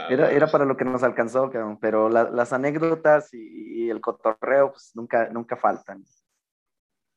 Era, 0.09 0.30
era 0.30 0.51
para 0.51 0.64
lo 0.64 0.76
que 0.76 0.86
nos 0.86 1.03
alcanzó, 1.03 1.51
pero 1.80 2.09
las 2.09 2.53
anécdotas 2.55 3.28
y, 3.34 3.90
el 3.90 4.01
cotorreo 4.01 4.70
pues 4.70 4.93
nunca, 4.95 5.28
nunca 5.28 5.57
faltan. 5.57 6.03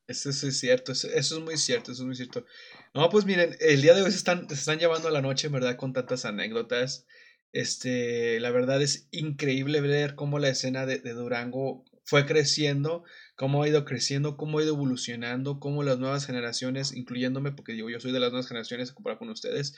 Eso, 0.06 0.28
es 0.28 0.60
cierto, 0.60 0.92
eso, 0.92 1.08
es 1.08 1.40
muy 1.40 1.56
cierto, 1.56 1.92
eso 1.92 2.02
es 2.02 2.06
muy 2.06 2.14
cierto. 2.14 2.44
No, 2.92 3.08
pues 3.08 3.24
miren, 3.24 3.56
el 3.60 3.80
día 3.80 3.94
de 3.94 4.02
hoy 4.02 4.10
se 4.10 4.18
están, 4.18 4.46
se 4.48 4.54
están 4.54 4.78
llevando 4.78 5.08
a 5.08 5.10
la 5.10 5.22
noche, 5.22 5.48
¿verdad? 5.48 5.76
Con 5.76 5.94
tantas 5.94 6.26
anécdotas. 6.26 7.06
Este, 7.52 8.38
la 8.40 8.50
verdad 8.50 8.82
es 8.82 9.08
increíble 9.10 9.80
ver 9.80 10.14
cómo 10.14 10.38
la 10.38 10.48
escena 10.48 10.84
de, 10.84 10.98
de 10.98 11.12
Durango 11.14 11.84
fue 12.06 12.24
creciendo 12.24 13.04
cómo 13.36 13.62
ha 13.62 13.68
ido 13.68 13.84
creciendo, 13.84 14.36
cómo 14.36 14.58
ha 14.58 14.62
ido 14.62 14.74
evolucionando, 14.74 15.60
cómo 15.60 15.82
las 15.82 15.98
nuevas 15.98 16.24
generaciones, 16.24 16.92
incluyéndome, 16.94 17.52
porque 17.52 17.72
digo, 17.72 17.90
yo 17.90 18.00
soy 18.00 18.12
de 18.12 18.20
las 18.20 18.30
nuevas 18.30 18.48
generaciones 18.48 18.90
a 18.90 18.94
comparar 18.94 19.18
con 19.18 19.28
ustedes, 19.28 19.76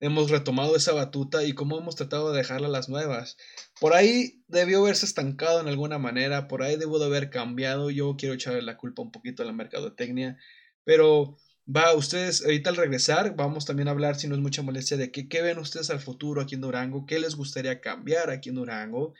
hemos 0.00 0.30
retomado 0.30 0.76
esa 0.76 0.92
batuta 0.92 1.44
y 1.44 1.54
cómo 1.54 1.78
hemos 1.78 1.94
tratado 1.96 2.32
de 2.32 2.38
dejarla 2.38 2.68
a 2.68 2.70
las 2.70 2.88
nuevas. 2.88 3.36
Por 3.80 3.94
ahí 3.94 4.42
debió 4.48 4.80
haberse 4.80 5.06
estancado 5.06 5.60
en 5.60 5.68
alguna 5.68 5.98
manera, 5.98 6.48
por 6.48 6.62
ahí 6.62 6.76
debió 6.76 6.98
de 6.98 7.06
haber 7.06 7.30
cambiado, 7.30 7.90
yo 7.90 8.16
quiero 8.18 8.34
echarle 8.34 8.62
la 8.62 8.76
culpa 8.76 9.02
un 9.02 9.12
poquito 9.12 9.42
a 9.42 9.46
la 9.46 9.52
mercadotecnia, 9.52 10.38
pero 10.84 11.36
va, 11.74 11.94
ustedes 11.94 12.42
ahorita 12.44 12.70
al 12.70 12.76
regresar 12.76 13.36
vamos 13.36 13.64
también 13.64 13.88
a 13.88 13.92
hablar, 13.92 14.16
si 14.16 14.26
no 14.26 14.34
es 14.34 14.40
mucha 14.40 14.62
molestia, 14.62 14.96
de 14.96 15.10
qué, 15.10 15.28
qué 15.28 15.40
ven 15.40 15.58
ustedes 15.58 15.90
al 15.90 16.00
futuro 16.00 16.42
aquí 16.42 16.56
en 16.56 16.62
Durango, 16.62 17.06
qué 17.06 17.18
les 17.20 17.36
gustaría 17.36 17.80
cambiar 17.80 18.30
aquí 18.30 18.48
en 18.48 18.56
Durango, 18.56 19.14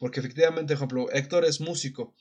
porque 0.00 0.18
efectivamente, 0.18 0.74
ejemplo, 0.74 1.12
Héctor 1.12 1.44
es 1.44 1.60
músico, 1.60 2.16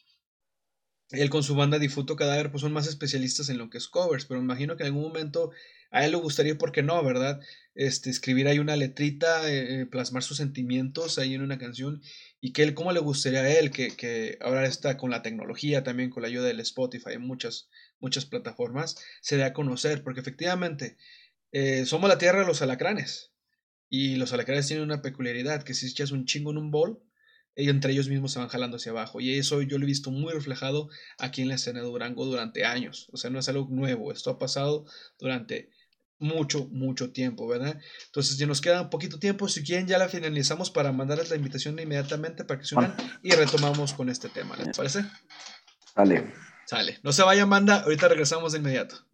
él 1.11 1.31
con 1.31 1.41
su 1.41 1.55
banda 1.55 1.79
Difuto 1.79 2.15
Cadáver 2.15 2.51
pues 2.51 2.61
son 2.61 2.71
más 2.71 2.87
especialistas 2.87 3.49
en 3.49 3.57
lo 3.57 3.71
que 3.71 3.79
es 3.79 3.87
covers, 3.87 4.25
pero 4.25 4.39
imagino 4.39 4.77
que 4.77 4.83
en 4.83 4.87
algún 4.87 5.03
momento 5.03 5.51
a 5.89 6.05
él 6.05 6.11
le 6.11 6.17
gustaría, 6.17 6.55
¿por 6.57 6.71
qué 6.71 6.83
no, 6.83 7.03
verdad? 7.03 7.39
Este, 7.73 8.11
escribir 8.11 8.47
ahí 8.47 8.59
una 8.59 8.75
letrita, 8.75 9.49
eh, 9.51 9.81
eh, 9.81 9.85
plasmar 9.87 10.21
sus 10.21 10.37
sentimientos 10.37 11.17
ahí 11.17 11.33
en 11.33 11.41
una 11.41 11.57
canción 11.57 12.03
y 12.39 12.53
que 12.53 12.61
él, 12.61 12.75
¿cómo 12.75 12.91
le 12.91 12.99
gustaría 12.99 13.39
a 13.39 13.49
él 13.49 13.71
que, 13.71 13.95
que 13.95 14.37
ahora 14.41 14.67
está 14.67 14.97
con 14.97 15.09
la 15.09 15.23
tecnología, 15.23 15.83
también 15.83 16.11
con 16.11 16.21
la 16.21 16.27
ayuda 16.27 16.45
del 16.45 16.59
Spotify 16.59 17.17
muchas, 17.17 17.69
muchas 17.99 18.27
plataformas, 18.27 18.97
se 19.21 19.37
dé 19.37 19.45
a 19.45 19.53
conocer? 19.53 20.03
Porque 20.03 20.19
efectivamente 20.19 20.95
eh, 21.51 21.85
somos 21.87 22.07
la 22.07 22.19
tierra 22.19 22.41
de 22.41 22.45
los 22.45 22.61
alacranes 22.61 23.31
y 23.89 24.17
los 24.17 24.31
alacranes 24.31 24.67
tienen 24.67 24.85
una 24.85 25.01
peculiaridad, 25.01 25.63
que 25.63 25.73
si 25.73 25.87
echas 25.87 26.11
un 26.11 26.25
chingo 26.25 26.51
en 26.51 26.57
un 26.57 26.69
bol, 26.69 27.01
entre 27.55 27.91
ellos 27.91 28.07
mismos 28.07 28.31
se 28.31 28.39
van 28.39 28.47
jalando 28.47 28.77
hacia 28.77 28.91
abajo. 28.91 29.19
Y 29.19 29.35
eso 29.37 29.61
yo 29.61 29.77
lo 29.77 29.83
he 29.83 29.87
visto 29.87 30.11
muy 30.11 30.33
reflejado 30.33 30.89
aquí 31.17 31.41
en 31.41 31.49
la 31.49 31.55
escena 31.55 31.79
de 31.79 31.85
Durango 31.85 32.25
durante 32.25 32.65
años. 32.65 33.09
O 33.11 33.17
sea, 33.17 33.29
no 33.29 33.39
es 33.39 33.49
algo 33.49 33.67
nuevo. 33.69 34.11
Esto 34.11 34.31
ha 34.31 34.39
pasado 34.39 34.85
durante 35.19 35.69
mucho, 36.19 36.67
mucho 36.67 37.11
tiempo, 37.11 37.47
¿verdad? 37.47 37.79
Entonces 38.07 38.37
ya 38.37 38.45
nos 38.45 38.61
queda 38.61 38.81
un 38.81 38.89
poquito 38.89 39.19
tiempo. 39.19 39.47
Si 39.47 39.63
quieren, 39.63 39.87
ya 39.87 39.97
la 39.97 40.09
finalizamos 40.09 40.69
para 40.69 40.91
mandarles 40.91 41.29
la 41.29 41.37
invitación 41.37 41.79
inmediatamente 41.79 42.43
para 42.43 42.59
que 42.59 42.65
se 42.65 42.75
unan 42.75 42.95
y 43.23 43.31
retomamos 43.31 43.93
con 43.93 44.09
este 44.09 44.29
tema. 44.29 44.55
¿Les 44.57 44.75
parece? 44.77 45.05
Sale. 45.95 46.33
Sale. 46.65 46.99
No 47.03 47.11
se 47.11 47.23
vayan, 47.23 47.49
manda. 47.49 47.81
Ahorita 47.81 48.07
regresamos 48.07 48.51
de 48.51 48.59
inmediato. 48.59 49.08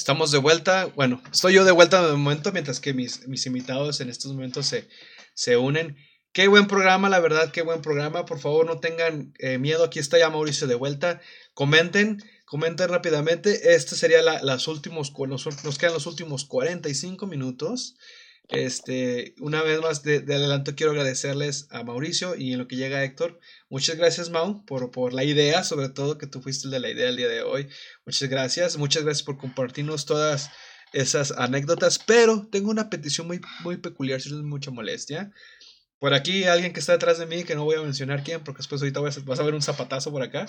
Estamos 0.00 0.30
de 0.30 0.38
vuelta. 0.38 0.86
Bueno, 0.96 1.20
estoy 1.30 1.52
yo 1.52 1.62
de 1.62 1.72
vuelta 1.72 2.00
de 2.00 2.16
momento, 2.16 2.52
mientras 2.52 2.80
que 2.80 2.94
mis, 2.94 3.28
mis 3.28 3.44
invitados 3.44 4.00
en 4.00 4.08
estos 4.08 4.32
momentos 4.32 4.64
se, 4.64 4.88
se 5.34 5.58
unen. 5.58 5.94
Qué 6.32 6.48
buen 6.48 6.66
programa, 6.68 7.10
la 7.10 7.20
verdad, 7.20 7.52
qué 7.52 7.60
buen 7.60 7.82
programa. 7.82 8.24
Por 8.24 8.38
favor, 8.38 8.64
no 8.64 8.80
tengan 8.80 9.34
eh, 9.40 9.58
miedo. 9.58 9.84
Aquí 9.84 9.98
está 9.98 10.18
ya 10.18 10.30
Mauricio 10.30 10.66
de 10.66 10.74
vuelta. 10.74 11.20
Comenten, 11.52 12.16
comenten 12.46 12.88
rápidamente. 12.88 13.74
Este 13.74 13.94
sería 13.94 14.22
la, 14.22 14.42
las 14.42 14.68
últimos, 14.68 15.12
nos, 15.28 15.64
nos 15.64 15.76
quedan 15.76 15.92
los 15.92 16.06
últimos 16.06 16.46
45 16.46 17.26
minutos. 17.26 17.98
Este, 18.50 19.34
una 19.38 19.62
vez 19.62 19.80
más 19.80 20.02
de, 20.02 20.16
adelanto 20.16 20.74
quiero 20.74 20.90
agradecerles 20.90 21.68
a 21.70 21.84
Mauricio 21.84 22.34
y 22.34 22.52
en 22.52 22.58
lo 22.58 22.66
que 22.66 22.76
llega 22.76 23.04
Héctor. 23.04 23.38
Muchas 23.68 23.96
gracias 23.96 24.30
Mau 24.30 24.64
por, 24.64 24.90
por 24.90 25.12
la 25.12 25.22
idea, 25.22 25.62
sobre 25.62 25.88
todo 25.88 26.18
que 26.18 26.26
tú 26.26 26.42
fuiste 26.42 26.66
el 26.66 26.72
de 26.72 26.80
la 26.80 26.90
idea 26.90 27.08
el 27.08 27.16
día 27.16 27.28
de 27.28 27.42
hoy. 27.42 27.68
Muchas 28.04 28.28
gracias, 28.28 28.76
muchas 28.76 29.04
gracias 29.04 29.24
por 29.24 29.38
compartirnos 29.38 30.04
todas 30.04 30.50
esas 30.92 31.30
anécdotas, 31.32 32.00
pero 32.00 32.48
tengo 32.50 32.70
una 32.70 32.90
petición 32.90 33.28
muy, 33.28 33.40
muy 33.62 33.76
peculiar, 33.76 34.20
si 34.20 34.30
no 34.30 34.38
es 34.38 34.42
mucha 34.42 34.72
molestia. 34.72 35.30
Por 36.00 36.12
aquí 36.12 36.44
alguien 36.44 36.72
que 36.72 36.80
está 36.80 36.92
detrás 36.92 37.18
de 37.18 37.26
mí, 37.26 37.44
que 37.44 37.54
no 37.54 37.64
voy 37.64 37.76
a 37.76 37.82
mencionar 37.82 38.24
quién, 38.24 38.42
porque 38.42 38.58
después 38.58 38.82
ahorita 38.82 39.00
vas 39.00 39.40
a 39.40 39.44
ver 39.44 39.54
un 39.54 39.62
zapatazo 39.62 40.10
por 40.10 40.22
acá, 40.22 40.46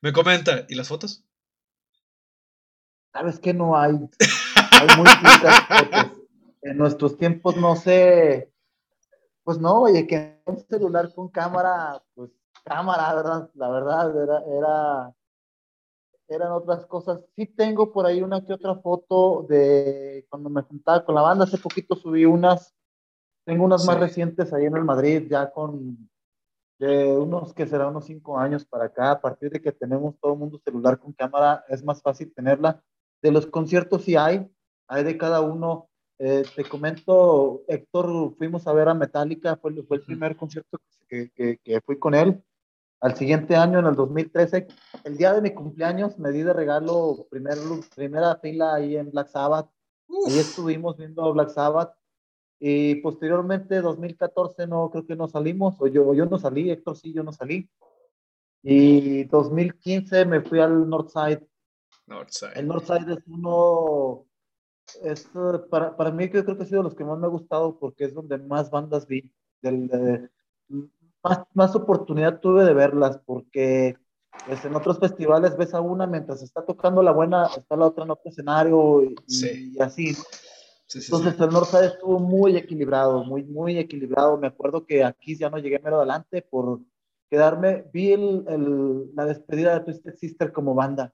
me 0.00 0.12
comenta, 0.12 0.64
¿y 0.70 0.76
las 0.76 0.88
fotos? 0.88 1.24
Sabes 3.12 3.38
que 3.38 3.52
no 3.52 3.78
hay. 3.78 3.96
Hay 4.70 4.96
muy 4.96 5.04
pocas 5.04 5.66
fotos 5.66 6.17
en 6.68 6.76
nuestros 6.76 7.16
tiempos 7.16 7.56
no 7.56 7.76
sé, 7.76 8.52
pues 9.42 9.58
no, 9.58 9.82
oye, 9.82 10.06
que 10.06 10.40
un 10.44 10.58
celular 10.58 11.12
con 11.14 11.28
cámara, 11.28 12.02
pues 12.14 12.30
cámara, 12.64 13.14
¿verdad? 13.14 13.50
La 13.54 13.70
verdad, 13.70 14.22
era, 14.22 14.42
era, 14.58 15.14
eran 16.28 16.52
otras 16.52 16.84
cosas. 16.86 17.24
Sí 17.34 17.46
tengo 17.46 17.90
por 17.90 18.04
ahí 18.04 18.20
una 18.20 18.44
que 18.44 18.52
otra 18.52 18.74
foto 18.76 19.46
de 19.48 20.26
cuando 20.28 20.50
me 20.50 20.62
juntaba 20.62 21.04
con 21.04 21.14
la 21.14 21.22
banda, 21.22 21.44
hace 21.44 21.56
poquito 21.56 21.96
subí 21.96 22.26
unas, 22.26 22.74
tengo 23.46 23.64
unas 23.64 23.86
más 23.86 23.98
recientes 23.98 24.52
ahí 24.52 24.66
en 24.66 24.76
el 24.76 24.84
Madrid, 24.84 25.26
ya 25.30 25.50
con 25.50 26.10
de 26.78 27.08
unos 27.16 27.52
que 27.54 27.66
será 27.66 27.88
unos 27.88 28.04
cinco 28.04 28.38
años 28.38 28.64
para 28.64 28.84
acá, 28.84 29.10
a 29.10 29.20
partir 29.20 29.50
de 29.50 29.60
que 29.60 29.72
tenemos 29.72 30.16
todo 30.20 30.34
el 30.34 30.38
mundo 30.38 30.60
celular 30.64 30.98
con 30.98 31.12
cámara, 31.12 31.64
es 31.68 31.82
más 31.82 32.00
fácil 32.00 32.32
tenerla. 32.32 32.84
De 33.20 33.32
los 33.32 33.46
conciertos 33.46 34.04
sí 34.04 34.14
hay, 34.14 34.48
hay 34.86 35.02
de 35.02 35.18
cada 35.18 35.40
uno 35.40 35.87
eh, 36.18 36.44
te 36.54 36.64
comento, 36.64 37.62
Héctor, 37.68 38.34
fuimos 38.36 38.66
a 38.66 38.72
ver 38.72 38.88
a 38.88 38.94
Metallica, 38.94 39.56
fue, 39.56 39.72
fue 39.84 39.98
el 39.98 40.02
primer 40.02 40.36
concierto 40.36 40.78
que, 41.08 41.30
que, 41.30 41.58
que, 41.58 41.80
fui 41.80 41.98
con 41.98 42.14
él. 42.14 42.42
Al 43.00 43.16
siguiente 43.16 43.54
año, 43.54 43.78
en 43.78 43.86
el 43.86 43.94
2013, 43.94 44.66
el 45.04 45.16
día 45.16 45.32
de 45.32 45.40
mi 45.40 45.54
cumpleaños, 45.54 46.18
me 46.18 46.32
di 46.32 46.42
de 46.42 46.52
regalo 46.52 47.28
primer, 47.30 47.56
primera 47.94 48.36
fila 48.36 48.74
ahí 48.74 48.96
en 48.96 49.12
Black 49.12 49.28
Sabbath. 49.28 49.70
Ahí 50.26 50.38
estuvimos 50.38 50.96
viendo 50.96 51.32
Black 51.32 51.50
Sabbath. 51.50 51.94
Y 52.58 52.96
posteriormente, 52.96 53.80
2014, 53.80 54.66
no 54.66 54.90
creo 54.90 55.06
que 55.06 55.14
no 55.14 55.28
salimos, 55.28 55.76
o 55.80 55.86
yo, 55.86 56.12
yo 56.14 56.26
no 56.26 56.38
salí, 56.38 56.70
Héctor 56.70 56.96
sí, 56.96 57.12
yo 57.12 57.22
no 57.22 57.32
salí. 57.32 57.70
Y 58.64 59.22
2015 59.24 60.24
me 60.24 60.40
fui 60.40 60.58
al 60.58 60.88
Northside. 60.88 61.46
Northside. 62.08 62.58
El 62.58 62.66
Northside 62.66 63.12
es 63.12 63.26
uno 63.28 64.27
es, 65.02 65.28
para, 65.70 65.96
para 65.96 66.10
mí 66.10 66.28
yo 66.32 66.44
creo 66.44 66.56
que 66.56 66.62
ha 66.62 66.66
sido 66.66 66.82
los 66.82 66.94
que 66.94 67.04
más 67.04 67.18
me 67.18 67.26
ha 67.26 67.30
gustado 67.30 67.78
porque 67.78 68.04
es 68.04 68.14
donde 68.14 68.38
más 68.38 68.70
bandas 68.70 69.06
vi, 69.06 69.32
del, 69.62 70.30
más, 71.22 71.40
más 71.54 71.74
oportunidad 71.74 72.40
tuve 72.40 72.64
de 72.64 72.74
verlas 72.74 73.18
porque 73.24 73.96
pues, 74.46 74.64
en 74.64 74.74
otros 74.74 74.98
festivales 74.98 75.56
ves 75.56 75.74
a 75.74 75.80
una 75.80 76.06
mientras 76.06 76.42
está 76.42 76.64
tocando 76.64 77.02
la 77.02 77.12
buena, 77.12 77.46
está 77.56 77.76
la 77.76 77.86
otra 77.86 78.04
en 78.04 78.10
otro 78.10 78.30
escenario 78.30 79.02
y, 79.26 79.78
así. 79.80 80.16
Entonces 80.94 81.38
el 81.38 81.50
Northside 81.50 81.86
estuvo 81.86 82.18
muy 82.18 82.56
equilibrado, 82.56 83.22
muy, 83.24 83.44
muy 83.44 83.78
equilibrado. 83.78 84.38
Me 84.38 84.46
acuerdo 84.46 84.86
que 84.86 85.04
aquí 85.04 85.36
ya 85.36 85.50
no 85.50 85.58
llegué 85.58 85.78
mero 85.80 85.98
adelante 85.98 86.40
por 86.40 86.80
quedarme, 87.28 87.84
vi 87.92 88.12
el, 88.12 88.44
el, 88.48 89.14
la 89.14 89.26
despedida 89.26 89.74
de 89.74 89.84
Twisted 89.84 90.14
Sister 90.14 90.50
como 90.50 90.74
banda. 90.74 91.12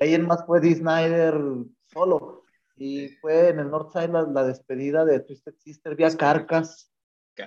Ahí 0.00 0.14
en 0.14 0.26
más 0.26 0.44
fue 0.44 0.60
Dee 0.60 0.74
Snyder 0.74 1.34
solo. 1.86 2.45
Y 2.76 3.08
fue 3.20 3.48
en 3.48 3.58
el 3.58 3.70
Northside 3.70 4.08
la, 4.08 4.22
la 4.22 4.44
despedida 4.44 5.04
de 5.04 5.20
Twisted 5.20 5.54
Sister, 5.56 5.96
vía 5.96 6.14
Carcas. 6.16 6.92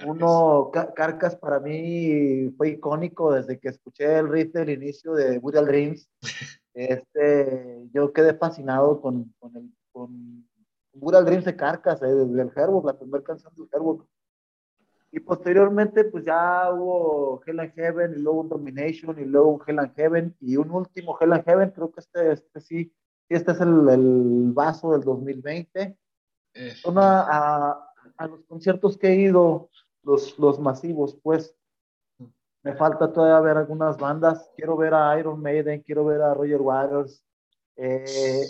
Uno, 0.06 0.70
Carcas 0.96 1.36
para 1.36 1.60
mí 1.60 2.50
fue 2.58 2.70
icónico 2.70 3.34
desde 3.34 3.60
que 3.60 3.70
escuché 3.70 4.18
el 4.18 4.30
riff 4.30 4.54
del 4.54 4.70
inicio 4.70 5.14
de 5.14 5.38
Woody 5.38 5.66
Dreams. 5.66 6.10
Este, 6.72 7.90
yo 7.92 8.14
quedé 8.14 8.36
fascinado 8.36 9.02
con, 9.02 9.34
con, 9.40 9.54
el, 9.58 9.70
con 9.92 10.46
Dreams 10.94 11.44
de 11.44 11.56
Carcas, 11.58 12.02
eh, 12.02 12.06
desde 12.06 12.42
el 12.42 12.52
Herbo, 12.56 12.82
la 12.86 12.98
primera 12.98 13.24
canción 13.24 13.54
del 13.56 13.68
Herbo. 13.74 14.08
Y 15.12 15.20
posteriormente, 15.20 16.06
pues 16.06 16.24
ya 16.24 16.72
hubo 16.72 17.42
Hell 17.46 17.60
and 17.60 17.74
Heaven, 17.74 18.14
y 18.16 18.22
luego 18.22 18.42
un 18.42 18.50
Domination, 18.50 19.20
y 19.20 19.26
luego 19.26 19.50
un 19.50 19.62
Hell 19.66 19.80
and 19.80 19.96
Heaven, 19.96 20.36
y 20.40 20.56
un 20.56 20.72
último 20.72 21.18
Hell 21.20 21.34
and 21.34 21.44
Heaven, 21.44 21.72
creo 21.72 21.92
que 21.92 22.00
este, 22.00 22.32
este 22.32 22.62
sí 22.62 22.94
este 23.30 23.52
es 23.52 23.62
el, 23.62 23.88
el 23.90 24.52
vaso 24.54 24.92
del 24.92 25.02
2020. 25.02 25.98
Eh. 26.56 26.74
a, 26.96 27.94
a, 28.18 28.28
los 28.28 28.44
conciertos 28.46 28.98
que 28.98 29.08
he 29.10 29.16
ido, 29.16 29.70
los, 30.04 30.38
los 30.40 30.60
masivos, 30.60 31.16
pues 31.22 31.56
me 32.64 32.76
falta 32.76 33.12
todavía 33.14 33.40
ver 33.40 33.58
algunas 33.58 33.98
bandas. 33.98 34.52
Quiero 34.56 34.76
ver 34.76 34.94
a 34.94 35.18
Iron 35.20 35.42
Maiden, 35.42 35.82
quiero 35.82 36.06
ver 36.06 36.22
a 36.22 36.34
Roger 36.34 36.62
Waters. 36.62 37.24
Eh, 37.76 38.46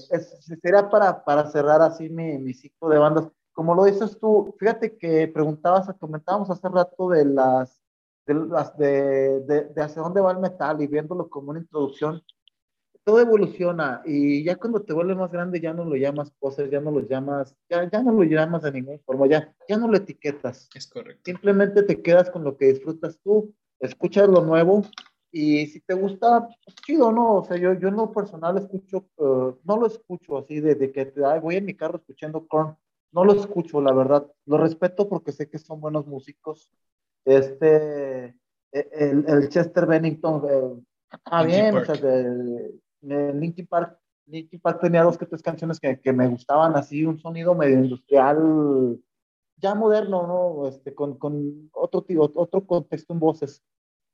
sería 0.62 0.90
para, 0.90 1.24
para 1.24 1.50
cerrar 1.52 1.82
así 1.82 2.10
mi, 2.10 2.38
mi 2.40 2.54
ciclo 2.54 2.90
de 2.90 2.98
bandas. 2.98 3.28
Como 3.52 3.76
lo 3.76 3.84
dices 3.84 4.18
tú, 4.20 4.56
fíjate 4.58 4.98
que 4.98 5.28
preguntabas, 5.28 5.94
comentábamos 6.00 6.50
hace 6.50 6.68
rato 6.70 7.10
de 7.10 7.26
las 7.26 7.80
de, 8.26 8.34
las, 8.34 8.78
de, 8.78 9.42
de, 9.42 9.66
de 9.66 9.82
hacia 9.82 10.02
dónde 10.02 10.22
va 10.22 10.32
el 10.32 10.40
metal 10.40 10.82
y 10.82 10.88
viéndolo 10.88 11.30
como 11.30 11.50
una 11.50 11.60
introducción 11.60 12.24
todo 13.10 13.22
evoluciona 13.22 14.04
y 14.06 14.44
ya 14.44 14.56
cuando 14.56 14.84
te 14.84 14.94
vuelves 14.94 15.18
más 15.18 15.32
grande 15.32 15.60
ya 15.60 15.74
no 15.74 15.84
lo 15.84 15.96
llamas 15.96 16.30
poses, 16.30 16.70
ya 16.70 16.80
no 16.80 16.92
lo 16.92 17.00
llamas, 17.00 17.56
ya, 17.68 17.90
ya 17.90 18.04
no 18.04 18.12
lo 18.12 18.22
llamas 18.24 18.62
de 18.62 18.72
ninguna 18.72 19.00
forma, 19.00 19.26
ya, 19.26 19.52
ya 19.68 19.78
no 19.78 19.88
lo 19.88 19.98
etiquetas. 19.98 20.70
Es 20.76 20.86
correcto. 20.86 21.24
Simplemente 21.26 21.82
te 21.82 22.04
quedas 22.04 22.30
con 22.30 22.44
lo 22.44 22.56
que 22.56 22.68
disfrutas 22.68 23.20
tú, 23.24 23.52
escuchas 23.80 24.30
lo 24.30 24.46
nuevo 24.46 24.84
y 25.32 25.66
si 25.66 25.80
te 25.80 25.96
gusta, 25.96 26.50
pues 26.64 26.76
chido, 26.86 27.12
¿no? 27.12 27.38
O 27.38 27.46
sea, 27.46 27.58
yo, 27.58 27.74
yo 27.74 27.88
en 27.88 27.96
lo 27.96 28.12
personal 28.12 28.60
escucho, 28.60 29.08
eh, 29.18 29.56
no 29.64 29.78
lo 29.78 29.88
escucho 29.88 30.38
así 30.38 30.60
de, 30.60 30.76
de 30.76 30.92
que 30.92 31.08
te, 31.08 31.22
voy 31.40 31.56
en 31.56 31.66
mi 31.66 31.74
carro 31.74 31.98
escuchando 31.98 32.48
Korn, 32.48 32.78
no 33.12 33.26
lo 33.26 33.34
escucho, 33.34 33.82
la 33.82 33.92
verdad. 33.92 34.32
Lo 34.46 34.60
respeto 34.60 35.10
porque 35.10 35.32
sé 35.32 35.50
que 35.50 35.58
son 35.58 35.82
buenos 35.82 36.06
músicos. 36.06 36.72
Este, 37.26 38.36
e, 38.72 38.90
el, 38.92 39.26
el 39.28 39.50
Chester 39.50 39.88
Bennington, 39.88 40.86
ah, 41.26 41.44
bien, 41.44 41.76
o 41.76 41.84
sea, 41.84 41.96
de, 41.96 42.72
Linkin 43.02 43.68
Park, 43.68 43.98
Linkin 44.26 44.60
Park 44.60 44.80
tenía 44.82 45.04
dos 45.04 45.18
que 45.18 45.26
tres 45.26 45.42
canciones 45.42 45.80
que, 45.80 46.00
que, 46.00 46.14
me 46.14 46.28
gustaban 46.28 46.76
así, 46.76 47.06
un 47.06 47.18
sonido 47.18 47.56
medio 47.56 47.80
industrial, 47.80 49.00
ya 49.58 49.76
moderno, 49.76 50.28
¿no? 50.28 50.68
Este, 50.68 50.94
con, 50.94 51.18
con 51.18 51.70
otro, 51.74 52.06
otro 52.36 52.66
contexto 52.66 53.14
en 53.14 53.20
voces. 53.20 53.64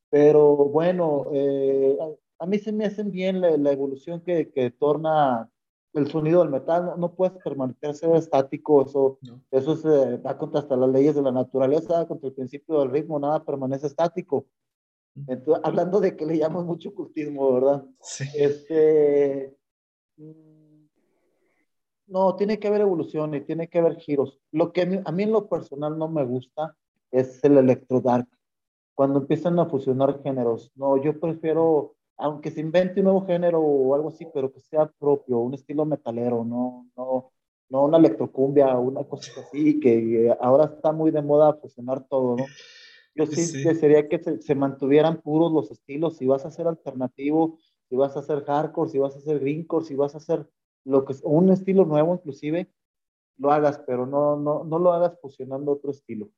Pero 0.09 0.55
bueno, 0.55 1.25
eh, 1.33 1.97
a, 2.39 2.45
mí 2.45 2.59
se 2.59 2.71
me 2.71 2.85
hacen 2.85 3.11
bien 3.11 3.41
la, 3.41 3.57
la 3.57 3.71
evolución 3.71 4.21
que, 4.21 4.51
que, 4.51 4.71
torna 4.71 5.49
el 5.93 6.07
sonido 6.07 6.41
del 6.41 6.51
metal. 6.51 6.85
No, 6.85 6.97
no 6.97 7.13
puedes 7.15 7.37
permanecer 7.43 8.15
estático, 8.15 8.85
eso, 8.85 9.19
eso 9.51 9.73
es, 9.73 9.85
eh, 9.85 10.17
va 10.17 10.37
contra 10.37 10.61
hasta 10.61 10.75
las 10.77 10.89
leyes 10.89 11.15
de 11.15 11.21
la 11.21 11.31
naturaleza, 11.31 12.07
contra 12.07 12.29
el 12.29 12.35
principio 12.35 12.79
del 12.79 12.91
ritmo, 12.91 13.19
nada 13.19 13.43
permanece 13.43 13.87
estático 13.87 14.45
hablando 15.63 15.99
de 15.99 16.15
que 16.15 16.25
le 16.25 16.37
llamamos 16.37 16.65
mucho 16.65 16.93
cultismo, 16.93 17.53
¿verdad? 17.53 17.85
Sí. 18.01 18.25
Este, 18.35 19.55
mm, 20.17 20.85
no, 22.07 22.35
tiene 22.35 22.59
que 22.59 22.67
haber 22.67 22.81
evolución 22.81 23.33
y 23.33 23.41
tiene 23.41 23.67
que 23.67 23.79
haber 23.79 23.97
giros. 23.97 24.39
Lo 24.51 24.71
que 24.71 24.81
a 24.81 25.11
mí, 25.11 25.23
en 25.23 25.31
lo 25.31 25.47
personal 25.47 25.97
no 25.97 26.07
me 26.07 26.23
gusta 26.23 26.75
es 27.11 27.43
el 27.43 27.57
electro 27.57 28.01
dark. 28.01 28.27
Cuando 28.93 29.19
empiezan 29.19 29.59
a 29.59 29.65
fusionar 29.65 30.21
géneros. 30.21 30.71
No, 30.75 31.01
yo 31.01 31.19
prefiero, 31.19 31.95
aunque 32.17 32.51
se 32.51 32.61
invente 32.61 32.99
un 32.99 33.05
nuevo 33.05 33.25
género 33.25 33.59
o 33.59 33.95
algo 33.95 34.09
así, 34.09 34.27
pero 34.33 34.51
que 34.51 34.59
sea 34.59 34.91
propio, 34.99 35.39
un 35.39 35.53
estilo 35.53 35.85
metalero, 35.85 36.45
no, 36.45 36.87
no, 36.95 37.31
no 37.69 37.85
una 37.85 37.97
electrocumbia 37.97 38.77
una 38.77 39.03
cosa 39.03 39.31
así, 39.41 39.79
que 39.79 40.33
ahora 40.39 40.65
está 40.65 40.91
muy 40.91 41.11
de 41.11 41.21
moda 41.21 41.53
fusionar 41.55 42.05
todo, 42.07 42.37
¿no? 42.37 42.45
Yo 43.15 43.25
sí, 43.25 43.63
desearía 43.63 44.09
que 44.09 44.19
se, 44.41 44.55
mantuvieran 44.55 45.21
puros 45.21 45.51
los 45.51 45.71
estilos. 45.71 46.17
Si 46.17 46.25
vas 46.25 46.43
a 46.45 46.49
hacer 46.49 46.67
alternativo, 46.67 47.57
si 47.89 47.95
vas 47.95 48.15
a 48.15 48.19
hacer 48.19 48.43
hardcore, 48.43 48.89
si 48.89 48.97
vas 48.99 49.15
a 49.15 49.19
hacer 49.19 49.39
greencore, 49.39 49.85
si 49.85 49.95
vas 49.95 50.15
a 50.15 50.17
hacer 50.17 50.47
lo 50.83 51.05
que 51.05 51.15
un 51.23 51.49
estilo 51.49 51.85
nuevo 51.85 52.13
inclusive, 52.13 52.69
lo 53.37 53.51
hagas, 53.51 53.79
pero 53.87 54.05
no, 54.05 54.35
no, 54.37 54.63
no 54.63 54.79
lo 54.79 54.93
hagas 54.93 55.17
fusionando 55.21 55.71
otro 55.71 55.91
estilo. 55.91 56.29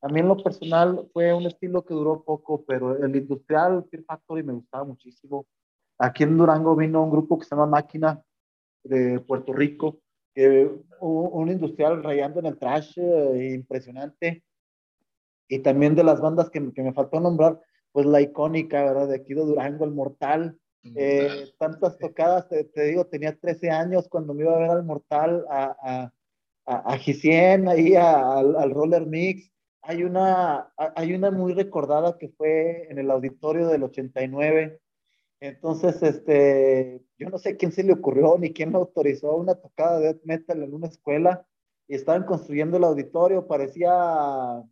A 0.00 0.08
mí 0.08 0.20
en 0.20 0.28
lo 0.28 0.36
personal 0.36 1.08
fue 1.12 1.32
un 1.34 1.46
estilo 1.46 1.84
que 1.84 1.94
duró 1.94 2.22
poco, 2.22 2.64
pero 2.64 2.96
el 3.02 3.16
industrial 3.16 3.84
Fear 3.90 4.04
Factory 4.04 4.42
me 4.42 4.52
gustaba 4.52 4.84
muchísimo. 4.84 5.46
Aquí 5.98 6.22
en 6.22 6.36
Durango 6.36 6.76
vino 6.76 7.02
un 7.02 7.10
grupo 7.10 7.38
que 7.38 7.44
se 7.44 7.50
llama 7.50 7.66
Máquina, 7.66 8.22
de 8.84 9.20
Puerto 9.20 9.52
Rico, 9.52 10.00
que 10.34 10.70
un 11.00 11.48
industrial 11.48 12.02
rayando 12.02 12.40
en 12.40 12.46
el 12.46 12.58
trash 12.58 12.98
eh, 12.98 13.54
impresionante. 13.54 14.44
Y 15.48 15.60
también 15.60 15.94
de 15.94 16.04
las 16.04 16.20
bandas 16.20 16.50
que, 16.50 16.72
que, 16.72 16.82
me 16.82 16.92
faltó 16.92 17.20
nombrar, 17.20 17.60
pues 17.92 18.06
la 18.06 18.20
icónica, 18.20 18.84
¿verdad? 18.84 19.08
De 19.08 19.16
aquí 19.16 19.34
de 19.34 19.42
Durango, 19.42 19.84
el 19.84 19.92
Mortal. 19.92 20.58
Eh, 20.94 21.50
tantas 21.58 21.98
tocadas, 21.98 22.48
te, 22.48 22.64
te, 22.64 22.84
digo, 22.84 23.06
tenía 23.06 23.36
13 23.36 23.70
años 23.70 24.08
cuando 24.08 24.32
me 24.32 24.44
iba 24.44 24.54
a 24.54 24.60
ver 24.60 24.70
al 24.70 24.84
Mortal, 24.84 25.44
a, 25.50 25.76
a, 25.82 26.12
a, 26.66 26.92
a 26.92 26.98
Gisien, 26.98 27.68
ahí 27.68 27.94
al, 27.94 28.56
al 28.56 28.70
Roller 28.70 29.06
Mix. 29.06 29.50
Hay 29.82 30.04
una, 30.04 30.72
hay 30.76 31.14
una 31.14 31.30
muy 31.30 31.54
recordada 31.54 32.16
que 32.18 32.28
fue 32.28 32.86
en 32.90 32.98
el 32.98 33.10
auditorio 33.10 33.68
del 33.68 33.82
89, 33.84 34.80
entonces, 35.40 36.02
este, 36.02 37.00
yo 37.16 37.30
no 37.30 37.38
sé 37.38 37.56
quién 37.56 37.72
se 37.72 37.84
le 37.84 37.92
ocurrió 37.92 38.36
ni 38.38 38.52
quién 38.52 38.72
lo 38.72 38.78
autorizó 38.78 39.36
una 39.36 39.54
tocada 39.54 40.00
de 40.00 40.06
death 40.06 40.24
metal 40.24 40.62
en 40.62 40.74
una 40.74 40.88
escuela 40.88 41.46
y 41.86 41.94
estaban 41.94 42.24
construyendo 42.24 42.76
el 42.76 42.84
auditorio, 42.84 43.46
parecía 43.46 44.62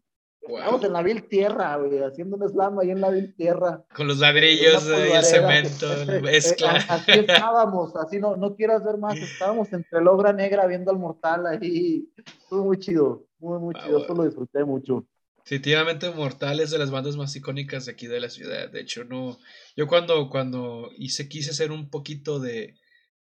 Estamos 0.48 0.84
en 0.84 0.92
la 0.92 1.02
vil 1.02 1.28
tierra, 1.28 1.76
güey, 1.76 2.02
haciendo 2.02 2.36
un 2.36 2.48
slam 2.48 2.78
ahí 2.78 2.90
en 2.90 3.00
la 3.00 3.10
vil 3.10 3.34
tierra. 3.34 3.84
Con 3.94 4.06
los 4.06 4.18
ladrillos 4.18 4.86
y 4.86 5.12
el 5.12 5.24
cemento, 5.24 5.86
mezcla. 6.22 6.84
Así 6.88 7.12
estábamos, 7.12 7.96
así 7.96 8.18
no, 8.18 8.36
no 8.36 8.54
quieras 8.54 8.84
ver 8.84 8.98
más, 8.98 9.18
estábamos 9.18 9.72
entre 9.72 10.02
la 10.02 10.10
obra 10.10 10.32
negra 10.32 10.66
viendo 10.66 10.90
al 10.90 10.98
mortal 10.98 11.46
ahí. 11.46 12.08
Estuvo 12.16 12.64
muy 12.64 12.78
chido, 12.78 13.26
muy, 13.38 13.58
muy 13.58 13.74
ah, 13.76 13.84
chido, 13.84 14.04
eso 14.04 14.14
lo 14.14 14.24
disfruté 14.24 14.64
mucho. 14.64 15.06
Definitivamente 15.38 16.10
Mortal 16.10 16.58
es 16.58 16.72
de 16.72 16.78
las 16.78 16.90
bandas 16.90 17.16
más 17.16 17.36
icónicas 17.36 17.86
de 17.86 17.92
aquí 17.92 18.08
de 18.08 18.18
la 18.18 18.28
ciudad. 18.28 18.68
De 18.68 18.80
hecho, 18.80 19.04
no. 19.04 19.38
Yo 19.76 19.86
cuando, 19.86 20.28
cuando 20.28 20.90
hice, 20.96 21.28
quise 21.28 21.50
hacer 21.52 21.70
un 21.70 21.88
poquito 21.88 22.40
de, 22.40 22.74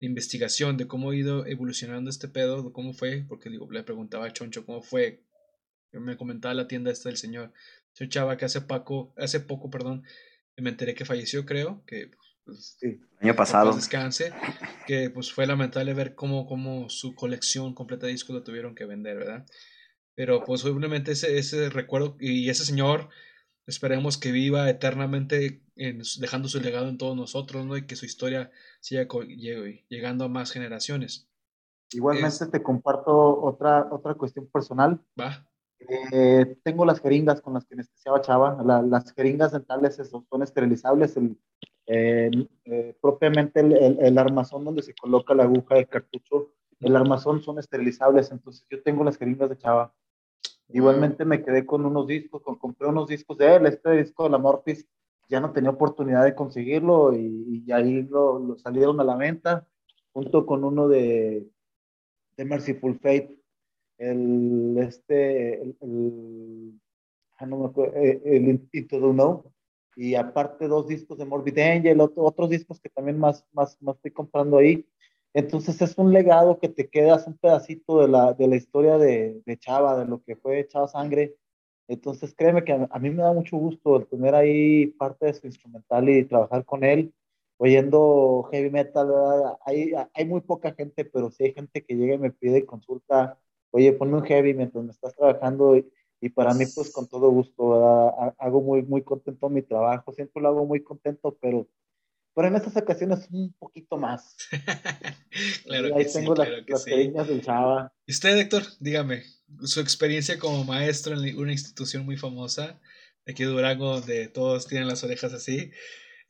investigación 0.01 0.77
de 0.77 0.87
cómo 0.87 1.11
ha 1.11 1.15
ido 1.15 1.45
evolucionando 1.45 2.09
este 2.09 2.27
pedo, 2.27 2.63
de 2.63 2.71
cómo 2.71 2.93
fue, 2.93 3.25
porque 3.27 3.49
digo, 3.49 3.69
le 3.71 3.83
preguntaba 3.83 4.25
a 4.25 4.33
Choncho 4.33 4.65
cómo 4.65 4.81
fue. 4.81 5.23
Me 5.91 6.17
comentaba 6.17 6.53
la 6.53 6.67
tienda 6.67 6.91
esta 6.91 7.09
del 7.09 7.17
señor. 7.17 7.53
Soy 7.93 8.09
chava 8.09 8.37
que 8.37 8.45
hace 8.45 8.61
poco, 8.61 9.13
hace 9.17 9.39
poco, 9.39 9.69
perdón, 9.69 10.03
me 10.57 10.69
enteré 10.69 10.93
que 10.93 11.05
falleció, 11.05 11.45
creo, 11.45 11.83
que 11.85 12.11
pues, 12.45 12.77
sí, 12.79 12.99
año 13.21 13.35
pasado. 13.35 13.73
Descanse, 13.73 14.33
que 14.87 15.09
pues 15.09 15.31
fue 15.31 15.47
lamentable 15.47 15.93
ver 15.93 16.15
cómo, 16.15 16.45
cómo 16.47 16.89
su 16.89 17.15
colección 17.15 17.73
completa 17.73 18.05
de 18.05 18.13
discos 18.13 18.35
lo 18.35 18.43
tuvieron 18.43 18.75
que 18.75 18.85
vender, 18.85 19.17
¿verdad? 19.17 19.45
Pero 20.15 20.43
pues 20.43 20.65
obviamente 20.65 21.13
ese, 21.13 21.37
ese 21.37 21.69
recuerdo 21.69 22.17
y 22.19 22.49
ese 22.49 22.65
señor 22.65 23.09
esperemos 23.67 24.17
que 24.17 24.31
viva 24.31 24.69
eternamente 24.69 25.63
en, 25.75 26.01
dejando 26.19 26.49
su 26.49 26.59
legado 26.59 26.89
en 26.89 26.97
todos 26.97 27.15
nosotros, 27.15 27.65
¿no? 27.65 27.77
Y 27.77 27.85
que 27.85 27.95
su 27.95 28.05
historia 28.05 28.51
siga 28.81 29.07
llegando 29.87 30.25
a 30.25 30.29
más 30.29 30.51
generaciones. 30.51 31.29
Igualmente 31.91 32.47
te 32.47 32.61
comparto 32.61 33.41
otra, 33.41 33.87
otra 33.91 34.13
cuestión 34.15 34.47
personal. 34.47 35.01
Va. 35.19 35.48
Eh, 35.79 36.57
tengo 36.63 36.85
las 36.85 36.99
jeringas 36.99 37.41
con 37.41 37.53
las 37.53 37.65
que 37.65 37.75
anestesiaba 37.75 38.21
Chava. 38.21 38.61
las 38.83 39.13
jeringas 39.13 39.53
dentales 39.53 39.95
son 39.95 40.43
esterilizables. 40.43 41.17
El, 41.17 42.49
eh, 42.65 42.95
propiamente 43.01 43.61
el, 43.61 43.73
el, 43.73 43.99
el, 43.99 44.17
armazón 44.17 44.63
donde 44.63 44.83
se 44.83 44.93
coloca 44.93 45.33
la 45.33 45.43
aguja 45.43 45.75
del 45.75 45.87
cartucho, 45.87 46.51
el 46.81 46.95
armazón 46.95 47.41
son 47.41 47.59
esterilizables. 47.59 48.31
Entonces 48.31 48.65
yo 48.69 48.81
tengo 48.83 49.03
las 49.03 49.17
jeringas 49.17 49.49
de 49.49 49.57
Chava. 49.57 49.93
Igualmente 50.71 51.25
me 51.25 51.43
quedé 51.43 51.65
con 51.65 51.85
unos 51.85 52.05
discos, 52.05 52.43
con, 52.43 52.57
compré 52.57 52.87
unos 52.87 53.07
discos 53.07 53.37
de 53.37 53.55
él, 53.55 53.65
este 53.65 53.91
disco 53.91 54.23
de 54.23 54.29
la 54.29 54.37
Mortis, 54.37 54.87
ya 55.27 55.39
no 55.39 55.51
tenía 55.51 55.71
oportunidad 55.71 56.23
de 56.23 56.35
conseguirlo 56.35 57.15
y, 57.15 57.63
y 57.65 57.71
ahí 57.71 58.03
lo, 58.03 58.55
salieron 58.57 58.99
a 58.99 59.03
la 59.03 59.15
venta, 59.15 59.67
junto 60.11 60.45
con 60.45 60.63
uno 60.63 60.87
de, 60.87 61.47
de 62.37 62.45
Merciful 62.45 62.99
Fate, 62.99 63.38
el, 63.99 64.77
este, 64.79 65.61
el, 65.61 65.77
el, 65.81 66.81
ah, 67.37 67.45
no 67.45 67.59
me 67.59 67.65
acuerdo, 67.67 67.95
eh, 67.97 68.21
el 68.25 68.49
Into 68.49 68.99
the 68.99 69.49
y 69.95 70.15
aparte 70.15 70.67
dos 70.67 70.87
discos 70.87 71.17
de 71.17 71.25
Morbid 71.25 71.59
Angel, 71.59 71.99
otro, 71.99 72.23
otros 72.23 72.49
discos 72.49 72.79
que 72.79 72.89
también 72.89 73.19
más, 73.19 73.45
más, 73.51 73.77
más 73.81 73.97
estoy 73.97 74.11
comprando 74.11 74.57
ahí, 74.57 74.87
entonces 75.33 75.81
es 75.81 75.97
un 75.97 76.11
legado 76.11 76.59
que 76.59 76.69
te 76.69 76.89
quedas 76.89 77.27
un 77.27 77.37
pedacito 77.37 78.01
de 78.01 78.07
la, 78.07 78.33
de 78.33 78.47
la 78.47 78.55
historia 78.55 78.97
de, 78.97 79.41
de, 79.45 79.57
Chava, 79.57 79.97
de 79.99 80.05
lo 80.05 80.23
que 80.23 80.35
fue 80.35 80.67
Chava 80.67 80.87
Sangre. 80.87 81.35
Entonces 81.87 82.33
créeme 82.35 82.63
que 82.63 82.73
a, 82.73 82.99
mí 82.99 83.09
me 83.09 83.23
da 83.23 83.33
mucho 83.33 83.57
gusto 83.57 83.97
el 83.97 84.07
tener 84.07 84.35
ahí 84.35 84.87
parte 84.87 85.27
de 85.27 85.33
su 85.33 85.47
instrumental 85.47 86.09
y 86.09 86.25
trabajar 86.25 86.65
con 86.65 86.83
él, 86.83 87.13
oyendo 87.57 88.47
heavy 88.51 88.69
metal. 88.69 89.09
Hay, 89.65 89.91
hay 90.13 90.25
muy 90.25 90.41
poca 90.41 90.73
gente, 90.73 91.05
pero 91.05 91.31
sí 91.31 91.45
hay 91.45 91.53
gente 91.53 91.83
que 91.83 91.95
llega 91.95 92.15
y 92.15 92.19
me 92.19 92.31
pide 92.31 92.65
consulta, 92.65 93.39
oye, 93.71 93.93
ponme 93.93 94.17
un 94.17 94.23
heavy 94.23 94.53
mientras 94.53 94.83
me 94.83 94.91
estás 94.91 95.15
trabajando. 95.15 95.77
Y, 95.77 95.89
y 96.21 96.29
para 96.29 96.53
mí, 96.53 96.65
pues 96.73 96.91
con 96.91 97.07
todo 97.07 97.29
gusto, 97.29 98.33
hago 98.37 98.61
muy, 98.61 98.81
muy 98.83 99.03
contento 99.03 99.49
mi 99.49 99.61
trabajo, 99.61 100.11
siempre 100.11 100.41
lo 100.41 100.49
hago 100.49 100.65
muy 100.65 100.83
contento, 100.83 101.37
pero 101.41 101.67
pero 102.35 102.47
en 102.47 102.55
estas 102.55 102.77
ocasiones 102.77 103.27
un 103.31 103.53
poquito 103.59 103.97
más. 103.97 104.37
claro 105.65 105.93
ahí 105.93 106.05
tengo 106.11 106.33
las, 106.35 106.47
las 106.67 107.27
del 107.27 107.41
Chava. 107.41 107.93
¿Y 108.05 108.13
usted, 108.13 108.37
Héctor? 108.37 108.63
Dígame, 108.79 109.23
su 109.63 109.81
experiencia 109.81 110.39
como 110.39 110.63
maestro 110.63 111.19
en 111.19 111.37
una 111.37 111.51
institución 111.51 112.05
muy 112.05 112.15
famosa, 112.15 112.79
aquí 113.27 113.43
de 113.43 113.49
Durango, 113.49 113.99
donde 113.99 114.29
todos 114.29 114.67
tienen 114.67 114.87
las 114.87 115.03
orejas 115.03 115.33
así. 115.33 115.71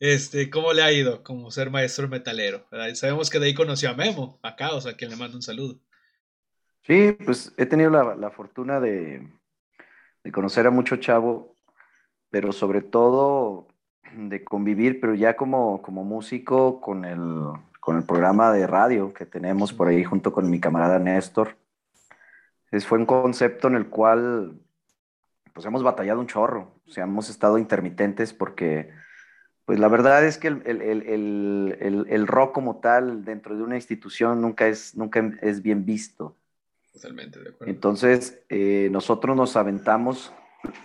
Este, 0.00 0.50
¿Cómo 0.50 0.72
le 0.72 0.82
ha 0.82 0.92
ido 0.92 1.22
como 1.22 1.50
ser 1.50 1.70
maestro 1.70 2.08
metalero? 2.08 2.66
Sabemos 2.94 3.30
que 3.30 3.38
de 3.38 3.46
ahí 3.46 3.54
conoció 3.54 3.90
a 3.90 3.94
Memo, 3.94 4.40
acá, 4.42 4.74
o 4.74 4.80
sea, 4.80 4.96
quien 4.96 5.10
le 5.10 5.16
manda 5.16 5.36
un 5.36 5.42
saludo. 5.42 5.80
Sí, 6.82 7.16
pues 7.24 7.52
he 7.56 7.66
tenido 7.66 7.90
la, 7.90 8.14
la 8.14 8.30
fortuna 8.30 8.80
de, 8.80 9.28
de 10.24 10.32
conocer 10.32 10.66
a 10.66 10.70
mucho 10.70 10.96
chavo, 10.96 11.54
pero 12.30 12.52
sobre 12.52 12.82
todo 12.82 13.68
de 14.12 14.44
convivir, 14.44 15.00
pero 15.00 15.14
ya 15.14 15.36
como, 15.36 15.82
como 15.82 16.04
músico 16.04 16.80
con 16.80 17.04
el, 17.04 17.20
con 17.80 17.96
el 17.96 18.04
programa 18.04 18.52
de 18.52 18.66
radio 18.66 19.12
que 19.12 19.26
tenemos 19.26 19.72
por 19.72 19.88
ahí 19.88 20.04
junto 20.04 20.32
con 20.32 20.50
mi 20.50 20.60
camarada 20.60 20.98
Néstor. 20.98 21.56
Es, 22.70 22.86
fue 22.86 22.98
un 22.98 23.06
concepto 23.06 23.68
en 23.68 23.76
el 23.76 23.88
cual 23.88 24.60
pues 25.52 25.66
hemos 25.66 25.82
batallado 25.82 26.20
un 26.20 26.26
chorro, 26.26 26.72
o 26.86 26.90
sea, 26.90 27.04
hemos 27.04 27.28
estado 27.28 27.58
intermitentes 27.58 28.32
porque 28.32 28.90
pues 29.64 29.78
la 29.78 29.88
verdad 29.88 30.24
es 30.24 30.38
que 30.38 30.48
el, 30.48 30.62
el, 30.64 30.80
el, 30.82 32.06
el, 32.08 32.26
rock 32.26 32.52
como 32.52 32.80
tal 32.80 33.24
dentro 33.24 33.56
de 33.56 33.62
una 33.62 33.76
institución 33.76 34.40
nunca 34.40 34.66
es, 34.66 34.96
nunca 34.96 35.32
es 35.42 35.62
bien 35.62 35.84
visto. 35.84 36.36
Totalmente 36.92 37.40
de 37.40 37.50
acuerdo. 37.50 37.72
Entonces, 37.72 38.42
eh, 38.48 38.88
nosotros 38.90 39.36
nos 39.36 39.56
aventamos 39.56 40.32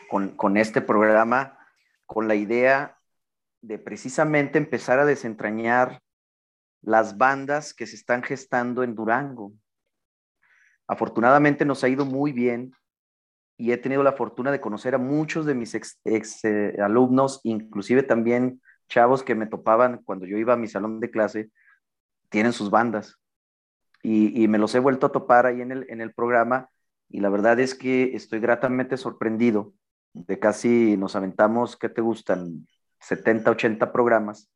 con, 0.10 0.36
con 0.36 0.57
este 0.57 0.82
programa 0.82 1.57
con 2.06 2.27
la 2.27 2.36
idea 2.36 2.99
de 3.61 3.80
precisamente 3.80 4.57
empezar 4.57 4.99
a 4.99 5.06
desentrañar 5.06 6.02
las 6.82 7.18
bandas 7.18 7.73
que 7.73 7.88
se 7.88 7.95
están 7.95 8.22
gestando 8.22 8.84
en 8.84 8.94
Durango. 8.94 9.53
Afortunadamente 10.88 11.65
nos 11.65 11.84
ha 11.84 11.90
ido 11.90 12.06
muy 12.06 12.32
bien 12.32 12.73
y 13.57 13.72
he 13.72 13.77
tenido 13.77 14.03
la 14.03 14.14
fortuna 14.14 14.52
de 14.52 14.61
conocer 14.61 14.94
a 14.94 14.99
muchos 14.99 15.45
de 15.45 15.56
mis 15.56 15.73
ex, 15.73 15.98
eh, 16.44 16.76
alumnos, 16.80 17.41
inclusive 17.44 18.03
también 18.03 18.61
chavos 18.88 19.23
que 19.23 19.34
me 19.34 19.48
topaban 19.48 20.03
cuando 20.03 20.27
yo 20.27 20.38
iba 20.38 20.53
a 20.53 20.57
mi 20.57 20.68
salón 20.68 20.99
de 20.99 21.10
clase, 21.10 21.49
tienen 22.30 22.53
sus 22.53 22.69
bandas. 22.69 23.18
Y, 24.07 24.48
me 24.48 24.60
los 24.60 24.76
he 24.76 24.80
vuelto 24.80 25.07
a 25.07 25.11
topar 25.11 25.48
ahí 25.48 25.61
en 25.61 25.72
el, 25.72 25.86
en 25.90 25.99
el 25.99 26.14
programa 26.14 26.69
y 27.10 27.22
la 27.22 27.30
verdad 27.30 27.60
es 27.60 27.73
que 27.73 28.15
estoy 28.15 28.40
gratamente 28.40 28.98
sorprendido 28.98 29.73
de 30.14 30.38
casi 30.38 30.95
nos 30.98 31.15
aventamos, 31.15 31.76
¿qué 31.76 31.90
te 31.90 32.02
gustan? 32.02 32.68
70, 32.99 33.52
80 33.52 33.91
programas, 33.91 34.52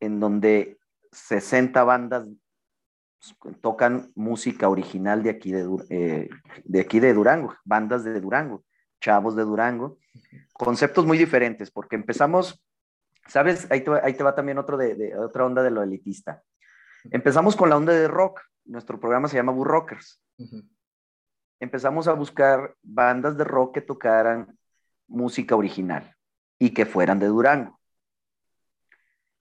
en 0.00 0.20
donde 0.20 0.78
60 1.12 1.82
bandas 1.84 2.28
tocan 3.60 4.10
música 4.14 4.68
original 4.68 5.22
de 5.22 5.30
aquí 5.30 5.52
de, 5.52 5.68
eh, 5.90 6.28
de 6.64 6.80
aquí 6.80 7.00
de 7.00 7.12
Durango, 7.12 7.54
bandas 7.64 8.04
de 8.04 8.20
Durango, 8.20 8.64
chavos 9.00 9.36
de 9.36 9.42
Durango, 9.42 9.98
conceptos 10.52 11.04
muy 11.04 11.18
diferentes, 11.18 11.70
porque 11.70 11.96
empezamos, 11.96 12.64
¿sabes? 13.26 13.66
Ahí 13.70 13.82
te, 13.82 13.90
ahí 14.02 14.14
te 14.14 14.24
va 14.24 14.34
también 14.34 14.58
otro 14.58 14.76
de, 14.76 15.16
otra 15.18 15.44
onda 15.44 15.62
de 15.62 15.70
lo 15.70 15.82
elitista. 15.82 16.42
Empezamos 17.10 17.54
con 17.56 17.68
la 17.68 17.76
onda 17.76 17.92
de 17.92 18.08
rock, 18.08 18.40
nuestro 18.68 19.00
programa 19.00 19.28
se 19.28 19.36
llama 19.36 19.52
Boo 19.52 19.64
Rockers. 19.64 20.22
Empezamos 21.58 22.06
a 22.06 22.12
buscar 22.12 22.76
bandas 22.82 23.36
de 23.36 23.44
rock 23.44 23.74
que 23.74 23.80
tocaran 23.80 24.56
música 25.08 25.56
original 25.56 26.14
y 26.58 26.70
que 26.70 26.86
fueran 26.86 27.18
de 27.18 27.26
Durango. 27.26 27.78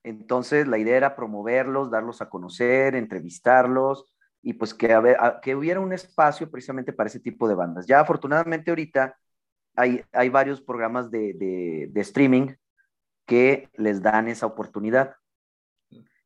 Entonces 0.04 0.68
la 0.68 0.78
idea 0.78 0.98
era 0.98 1.16
promoverlos, 1.16 1.92
darlos 1.92 2.22
a 2.22 2.30
conocer, 2.30 2.96
entrevistarlos 2.96 4.12
y 4.42 4.54
pues 4.54 4.74
que, 4.74 5.16
que 5.42 5.56
hubiera 5.56 5.80
un 5.80 5.92
espacio 5.92 6.50
precisamente 6.50 6.94
para 6.94 7.08
ese 7.08 7.20
tipo 7.20 7.48
de 7.48 7.56
bandas. 7.56 7.86
Ya 7.86 8.00
afortunadamente 8.00 8.72
ahorita 8.72 9.18
hay, 9.76 10.02
hay 10.12 10.30
varios 10.30 10.62
programas 10.62 11.12
de, 11.12 11.90
de, 11.92 12.02
streaming 12.02 12.54
que 13.26 13.70
les 13.76 14.02
dan 14.02 14.28
esa 14.28 14.46
oportunidad. 14.46 15.16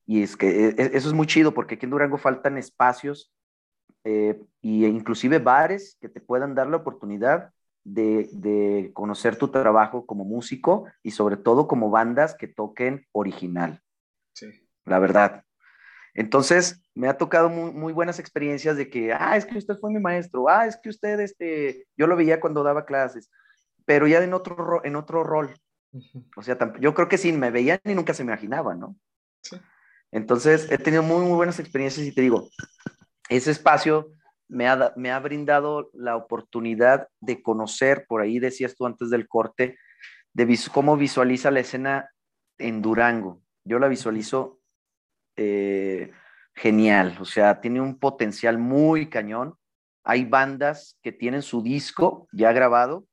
Y 0.05 0.23
es 0.23 0.35
que 0.35 0.67
e, 0.67 0.69
e, 0.69 0.91
eso 0.93 1.07
es 1.07 1.13
muy 1.13 1.27
chido 1.27 1.53
porque 1.53 1.75
aquí 1.75 1.85
en 1.85 1.91
Durango 1.91 2.17
faltan 2.17 2.57
espacios 2.57 3.31
eh, 4.03 4.41
y 4.61 4.85
inclusive 4.85 5.39
bares 5.39 5.97
que 6.01 6.09
te 6.09 6.21
puedan 6.21 6.55
dar 6.55 6.67
la 6.67 6.77
oportunidad 6.77 7.51
de, 7.83 8.29
de, 8.31 8.91
conocer 8.93 9.35
tu 9.37 9.49
trabajo 9.49 10.05
como 10.05 10.23
músico 10.23 10.85
y 11.03 11.11
sobre 11.11 11.37
todo 11.37 11.67
como 11.67 11.89
bandas 11.89 12.35
que 12.35 12.47
toquen 12.47 13.07
original. 13.11 13.81
Sí. 14.33 14.47
La 14.85 14.99
verdad. 14.99 15.43
Entonces, 16.13 16.81
me 16.93 17.07
ha 17.07 17.17
tocado 17.17 17.49
muy, 17.49 17.71
muy, 17.71 17.93
buenas 17.93 18.19
experiencias 18.19 18.75
de 18.75 18.89
que, 18.89 19.13
ah, 19.13 19.37
es 19.37 19.45
que 19.45 19.57
usted 19.57 19.75
fue 19.77 19.91
mi 19.91 19.99
maestro, 19.99 20.49
ah, 20.49 20.65
es 20.65 20.77
que 20.77 20.89
usted, 20.89 21.19
este, 21.19 21.87
yo 21.95 22.07
lo 22.07 22.15
veía 22.15 22.41
cuando 22.41 22.63
daba 22.63 22.85
clases, 22.85 23.29
pero 23.85 24.07
ya 24.07 24.21
en 24.23 24.33
otro, 24.33 24.83
en 24.83 24.95
otro 24.95 25.23
rol. 25.23 25.53
O 26.35 26.41
sea, 26.41 26.57
yo 26.79 26.93
creo 26.93 27.07
que 27.07 27.17
sí, 27.17 27.31
me 27.31 27.51
veían 27.51 27.79
y 27.83 27.95
nunca 27.95 28.13
se 28.13 28.23
me 28.23 28.31
imaginaban, 28.31 28.79
¿no? 28.79 28.95
Sí. 29.41 29.57
Entonces, 30.11 30.69
he 30.71 30.77
tenido 30.77 31.03
muy, 31.03 31.25
muy 31.25 31.35
buenas 31.35 31.59
experiencias 31.59 32.05
y 32.05 32.13
te 32.13 32.21
digo, 32.21 32.49
ese 33.29 33.51
espacio 33.51 34.11
me 34.49 34.67
ha, 34.67 34.93
me 34.97 35.11
ha 35.11 35.19
brindado 35.19 35.89
la 35.93 36.17
oportunidad 36.17 37.07
de 37.21 37.41
conocer, 37.41 38.05
por 38.07 38.21
ahí 38.21 38.39
decías 38.39 38.75
tú 38.75 38.85
antes 38.85 39.09
del 39.09 39.27
corte, 39.27 39.77
de 40.33 40.59
cómo 40.73 40.97
visualiza 40.97 41.51
la 41.51 41.61
escena 41.61 42.09
en 42.57 42.81
Durango. 42.81 43.41
Yo 43.63 43.79
la 43.79 43.87
visualizo 43.87 44.59
eh, 45.37 46.11
genial, 46.53 47.17
o 47.19 47.25
sea, 47.25 47.61
tiene 47.61 47.81
un 47.81 47.97
potencial 47.97 48.57
muy 48.57 49.09
cañón. 49.09 49.55
Hay 50.03 50.25
bandas 50.25 50.97
que 51.01 51.11
tienen 51.11 51.41
su 51.41 51.61
disco 51.61 52.27
ya 52.33 52.51
grabado 52.51 53.05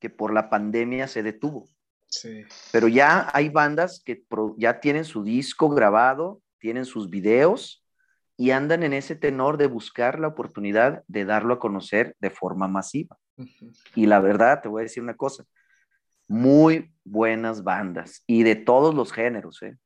que 0.00 0.10
por 0.10 0.32
la 0.32 0.48
pandemia 0.48 1.08
se 1.08 1.22
detuvo. 1.22 1.68
Sí. 2.08 2.44
Pero 2.72 2.88
ya 2.88 3.28
hay 3.32 3.48
bandas 3.48 4.02
que 4.04 4.24
ya 4.56 4.80
tienen 4.80 5.04
su 5.04 5.24
disco 5.24 5.68
grabado, 5.68 6.40
tienen 6.58 6.84
sus 6.84 7.10
videos 7.10 7.84
y 8.36 8.50
andan 8.50 8.82
en 8.82 8.92
ese 8.92 9.16
tenor 9.16 9.56
de 9.56 9.66
buscar 9.66 10.18
la 10.18 10.28
oportunidad 10.28 11.02
de 11.08 11.24
darlo 11.24 11.54
a 11.54 11.58
conocer 11.58 12.16
de 12.20 12.30
forma 12.30 12.68
masiva. 12.68 13.16
Y 13.94 14.06
la 14.06 14.20
verdad, 14.20 14.60
te 14.62 14.68
voy 14.68 14.80
a 14.80 14.84
decir 14.84 15.02
una 15.02 15.16
cosa, 15.16 15.44
muy 16.28 16.92
buenas 17.04 17.62
bandas 17.62 18.22
y 18.26 18.42
de 18.42 18.56
todos 18.56 18.94
los 18.94 19.12
géneros, 19.12 19.62
¿eh? 19.62 19.76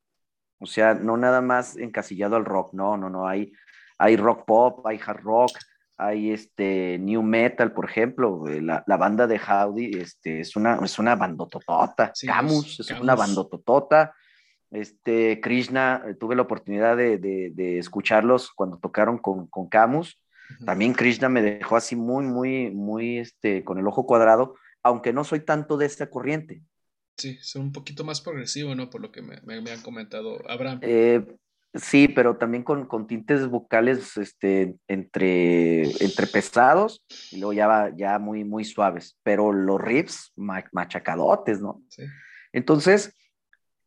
O 0.59 0.67
sea, 0.67 0.95
no 0.95 1.17
nada 1.17 1.41
más 1.41 1.77
encasillado 1.77 2.37
al 2.37 2.45
rock, 2.45 2.75
no, 2.75 2.97
no, 2.97 3.09
no, 3.09 3.27
hay, 3.27 3.53
hay 3.99 4.17
rock 4.17 4.45
pop, 4.45 4.87
hay 4.87 5.01
hard 5.05 5.23
rock, 5.23 5.53
hay 5.97 6.33
este 6.33 6.99
new 6.99 7.23
metal, 7.23 7.73
por 7.73 7.89
ejemplo, 7.89 8.45
la, 8.47 8.85
la 8.87 8.97
banda 8.97 9.27
de 9.27 9.39
Howdy 9.39 9.99
este, 9.99 10.41
es, 10.41 10.57
una, 10.57 10.79
es 10.83 10.99
una 10.99 11.17
bandototota, 11.17 12.13
Camus 12.27 12.81
es 12.81 12.91
una 13.01 13.15
bandototota, 13.15 14.15
este, 14.71 15.41
Krishna, 15.41 16.03
eh, 16.07 16.15
tuve 16.15 16.37
la 16.37 16.43
oportunidad 16.43 16.97
de, 16.97 17.19
de, 17.19 17.79
escucharlos 17.79 18.51
cuando 18.53 18.79
tocaron 18.79 19.19
con, 19.19 19.47
con 19.49 19.69
Camus, 19.69 20.21
también 20.67 20.95
Krishna 20.95 21.29
me 21.29 21.43
dejó 21.43 21.77
así 21.77 21.95
muy, 21.95 22.25
muy, 22.25 22.71
muy, 22.71 23.19
este, 23.19 23.63
con 23.63 23.79
el 23.79 23.87
ojo 23.87 24.05
cuadrado, 24.05 24.57
aunque 24.83 25.13
no 25.13 25.23
soy 25.23 25.41
tanto 25.41 25.77
de 25.77 25.87
esta 25.87 26.11
corriente, 26.11 26.63
Sí, 27.21 27.37
son 27.43 27.63
un 27.63 27.73
poquito 27.73 28.03
más 28.03 28.23
progresivos, 28.23 28.75
¿no? 28.75 28.89
Por 28.89 29.03
lo 29.03 29.13
que 29.13 29.21
me, 29.21 29.35
han 29.37 29.83
comentado 29.83 30.41
Abraham. 30.49 30.81
Eh, 30.81 31.23
sí, 31.75 32.09
pero 32.09 32.39
también 32.39 32.63
con, 32.63 33.07
tintes 33.07 33.47
vocales 33.47 34.17
este, 34.17 34.77
entre, 34.89 35.83
entre 36.03 36.27
pesados 36.27 37.05
y 37.31 37.37
luego 37.37 37.53
ya, 37.53 37.93
ya 37.95 38.19
muy, 38.19 38.45
muy 38.45 38.65
suaves, 38.65 39.19
pero 39.23 39.53
los 39.53 39.79
riffs 39.79 40.33
machacadotes, 40.35 41.61
¿no? 41.61 41.83
Sí. 41.89 42.05
Entonces, 42.55 43.15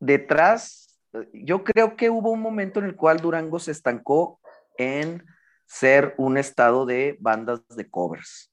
detrás, 0.05 0.99
yo 1.34 1.63
creo 1.63 1.95
que 1.95 2.09
hubo 2.09 2.31
un 2.31 2.41
momento 2.41 2.80
en 2.80 2.85
el 2.85 2.95
cual 2.95 3.19
Durango 3.19 3.59
se 3.59 3.71
estancó 3.71 4.39
en 4.77 5.25
ser 5.65 6.13
un 6.17 6.38
estado 6.38 6.85
de 6.85 7.17
bandas 7.19 7.61
de 7.69 7.89
covers. 7.89 8.51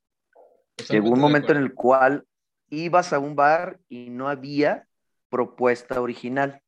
Llegó 0.88 1.10
un 1.10 1.20
momento 1.20 1.52
en 1.52 1.58
el 1.58 1.74
cual 1.74 2.26
ibas 2.70 3.12
a 3.12 3.18
un 3.18 3.34
bar 3.34 3.78
y 3.88 4.10
no 4.10 4.28
había 4.28 4.86
propuesta 5.28 6.00
original. 6.00 6.62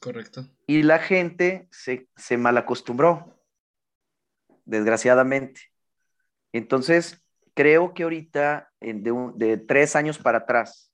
Correcto. 0.00 0.46
Y 0.66 0.82
la 0.82 0.98
gente 0.98 1.68
se, 1.70 2.08
se 2.16 2.36
malacostumbró, 2.36 3.38
desgraciadamente. 4.64 5.60
Entonces, 6.52 7.22
creo 7.54 7.92
que 7.92 8.04
ahorita, 8.04 8.70
de, 8.80 9.32
de 9.34 9.56
tres 9.58 9.96
años 9.96 10.18
para 10.18 10.38
atrás, 10.38 10.85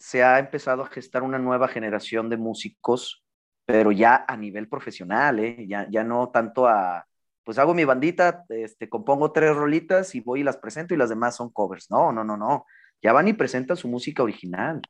se 0.00 0.24
ha 0.24 0.40
empezado 0.40 0.82
a 0.82 0.88
gestar 0.88 1.22
una 1.22 1.38
nueva 1.38 1.68
generación 1.68 2.28
de 2.28 2.36
músicos, 2.36 3.22
pero 3.64 3.92
ya 3.92 4.24
a 4.26 4.36
nivel 4.36 4.68
profesional, 4.68 5.38
¿eh? 5.38 5.66
ya, 5.68 5.86
ya 5.88 6.02
no 6.02 6.30
tanto 6.30 6.66
a, 6.66 7.06
pues 7.44 7.58
hago 7.58 7.74
mi 7.74 7.84
bandita, 7.84 8.44
este, 8.48 8.88
compongo 8.88 9.30
tres 9.30 9.54
rolitas 9.54 10.16
y 10.16 10.20
voy 10.20 10.40
y 10.40 10.44
las 10.44 10.56
presento 10.56 10.94
y 10.94 10.96
las 10.96 11.10
demás 11.10 11.36
son 11.36 11.50
covers. 11.50 11.88
No, 11.90 12.10
no, 12.10 12.24
no, 12.24 12.36
no 12.36 12.66
ya 13.02 13.12
van 13.12 13.28
y 13.28 13.32
presentan 13.32 13.76
su 13.76 13.88
música 13.88 14.22
original. 14.22 14.80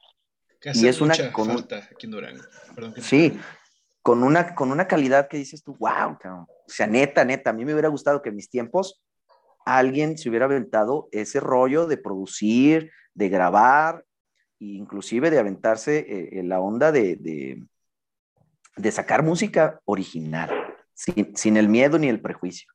y 0.62 0.86
es 0.86 1.00
una 1.00 1.14
con 1.32 1.50
aquí 1.50 2.06
en 2.06 2.10
Durango. 2.10 2.42
sí, 2.98 3.38
con 4.02 4.22
una, 4.22 4.54
con 4.54 4.72
una 4.72 4.86
calidad 4.86 5.28
que 5.28 5.36
dices 5.36 5.62
tú, 5.62 5.76
wow, 5.78 6.16
o 6.24 6.46
sea, 6.66 6.86
neta, 6.86 7.24
neta, 7.24 7.50
a 7.50 7.52
mí 7.52 7.64
me 7.64 7.72
hubiera 7.72 7.88
gustado 7.88 8.22
que 8.22 8.30
en 8.30 8.36
mis 8.36 8.50
tiempos 8.50 9.02
alguien 9.64 10.18
se 10.18 10.28
hubiera 10.28 10.46
aventado 10.46 11.08
ese 11.12 11.38
rollo 11.38 11.86
de 11.86 11.98
producir, 11.98 12.90
de 13.14 13.28
grabar, 13.28 14.04
inclusive 14.60 15.30
de 15.30 15.38
aventarse 15.38 15.98
eh, 15.98 16.38
en 16.38 16.48
la 16.48 16.60
onda 16.60 16.92
de, 16.92 17.16
de, 18.76 18.92
sacar 18.92 19.22
música 19.22 19.80
original, 19.84 20.50
sin, 20.94 21.36
sin, 21.36 21.56
el 21.56 21.68
miedo 21.68 21.98
ni 21.98 22.08
el 22.08 22.20
prejuicio. 22.20 22.72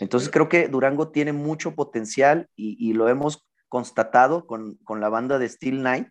Entonces 0.00 0.28
creo 0.28 0.48
que 0.48 0.68
Durango 0.68 1.10
tiene 1.10 1.32
mucho 1.32 1.74
potencial 1.74 2.48
y, 2.54 2.76
y 2.78 2.92
lo 2.92 3.08
hemos 3.08 3.46
constatado 3.68 4.46
con, 4.46 4.78
la 4.88 5.08
banda 5.08 5.38
de 5.38 5.48
Steel 5.48 5.82
Night, 5.82 6.08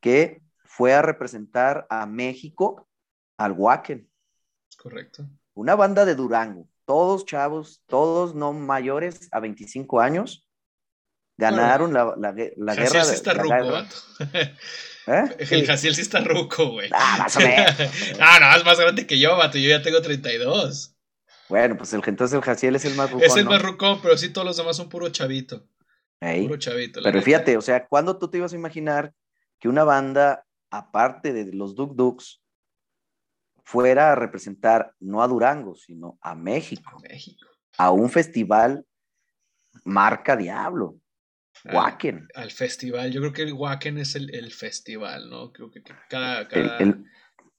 que 0.00 0.42
fue 0.64 0.94
a 0.94 1.02
representar 1.02 1.86
a 1.90 2.06
México 2.06 2.88
al 3.36 3.52
Wacken. 3.52 4.10
Correcto. 4.78 5.26
Una 5.54 5.74
banda 5.74 6.04
de 6.04 6.14
Durango, 6.14 6.68
todos 6.84 7.24
chavos, 7.24 7.82
todos 7.86 8.34
no 8.34 8.52
mayores 8.52 9.28
a 9.32 9.40
25 9.40 10.00
años, 10.00 10.45
ganaron 11.36 11.92
la, 11.92 12.14
la, 12.16 12.34
la 12.56 12.74
guerra. 12.74 13.04
Sí 13.04 13.14
está 13.14 13.34
ruco, 13.34 13.54
¿Eh? 15.06 15.36
El 15.50 15.66
Jaciel 15.66 15.94
sí 15.94 16.00
está 16.00 16.20
ruco, 16.20 16.70
güey. 16.70 16.90
Ah, 16.92 17.16
más 17.20 17.36
o 17.36 17.40
menos. 17.40 17.74
ah, 18.20 18.38
no, 18.40 18.56
es 18.56 18.64
más 18.64 18.80
grande 18.80 19.06
que 19.06 19.18
yo, 19.18 19.36
vato. 19.36 19.56
Yo 19.58 19.68
ya 19.68 19.82
tengo 19.82 20.02
32. 20.02 20.96
Bueno, 21.48 21.76
pues 21.76 21.92
el, 21.92 22.02
entonces 22.04 22.34
el 22.34 22.42
Jaciel 22.42 22.74
es 22.74 22.84
el 22.84 22.96
más 22.96 23.10
ruco. 23.12 23.24
Es 23.24 23.36
el 23.36 23.44
más 23.44 23.62
ruco, 23.62 24.00
pero 24.02 24.16
sí 24.16 24.30
todos 24.30 24.46
los 24.46 24.56
demás 24.56 24.76
son 24.76 24.88
puro 24.88 25.08
chavito. 25.10 25.64
Pero 26.18 27.22
fíjate, 27.22 27.56
o 27.56 27.60
sea, 27.60 27.86
¿cuándo 27.86 28.18
tú 28.18 28.28
te 28.28 28.38
ibas 28.38 28.52
a 28.52 28.56
imaginar 28.56 29.12
que 29.58 29.68
una 29.68 29.84
banda, 29.84 30.44
aparte 30.70 31.32
de 31.32 31.52
los 31.52 31.74
Duk 31.74 31.94
Duks, 31.94 32.42
fuera 33.64 34.12
a 34.12 34.14
representar 34.14 34.94
no 34.98 35.22
a 35.22 35.28
Durango, 35.28 35.74
sino 35.74 36.18
a 36.20 36.34
México? 36.34 37.02
A, 37.78 37.90
un 37.90 38.10
festival 38.10 38.86
marca 39.84 40.36
Diablo. 40.36 40.96
Wacken. 41.72 42.28
Al, 42.34 42.50
festival, 42.50 43.10
yo 43.10 43.20
creo 43.20 43.32
que 43.32 43.42
el 43.42 43.52
Wacken 43.52 43.98
es 43.98 44.14
el, 44.14 44.52
festival, 44.52 45.30
¿no? 45.30 45.52
Creo 45.52 45.70
que, 45.70 45.82
cada, 46.08 46.48
cada 46.48 46.78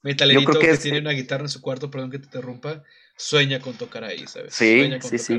metalerito 0.02 0.58
que, 0.58 0.76
tiene 0.76 1.00
una 1.00 1.12
guitarra 1.12 1.44
en 1.44 1.48
su 1.48 1.60
cuarto, 1.60 1.90
perdón 1.90 2.10
que 2.10 2.18
te 2.18 2.26
interrumpa, 2.26 2.82
sueña 3.16 3.60
con 3.60 3.74
tocar 3.74 4.04
ahí, 4.04 4.26
¿sabes? 4.26 4.54
Sí, 4.54 4.90
sí, 5.00 5.18
sí. 5.18 5.38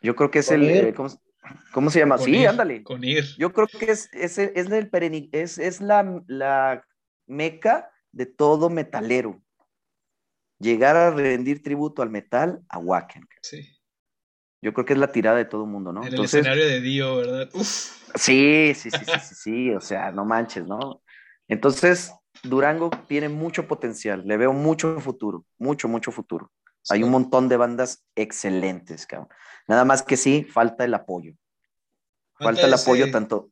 Yo, 0.00 0.14
creo 0.14 0.30
que 0.30 0.40
es 0.40 0.50
el. 0.50 0.94
¿Cómo 1.72 1.90
se 1.90 1.98
llama? 2.00 2.18
sí, 2.18 2.44
ándale. 2.44 2.82
Con 2.82 3.04
ir. 3.04 3.24
Yo 3.36 3.52
creo 3.52 3.66
que 3.66 3.90
es, 3.90 4.10
es, 4.12 4.38
es, 4.38 4.70
el 4.70 5.28
es, 5.32 5.58
es 5.58 5.80
la, 5.80 6.22
la 6.26 6.84
meca 7.26 7.90
de 8.12 8.26
todo 8.26 8.70
metalero. 8.70 9.40
Llegar 10.58 10.96
a 10.96 11.10
rendir 11.10 11.62
tributo 11.62 12.02
al 12.02 12.10
metal 12.10 12.62
a 12.68 12.78
Wacken. 12.78 13.28
Sí. 13.42 13.77
Yo 14.60 14.72
creo 14.72 14.84
que 14.84 14.92
es 14.92 14.98
la 14.98 15.12
tirada 15.12 15.36
de 15.36 15.44
todo 15.44 15.64
el 15.64 15.70
mundo, 15.70 15.92
¿no? 15.92 16.04
En 16.04 16.14
el 16.14 16.24
escenario 16.24 16.66
de 16.66 16.80
Dio, 16.80 17.16
¿verdad? 17.16 17.48
Uf. 17.54 17.98
Sí, 18.14 18.72
sí, 18.74 18.90
sí, 18.90 19.04
sí, 19.04 19.34
sí, 19.34 19.70
o 19.70 19.80
sea, 19.80 20.10
no 20.10 20.24
manches, 20.24 20.66
¿no? 20.66 21.02
Entonces, 21.46 22.12
Durango 22.42 22.90
tiene 23.06 23.28
mucho 23.28 23.66
potencial, 23.68 24.22
le 24.26 24.36
veo 24.36 24.52
mucho 24.52 24.98
futuro, 25.00 25.44
mucho, 25.58 25.88
mucho 25.88 26.10
futuro. 26.10 26.52
Hay 26.90 27.02
un 27.02 27.10
montón 27.10 27.48
de 27.48 27.56
bandas 27.56 28.04
excelentes, 28.14 29.06
cabrón. 29.06 29.28
Nada 29.66 29.84
más 29.84 30.02
que 30.02 30.16
sí, 30.16 30.44
falta 30.44 30.84
el 30.84 30.94
apoyo. 30.94 31.34
Falta, 32.34 32.66
el 32.66 32.72
apoyo 32.72 33.10
tanto. 33.10 33.50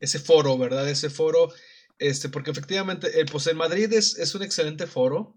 Ese 0.00 0.18
foro, 0.18 0.56
¿verdad? 0.56 0.88
Ese 0.88 1.10
foro, 1.10 1.52
este, 1.98 2.28
porque 2.28 2.50
efectivamente, 2.50 3.20
eh, 3.20 3.26
pues 3.30 3.46
en 3.48 3.56
Madrid 3.56 3.92
es, 3.92 4.34
un 4.34 4.42
excelente 4.42 4.86
foro, 4.86 5.36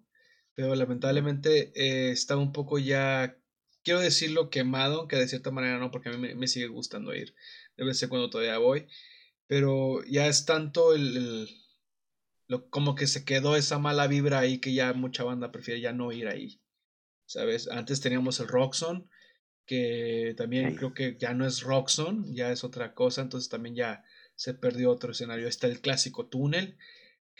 pero 0.53 0.75
lamentablemente 0.75 1.71
eh, 1.75 2.11
está 2.11 2.37
un 2.37 2.51
poco 2.51 2.77
ya, 2.77 3.35
quiero 3.83 3.99
decirlo, 3.99 4.49
quemado, 4.49 5.07
que 5.07 5.15
de 5.15 5.27
cierta 5.27 5.51
manera 5.51 5.79
no, 5.79 5.91
porque 5.91 6.09
a 6.09 6.13
mí 6.13 6.35
me, 6.35 6.47
sigue 6.47 6.67
gustando 6.67 7.13
ir. 7.15 7.35
Debe 7.77 7.93
ser 7.93 8.09
cuando 8.09 8.29
todavía 8.29 8.57
voy, 8.57 8.87
pero 9.47 10.03
ya 10.05 10.27
es 10.27 10.45
tanto 10.45 10.93
el 10.93 11.49
Lo, 12.47 12.69
como 12.69 12.95
que 12.95 13.07
se 13.07 13.25
quedó 13.25 13.55
esa 13.55 13.79
mala 13.79 14.07
vibra 14.07 14.39
ahí 14.39 14.59
que 14.59 14.73
ya 14.73 14.93
mucha 14.93 15.23
banda 15.23 15.51
prefiere 15.51 15.81
ya 15.81 15.93
no 15.93 16.11
ir 16.11 16.27
ahí. 16.27 16.61
¿Sabes? 17.25 17.69
Antes 17.69 18.01
teníamos 18.01 18.39
el 18.39 18.47
Roxon, 18.49 19.09
que 19.65 20.33
también 20.37 20.75
creo 20.75 20.93
que 20.93 21.17
ya 21.17 21.33
no 21.33 21.45
es 21.45 21.61
Roxon, 21.61 22.35
ya 22.35 22.51
es 22.51 22.63
otra 22.63 22.93
cosa, 22.93 23.21
entonces 23.21 23.49
también 23.49 23.75
ya 23.75 24.03
se 24.35 24.53
perdió 24.53 24.91
otro 24.91 25.11
escenario. 25.11 25.47
Está 25.47 25.67
el 25.67 25.81
clásico 25.81 26.27
túnel, 26.27 26.77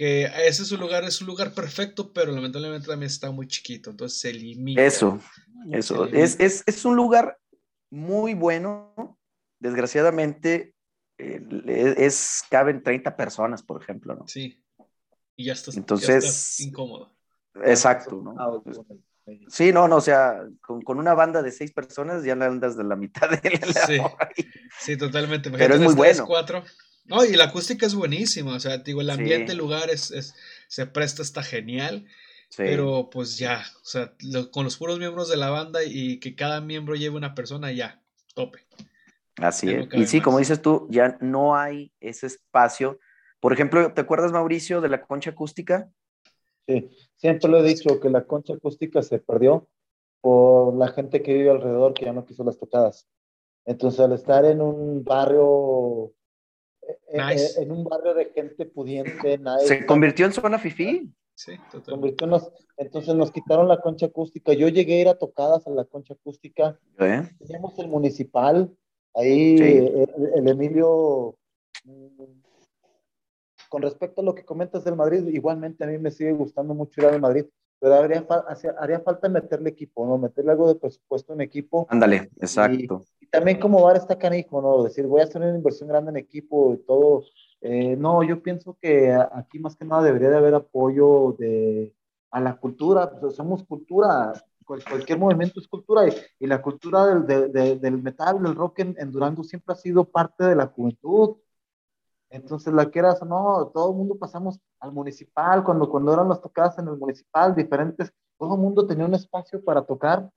que 0.01 0.23
ese 0.47 0.63
es 0.63 0.71
un 0.71 0.79
lugar, 0.79 1.03
es 1.03 1.21
un 1.21 1.27
lugar 1.27 1.53
perfecto, 1.53 2.11
pero 2.11 2.31
lamentablemente 2.31 2.87
también 2.87 3.05
está 3.05 3.29
muy 3.29 3.45
chiquito, 3.45 3.91
entonces 3.91 4.19
se 4.19 4.33
limita. 4.33 4.83
Eso, 4.83 5.19
eso. 5.71 6.07
Es, 6.07 6.39
es, 6.39 6.63
es, 6.65 6.85
un 6.85 6.95
lugar 6.95 7.37
muy 7.91 8.33
bueno, 8.33 9.19
desgraciadamente 9.59 10.73
eh, 11.19 11.95
es, 11.99 12.41
caben 12.49 12.81
30 12.81 13.15
personas, 13.15 13.61
por 13.61 13.79
ejemplo, 13.79 14.15
¿no? 14.15 14.27
Sí. 14.27 14.59
Y 15.35 15.45
ya 15.45 15.53
estás, 15.53 15.77
Entonces, 15.77 16.59
incómodo. 16.61 17.15
Exacto, 17.63 18.23
¿no? 18.23 18.33
Ah, 18.39 18.59
sí, 19.49 19.71
no, 19.71 19.87
no, 19.87 19.97
o 19.97 20.01
sea, 20.01 20.47
con, 20.61 20.81
con, 20.81 20.97
una 20.97 21.13
banda 21.13 21.43
de 21.43 21.51
seis 21.51 21.71
personas 21.71 22.23
ya 22.23 22.33
andas 22.33 22.75
de 22.75 22.85
la 22.85 22.95
mitad 22.95 23.29
de 23.29 23.51
la 23.51 23.85
Sí, 23.85 23.99
sí 24.79 24.97
totalmente. 24.97 25.51
Pero 25.51 25.75
es 25.75 25.81
muy 25.81 25.93
bueno. 25.93 26.25
Cuatro. 26.25 26.63
No, 27.05 27.25
y 27.25 27.35
la 27.35 27.45
acústica 27.45 27.85
es 27.85 27.95
buenísima, 27.95 28.55
o 28.55 28.59
sea, 28.59 28.77
digo, 28.77 29.01
el 29.01 29.09
ambiente, 29.09 29.53
el 29.53 29.57
lugar 29.57 29.89
es, 29.89 30.11
es, 30.11 30.35
se 30.67 30.85
presta, 30.85 31.21
está 31.21 31.43
genial. 31.43 32.05
Pero 32.57 33.09
pues 33.09 33.37
ya, 33.37 33.63
o 33.81 33.85
sea, 33.85 34.13
con 34.51 34.65
los 34.65 34.77
puros 34.77 34.99
miembros 34.99 35.29
de 35.29 35.37
la 35.37 35.49
banda 35.49 35.83
y 35.85 36.19
que 36.19 36.35
cada 36.35 36.59
miembro 36.59 36.95
lleve 36.95 37.15
una 37.15 37.33
persona, 37.33 37.71
ya, 37.71 38.01
tope. 38.33 38.59
Así 39.37 39.69
es. 39.69 39.87
y 39.93 40.05
sí, 40.05 40.21
como 40.21 40.39
dices 40.39 40.61
tú, 40.61 40.87
ya 40.89 41.17
no 41.21 41.55
hay 41.55 41.93
ese 42.01 42.27
espacio. 42.27 42.99
Por 43.39 43.53
ejemplo, 43.53 43.93
¿te 43.93 44.01
acuerdas, 44.01 44.31
Mauricio, 44.33 44.81
de 44.81 44.89
la 44.89 45.01
concha 45.01 45.31
acústica? 45.31 45.89
Sí, 46.67 46.89
siempre 47.15 47.49
lo 47.49 47.59
he 47.59 47.63
dicho 47.63 47.99
que 47.99 48.09
la 48.09 48.25
concha 48.25 48.53
acústica 48.53 49.01
se 49.01 49.19
perdió 49.19 49.67
por 50.19 50.75
la 50.75 50.89
gente 50.89 51.23
que 51.23 51.33
vive 51.33 51.49
alrededor 51.49 51.93
que 51.93 52.05
ya 52.05 52.13
no 52.13 52.25
quiso 52.25 52.43
las 52.43 52.59
tocadas. 52.59 53.07
Entonces, 53.65 53.99
al 53.99 54.11
estar 54.11 54.45
en 54.45 54.61
un 54.61 55.03
barrio, 55.03 56.13
eh, 56.91 57.35
eh, 57.35 57.47
en, 57.57 57.71
un 57.71 57.83
barrio 57.83 58.13
de 58.13 58.25
gente 58.25 58.65
pudiente, 58.65 59.39
se 59.65 59.85
convirtió 59.85 60.25
en 60.25 60.33
zona 60.33 60.59
fifí. 60.59 61.11
Sí, 61.33 61.53
entonces 62.77 63.15
nos 63.15 63.31
quitaron 63.31 63.67
la 63.67 63.81
concha 63.81 64.07
acústica. 64.07 64.53
Yo 64.53 64.67
llegué 64.67 64.95
a 64.95 65.01
ir 65.01 65.07
a 65.07 65.17
tocadas 65.17 65.65
a 65.65 65.71
la 65.71 65.85
concha 65.85 66.13
acústica. 66.13 66.77
¿Eh? 66.99 67.23
Teníamos 67.39 67.79
el 67.79 67.87
municipal, 67.87 68.69
ahí 69.15 69.57
el, 70.35 70.47
Emilio, 70.47 71.35
mm, 71.83 72.23
con 73.69 73.81
respecto 73.81 74.21
a 74.21 74.23
lo 74.23 74.35
que 74.35 74.45
comentas 74.45 74.83
del 74.83 74.95
Madrid, 74.95 75.27
igualmente 75.29 75.83
a 75.83 75.87
mí 75.87 75.97
me 75.97 76.11
sigue 76.11 76.33
gustando 76.33 76.75
mucho 76.75 77.01
ir 77.01 77.07
al 77.07 77.21
Madrid, 77.21 77.45
pero 77.79 77.95
haría, 77.95 78.25
haría 78.79 78.99
falta 78.99 79.27
meterle 79.27 79.71
equipo, 79.71 80.05
¿no? 80.05 80.19
Meterle 80.19 80.51
algo 80.51 80.67
de 80.67 80.79
presupuesto 80.79 81.33
en 81.33 81.41
equipo. 81.41 81.87
Ándale, 81.89 82.29
exacto. 82.39 83.03
Y, 83.19 83.20
también 83.31 83.59
como 83.59 83.81
bar 83.81 83.97
está 83.97 84.17
canijo, 84.17 84.61
¿no? 84.61 84.83
Decir, 84.83 85.07
voy 85.07 85.21
a 85.21 85.23
hacer 85.23 85.41
una 85.41 85.55
inversión 85.55 85.89
grande 85.89 86.11
en 86.11 86.17
equipo 86.17 86.73
y 86.73 86.77
todo 86.85 87.23
eh, 87.61 87.95
no, 87.95 88.23
yo 88.23 88.41
pienso 88.41 88.75
que 88.81 89.13
aquí 89.13 89.59
más 89.59 89.75
que 89.75 89.85
nada 89.85 90.01
debería 90.03 90.29
de 90.31 90.37
haber 90.37 90.55
apoyo 90.55 91.35
de, 91.37 91.95
a 92.31 92.39
la 92.41 92.57
cultura, 92.57 93.19
pues 93.19 93.35
somos 93.35 93.63
cultura, 93.63 94.33
cualquier 94.65 95.19
movimiento 95.19 95.59
es 95.59 95.67
cultura 95.67 96.07
y, 96.39 96.47
la 96.47 96.61
cultura 96.61 97.05
del, 97.05 97.51
del, 97.81 98.01
metal, 98.01 98.41
del 98.41 98.55
rock 98.55 98.79
en, 98.79 99.11
Durango 99.11 99.43
siempre 99.43 99.73
ha 99.73 99.75
sido 99.75 100.05
parte 100.05 100.45
de 100.45 100.55
la 100.55 100.67
juventud. 100.67 101.37
Entonces, 102.29 102.73
la 102.73 102.89
que 102.89 102.99
era, 102.99 103.13
no, 103.27 103.69
todo 103.73 103.91
el 103.91 103.97
mundo 103.97 104.17
pasamos 104.17 104.59
al 104.79 104.93
municipal, 104.93 105.63
cuando, 105.63 105.89
cuando 105.89 106.13
eran 106.13 106.29
las 106.29 106.41
tocadas 106.41 106.79
en 106.79 106.87
el 106.87 106.97
municipal, 106.97 107.53
diferentes, 107.53 108.11
todo 108.37 108.55
el 108.55 108.61
mundo 108.61 108.87
tenía 108.87 109.05
un 109.05 109.13
espacio 109.13 109.63
para 109.63 109.83
tocar 109.83 110.31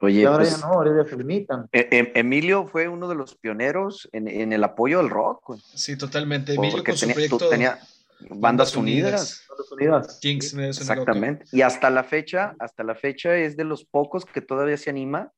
Oye, 0.00 0.20
y 0.20 0.24
ahora 0.24 0.44
ya 0.44 0.50
pues, 0.50 0.60
no, 0.62 0.66
ahora 0.66 1.02
ya 1.02 1.08
se 1.08 1.16
limitan. 1.16 1.68
E, 1.72 1.88
e, 1.90 2.20
Emilio 2.20 2.66
fue 2.66 2.88
uno 2.88 3.08
de 3.08 3.14
los 3.14 3.34
pioneros 3.34 4.08
en, 4.12 4.28
en 4.28 4.52
el 4.52 4.62
apoyo 4.62 5.00
al 5.00 5.08
rock. 5.08 5.56
Sí, 5.74 5.96
totalmente. 5.96 6.54
Emilio 6.54 6.84
con 6.84 6.94
tenía, 6.94 6.98
su 6.98 7.12
proyecto 7.12 7.48
tenía 7.48 7.78
Bandas 8.20 8.76
Unidas. 8.76 9.46
Unidas. 9.72 10.20
Exactamente. 10.22 11.46
Y 11.52 11.62
hasta 11.62 11.90
la 11.90 12.04
fecha, 12.04 12.54
hasta 12.58 12.84
la 12.84 12.94
fecha 12.94 13.36
es 13.36 13.56
de 13.56 13.64
los 13.64 13.84
pocos 13.84 14.24
que 14.24 14.40
todavía 14.40 14.76
se 14.76 14.90
anima 14.90 15.32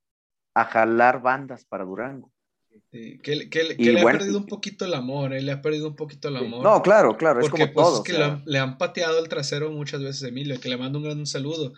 a 0.54 0.64
jalar 0.64 1.22
bandas 1.22 1.64
para 1.64 1.84
Durango. 1.84 2.32
que, 2.90 3.48
que, 3.48 3.64
le 3.64 4.00
ha 4.00 4.04
perdido 4.04 4.38
un 4.38 4.46
poquito 4.46 4.84
el 4.84 4.94
amor, 4.94 5.34
¿eh? 5.34 5.42
le 5.42 5.52
ha 5.52 5.62
perdido 5.62 5.88
un 5.88 5.96
poquito 5.96 6.28
el 6.28 6.36
amor. 6.36 6.62
No, 6.62 6.82
claro, 6.82 7.16
claro, 7.16 7.40
es 7.40 7.48
como 7.48 7.72
pues, 7.72 7.86
todo. 7.86 7.96
Es 7.98 8.02
que 8.02 8.40
le, 8.44 8.58
han, 8.58 8.78
pateado 8.78 9.18
el 9.20 9.28
trasero 9.28 9.70
muchas 9.70 10.02
veces 10.02 10.24
a 10.24 10.28
Emilio, 10.28 10.58
que 10.60 10.68
le 10.68 10.76
mando 10.76 10.98
un 10.98 11.04
gran 11.04 11.26
saludo. 11.26 11.74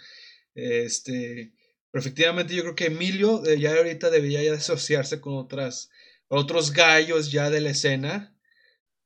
Este, 0.55 1.53
pero 1.91 2.01
efectivamente 2.01 2.55
yo 2.55 2.63
creo 2.63 2.75
que 2.75 2.87
Emilio 2.87 3.45
eh, 3.47 3.59
ya 3.59 3.75
ahorita 3.75 4.11
debería 4.11 4.43
ya 4.43 4.55
asociarse 4.55 5.21
con 5.21 5.35
otras, 5.35 5.91
otros 6.29 6.73
gallos 6.73 7.33
ya 7.33 7.51
de 7.51 7.61
la 7.61 7.71
escena, 7.71 8.37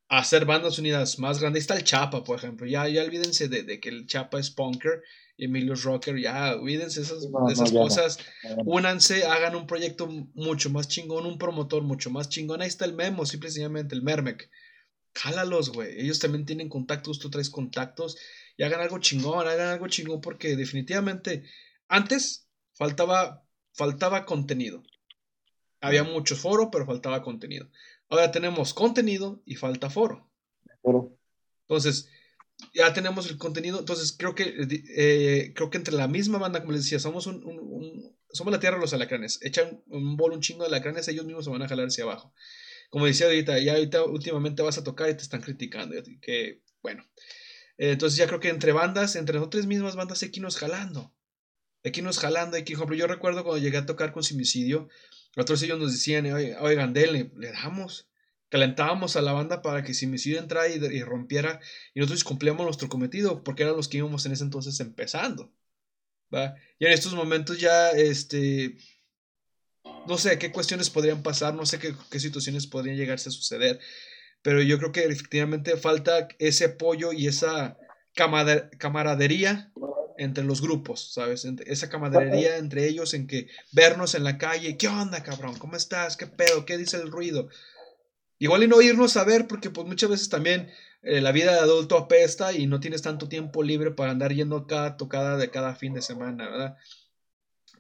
a 0.09 0.19
hacer 0.19 0.44
bandas 0.44 0.78
unidas 0.78 1.19
más 1.19 1.40
grandes. 1.40 1.62
está 1.62 1.77
el 1.77 1.85
Chapa, 1.85 2.24
por 2.24 2.39
ejemplo. 2.39 2.66
Ya, 2.66 2.86
ya 2.89 3.02
olvídense 3.02 3.48
de, 3.48 3.81
que 3.81 3.89
el 3.89 4.06
Chapa 4.06 4.39
es 4.39 4.51
punker 4.51 5.02
y 5.36 5.47
Emilio 5.47 5.73
es 5.73 5.82
rocker. 5.82 6.19
Ya 6.20 6.55
olvídense 6.56 7.01
esas, 7.01 7.23
de 7.23 7.52
esas 7.52 7.73
cosas. 7.73 8.19
Únanse, 8.65 9.24
hagan 9.24 9.56
un 9.56 9.66
proyecto 9.66 10.06
mucho 10.35 10.70
más 10.70 10.89
chingón, 10.89 11.27
un 11.27 11.39
promotor 11.39 11.82
mucho 11.82 12.11
más 12.11 12.28
chingón. 12.28 12.61
Ahí 12.61 12.69
está 12.69 12.85
el 12.85 12.93
Memo, 12.93 13.24
simplemente 13.24 13.94
el 13.94 14.02
Mermec. 14.02 14.51
Jálalos, 15.15 15.70
güey. 15.70 16.01
Ellos 16.01 16.19
también 16.19 16.44
tienen 16.44 16.69
contactos, 16.69 17.19
tú 17.19 17.31
traes 17.31 17.48
contactos 17.48 18.19
y 18.56 18.62
hagan 18.62 18.81
algo 18.81 18.98
chingón, 18.98 19.47
hagan 19.47 19.69
algo 19.69 19.89
chingón 19.89 20.20
porque 20.20 20.56
definitivamente 20.56 21.44
antes 21.89 22.44
faltaba, 22.74 23.44
faltaba 23.72 24.24
contenido. 24.24 24.82
Había 25.80 26.05
mucho 26.05 26.36
foro, 26.36 26.70
pero 26.70 26.86
faltaba 26.86 27.22
contenido. 27.22 27.68
Ahora 28.09 28.30
tenemos 28.30 28.74
contenido 28.74 29.42
y 29.44 29.56
falta 29.56 29.90
foro. 29.90 30.30
Entonces, 31.62 32.09
ya 32.72 32.92
tenemos 32.92 33.30
el 33.30 33.38
contenido. 33.38 33.80
Entonces, 33.80 34.14
creo 34.16 34.34
que, 34.34 34.55
eh, 34.96 35.52
creo 35.55 35.70
que 35.70 35.78
entre 35.78 35.94
la 35.94 36.09
misma 36.09 36.38
banda, 36.38 36.60
como 36.60 36.72
les 36.72 36.84
decía, 36.84 36.98
somos 36.98 37.26
un, 37.26 38.16
somos 38.30 38.52
la 38.52 38.60
tierra 38.60 38.76
de 38.76 38.82
los 38.82 38.94
alacranes. 38.94 39.38
Echan 39.42 39.82
un 39.86 40.16
bol, 40.16 40.32
un 40.32 40.40
chingo 40.40 40.62
de 40.62 40.68
alacranes, 40.68 41.09
ellos 41.09 41.26
mismos 41.26 41.44
se 41.44 41.51
van 41.51 41.62
a 41.62 41.68
jalar 41.68 41.86
hacia 41.86 42.05
abajo. 42.05 42.32
Como 42.90 43.06
decía 43.06 43.26
ahorita, 43.26 43.59
ya 43.59 43.72
ahorita 43.72 44.05
últimamente 44.05 44.62
vas 44.62 44.78
a 44.78 44.84
tocar 44.84 45.10
y 45.10 45.14
te 45.14 45.22
están 45.22 45.40
criticando. 45.40 45.94
Que, 46.20 46.62
bueno. 46.82 47.05
Eh, 47.76 47.92
entonces 47.92 48.16
ya 48.16 48.26
creo 48.26 48.40
que 48.40 48.51
entre 48.51 48.72
bandas, 48.72 49.16
entre 49.16 49.38
nosotros 49.38 49.66
mismas 49.66 49.96
bandas, 49.96 50.22
aquí 50.22 50.40
nos 50.40 50.56
jalando 50.56 51.14
aquí 51.85 52.02
nos 52.02 52.19
jalando, 52.19 52.56
aquí, 52.56 52.73
ejemplo, 52.73 52.97
yo 52.97 53.06
recuerdo 53.06 53.44
cuando 53.44 53.62
llegué 53.62 53.77
a 53.77 53.86
tocar 53.86 54.12
con 54.12 54.24
Simicidio, 54.24 54.89
otros 55.36 55.62
ellos 55.62 55.78
nos 55.78 55.93
decían, 55.93 56.27
oigan, 56.61 56.94
denle, 56.94 57.31
le 57.36 57.52
damos, 57.52 58.09
calentábamos 58.48 59.16
a 59.16 59.23
la 59.23 59.32
banda 59.32 59.62
para 59.62 59.82
que 59.82 59.94
Simicidio 59.94 60.39
entrara 60.39 60.69
y, 60.69 61.02
rompiera, 61.02 61.61
y 61.93 62.01
nosotros 62.01 62.24
cumplíamos 62.24 62.65
nuestro 62.65 62.89
cometido, 62.89 63.44
porque 63.44 63.65
eran 63.65 63.77
los 63.77 63.89
que 63.89 63.98
íbamos 63.98 64.24
en 64.27 64.32
ese 64.32 64.44
entonces 64.44 64.81
empezando, 64.81 65.52
¿va? 66.32 66.55
Y 66.78 66.86
en 66.86 66.93
estos 66.93 67.15
momentos 67.15 67.59
ya, 67.61 67.90
este, 67.90 68.77
no 70.06 70.16
sé 70.16 70.39
qué 70.39 70.52
cuestiones 70.52 70.89
podrían 70.89 71.23
pasar, 71.23 71.55
no 71.55 71.66
sé 71.66 71.78
qué, 71.78 71.94
qué 72.11 72.20
situaciones 72.20 72.66
podrían 72.66 72.97
llegarse 72.97 73.28
a 73.28 73.32
suceder, 73.32 73.78
pero 74.40 74.62
yo 74.62 74.78
creo 74.78 74.93
que 74.93 75.05
efectivamente 75.05 75.77
falta 75.77 76.28
ese 76.39 76.66
apoyo 76.66 77.12
y 77.12 77.27
esa 77.27 77.77
camaradería 78.78 79.73
entre 80.16 80.45
los 80.45 80.61
grupos, 80.61 81.12
¿sabes? 81.12 81.45
esa 81.45 81.89
camaradería 81.89 82.57
entre 82.57 82.86
ellos 82.86 83.15
en 83.15 83.27
que 83.27 83.49
vernos 83.73 84.15
en 84.15 84.24
la 84.24 84.39
calle, 84.39 84.77
¿qué 84.77 84.89
onda, 84.89 85.23
cabrón? 85.23 85.57
¿Cómo 85.59 85.77
estás? 85.77 86.16
¿Qué 86.16 86.27
pedo? 86.27 86.65
¿Qué 86.65 86.77
dice 86.77 86.97
el 86.97 87.11
ruido? 87.11 87.49
Igual 88.39 88.65
y 88.65 88.69
no 88.69 88.81
irnos 88.82 89.16
a 89.16 89.24
ver 89.24 89.47
porque 89.47 89.70
pues 89.70 89.86
muchas 89.86 90.11
veces 90.11 90.28
también 90.28 90.70
eh, 91.03 91.20
la 91.20 91.32
vida 91.32 91.53
de 91.53 91.61
adulto 91.61 91.97
apesta 91.99 92.53
y 92.53 92.66
no 92.66 92.81
tienes 92.81 93.03
tanto 93.03 93.28
tiempo 93.28 93.62
libre 93.62 93.91
para 93.91 94.11
andar 94.11 94.32
yendo 94.32 94.57
a 94.57 94.66
cada 94.66 94.97
tocada 94.97 95.36
de 95.36 95.51
cada 95.51 95.74
fin 95.74 95.95
de 95.95 96.03
semana, 96.03 96.49
¿verdad? 96.49 96.77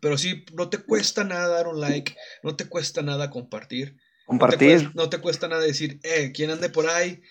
Pero 0.00 0.18
sí, 0.18 0.44
no 0.52 0.68
te 0.68 0.78
cuesta 0.78 1.24
nada 1.24 1.48
dar 1.48 1.66
un 1.66 1.80
like, 1.80 2.16
no 2.42 2.56
te 2.56 2.66
cuesta 2.66 3.02
nada 3.02 3.30
compartir. 3.30 3.96
Compartir. 4.26 4.90
No 4.94 5.08
te 5.08 5.18
cuesta, 5.18 5.48
nada 5.48 5.62
decir, 5.62 6.00
eh, 6.02 6.32
quien 6.32 6.50
ande 6.50 6.68
por 6.68 6.86
ahí, 6.88 7.22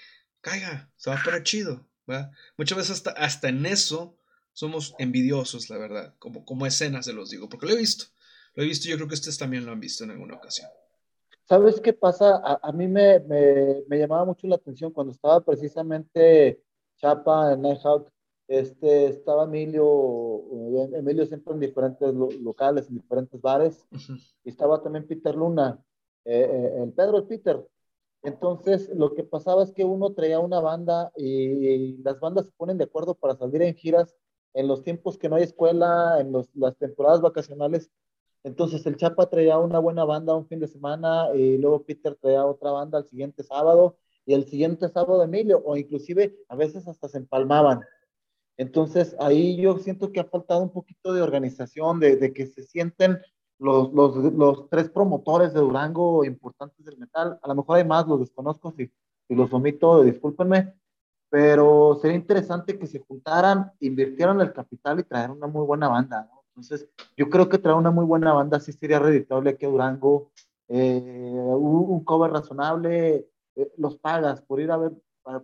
caiga, 0.42 0.90
se 0.98 1.10
va 1.10 1.18
a 1.20 1.24
poner 1.24 1.44
chido, 1.44 1.88
¿verdad? 2.08 2.32
Muchas 2.58 2.78
veces 2.78 2.92
hasta, 2.98 3.12
hasta 3.12 3.50
en 3.50 3.66
eso 3.66 4.18
somos 4.54 4.96
envidiosos, 5.00 5.70
la 5.70 5.78
verdad, 5.78 6.14
como, 6.20 6.46
como 6.46 6.66
escenas 6.66 7.06
se 7.06 7.14
los 7.14 7.30
digo, 7.30 7.50
porque 7.50 7.66
lo 7.66 7.74
he 7.74 7.78
visto, 7.78 8.06
lo 8.56 8.64
he 8.64 8.68
visto, 8.68 8.88
yo 8.88 8.96
creo 8.96 9.08
que 9.08 9.16
ustedes 9.16 9.38
también 9.38 9.66
lo 9.66 9.72
han 9.72 9.80
visto 9.80 10.04
en 10.04 10.12
alguna 10.12 10.36
ocasión. 10.36 10.70
¿Sabes 11.46 11.82
qué 11.82 11.92
pasa? 11.92 12.42
A, 12.44 12.72
mí 12.72 12.88
me, 12.88 13.20
me, 13.20 13.98
llamaba 14.00 14.24
mucho 14.24 14.48
la 14.48 14.56
atención 14.56 14.94
cuando 14.94 15.12
estaba 15.12 15.42
precisamente 15.42 16.64
Chapa 16.98 17.54
en 17.54 17.62
Nighthawk, 17.64 18.10
este, 18.48 19.08
estaba 19.08 19.44
Emilio, 19.44 20.44
eh, 20.52 20.90
Emilio 20.94 21.26
siempre 21.26 21.54
en 21.54 21.60
diferentes 21.60 22.14
locales, 22.14 22.88
en 22.88 22.96
diferentes 22.96 23.42
bares, 23.42 23.86
y 24.44 24.50
estaba 24.50 24.82
también 24.82 25.06
Peter 25.06 25.36
Luna, 25.36 25.84
eh, 26.24 26.48
eh, 26.50 26.84
el 26.84 26.94
Pedro, 26.94 27.18
el 27.18 27.26
Peter, 27.26 27.68
Entonces, 28.22 28.90
lo 28.96 29.14
que 29.14 29.24
pasaba 29.26 29.64
es 29.64 29.74
que 29.74 29.84
uno 29.84 30.14
traía 30.14 30.40
una 30.40 30.62
banda 30.62 31.12
y 31.18 31.98
las 32.04 32.22
bandas 32.22 32.46
se 32.46 32.52
ponen 32.52 32.78
de 32.78 32.86
acuerdo 32.86 33.16
para 33.16 33.36
salir 33.36 33.62
en 33.64 33.76
giras 33.76 34.16
en 34.54 34.68
los 34.68 34.84
tiempos 34.84 35.18
que 35.18 35.30
no 35.30 35.36
hay 35.36 35.44
escuela, 35.44 36.20
en 36.20 36.32
las 36.54 36.78
temporadas 36.78 37.22
vacacionales. 37.22 37.90
Entonces, 38.44 38.86
el 38.86 38.98
Chapa 38.98 39.30
traía 39.30 39.58
una 39.58 39.80
buena 39.80 40.04
banda 40.04 40.36
un 40.36 40.48
fin 40.48 40.60
de 40.60 40.68
semana 40.68 41.30
y 41.34 41.58
luego 41.58 41.84
Peter 41.84 42.16
traía 42.16 42.46
otra 42.46 42.72
banda 42.72 43.00
el 43.00 43.06
siguiente 43.06 43.44
sábado 43.44 43.98
y 44.26 44.34
el 44.34 44.46
siguiente 44.46 44.90
sábado 44.90 45.24
Emilio, 45.24 45.62
o 45.66 45.76
inclusive 45.76 46.36
a 46.48 46.56
veces 46.56 46.88
hasta 46.88 47.08
se 47.08 47.18
empalmaban. 47.18 47.82
Entonces, 48.58 49.16
ahí 49.20 49.58
yo 49.58 49.78
siento 49.80 50.12
que 50.12 50.20
ha 50.20 50.26
faltado 50.26 50.62
un 50.62 50.72
poquito 50.72 51.14
de 51.14 51.22
organización, 51.22 52.00
de, 52.00 52.18
de 52.18 52.34
que 52.34 52.46
se 52.46 52.64
sienten 52.64 53.20
los, 53.60 53.94
los, 53.94 54.16
los, 54.34 54.70
tres 54.70 54.90
promotores 54.90 55.54
de 55.54 55.62
Durango 55.62 56.24
importantes 56.26 56.86
del 56.86 56.98
metal. 56.98 57.40
A 57.42 57.48
lo 57.48 57.56
mejor 57.56 57.78
hay 57.78 57.86
más, 57.86 58.08
los 58.08 58.20
desconozco, 58.20 58.72
si, 58.72 58.92
si 59.28 59.36
los 59.36 59.52
omito, 59.54 60.04
discúlpenme, 60.04 60.74
pero 61.34 61.98
sería 62.00 62.16
interesante 62.16 62.78
que 62.78 62.86
se 62.86 63.00
juntaran, 63.00 63.72
invirtieran 63.80 64.40
el 64.40 64.54
capital 64.54 65.00
y 65.00 65.04
traer 65.04 65.32
una 65.32 65.48
muy 65.48 65.66
buena 65.66 65.88
banda. 65.88 66.30
¿no? 66.32 66.44
Entonces, 66.50 66.88
yo 67.18 67.28
creo 67.28 67.50
que 67.50 67.58
traer 67.58 67.76
una 67.76 67.90
muy 67.90 68.06
buena 68.06 68.34
banda 68.34 68.60
sí 68.60 68.72
sería 68.72 69.00
reditable 69.00 69.50
aquí 69.50 69.66
a 69.66 69.70
Durango. 69.70 70.30
Eh, 70.68 71.02
un, 71.02 71.90
un, 71.90 72.04
cover 72.04 72.30
razonable, 72.30 73.28
eh, 73.56 73.72
los 73.78 73.98
pagas 73.98 74.44
por 74.44 74.62
ir 74.62 74.70
a 74.70 74.78
ver, 74.78 74.92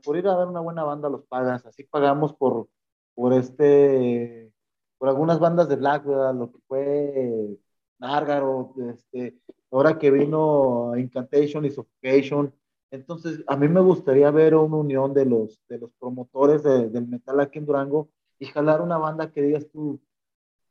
por 0.04 0.16
ir 0.16 0.28
a 0.28 0.38
ver 0.38 0.48
una 0.48 0.60
buena 0.60 0.84
banda, 0.84 1.10
los 1.10 1.24
pagas. 1.24 1.66
Así 1.66 1.86
pagamos 1.86 2.36
por, 2.36 2.70
por 3.16 3.34
este, 3.34 4.54
por 5.00 5.10
algunas 5.10 5.40
bandas 5.40 5.70
de 5.70 5.76
Black, 5.76 6.06
¿verdad? 6.06 6.36
lo 6.36 6.52
que 6.52 6.60
fue 6.68 7.58
Nárgaro, 7.98 8.76
este, 8.92 9.40
ahora 9.72 9.98
que 9.98 10.12
vino 10.12 10.96
Incantation 10.96 11.66
y 11.66 11.72
Suffocation. 11.72 12.54
Entonces, 12.92 13.44
a 13.48 13.56
mí 13.56 13.68
me 13.68 13.82
gustaría 13.82 14.32
ver 14.32 14.56
una 14.56 14.78
unión 14.78 15.14
de 15.14 15.26
los, 15.26 15.62
de 15.68 15.78
los 15.78 15.92
promotores 16.00 16.64
de, 16.64 16.90
del 16.90 17.08
metal 17.08 17.40
aquí 17.40 17.60
en 17.60 17.66
Durango 17.66 18.10
y 18.40 18.46
jalar 18.46 18.82
una 18.82 18.98
banda 18.98 19.32
que 19.32 19.42
digas 19.42 19.68
tú, 19.72 20.02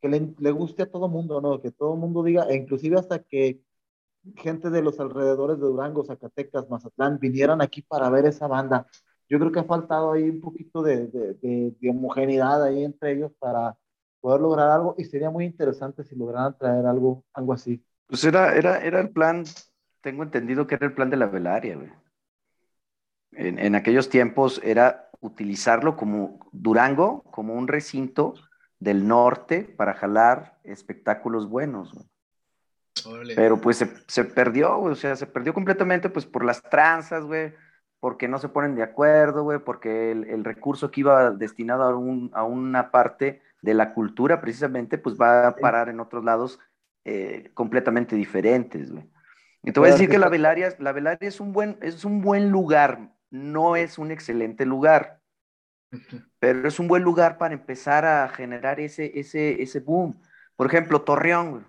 que 0.00 0.08
le, 0.08 0.34
le 0.38 0.50
guste 0.50 0.82
a 0.82 0.90
todo 0.90 1.08
mundo, 1.08 1.40
¿no? 1.40 1.60
Que 1.60 1.70
todo 1.70 1.96
mundo 1.96 2.22
diga, 2.22 2.44
e 2.48 2.56
inclusive 2.56 2.98
hasta 2.98 3.20
que 3.20 3.60
gente 4.36 4.70
de 4.70 4.82
los 4.82 5.00
alrededores 5.00 5.58
de 5.58 5.66
Durango, 5.66 6.04
Zacatecas, 6.04 6.68
Mazatlán, 6.68 7.18
vinieran 7.18 7.62
aquí 7.62 7.82
para 7.82 8.10
ver 8.10 8.26
esa 8.26 8.46
banda 8.46 8.86
yo 9.28 9.38
creo 9.38 9.52
que 9.52 9.60
ha 9.60 9.64
faltado 9.64 10.12
ahí 10.12 10.28
un 10.28 10.40
poquito 10.40 10.82
de, 10.82 11.06
de, 11.06 11.74
de, 11.78 11.90
homogeneidad 11.90 12.64
ahí 12.64 12.82
entre 12.84 13.12
ellos 13.12 13.32
para 13.38 13.76
poder 14.20 14.40
lograr 14.40 14.70
algo 14.70 14.94
y 14.98 15.04
sería 15.04 15.30
muy 15.30 15.44
interesante 15.44 16.02
si 16.02 16.16
lograran 16.16 16.56
traer 16.56 16.86
algo, 16.86 17.24
algo 17.34 17.52
así. 17.52 17.84
Pues 18.06 18.24
era, 18.24 18.56
era, 18.56 18.82
era 18.82 19.00
el 19.00 19.10
plan, 19.10 19.44
tengo 20.00 20.22
entendido 20.22 20.66
que 20.66 20.76
era 20.76 20.86
el 20.86 20.94
plan 20.94 21.10
de 21.10 21.18
la 21.18 21.26
velaria, 21.26 21.76
güey. 21.76 21.90
En, 23.32 23.58
en 23.58 23.74
aquellos 23.74 24.08
tiempos 24.08 24.60
era 24.64 25.10
utilizarlo 25.20 25.96
como 25.96 26.48
Durango, 26.52 27.22
como 27.30 27.54
un 27.54 27.68
recinto 27.68 28.34
del 28.78 29.06
norte 29.06 29.62
para 29.62 29.94
jalar 29.94 30.58
espectáculos 30.64 31.48
buenos. 31.48 31.92
Güey. 31.92 33.34
Pero 33.36 33.60
pues 33.60 33.76
se, 33.76 33.88
se 34.06 34.24
perdió, 34.24 34.80
o 34.80 34.94
sea, 34.94 35.14
se 35.16 35.26
perdió 35.26 35.54
completamente 35.54 36.10
pues 36.10 36.26
por 36.26 36.44
las 36.44 36.62
tranzas, 36.62 37.24
güey 37.24 37.52
porque 38.00 38.28
no 38.28 38.38
se 38.38 38.48
ponen 38.48 38.74
de 38.74 38.82
acuerdo, 38.82 39.42
güey, 39.42 39.58
porque 39.58 40.12
el, 40.12 40.44
recurso 40.44 40.90
que 40.90 41.00
iba 41.00 41.30
destinado 41.30 41.82
a, 41.82 41.96
un, 41.96 42.30
a, 42.32 42.44
una 42.44 42.90
parte 42.90 43.42
de 43.60 43.74
la 43.74 43.92
cultura, 43.92 44.40
precisamente, 44.40 44.98
pues 44.98 45.16
va 45.16 45.48
a 45.48 45.56
parar 45.56 45.88
en 45.88 45.98
otros 45.98 46.24
lados 46.24 46.60
eh, 47.04 47.50
completamente 47.54 48.14
diferentes, 48.14 48.92
güey. 48.92 49.08
Y 49.64 49.72
te 49.72 49.80
voy 49.80 49.88
a 49.88 49.92
decir 49.92 50.08
que 50.08 50.18
la 50.18 50.28
velaria, 50.28 50.74
la 50.78 50.92
velaria 50.92 51.28
es, 51.28 51.40
un 51.40 51.52
buen, 51.52 51.78
es 51.82 52.04
un 52.04 52.20
buen 52.20 52.50
lugar, 52.50 53.10
no 53.30 53.76
es 53.76 53.98
un 53.98 54.10
excelente 54.10 54.66
lugar, 54.66 55.20
pero 56.38 56.68
es 56.68 56.78
un 56.78 56.88
buen 56.88 57.02
lugar 57.02 57.38
para 57.38 57.54
empezar 57.54 58.04
a 58.04 58.28
generar 58.28 58.80
ese, 58.80 59.18
ese, 59.18 59.62
ese 59.62 59.80
boom. 59.80 60.20
Por 60.56 60.66
ejemplo, 60.66 61.02
Torreón. 61.02 61.66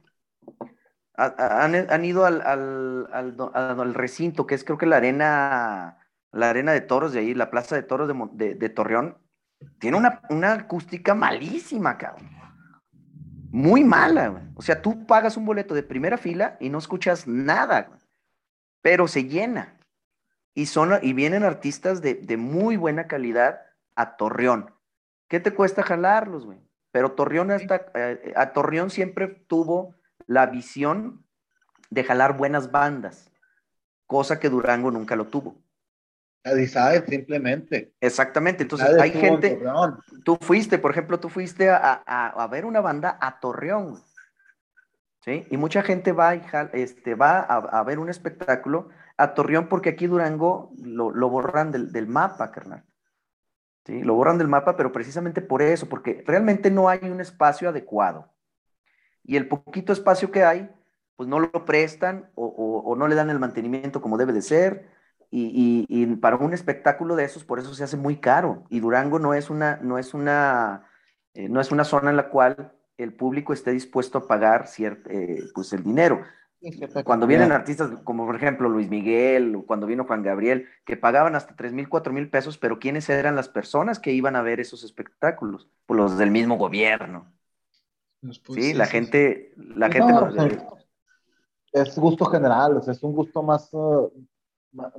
Han, 1.16 1.76
han, 1.76 2.06
ido 2.06 2.26
al, 2.26 2.42
al, 2.42 3.10
al, 3.12 3.36
al, 3.54 3.94
recinto, 3.94 4.48
que 4.48 4.56
es 4.56 4.64
creo 4.64 4.78
que 4.78 4.86
la 4.86 4.96
arena 4.96 6.00
la 6.32 6.50
arena 6.50 6.72
de 6.72 6.82
toros 6.82 7.14
de 7.14 7.20
ahí, 7.20 7.34
la 7.34 7.50
plaza 7.50 7.76
de 7.76 7.84
toros 7.84 8.08
de, 8.34 8.56
de, 8.56 8.70
Torreón, 8.70 9.18
tiene 9.80 9.98
una, 9.98 10.22
una, 10.30 10.54
acústica 10.54 11.16
malísima, 11.16 11.98
cabrón. 11.98 12.30
Muy 13.52 13.84
mala, 13.84 14.28
güey. 14.28 14.44
O 14.56 14.62
sea, 14.62 14.82
tú 14.82 15.06
pagas 15.06 15.38
un 15.38 15.46
boleto 15.46 15.74
de 15.74 15.84
primera 15.84 16.18
fila 16.18 16.58
y 16.60 16.70
no 16.70 16.78
escuchas 16.78 17.28
nada, 17.28 17.98
pero 18.82 19.08
se 19.08 19.24
llena. 19.24 19.79
Y, 20.54 20.66
son, 20.66 21.00
y 21.02 21.14
vienen 21.14 21.44
artistas 21.44 22.02
de, 22.02 22.16
de 22.16 22.38
muy 22.38 22.76
buena 22.76 23.08
calidad 23.08 23.62
a 23.96 24.18
Torreón. 24.18 24.74
¿Qué 25.28 25.40
te 25.40 25.54
cuesta 25.54 25.84
jalarlos, 25.84 26.46
güey? 26.46 26.60
Pero 26.92 27.12
Torreón, 27.12 27.52
hasta, 27.52 27.86
eh, 27.94 28.34
a 28.36 28.52
Torreón 28.52 28.90
siempre 28.90 29.28
tuvo 29.28 29.96
la 30.26 30.48
visión 30.48 31.24
de 31.90 32.04
jalar 32.04 32.38
buenas 32.38 32.72
bandas, 32.72 33.32
cosa 34.08 34.40
que 34.40 34.50
Durango 34.50 34.92
nunca 34.92 35.16
lo 35.16 35.26
tuvo. 35.26 35.56
Nadie 36.44 36.68
sabe, 36.68 37.06
simplemente. 37.06 37.94
Exactamente, 38.00 38.64
entonces 38.64 38.90
hay 39.00 39.12
gente, 39.12 39.62
tú 40.24 40.38
fuiste, 40.40 40.80
por 40.80 40.92
ejemplo, 40.92 41.20
tú 41.20 41.30
fuiste 41.30 41.70
a, 41.70 42.02
a, 42.06 42.28
a, 42.28 42.48
ver 42.48 42.66
una 42.66 42.80
banda 42.80 43.18
a 43.20 43.40
Torreón, 43.40 44.02
¿sí? 45.20 45.46
Y 45.52 45.58
mucha 45.58 45.84
gente 45.84 46.12
va, 46.12 46.36
y, 46.36 46.42
este, 46.74 47.16
va 47.16 47.40
a, 47.40 47.58
a, 47.58 47.84
ver 47.84 48.00
un 48.00 48.10
espectáculo 48.10 48.90
a 49.20 49.34
Torreón 49.34 49.68
porque 49.68 49.90
aquí 49.90 50.08
Durango 50.08 50.72
lo, 50.82 51.12
lo 51.12 51.30
borran 51.30 51.72
del, 51.72 51.92
del, 51.92 52.08
mapa, 52.08 52.52
carnal. 52.52 52.86
¿Sí? 53.86 54.02
Lo 54.02 54.16
borran 54.16 54.38
del 54.38 54.48
mapa, 54.48 54.78
pero 54.78 54.92
precisamente 54.92 55.42
por 55.42 55.62
eso, 55.62 55.90
porque 55.90 56.24
realmente 56.26 56.72
no 56.72 56.88
hay 56.88 57.00
un 57.04 57.20
espacio 57.20 57.70
adecuado. 57.70 58.32
Y 59.24 59.36
el 59.36 59.48
poquito 59.48 59.92
espacio 59.92 60.32
que 60.32 60.44
hay, 60.44 60.70
pues 61.18 61.28
no 61.28 61.40
lo 61.40 61.66
prestan 61.66 62.32
o, 62.36 62.46
o, 62.48 62.96
no 62.96 63.08
le 63.10 63.16
dan 63.16 63.30
el 63.30 63.40
mantenimiento 63.40 64.02
como 64.02 64.18
debe 64.18 64.32
de 64.32 64.42
ser 64.42 64.88
y, 65.32 65.86
y, 65.88 66.16
para 66.16 66.38
un 66.38 66.54
espectáculo 66.54 67.16
de 67.16 67.26
esos, 67.26 67.44
por 67.44 67.60
eso 67.60 67.74
se 67.74 67.84
hace 67.84 67.98
muy 67.98 68.18
caro. 68.18 68.64
Y 68.70 68.80
Durango 68.80 69.20
no 69.20 69.34
es 69.34 69.50
una, 69.50 69.78
no 69.82 70.00
es 70.00 70.14
una, 70.14 70.88
eh, 71.34 71.50
no 71.50 71.62
es 71.62 71.72
una 71.72 71.84
zona 71.84 72.10
en 72.10 72.16
la 72.16 72.30
cual 72.30 72.74
el 72.98 73.14
público 73.14 73.54
esté 73.54 73.72
dispuesto 73.72 74.18
a 74.18 74.28
pagar 74.28 74.68
cierto, 74.68 75.10
eh, 75.10 75.44
pues 75.54 75.72
el 75.74 75.84
dinero. 75.84 76.22
Cuando 77.06 77.26
vienen 77.26 77.54
artistas 77.54 77.90
como 78.04 78.26
por 78.26 78.36
ejemplo 78.36 78.68
Luis 78.68 78.90
Miguel 78.90 79.56
o 79.56 79.66
cuando 79.66 79.88
vino 79.88 80.04
Juan 80.04 80.24
Gabriel, 80.24 80.68
que 80.86 80.98
pagaban 80.98 81.36
hasta 81.36 81.56
3 81.56 81.72
mil, 81.72 81.88
4 81.88 82.12
mil 82.12 82.30
pesos, 82.30 82.58
pero 82.58 82.80
¿quiénes 82.80 83.10
eran 83.10 83.36
las 83.36 83.48
personas 83.48 84.00
que 84.00 84.12
iban 84.12 84.36
a 84.36 84.42
ver 84.42 84.60
esos 84.60 84.84
espectáculos? 84.84 85.70
Pues 85.86 85.98
los 85.98 86.18
del 86.18 86.32
mismo 86.32 86.58
gobierno. 86.58 87.32
Pues, 88.22 88.42
sí, 88.50 88.74
la 88.74 88.88
gente, 88.88 89.54
la 89.56 89.90
gente 89.90 90.12
no, 90.12 90.30
es 91.72 91.98
gusto 91.98 92.26
general, 92.26 92.82
es 92.86 93.04
un 93.04 93.14
gusto 93.14 93.44
más, 93.44 93.70
uh, 93.74 94.12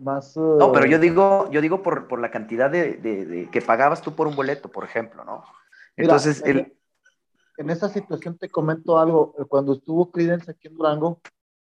más... 0.01 0.37
No, 0.37 0.73
pero 0.73 0.87
yo 0.87 0.97
eh, 0.97 1.01
digo, 1.01 1.51
yo 1.51 1.61
digo 1.61 1.82
por, 1.82 2.09
por 2.09 2.20
la 2.20 2.31
cantidad 2.31 2.70
de, 2.70 2.95
de, 2.95 3.49
que 3.51 3.61
pagabas 3.61 4.01
tú 4.01 4.15
por 4.15 4.27
un 4.27 4.37
boleto, 4.37 4.70
por 4.70 4.85
ejemplo, 4.85 5.24
¿no? 5.24 5.45
Entonces, 5.97 6.43
Mira, 6.47 6.61
el... 6.61 6.77
en 7.59 7.70
esa 7.70 7.89
situación 7.89 8.39
te 8.39 8.49
comento 8.49 8.99
algo, 8.99 9.35
cuando 9.49 9.74
estuvo 9.74 10.11
Credence 10.11 10.51
aquí 10.51 10.69
en 10.69 10.74
Durango, 10.74 11.20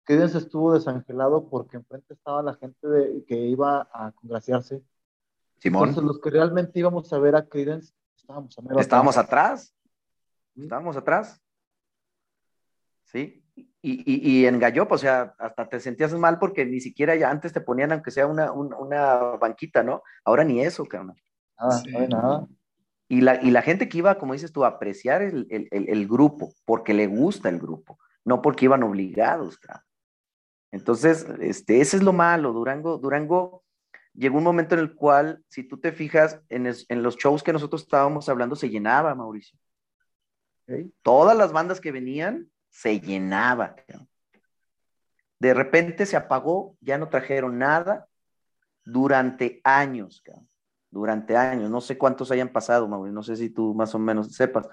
Credence 0.04 0.38
estuvo 0.38 0.74
desangelado 0.74 1.48
porque 1.48 1.76
enfrente 1.76 2.14
estaba 2.14 2.42
la 2.42 2.54
gente 2.54 2.86
de, 2.88 3.24
que 3.24 3.36
iba 3.36 3.88
a 3.92 4.12
congraciarse. 4.12 4.82
Simón. 5.58 5.88
Entonces, 5.88 6.08
los 6.08 6.20
que 6.20 6.30
realmente 6.30 6.78
íbamos 6.78 7.12
a 7.12 7.18
ver 7.18 7.36
a 7.36 7.46
Credence, 7.46 7.94
estábamos, 8.16 8.58
a 8.58 8.80
estábamos 8.80 9.16
atrás. 9.16 9.74
Estábamos 10.56 10.96
atrás. 10.96 11.40
Sí. 13.04 13.44
Y, 13.54 13.64
y, 13.82 14.30
y, 14.30 14.46
en 14.46 14.58
Gallopa, 14.58 14.94
o 14.94 14.98
sea, 14.98 15.34
hasta 15.38 15.68
te 15.68 15.80
sentías 15.80 16.12
mal 16.14 16.38
porque 16.38 16.64
ni 16.64 16.80
siquiera 16.80 17.16
ya 17.16 17.30
antes 17.30 17.52
te 17.52 17.60
ponían, 17.60 17.92
aunque 17.92 18.10
sea 18.10 18.26
una, 18.26 18.52
una, 18.52 18.76
una 18.76 19.16
banquita, 19.40 19.82
¿no? 19.82 20.02
Ahora 20.24 20.44
ni 20.44 20.60
eso, 20.60 20.84
cabrón. 20.84 21.16
Nada, 21.58 21.78
sí. 21.78 21.90
no 21.90 21.98
hay 21.98 22.08
nada. 22.08 22.46
Y 23.08 23.20
la, 23.20 23.42
y 23.42 23.50
la 23.50 23.60
gente 23.60 23.88
que 23.88 23.98
iba, 23.98 24.16
como 24.16 24.32
dices 24.32 24.52
tú, 24.52 24.64
a 24.64 24.68
apreciar 24.68 25.20
el, 25.20 25.46
el, 25.50 25.68
el, 25.70 25.88
el, 25.90 26.08
grupo, 26.08 26.54
porque 26.64 26.94
le 26.94 27.06
gusta 27.06 27.50
el 27.50 27.58
grupo, 27.58 27.98
no 28.24 28.40
porque 28.40 28.64
iban 28.64 28.82
obligados, 28.82 29.58
cabrón. 29.58 29.84
Entonces, 30.72 31.26
este, 31.40 31.80
ese 31.80 31.98
es 31.98 32.02
lo 32.02 32.14
malo, 32.14 32.52
Durango, 32.52 32.96
Durango 32.96 33.62
llegó 34.14 34.38
un 34.38 34.44
momento 34.44 34.74
en 34.74 34.80
el 34.80 34.94
cual, 34.94 35.44
si 35.48 35.62
tú 35.62 35.78
te 35.78 35.92
fijas, 35.92 36.40
en, 36.48 36.66
es, 36.66 36.86
en 36.88 37.02
los 37.02 37.16
shows 37.16 37.42
que 37.42 37.52
nosotros 37.52 37.82
estábamos 37.82 38.28
hablando, 38.28 38.56
se 38.56 38.70
llenaba, 38.70 39.14
Mauricio. 39.14 39.58
Todas 41.02 41.36
las 41.36 41.52
bandas 41.52 41.80
que 41.80 41.92
venían 41.92 42.48
se 42.70 43.00
llenaba. 43.00 43.76
De 45.38 45.52
repente 45.52 46.06
se 46.06 46.16
apagó, 46.16 46.76
ya 46.80 46.96
no 46.96 47.10
trajeron 47.10 47.58
nada 47.58 48.06
durante 48.84 49.60
años, 49.64 50.24
durante 50.90 51.36
años. 51.36 51.70
No 51.70 51.82
sé 51.82 51.98
cuántos 51.98 52.30
hayan 52.30 52.48
pasado, 52.48 52.88
Mauricio, 52.88 53.14
no 53.14 53.22
sé 53.22 53.36
si 53.36 53.50
tú 53.50 53.74
más 53.74 53.94
o 53.94 53.98
menos 53.98 54.34
sepas, 54.34 54.66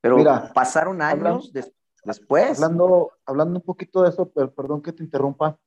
pero 0.00 0.16
Mira, 0.16 0.52
pasaron 0.52 1.00
años 1.00 1.18
hablando, 1.18 1.48
des 1.52 1.72
después. 2.04 2.62
Hablando, 2.62 3.12
hablando 3.26 3.58
un 3.58 3.64
poquito 3.64 4.02
de 4.02 4.10
eso, 4.10 4.30
pero 4.30 4.52
perdón 4.52 4.82
que 4.82 4.92
te 4.92 5.02
interrumpa. 5.02 5.58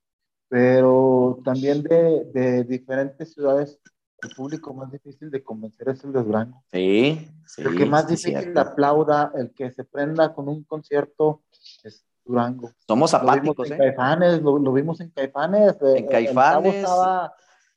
pero 0.49 1.39
también 1.43 1.83
de, 1.83 2.25
de 2.33 2.63
diferentes 2.63 3.33
ciudades 3.33 3.79
el 4.21 4.35
público 4.35 4.73
más 4.73 4.91
difícil 4.91 5.29
de 5.29 5.43
convencer 5.43 5.89
es 5.89 6.03
el 6.03 6.11
de 6.11 6.23
Durango. 6.23 6.63
Sí, 6.71 7.29
sí. 7.45 7.61
El 7.61 7.77
que 7.77 7.85
más 7.85 8.07
difícil 8.07 8.57
aplauda, 8.57 9.31
el 9.35 9.53
que 9.53 9.71
se 9.71 9.83
prenda 9.83 10.33
con 10.33 10.47
un 10.47 10.63
concierto 10.63 11.43
es 11.83 12.03
Durango. 12.25 12.71
Somos 12.87 13.13
apáticos, 13.13 13.69
lo 13.69 13.75
¿eh? 13.75 13.77
Caifanes, 13.77 14.41
lo, 14.41 14.73
vimos 14.73 14.99
en 15.01 15.11
Caifanes. 15.11 15.75
Eh, 15.81 15.97
en 15.97 16.07
Caifanes. 16.07 16.85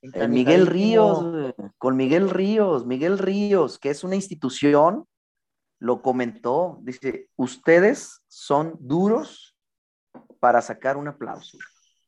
En 0.01 0.31
Miguel 0.31 0.65
Ríos, 0.65 1.53
con 1.77 1.95
Miguel 1.95 2.31
Ríos, 2.31 2.87
Miguel 2.87 3.19
Ríos, 3.19 3.77
que 3.77 3.91
es 3.91 4.03
una 4.03 4.15
institución, 4.15 5.05
lo 5.81 6.03
comentó, 6.03 6.77
dice, 6.83 7.27
ustedes 7.35 8.21
son 8.27 8.77
duros 8.79 9.57
para 10.39 10.61
sacar 10.61 10.95
un 10.95 11.07
aplauso. 11.07 11.57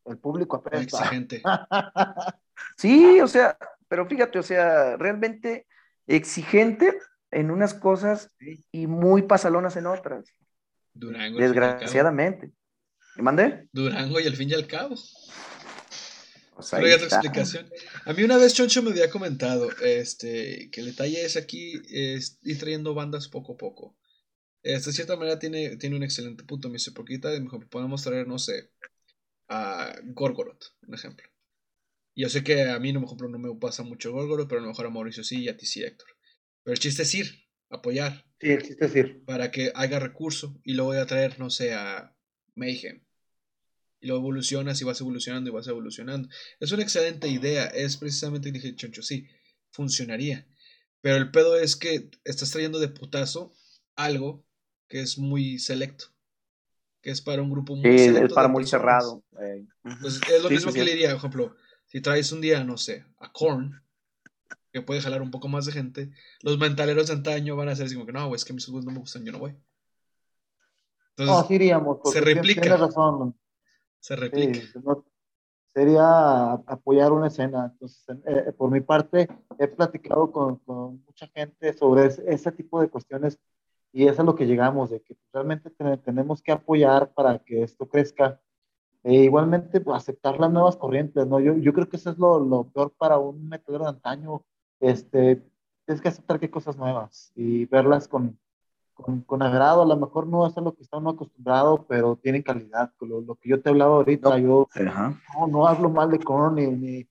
El 0.05 0.19
público. 0.19 0.63
Exigente. 0.71 1.41
sí, 2.77 3.19
o 3.19 3.27
sea, 3.27 3.57
pero 3.87 4.05
fíjate, 4.05 4.37
o 4.37 4.43
sea, 4.43 4.95
realmente 4.97 5.65
exigente 6.05 6.99
en 7.31 7.49
unas 7.49 7.73
cosas 7.73 8.29
y 8.71 8.85
muy 8.85 9.23
pasalonas 9.23 9.75
en 9.75 9.87
otras. 9.87 10.31
Durango. 10.93 11.39
Desgraciadamente. 11.39 12.51
¿Me 13.15 13.23
mandé? 13.23 13.67
Durango 13.71 14.19
y 14.19 14.27
al 14.27 14.35
fin 14.35 14.51
y 14.51 14.53
al 14.53 14.67
cabo. 14.67 14.93
Pues 16.55 16.73
explicación. 16.73 17.69
A 18.05 18.13
mí 18.13 18.23
una 18.23 18.37
vez 18.37 18.53
Choncho 18.53 18.83
me 18.83 18.91
había 18.91 19.09
comentado 19.09 19.69
este, 19.81 20.69
que 20.71 20.81
el 20.81 20.87
detalle 20.87 21.25
es 21.25 21.35
aquí 21.35 21.81
es 21.89 22.39
ir 22.43 22.59
trayendo 22.59 22.93
bandas 22.93 23.27
poco 23.27 23.53
a 23.53 23.57
poco. 23.57 23.97
Este, 24.61 24.91
de 24.91 24.95
cierta 24.95 25.15
manera 25.15 25.39
tiene, 25.39 25.77
tiene 25.77 25.95
un 25.95 26.03
excelente 26.03 26.43
punto. 26.43 26.69
Me 26.69 26.73
dice, 26.73 26.91
porque 26.91 27.19
ahorita 27.21 27.67
podemos 27.69 28.03
traer, 28.03 28.27
no 28.27 28.37
sé, 28.37 28.69
a 29.49 29.95
Gorgoroth, 30.03 30.75
un 30.87 30.93
ejemplo. 30.93 31.27
Yo 32.15 32.29
sé 32.29 32.43
que 32.43 32.69
a 32.69 32.79
mí, 32.79 32.89
ejemplo, 32.89 33.27
no 33.27 33.39
me 33.39 33.53
pasa 33.59 33.83
mucho 33.83 34.11
Gorgoroth, 34.11 34.47
pero 34.47 34.59
a 34.59 34.63
lo 34.63 34.69
mejor 34.69 34.85
a 34.85 34.89
Mauricio 34.89 35.23
sí 35.23 35.41
y 35.41 35.49
a 35.49 35.57
ti 35.57 35.65
sí, 35.65 35.83
Héctor. 35.83 36.07
Pero 36.63 36.73
el 36.73 36.79
chiste 36.79 37.01
es 37.01 37.13
ir, 37.15 37.47
apoyar. 37.69 38.25
Sí, 38.39 38.51
el 38.51 38.61
chiste 38.61 38.85
es 38.85 38.95
ir. 38.95 39.25
Para 39.25 39.49
que 39.51 39.71
haga 39.73 39.99
recurso 39.99 40.59
y 40.63 40.73
luego 40.73 40.91
voy 40.91 40.99
a 40.99 41.07
traer, 41.07 41.39
no 41.39 41.49
sé, 41.49 41.73
a 41.73 42.15
Mayhem. 42.55 43.03
Y 44.03 44.07
luego 44.07 44.21
evolucionas 44.21 44.79
y 44.81 44.83
vas 44.83 44.99
evolucionando 44.99 45.49
y 45.49 45.53
vas 45.53 45.67
evolucionando. 45.67 46.29
Es 46.59 46.71
una 46.71 46.83
excelente 46.83 47.27
idea. 47.29 47.65
Es 47.65 47.97
precisamente, 47.97 48.51
dije, 48.51 48.75
Choncho, 48.75 49.01
sí, 49.01 49.27
funcionaría. 49.71 50.45
Pero 51.01 51.15
el 51.15 51.31
pedo 51.31 51.57
es 51.57 51.75
que 51.75 52.11
estás 52.23 52.51
trayendo 52.51 52.79
de 52.79 52.89
putazo 52.89 53.53
algo 53.95 54.45
que 54.87 55.01
es 55.01 55.17
muy 55.17 55.57
selecto 55.57 56.13
que 57.03 57.11
es 57.11 57.21
para 57.21 57.41
un 57.41 57.51
grupo 57.51 57.75
muy 57.75 57.99
sí, 57.99 58.15
es 58.15 58.33
para 58.33 58.47
muy 58.47 58.65
cerrado. 58.65 59.21
Pues 60.01 60.21
es 60.31 60.41
lo 60.41 60.49
mismo 60.49 60.71
que 60.71 60.85
le 60.85 60.91
diría, 60.91 61.09
por 61.09 61.17
ejemplo, 61.17 61.55
si 61.85 61.99
traes 61.99 62.31
un 62.31 62.39
día, 62.39 62.63
no 62.63 62.77
sé, 62.77 63.05
a 63.19 63.29
Korn, 63.31 63.83
que 64.71 64.81
puede 64.81 65.01
jalar 65.01 65.21
un 65.21 65.29
poco 65.29 65.49
más 65.49 65.65
de 65.65 65.73
gente, 65.73 66.11
los 66.41 66.57
mentaleros 66.57 67.07
de 67.07 67.13
antaño 67.13 67.57
van 67.57 67.67
a 67.67 67.75
ser 67.75 67.87
así 67.87 67.95
como 67.95 68.05
que 68.05 68.13
no, 68.13 68.33
es 68.33 68.45
que 68.45 68.53
mis 68.53 68.65
juegos 68.65 68.85
no 68.85 68.91
me 68.91 68.99
gustan, 68.99 69.25
yo 69.25 69.33
no 69.33 69.39
voy. 69.39 69.53
Entonces, 71.09 71.49
no, 71.49 71.55
iríamos, 71.55 71.97
se 72.05 72.21
replica. 72.21 72.77
razón. 72.77 73.35
Se 74.03 74.17
replica. 74.17 74.59
sería 75.73 76.51
apoyar 76.51 77.13
una 77.13 77.27
escena. 77.27 77.69
Entonces, 77.71 78.17
eh, 78.25 78.51
por 78.51 78.69
mi 78.69 78.81
parte, 78.81 79.29
he 79.57 79.67
platicado 79.69 80.29
con, 80.29 80.57
con 80.57 81.01
mucha 81.05 81.27
gente 81.27 81.71
sobre 81.71 82.07
ese 82.07 82.51
tipo 82.51 82.81
de 82.81 82.89
cuestiones 82.89 83.39
y 83.93 84.07
eso 84.07 84.23
es 84.23 84.25
lo 84.25 84.35
que 84.35 84.45
llegamos, 84.45 84.89
de 84.89 85.01
que 85.01 85.15
realmente 85.31 85.69
tenemos 86.03 86.41
que 86.41 86.51
apoyar 86.51 87.13
para 87.13 87.39
que 87.39 87.63
esto 87.63 87.87
crezca. 87.87 88.41
E 89.03 89.13
igualmente, 89.23 89.79
pues, 89.79 89.95
aceptar 89.95 90.37
las 90.37 90.51
nuevas 90.51 90.75
corrientes, 90.75 91.25
¿no? 91.25 91.39
Yo, 91.39 91.55
yo 91.55 91.71
creo 91.73 91.87
que 91.87 91.95
eso 91.95 92.09
es 92.09 92.17
lo, 92.17 92.39
lo 92.39 92.65
peor 92.71 92.91
para 92.97 93.17
un 93.19 93.47
metalero 93.47 93.85
de 93.85 93.91
antaño. 93.91 94.43
Este, 94.81 95.41
es 95.87 96.01
que 96.01 96.09
aceptar 96.09 96.39
que 96.39 96.47
hay 96.47 96.51
cosas 96.51 96.75
nuevas 96.75 97.31
y 97.35 97.65
verlas 97.67 98.09
con, 98.09 98.37
con, 98.93 99.21
con, 99.21 99.41
agrado. 99.41 99.81
A 99.81 99.85
lo 99.85 99.97
mejor 99.97 100.27
no 100.27 100.45
es 100.47 100.57
a 100.57 100.61
lo 100.61 100.73
que 100.75 100.83
está 100.83 100.97
uno 100.97 101.11
acostumbrado, 101.11 101.85
pero 101.87 102.15
tienen 102.15 102.43
calidad. 102.43 102.91
Lo, 103.01 103.21
lo 103.21 103.35
que 103.35 103.49
yo 103.49 103.61
te 103.61 103.69
hablaba 103.69 103.95
ahorita, 103.95 104.37
yo 104.39 104.67
no, 104.75 105.47
no, 105.47 105.67
hablo 105.67 105.89
mal 105.89 106.11
de 106.11 106.19
Korn, 106.19 106.55
ni, 106.55 106.67
ni, 106.67 107.07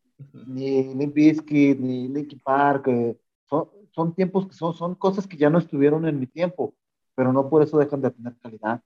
ni 0.46 0.94
Limp 0.94 1.16
ni 1.16 2.08
Linkin 2.08 2.40
Park. 2.40 2.88
Eh, 2.88 3.16
son 3.92 4.14
tiempos 4.14 4.48
que 4.48 4.54
son, 4.54 4.74
son 4.74 4.94
cosas 4.94 5.26
que 5.26 5.36
ya 5.36 5.50
no 5.50 5.58
estuvieron 5.58 6.06
en 6.06 6.18
mi 6.18 6.26
tiempo, 6.26 6.74
pero 7.14 7.32
no 7.32 7.48
por 7.48 7.62
eso 7.62 7.78
dejan 7.78 8.00
de 8.00 8.10
tener 8.10 8.34
calidad. 8.42 8.82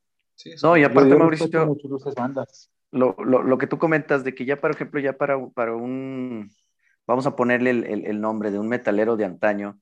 no, 0.63 0.77
y 0.77 0.85
aparte, 0.85 1.17
Mauricio, 1.17 1.77
bandas. 2.17 2.71
Lo, 2.93 3.17
lo, 3.19 3.43
lo, 3.43 3.59
que 3.59 3.67
tú 3.67 3.79
comentas 3.79 4.25
de 4.25 4.35
que 4.35 4.45
ya, 4.45 4.61
por 4.61 4.71
ejemplo, 4.71 5.01
ya 5.01 5.17
para, 5.17 5.45
para 5.49 5.75
un, 5.75 6.51
vamos 7.07 7.27
a 7.27 7.37
ponerle 7.37 7.71
el, 7.71 7.85
el, 8.07 8.21
nombre 8.21 8.51
de 8.51 8.59
un 8.59 8.69
metalero 8.69 9.17
de 9.17 9.25
antaño, 9.25 9.81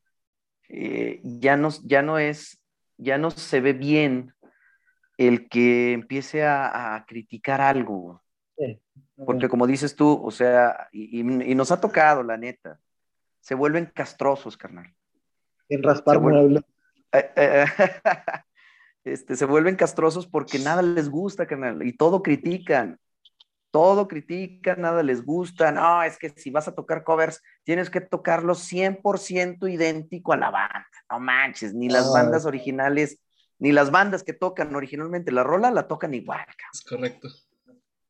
eh, 0.68 1.20
ya, 1.22 1.56
no, 1.56 1.68
ya 1.84 2.02
no 2.02 2.18
es, 2.18 2.62
ya 2.96 3.18
no 3.18 3.30
se 3.30 3.60
ve 3.60 3.72
bien 3.72 4.34
el 5.16 5.48
que 5.48 5.92
empiece 5.92 6.44
a, 6.44 6.96
a 6.96 7.06
criticar 7.06 7.60
algo. 7.60 8.22
Porque 9.16 9.48
como 9.48 9.66
dices 9.66 9.94
tú, 9.94 10.20
o 10.24 10.30
sea, 10.30 10.88
y, 10.92 11.20
y, 11.20 11.54
nos 11.54 11.70
ha 11.70 11.80
tocado, 11.80 12.22
la 12.22 12.36
neta, 12.36 12.80
se 13.40 13.54
vuelven 13.54 13.86
castrosos, 13.94 14.56
carnal 14.56 14.92
en 15.68 15.82
raspar 15.82 16.20
muebles. 16.20 16.62
Eh, 17.12 17.30
eh, 17.36 17.64
este, 19.04 19.36
se 19.36 19.44
vuelven 19.44 19.76
castrosos 19.76 20.26
porque 20.26 20.58
nada 20.58 20.82
les 20.82 21.08
gusta, 21.08 21.46
y 21.82 21.92
todo 21.92 22.22
critican. 22.22 22.98
Todo 23.74 24.06
critican, 24.06 24.82
nada 24.82 25.02
les 25.02 25.24
gusta. 25.24 25.72
No, 25.72 26.00
es 26.04 26.16
que 26.16 26.28
si 26.28 26.52
vas 26.52 26.68
a 26.68 26.76
tocar 26.76 27.02
covers, 27.02 27.42
tienes 27.64 27.90
que 27.90 28.00
tocarlos 28.00 28.60
100% 28.72 29.68
idéntico 29.68 30.32
a 30.32 30.36
la 30.36 30.50
banda. 30.50 30.86
No 31.10 31.18
manches, 31.18 31.74
ni 31.74 31.88
las 31.88 32.12
bandas 32.12 32.46
originales, 32.46 33.18
ni 33.58 33.72
las 33.72 33.90
bandas 33.90 34.22
que 34.22 34.32
tocan 34.32 34.72
originalmente 34.76 35.32
la 35.32 35.42
rola 35.42 35.72
la 35.72 35.88
tocan 35.88 36.14
igual. 36.14 36.46
Es 36.72 36.82
correcto. 36.82 37.26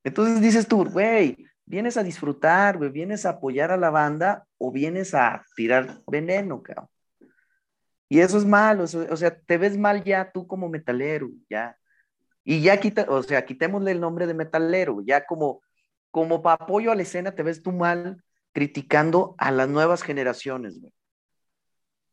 Entonces 0.05 0.43
dices 0.43 0.69
tú, 0.69 0.85
güey, 0.85 1.47
vienes 1.65 1.97
a 1.97 2.03
disfrutar, 2.03 2.77
güey, 2.77 2.91
vienes 2.91 3.25
a 3.25 3.31
apoyar 3.31 3.71
a 3.71 3.79
la 3.79 3.89
banda 3.89 4.45
o 4.59 4.71
vienes 4.71 5.15
a 5.15 5.47
tirar 5.57 6.03
veneno, 6.07 6.63
cabrón. 6.63 6.91
Y 8.11 8.21
eso 8.21 8.37
es 8.37 8.45
malo, 8.45 8.85
o 8.85 9.17
sea, 9.17 9.35
te 9.35 9.57
ves 9.57 9.79
mal 9.79 10.05
ya 10.05 10.31
tú 10.31 10.47
como 10.47 10.69
metalero, 10.69 11.31
ya. 11.49 11.75
Y 12.45 12.61
ya 12.61 12.79
quita, 12.79 13.07
o 13.09 13.23
sea, 13.23 13.45
quitémosle 13.47 13.91
el 13.91 14.01
nombre 14.01 14.27
de 14.27 14.35
metalero, 14.35 15.01
ya 15.05 15.25
como, 15.25 15.63
como 16.11 16.43
para 16.43 16.63
apoyo 16.65 16.93
a 16.93 16.95
la 16.95 17.03
escena 17.03 17.35
te 17.35 17.43
ves 17.43 17.63
tú 17.63 17.73
mal 17.73 18.23
criticando 18.53 19.35
a 19.39 19.51
las 19.51 19.69
nuevas 19.69 20.03
generaciones, 20.03 20.81
güey. 20.81 20.93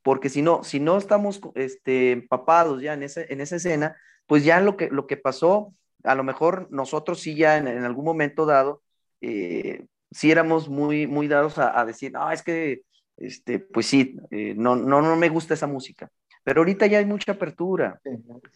Porque 0.03 0.29
si 0.29 0.41
no, 0.41 0.63
si 0.63 0.79
no 0.79 0.97
estamos 0.97 1.39
este, 1.53 2.11
empapados 2.11 2.81
ya 2.81 2.93
en, 2.93 3.03
ese, 3.03 3.31
en 3.31 3.39
esa 3.39 3.57
escena, 3.57 3.95
pues 4.25 4.43
ya 4.43 4.59
lo 4.59 4.75
que, 4.77 4.89
lo 4.89 5.05
que 5.05 5.17
pasó, 5.17 5.75
a 6.03 6.15
lo 6.15 6.23
mejor 6.23 6.67
nosotros 6.71 7.19
sí 7.19 7.35
ya 7.35 7.57
en, 7.57 7.67
algún 7.67 8.05
momento 8.05 8.47
dado, 8.47 8.81
eh, 9.19 9.85
sí 10.09 10.31
éramos 10.31 10.69
muy, 10.69 11.05
muy 11.05 11.27
dados 11.27 11.59
a, 11.59 11.79
a 11.79 11.85
decir, 11.85 12.13
no, 12.13 12.31
es 12.31 12.41
que 12.41 12.81
este, 13.21 13.59
pues 13.59 13.85
sí, 13.85 14.17
eh, 14.31 14.55
no, 14.57 14.75
no, 14.75 15.01
no 15.01 15.15
me 15.15 15.29
gusta 15.29 15.53
esa 15.53 15.67
música. 15.67 16.09
Pero 16.43 16.61
ahorita 16.61 16.87
ya 16.87 16.99
hay 16.99 17.05
mucha 17.05 17.33
apertura. 17.33 18.01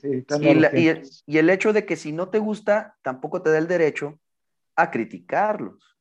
y, 0.01 1.37
el, 1.37 1.49
hecho 1.49 1.73
de 1.73 1.85
que 1.85 1.95
si 1.95 2.11
no 2.11 2.29
te 2.29 2.39
gusta, 2.39 2.95
tampoco 3.01 3.41
te 3.41 3.51
da 3.51 3.57
el 3.57 3.67
derecho 3.67 4.19
a 4.75 4.91
criticarlos, 4.91 5.97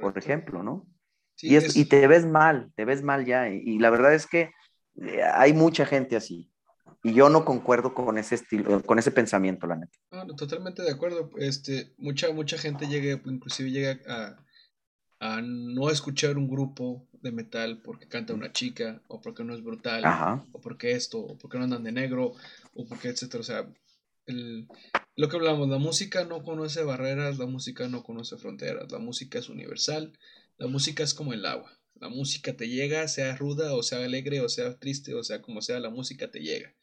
por 0.00 0.16
ejemplo, 0.16 0.62
¿no? 0.62 0.86
y, 1.40 1.56
y, 1.56 1.84
te 1.86 2.06
ves 2.06 2.26
mal, 2.26 2.72
te 2.76 2.84
ves 2.84 3.02
mal 3.02 3.24
ya. 3.24 3.48
Y, 3.48 3.78
la 3.78 3.90
verdad 3.90 4.14
es 4.14 4.26
que 4.26 4.52
eh, 5.00 5.22
hay 5.22 5.52
mucha 5.52 5.84
gente 5.84 6.16
así. 6.16 6.50
Y 7.02 7.12
yo 7.12 7.28
no 7.28 7.44
concuerdo 7.44 7.92
con 7.92 8.16
ese 8.16 8.36
estilo, 8.36 8.82
con 8.82 8.98
ese 8.98 9.10
pensamiento, 9.10 9.66
la 9.66 9.76
neta. 9.76 9.98
totalmente 10.36 10.82
de 10.82 10.90
acuerdo. 10.90 11.30
Este, 11.36 11.92
mucha, 11.98 12.32
mucha 12.32 12.56
gente 12.56 12.86
llega, 12.86 13.20
inclusive 13.26 13.70
llega 13.70 13.98
a, 14.08 14.36
a 15.24 15.40
no 15.40 15.88
escuchar 15.88 16.36
un 16.36 16.46
grupo 16.46 17.08
de 17.22 17.32
metal 17.32 17.80
porque 17.82 18.06
canta 18.06 18.34
una 18.34 18.52
chica, 18.52 19.00
o 19.08 19.22
porque 19.22 19.42
no 19.42 19.54
es 19.54 19.64
brutal, 19.64 20.04
o 20.52 20.60
porque 20.60 20.92
esto, 20.92 21.18
o 21.18 21.38
porque 21.38 21.56
no 21.56 21.64
andan 21.64 21.82
de 21.82 21.92
negro, 21.92 22.34
o 22.74 22.84
porque 22.84 23.08
etcétera. 23.08 23.40
O 23.40 23.42
sea, 23.42 23.66
lo 24.26 25.28
que 25.30 25.36
hablamos, 25.36 25.70
la 25.70 25.78
música 25.78 26.26
no 26.26 26.42
conoce 26.42 26.82
barreras, 26.82 27.38
la 27.38 27.46
música 27.46 27.88
no 27.88 28.02
conoce 28.02 28.36
fronteras, 28.36 28.92
la 28.92 28.98
música 28.98 29.38
es 29.38 29.48
universal, 29.48 30.12
la 30.58 30.66
música 30.66 31.02
es 31.02 31.14
como 31.14 31.32
el 31.32 31.46
agua. 31.46 31.72
La 31.94 32.10
música 32.10 32.54
te 32.54 32.68
llega, 32.68 33.08
sea 33.08 33.34
ruda, 33.34 33.74
o 33.74 33.82
sea 33.82 34.04
alegre, 34.04 34.42
o 34.42 34.50
sea 34.50 34.78
triste, 34.78 35.14
o 35.14 35.24
sea 35.24 35.40
como 35.40 35.62
sea, 35.62 35.80
la 35.80 35.88
música 35.88 36.30
te 36.30 36.40
llega. 36.40 36.74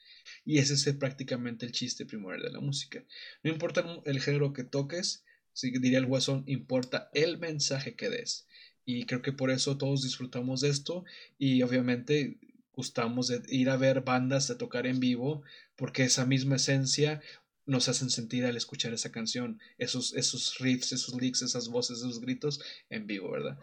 Y 0.45 0.57
ese 0.57 0.73
es 0.73 0.95
prácticamente 0.95 1.68
el 1.68 1.73
chiste 1.73 2.07
primordial 2.07 2.41
de 2.41 2.53
la 2.53 2.59
música. 2.59 3.03
No 3.43 3.51
importa 3.51 3.85
el 4.05 4.19
género 4.19 4.51
que 4.51 4.63
toques, 4.63 5.26
si 5.53 5.71
diría 5.71 5.99
el 5.99 6.05
guasón, 6.05 6.43
importa 6.47 7.09
el 7.13 7.37
mensaje 7.37 7.95
que 7.95 8.09
des. 8.09 8.47
Y 8.85 9.05
creo 9.05 9.21
que 9.21 9.33
por 9.33 9.51
eso 9.51 9.77
todos 9.77 10.03
disfrutamos 10.03 10.61
de 10.61 10.69
esto 10.69 11.05
y 11.37 11.61
obviamente 11.61 12.37
gustamos 12.73 13.27
de 13.27 13.41
ir 13.49 13.69
a 13.69 13.77
ver 13.77 14.01
bandas 14.01 14.47
de 14.47 14.55
tocar 14.55 14.87
en 14.87 14.99
vivo 14.99 15.43
porque 15.75 16.03
esa 16.03 16.25
misma 16.25 16.55
esencia 16.55 17.21
nos 17.65 17.87
hacen 17.89 18.09
sentir 18.09 18.45
al 18.45 18.57
escuchar 18.57 18.93
esa 18.93 19.11
canción, 19.11 19.59
esos, 19.77 20.13
esos 20.13 20.57
riffs, 20.59 20.91
esos 20.91 21.19
licks, 21.19 21.41
esas 21.41 21.69
voces, 21.69 21.99
esos 21.99 22.19
gritos 22.19 22.61
en 22.89 23.07
vivo, 23.07 23.31
¿verdad? 23.31 23.57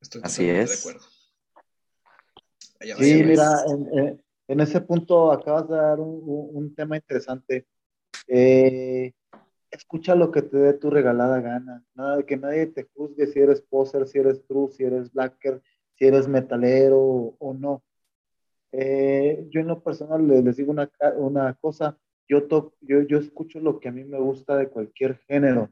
Estoy 0.00 0.20
Así 0.24 0.48
es. 0.48 0.70
de 0.70 0.90
acuerdo. 0.90 1.06
sí, 2.98 3.22
mira, 3.24 3.64
en, 4.48 4.60
ese 4.60 4.80
punto 4.80 5.32
acabas 5.32 5.68
de 5.68 5.76
dar 5.76 6.00
un, 6.00 6.74
tema 6.74 6.96
interesante. 6.96 7.66
Eh, 8.28 9.12
escucha 9.76 10.14
lo 10.14 10.30
que 10.30 10.42
te 10.42 10.56
dé 10.56 10.72
tu 10.74 10.90
regalada 10.90 11.40
gana. 11.40 11.84
Nada 11.94 12.18
de 12.18 12.24
que 12.24 12.36
nadie 12.36 12.66
te 12.66 12.84
juzgue 12.94 13.26
si 13.26 13.38
eres 13.38 13.60
poser, 13.60 14.06
si 14.06 14.18
eres 14.18 14.44
true, 14.46 14.70
si 14.72 14.84
eres 14.84 15.12
blacker, 15.12 15.62
si 15.94 16.06
eres 16.06 16.28
metalero 16.28 16.98
o, 17.38 17.54
no. 17.54 17.82
Eh, 18.72 19.46
yo 19.50 19.60
en 19.60 19.68
lo 19.68 19.82
personal 19.82 20.26
les, 20.26 20.56
digo 20.56 20.72
una, 20.72 20.90
una 21.16 21.54
cosa, 21.54 21.96
yo, 22.28 22.46
yo, 22.80 23.02
yo 23.02 23.18
escucho 23.18 23.60
lo 23.60 23.78
que 23.78 23.88
a 23.88 23.92
mí 23.92 24.04
me 24.04 24.18
gusta 24.18 24.56
de 24.56 24.68
cualquier 24.68 25.16
género. 25.28 25.70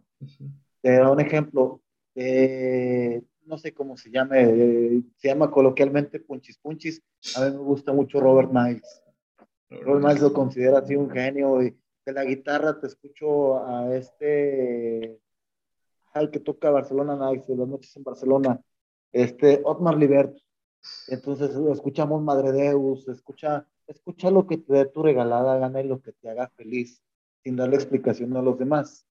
Te 0.81 0.99
doy 0.99 1.13
un 1.13 1.21
ejemplo, 1.21 1.83
eh, 2.15 3.23
no 3.47 3.59
sé 3.59 3.73
cómo 3.73 3.97
se 3.97 4.11
llame, 4.11 4.43
eh, 4.43 5.03
se 5.17 5.29
llama 5.29 5.51
coloquialmente 5.51 6.21
Punchis 6.21 6.59
Punchis. 6.59 7.03
A 7.37 7.45
mí 7.45 7.51
me 7.51 7.59
gusta 7.59 7.93
mucho 7.93 8.21
Robert 8.21 8.51
Miles. 8.53 9.03
Robert 9.69 10.05
Miles 10.05 10.23
lo 10.23 10.33
considera 10.33 10.79
así 10.79 10.95
un 10.95 11.11
genio. 11.11 11.63
Y 11.63 11.77
de 12.05 12.13
la 12.13 12.25
guitarra 12.25 12.79
te 12.79 12.87
escucho 12.87 13.65
a 13.67 13.95
este, 13.95 15.21
al 16.13 16.31
que 16.31 16.41
toca 16.41 16.71
Barcelona 16.71 17.17
Nights, 17.17 17.49
las 17.49 17.69
noches 17.69 17.97
en 17.97 18.05
Barcelona, 18.05 18.61
este 19.13 19.61
Otmar 19.65 19.97
Libert. 19.97 20.37
Entonces 21.09 21.51
escuchamos 21.73 22.23
Madre 22.23 22.53
Deus, 22.53 23.09
escucha 23.09 23.67
escucha 23.87 24.31
lo 24.31 24.47
que 24.47 24.59
te 24.59 24.73
dé 24.73 24.87
tu 24.87 25.03
regalada 25.03 25.59
gana 25.59 25.81
y 25.81 25.87
lo 25.87 26.01
que 26.01 26.13
te 26.13 26.31
haga 26.31 26.49
feliz, 26.57 27.03
sin 27.43 27.57
darle 27.57 27.77
explicación 27.77 28.37
a 28.37 28.43
los 28.43 28.59
demás. 28.59 29.07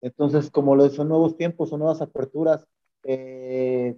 Entonces, 0.00 0.50
como 0.50 0.76
lo 0.76 0.88
son 0.90 1.08
nuevos 1.08 1.36
tiempos, 1.36 1.70
son 1.70 1.80
nuevas 1.80 2.00
aperturas, 2.00 2.66
eh, 3.04 3.96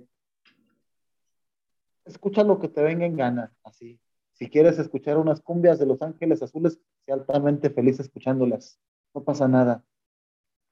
escucha 2.05 2.43
lo 2.43 2.59
que 2.59 2.69
te 2.69 2.83
venga 2.83 3.05
en 3.05 3.17
gana, 3.17 3.53
así. 3.65 4.01
Si 4.41 4.49
quieres 4.49 4.79
escuchar 4.79 5.19
unas 5.19 5.43
cumbias 5.43 5.79
de 5.79 5.85
Los 5.85 6.01
Ángeles 6.01 6.43
Azules, 6.43 6.81
sé 7.05 7.13
altamente 7.13 7.69
feliz 7.69 8.01
escuchándolas. 8.01 8.81
No 9.15 9.23
pasa 9.23 9.47
nada. 9.47 9.85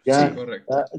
Ya, 0.06 0.34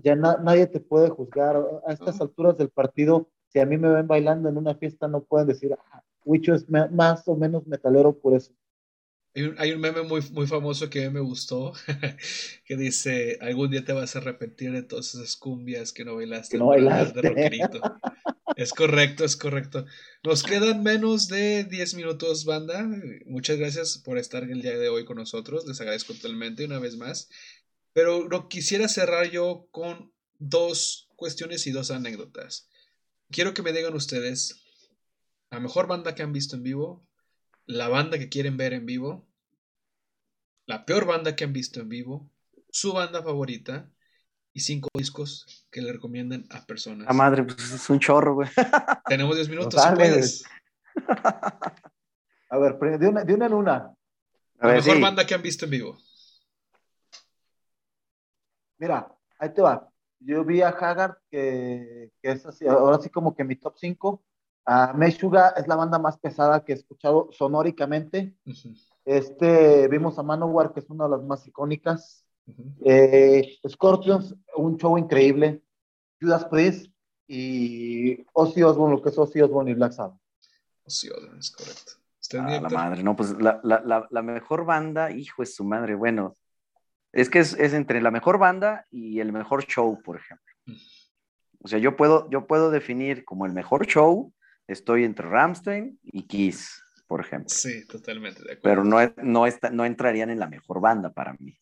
ya, 0.03 0.15
nadie 0.15 0.67
te 0.67 0.79
puede 0.79 1.09
juzgar. 1.09 1.57
A 1.87 1.91
estas 1.91 2.21
alturas 2.21 2.59
del 2.59 2.69
partido, 2.69 3.31
si 3.47 3.59
a 3.59 3.65
mí 3.65 3.75
me 3.77 3.89
ven 3.89 4.05
bailando 4.05 4.49
en 4.49 4.57
una 4.57 4.75
fiesta, 4.75 5.07
no 5.07 5.23
pueden 5.23 5.47
decir, 5.47 5.75
ah, 5.91 6.03
Wicho 6.23 6.53
es 6.53 6.69
más 6.69 7.27
o 7.27 7.35
menos 7.35 7.65
metalero 7.65 8.13
por 8.13 8.35
eso. 8.35 8.53
Hay 9.33 9.71
un, 9.71 9.81
meme 9.81 10.03
muy, 10.03 10.21
muy 10.31 10.45
famoso 10.45 10.89
que 10.89 11.05
a 11.05 11.07
mí 11.07 11.13
me 11.13 11.21
gustó, 11.21 11.73
que 12.65 12.75
dice, 12.75 13.39
algún 13.41 13.71
día 13.71 13.83
te 13.83 13.93
vas 13.93 14.15
a 14.15 14.19
arrepentir 14.19 14.71
de 14.71 14.83
todas 14.83 15.15
esas 15.15 15.35
cumbias 15.35 15.91
que 15.91 16.05
no 16.05 16.15
bailaste. 16.15 16.57
no 16.59 16.67
bailaste. 16.67 17.21
es 18.59 18.73
correcto, 18.73 19.23
es 19.23 19.37
correcto. 19.37 19.85
Nos 20.21 20.43
quedan 20.43 20.83
menos 20.83 21.29
de 21.29 21.63
10 21.63 21.93
minutos, 21.93 22.43
banda. 22.43 22.85
Muchas 23.25 23.57
gracias 23.57 23.99
por 23.99 24.17
estar 24.17 24.43
el 24.43 24.61
día 24.61 24.77
de 24.77 24.89
hoy 24.89 25.05
con 25.05 25.15
nosotros. 25.15 25.65
Les 25.65 25.79
agradezco 25.79 26.13
totalmente 26.13 26.65
una 26.65 26.77
vez 26.77 26.97
más. 26.97 27.29
Pero 27.93 28.27
lo 28.27 28.49
quisiera 28.49 28.89
cerrar 28.89 29.31
yo 29.31 29.69
con 29.71 30.11
dos 30.39 31.07
cuestiones 31.15 31.67
y 31.67 31.71
dos 31.71 31.89
anécdotas. 31.89 32.67
Quiero 33.31 33.53
que 33.53 33.61
me 33.61 33.71
digan 33.71 33.93
ustedes 33.93 34.61
la 35.51 35.61
mejor 35.61 35.87
banda 35.87 36.13
que 36.13 36.23
han 36.23 36.33
visto 36.33 36.57
en 36.57 36.63
vivo, 36.63 37.07
la 37.65 37.87
banda 37.87 38.19
que 38.19 38.27
quieren 38.27 38.57
ver 38.57 38.73
en 38.73 38.85
vivo, 38.85 39.25
la 40.65 40.85
peor 40.85 41.05
banda 41.05 41.37
que 41.37 41.45
han 41.45 41.53
visto 41.53 41.79
en 41.79 41.87
vivo, 41.87 42.29
su 42.71 42.91
banda 42.91 43.23
favorita 43.23 43.89
y 44.59 44.61
cinco 44.61 44.89
discos 44.93 45.45
que 45.71 45.81
le 45.81 45.93
recomienden 45.93 46.45
a 46.51 46.65
personas. 46.65 47.07
La 47.07 47.13
madre, 47.13 47.43
pues 47.43 47.71
es 47.71 47.89
un 47.89 47.97
chorro, 47.99 48.35
güey. 48.35 48.49
Tenemos 49.07 49.35
diez 49.35 49.47
minutos, 49.47 49.81
si 49.81 49.95
puedes. 49.95 50.43
A 52.49 52.57
ver, 52.57 52.77
de 52.99 53.07
una, 53.07 53.23
de 53.23 53.33
una 53.33 53.45
en 53.45 53.53
una. 53.53 53.95
la 54.59 54.73
mejor 54.73 54.99
banda 54.99 55.25
que 55.25 55.33
han 55.33 55.41
visto 55.41 55.65
en 55.65 55.71
vivo. 55.71 55.97
Mira, 58.77 59.07
ahí 59.37 59.53
te 59.53 59.61
va. 59.61 59.89
Yo 60.19 60.43
vi 60.43 60.61
a 60.61 60.69
Haggard, 60.69 61.17
que, 61.31 62.11
que 62.21 62.31
es 62.31 62.45
así, 62.45 62.67
ahora 62.67 62.99
sí 62.99 63.09
como 63.09 63.33
que 63.33 63.45
mi 63.45 63.55
top 63.55 63.75
5. 63.77 64.23
Uh, 64.67 64.97
Meshuga 64.97 65.49
es 65.55 65.67
la 65.67 65.75
banda 65.75 65.97
más 65.99 66.17
pesada 66.17 66.65
que 66.65 66.73
he 66.73 66.75
escuchado 66.75 67.29
sonóricamente. 67.31 68.35
Este, 69.05 69.87
vimos 69.87 70.19
a 70.19 70.23
Manowar, 70.23 70.73
que 70.73 70.81
es 70.81 70.89
una 70.89 71.05
de 71.05 71.11
las 71.11 71.23
más 71.23 71.47
icónicas. 71.47 72.25
Eh, 72.83 73.57
Scorpions, 73.67 74.35
un 74.55 74.77
show 74.77 74.97
increíble. 74.97 75.61
Judas 76.21 76.45
Priest 76.45 76.91
y 77.27 78.25
Ozzy 78.33 78.63
Osbourne, 78.63 78.95
lo 78.95 79.01
que 79.01 79.09
es 79.09 79.17
Ozzy 79.17 79.41
Osbourne 79.41 79.71
y 79.71 79.73
Black 79.73 79.93
Sabbath. 79.93 80.19
Ozzy 80.85 81.09
Osbourne, 81.09 81.39
es 81.39 81.51
correcto. 81.51 81.93
Ah, 82.37 82.59
la 82.61 82.69
madre, 82.69 83.01
no, 83.01 83.15
pues 83.15 83.31
la, 83.39 83.59
la, 83.63 84.07
la, 84.09 84.21
mejor 84.21 84.63
banda, 84.63 85.09
hijo 85.11 85.41
es 85.41 85.55
su 85.55 85.63
madre, 85.63 85.95
bueno, 85.95 86.35
es 87.11 87.27
que 87.29 87.39
es, 87.39 87.53
es, 87.53 87.73
entre 87.73 88.01
la 88.01 88.11
mejor 88.11 88.37
banda 88.37 88.85
y 88.91 89.19
el 89.19 89.31
mejor 89.31 89.65
show, 89.65 89.99
por 90.03 90.17
ejemplo. 90.17 90.53
O 91.63 91.67
sea, 91.67 91.79
yo 91.79 91.95
puedo, 91.95 92.29
yo 92.29 92.45
puedo 92.45 92.69
definir 92.69 93.25
como 93.25 93.45
el 93.45 93.53
mejor 93.53 93.87
show 93.87 94.31
estoy 94.67 95.05
entre 95.05 95.27
Ramstein 95.27 95.99
y 96.03 96.27
Kiss, 96.27 96.83
por 97.07 97.21
ejemplo. 97.21 97.49
Sí, 97.49 97.87
totalmente 97.87 98.43
de 98.43 98.53
acuerdo. 98.53 98.61
Pero 98.61 98.83
no, 98.83 98.97
no, 99.23 99.45
no 99.71 99.85
entrarían 99.85 100.29
en 100.29 100.39
la 100.39 100.47
mejor 100.47 100.79
banda 100.79 101.11
para 101.11 101.33
mí. 101.39 101.57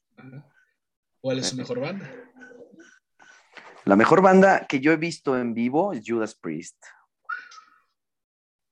¿Cuál 1.28 1.40
es 1.40 1.48
su 1.48 1.58
mejor 1.58 1.82
banda? 1.82 2.10
La 3.84 3.98
mejor 3.98 4.22
banda 4.22 4.66
que 4.66 4.80
yo 4.80 4.94
he 4.94 4.96
visto 4.96 5.38
en 5.38 5.54
vivo 5.54 5.92
es 5.92 6.02
Judas 6.08 6.36
Priest. 6.36 6.82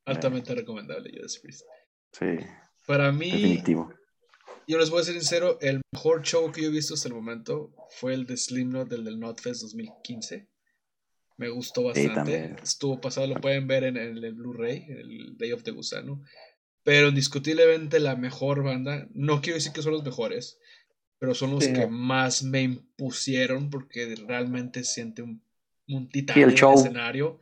Altamente 0.05 0.55
recomendable 0.55 1.11
Judas 1.13 1.37
Priest. 1.39 1.65
Sí. 2.13 2.37
Para 2.87 3.11
mí, 3.11 3.29
definitivo. 3.29 3.93
Yo 4.69 4.77
les 4.77 4.89
voy 4.89 5.01
a 5.01 5.03
ser 5.03 5.15
sincero, 5.15 5.57
el 5.59 5.81
mejor 5.91 6.21
show 6.21 6.49
que 6.49 6.61
yo 6.61 6.69
he 6.69 6.71
visto 6.71 6.93
hasta 6.93 7.09
el 7.09 7.15
momento 7.15 7.75
fue 7.89 8.13
el 8.13 8.25
de 8.25 8.37
Slipknot 8.37 8.87
del, 8.87 9.03
del 9.03 9.19
Notfest 9.19 9.61
2015. 9.63 10.47
Me 11.35 11.49
gustó 11.49 11.83
bastante. 11.83 12.55
Estuvo 12.63 13.01
pasado, 13.01 13.27
lo 13.27 13.35
pueden 13.41 13.67
ver 13.67 13.83
en, 13.83 13.97
el 13.97 14.33
Blu-ray, 14.33 14.85
el 14.87 15.37
Day 15.37 15.51
of 15.51 15.63
the 15.63 15.71
Gusano. 15.71 16.21
Pero 16.83 17.09
indiscutiblemente 17.09 17.99
la 17.99 18.15
mejor 18.15 18.63
banda, 18.63 19.09
no 19.11 19.41
quiero 19.41 19.57
decir 19.57 19.73
que 19.73 19.81
son 19.81 19.91
los 19.91 20.05
mejores, 20.05 20.57
pero 21.19 21.33
son 21.33 21.51
los 21.51 21.67
que 21.67 21.87
más 21.87 22.43
me 22.43 22.61
impusieron 22.61 23.69
porque 23.69 24.15
realmente 24.27 24.83
siente 24.83 25.21
un, 25.21 25.41
un 25.87 26.09
titán 26.09 26.37
en 26.37 26.49
el 26.49 26.55
escenario. 26.55 27.39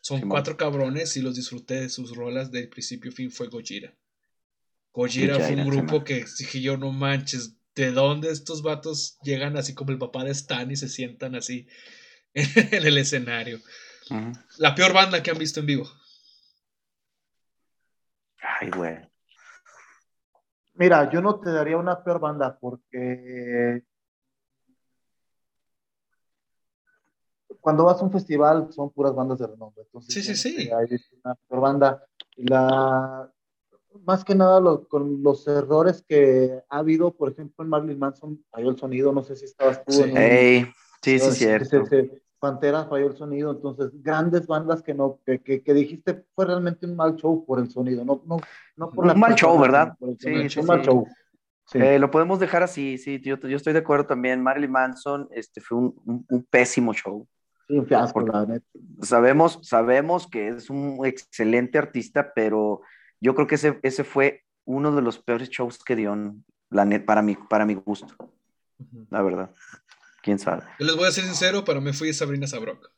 Son 0.00 0.28
cuatro 0.28 0.56
cabrones 0.56 1.16
y 1.16 1.22
los 1.22 1.34
disfruté 1.34 1.80
de 1.80 1.88
sus 1.88 2.14
rolas 2.14 2.52
del 2.52 2.68
principio 2.68 3.10
fin 3.10 3.30
fue 3.30 3.48
Gojira. 3.48 3.94
Gojira 4.92 5.40
fue 5.40 5.56
un 5.56 5.66
grupo 5.66 6.04
que 6.04 6.24
dije 6.38 6.60
yo, 6.60 6.76
no 6.76 6.92
manches, 6.92 7.56
¿de 7.74 7.90
dónde 7.90 8.30
estos 8.30 8.62
vatos 8.62 9.18
llegan 9.22 9.56
así 9.56 9.74
como 9.74 9.90
el 9.90 9.98
papá 9.98 10.24
de 10.24 10.30
Stan 10.30 10.70
y 10.70 10.76
se 10.76 10.88
sientan 10.88 11.34
así? 11.34 11.66
en 12.36 12.84
el 12.84 12.98
escenario. 12.98 13.60
La 14.58 14.74
peor 14.74 14.92
banda 14.92 15.22
que 15.22 15.30
han 15.30 15.38
visto 15.38 15.60
en 15.60 15.66
vivo. 15.66 15.90
Ay, 18.60 18.70
güey. 18.70 18.96
Mira, 20.76 21.10
yo 21.10 21.20
no 21.20 21.40
te 21.40 21.50
daría 21.50 21.78
una 21.78 22.02
peor 22.02 22.20
banda 22.20 22.58
porque 22.58 23.82
cuando 27.60 27.84
vas 27.84 28.00
a 28.00 28.04
un 28.04 28.12
festival 28.12 28.72
son 28.72 28.90
puras 28.90 29.14
bandas 29.14 29.38
de 29.38 29.46
renombre. 29.46 29.82
Entonces, 29.82 30.14
sí, 30.14 30.22
sí, 30.22 30.36
sí. 30.36 30.70
Hay 30.70 30.86
una 31.24 31.34
peor 31.34 31.60
banda. 31.60 32.04
La, 32.36 33.32
más 34.04 34.24
que 34.24 34.34
nada 34.34 34.60
con 34.88 35.22
los 35.22 35.48
errores 35.48 36.04
que 36.06 36.62
ha 36.68 36.78
habido, 36.78 37.12
por 37.14 37.30
ejemplo, 37.30 37.64
en 37.64 37.70
Marilyn 37.70 37.98
Manson 37.98 38.44
falló 38.50 38.70
el 38.70 38.78
sonido, 38.78 39.12
no 39.12 39.22
sé 39.22 39.36
si 39.36 39.46
estabas 39.46 39.84
tú. 39.84 39.92
Sí, 39.92 40.10
sí, 41.02 41.20
sí, 41.20 41.30
sí, 41.30 41.34
cierto. 41.36 41.84
Pantera 42.38 42.84
falló 42.86 43.08
el 43.08 43.16
sonido, 43.16 43.52
entonces 43.52 43.90
grandes 44.02 44.46
bandas 44.46 44.82
que 44.82 44.94
no, 44.94 45.18
que, 45.24 45.40
que, 45.40 45.74
dijiste 45.74 46.24
fue 46.34 46.44
realmente 46.44 46.86
un 46.86 46.94
mal 46.94 47.16
show 47.16 47.44
por 47.46 47.58
el 47.58 47.70
sonido, 47.70 48.04
no, 48.04 48.22
no, 48.26 48.38
no 48.76 48.90
por 48.90 49.06
un 49.06 49.18
mal 49.18 49.34
show, 49.34 49.58
¿verdad? 49.58 49.96
Sí, 50.18 50.48
sí, 50.50 50.60
un 50.60 50.66
mal 50.66 50.82
show. 50.82 51.06
Eh, 51.74 51.98
lo 51.98 52.10
podemos 52.10 52.38
dejar 52.38 52.62
así, 52.62 52.98
sí, 52.98 53.20
yo, 53.20 53.38
yo, 53.38 53.56
estoy 53.56 53.72
de 53.72 53.80
acuerdo 53.80 54.06
también. 54.06 54.42
Marilyn 54.42 54.70
Manson 54.70 55.28
este, 55.32 55.60
fue 55.60 55.78
un, 55.78 56.24
un, 56.28 56.44
pésimo 56.44 56.92
show. 56.92 57.26
Sí, 57.66 57.78
un 57.78 57.86
fiasco, 57.86 58.20
la 58.20 58.46
neta. 58.46 58.66
Sabemos, 59.02 59.58
sabemos 59.62 60.28
que 60.28 60.48
es 60.48 60.70
un 60.70 61.04
excelente 61.04 61.78
artista, 61.78 62.32
pero 62.34 62.82
yo 63.20 63.34
creo 63.34 63.48
que 63.48 63.56
ese, 63.56 63.80
ese 63.82 64.04
fue 64.04 64.44
uno 64.64 64.94
de 64.94 65.02
los 65.02 65.18
peores 65.18 65.48
shows 65.48 65.82
que 65.82 65.96
dio 65.96 66.14
la 66.70 66.84
net, 66.84 67.04
para, 67.04 67.22
mi, 67.22 67.34
para 67.34 67.66
mi 67.66 67.74
gusto, 67.74 68.14
la 69.10 69.22
verdad 69.22 69.50
quién 70.26 70.38
sabe. 70.38 70.62
Yo 70.78 70.86
les 70.86 70.96
voy 70.96 71.08
a 71.08 71.12
ser 71.12 71.24
sincero, 71.24 71.64
pero 71.64 71.80
me 71.80 71.94
fui 71.94 72.10
a 72.10 72.12
Sabrina 72.12 72.46
Sabrok. 72.46 72.90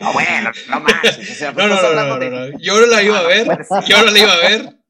No, 0.00 0.12
bueno, 0.12 0.50
no 0.68 0.80
más. 0.80 0.94
no, 1.54 1.68
no, 1.68 1.94
no, 1.94 2.18
no, 2.18 2.58
Yo 2.58 2.80
no 2.80 2.86
la 2.86 3.02
iba 3.02 3.18
a 3.18 3.22
ver, 3.22 3.46
yo 3.86 4.02
no 4.02 4.10
la 4.10 4.18
iba 4.18 4.32
a 4.32 4.38
ver, 4.38 4.82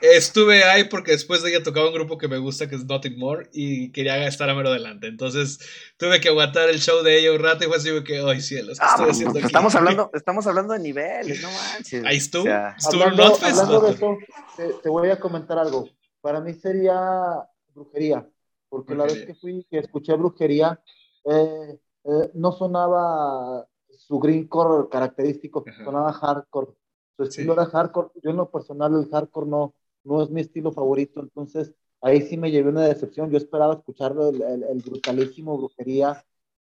Estuve 0.00 0.62
ahí 0.62 0.84
porque 0.84 1.10
después 1.10 1.42
de 1.42 1.50
ella 1.50 1.62
tocaba 1.62 1.88
un 1.88 1.94
grupo 1.94 2.18
que 2.18 2.28
me 2.28 2.38
gusta 2.38 2.68
que 2.68 2.76
es 2.76 2.84
Nothing 2.84 3.18
More 3.18 3.48
y 3.52 3.90
quería 3.90 4.24
estar 4.28 4.48
a 4.48 4.54
mero 4.54 4.68
adelante. 4.68 5.08
Entonces 5.08 5.58
tuve 5.96 6.20
que 6.20 6.28
aguantar 6.28 6.68
el 6.68 6.78
show 6.78 7.02
de 7.02 7.18
ella 7.18 7.32
un 7.32 7.42
rato 7.42 7.64
y 7.64 7.66
fue 7.66 7.76
así 7.76 7.90
que, 8.04 8.20
ay 8.20 8.40
cielos, 8.40 8.78
¿qué 8.78 8.84
ah, 8.84 8.90
estoy 8.90 9.04
pues, 9.06 9.16
haciendo 9.16 9.32
pues, 9.32 9.44
aquí? 9.44 9.48
Estamos 9.48 9.74
hablando, 9.74 10.10
estamos 10.14 10.46
hablando 10.46 10.72
de 10.74 10.78
niveles, 10.78 11.42
no 11.42 11.50
manches. 11.50 12.04
Ahí 12.04 12.18
estuvo. 12.18 12.48
estuvo 12.78 13.02
hablando, 13.02 13.38
hablando 13.42 13.80
de 13.80 13.90
eso, 13.92 14.18
te, 14.82 14.88
voy 14.88 15.10
a 15.10 15.18
comentar 15.18 15.58
algo. 15.58 15.88
Para 16.20 16.40
mí 16.40 16.54
sería 16.54 16.94
brujería, 17.74 18.24
porque 18.70 18.94
la 18.94 19.04
vez 19.04 19.26
que 19.26 19.34
fui, 19.34 19.66
que 19.68 19.78
escuché 19.78 20.14
brujería, 20.14 20.80
eh, 21.24 21.78
eh, 22.04 22.30
no 22.34 22.52
sonaba 22.52 23.66
su 23.90 24.18
greencore 24.18 24.88
característico, 24.88 25.64
sonaba 25.84 26.12
hardcore. 26.12 26.68
Su 27.16 27.24
estilo 27.24 27.52
era 27.52 27.66
hardcore. 27.66 28.08
Yo 28.22 28.30
en 28.30 28.36
lo 28.36 28.50
personal 28.50 28.94
el 28.94 29.10
hardcore 29.10 29.46
no, 29.46 29.74
no 30.04 30.22
es 30.22 30.30
mi 30.30 30.40
estilo 30.40 30.72
favorito, 30.72 31.20
entonces 31.20 31.74
ahí 32.00 32.22
sí 32.22 32.36
me 32.36 32.50
llevé 32.50 32.70
una 32.70 32.86
decepción. 32.86 33.30
Yo 33.30 33.36
esperaba 33.36 33.74
escuchar 33.74 34.16
el, 34.18 34.42
el, 34.42 34.82
brutalísimo 34.82 35.58
brujería 35.58 36.24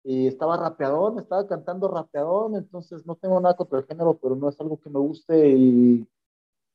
y 0.05 0.29
estaba 0.29 0.57
rapeadón, 0.57 1.19
estaba 1.19 1.49
cantando 1.49 1.89
rapeadón, 1.89 2.55
entonces 2.55 3.05
no 3.07 3.17
tengo 3.17 3.41
nada 3.41 3.57
contra 3.57 3.81
el 3.81 3.87
género, 3.87 4.17
pero 4.23 4.37
no 4.37 4.49
es 4.49 4.61
algo 4.61 4.81
que 4.81 4.91
me 4.91 5.01
guste 5.01 5.49
y, 5.49 6.07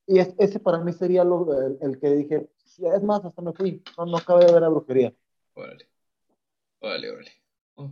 y 0.06 0.20
ese 0.20 0.60
para 0.60 0.80
mí 0.80 0.92
sería 0.92 1.24
lo, 1.24 1.48
el, 1.80 2.00
que 2.00 2.10
dije, 2.12 2.50
es 2.78 3.04
más, 3.04 3.24
hasta 3.24 3.42
me 3.42 3.54
fui, 3.54 3.84
no, 3.98 4.06
no 4.06 4.18
acabé 4.18 4.46
de 4.46 4.54
ver 4.54 4.62
la 4.62 4.70
brujería. 4.70 5.14
Órale, 5.54 5.90
órale, 6.80 7.12
órale. 7.12 7.32
Oh. 7.76 7.92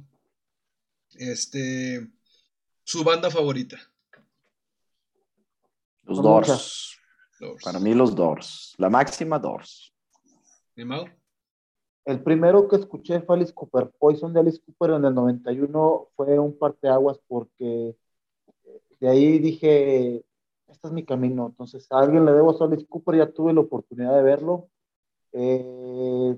Este, 1.15 2.07
su 2.83 3.03
banda 3.03 3.29
favorita. 3.29 3.77
Los 6.03 6.21
Doors. 6.21 6.97
Para 7.63 7.79
mí 7.79 7.93
los 7.93 8.15
Doors. 8.15 8.75
La 8.77 8.89
máxima 8.89 9.39
Doors. 9.39 9.93
El 12.05 12.23
primero 12.23 12.67
que 12.67 12.77
escuché 12.77 13.21
fue 13.21 13.35
Alice 13.35 13.53
Cooper. 13.53 13.91
Poison 13.99 14.33
de 14.33 14.39
Alice 14.39 14.59
Cooper 14.65 14.95
en 14.95 15.05
el 15.05 15.13
91 15.13 16.09
fue 16.15 16.39
un 16.39 16.57
parteaguas 16.57 17.19
porque 17.27 17.95
de 18.99 19.07
ahí 19.07 19.39
dije, 19.39 20.25
este 20.71 20.87
es 20.87 20.93
mi 20.93 21.05
camino. 21.05 21.47
Entonces 21.47 21.87
a 21.91 21.99
alguien 21.99 22.25
le 22.25 22.31
debo 22.33 22.51
a 22.51 22.65
Alice 22.65 22.85
Cooper, 22.87 23.15
ya 23.17 23.31
tuve 23.31 23.53
la 23.53 23.61
oportunidad 23.61 24.15
de 24.15 24.23
verlo. 24.23 24.69
Eh, 25.31 26.37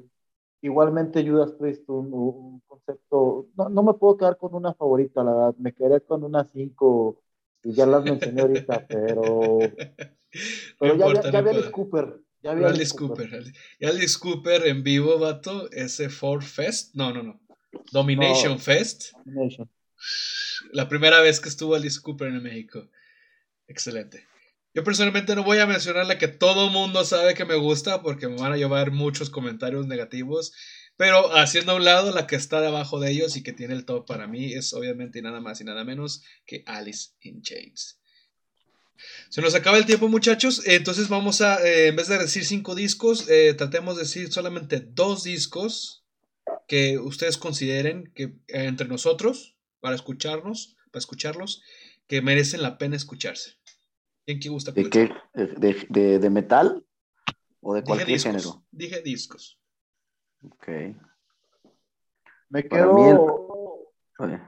igualmente 0.62 1.28
Judas 1.28 1.52
Priest, 1.54 1.90
un, 1.90 2.62
concepto, 2.68 3.48
no, 3.56 3.70
no, 3.70 3.84
me 3.84 3.94
puedo 3.94 4.18
quedar 4.18 4.38
con 4.38 4.54
una 4.54 4.74
favorita, 4.74 5.24
la 5.24 5.32
verdad, 5.32 5.56
me 5.58 5.74
quedé 5.74 6.02
con 6.02 6.24
una 6.24 6.44
5 6.44 7.22
y 7.64 7.74
ya 7.74 7.86
las 7.86 8.04
mencioné 8.04 8.42
ahorita, 8.42 8.86
pero, 8.90 9.60
pero 10.80 10.96
ya, 10.96 11.32
ya, 11.32 11.40
había 11.40 11.52
Alice 11.52 11.72
Cooper. 11.72 12.22
Ya 12.44 12.52
había 12.52 12.68
Alice 12.68 12.96
Cooper. 12.98 13.30
Alice 13.82 14.18
Cooper 14.20 14.66
en 14.68 14.84
vivo, 14.84 15.20
vato, 15.20 15.70
ese 15.72 16.10
Ford 16.10 16.42
Fest. 16.42 16.96
No, 16.96 17.14
no, 17.14 17.22
no. 17.22 17.40
Domination 17.92 18.58
Fest. 18.58 19.14
Domination. 19.26 19.70
La 20.72 20.90
primera 20.90 21.22
vez 21.22 21.40
que 21.40 21.50
estuvo 21.50 21.76
Alice 21.76 22.00
Cooper 22.02 22.30
en 22.30 22.42
México. 22.42 22.88
Excelente. 23.72 24.28
Yo 24.74 24.84
personalmente 24.84 25.34
no 25.34 25.46
voy 25.46 25.60
a 25.60 25.66
mencionar 25.66 26.06
la 26.06 26.18
que 26.18 26.28
todo 26.28 26.70
mundo 26.70 27.06
sabe 27.06 27.36
que 27.36 27.46
me 27.46 27.56
gusta 27.56 28.02
porque 28.02 28.28
me 28.28 28.36
van 28.36 28.52
a 28.52 28.58
llevar 28.58 28.92
muchos 28.92 29.30
comentarios 29.30 29.88
negativos. 29.88 30.52
Pero 30.98 31.34
haciendo 31.38 31.72
a 31.72 31.76
un 31.76 31.86
lado, 31.86 32.14
la 32.14 32.28
que 32.28 32.36
está 32.36 32.60
debajo 32.60 33.00
de 33.00 33.12
ellos 33.12 33.38
y 33.38 33.44
que 33.44 33.54
tiene 33.54 33.74
el 33.74 33.86
top 33.86 34.06
para 34.06 34.28
mí 34.28 34.54
es 34.54 34.74
obviamente 34.74 35.22
nada 35.22 35.40
más 35.40 35.62
y 35.62 35.64
nada 35.64 35.86
menos 35.86 36.22
que 36.46 36.64
Alice 36.68 37.12
in 37.22 37.42
Chains. 37.42 37.98
Se 39.30 39.42
nos 39.42 39.56
acaba 39.56 39.78
el 39.78 39.86
tiempo, 39.86 40.10
muchachos. 40.10 40.62
Entonces 40.66 41.08
vamos 41.08 41.40
a, 41.40 41.66
eh, 41.66 41.88
en 41.88 41.96
vez 41.96 42.10
de 42.10 42.18
decir 42.18 42.44
cinco 42.44 42.76
discos, 42.76 43.30
eh, 43.30 43.54
tratemos 43.54 43.96
de 43.96 44.04
decir 44.04 44.34
solamente 44.34 44.82
dos 44.82 45.24
discos 45.24 46.04
que 46.68 47.00
ustedes 47.00 47.38
consideren 47.38 48.12
que 48.14 48.24
eh, 48.24 48.66
entre 48.66 48.90
nosotros, 48.90 49.56
para 49.80 49.96
escucharnos, 49.96 50.76
para 50.92 51.00
escucharlos, 51.00 51.64
que 52.12 52.22
merecen 52.22 52.62
la 52.62 52.78
pena 52.78 52.98
escucharse. 52.98 53.61
¿Quién 54.26 54.40
que 54.40 54.50
gusta? 54.50 54.72
¿De 54.72 54.90
qué? 54.90 55.12
¿De, 55.34 56.30
metal? 56.30 56.86
¿O 57.62 57.74
de 57.74 57.84
cualquier 57.84 58.20
género? 58.20 58.64
Dije 58.72 59.02
discos. 59.02 59.60
Ok. 60.44 60.68
Me 62.50 62.68
quedo. 62.68 63.92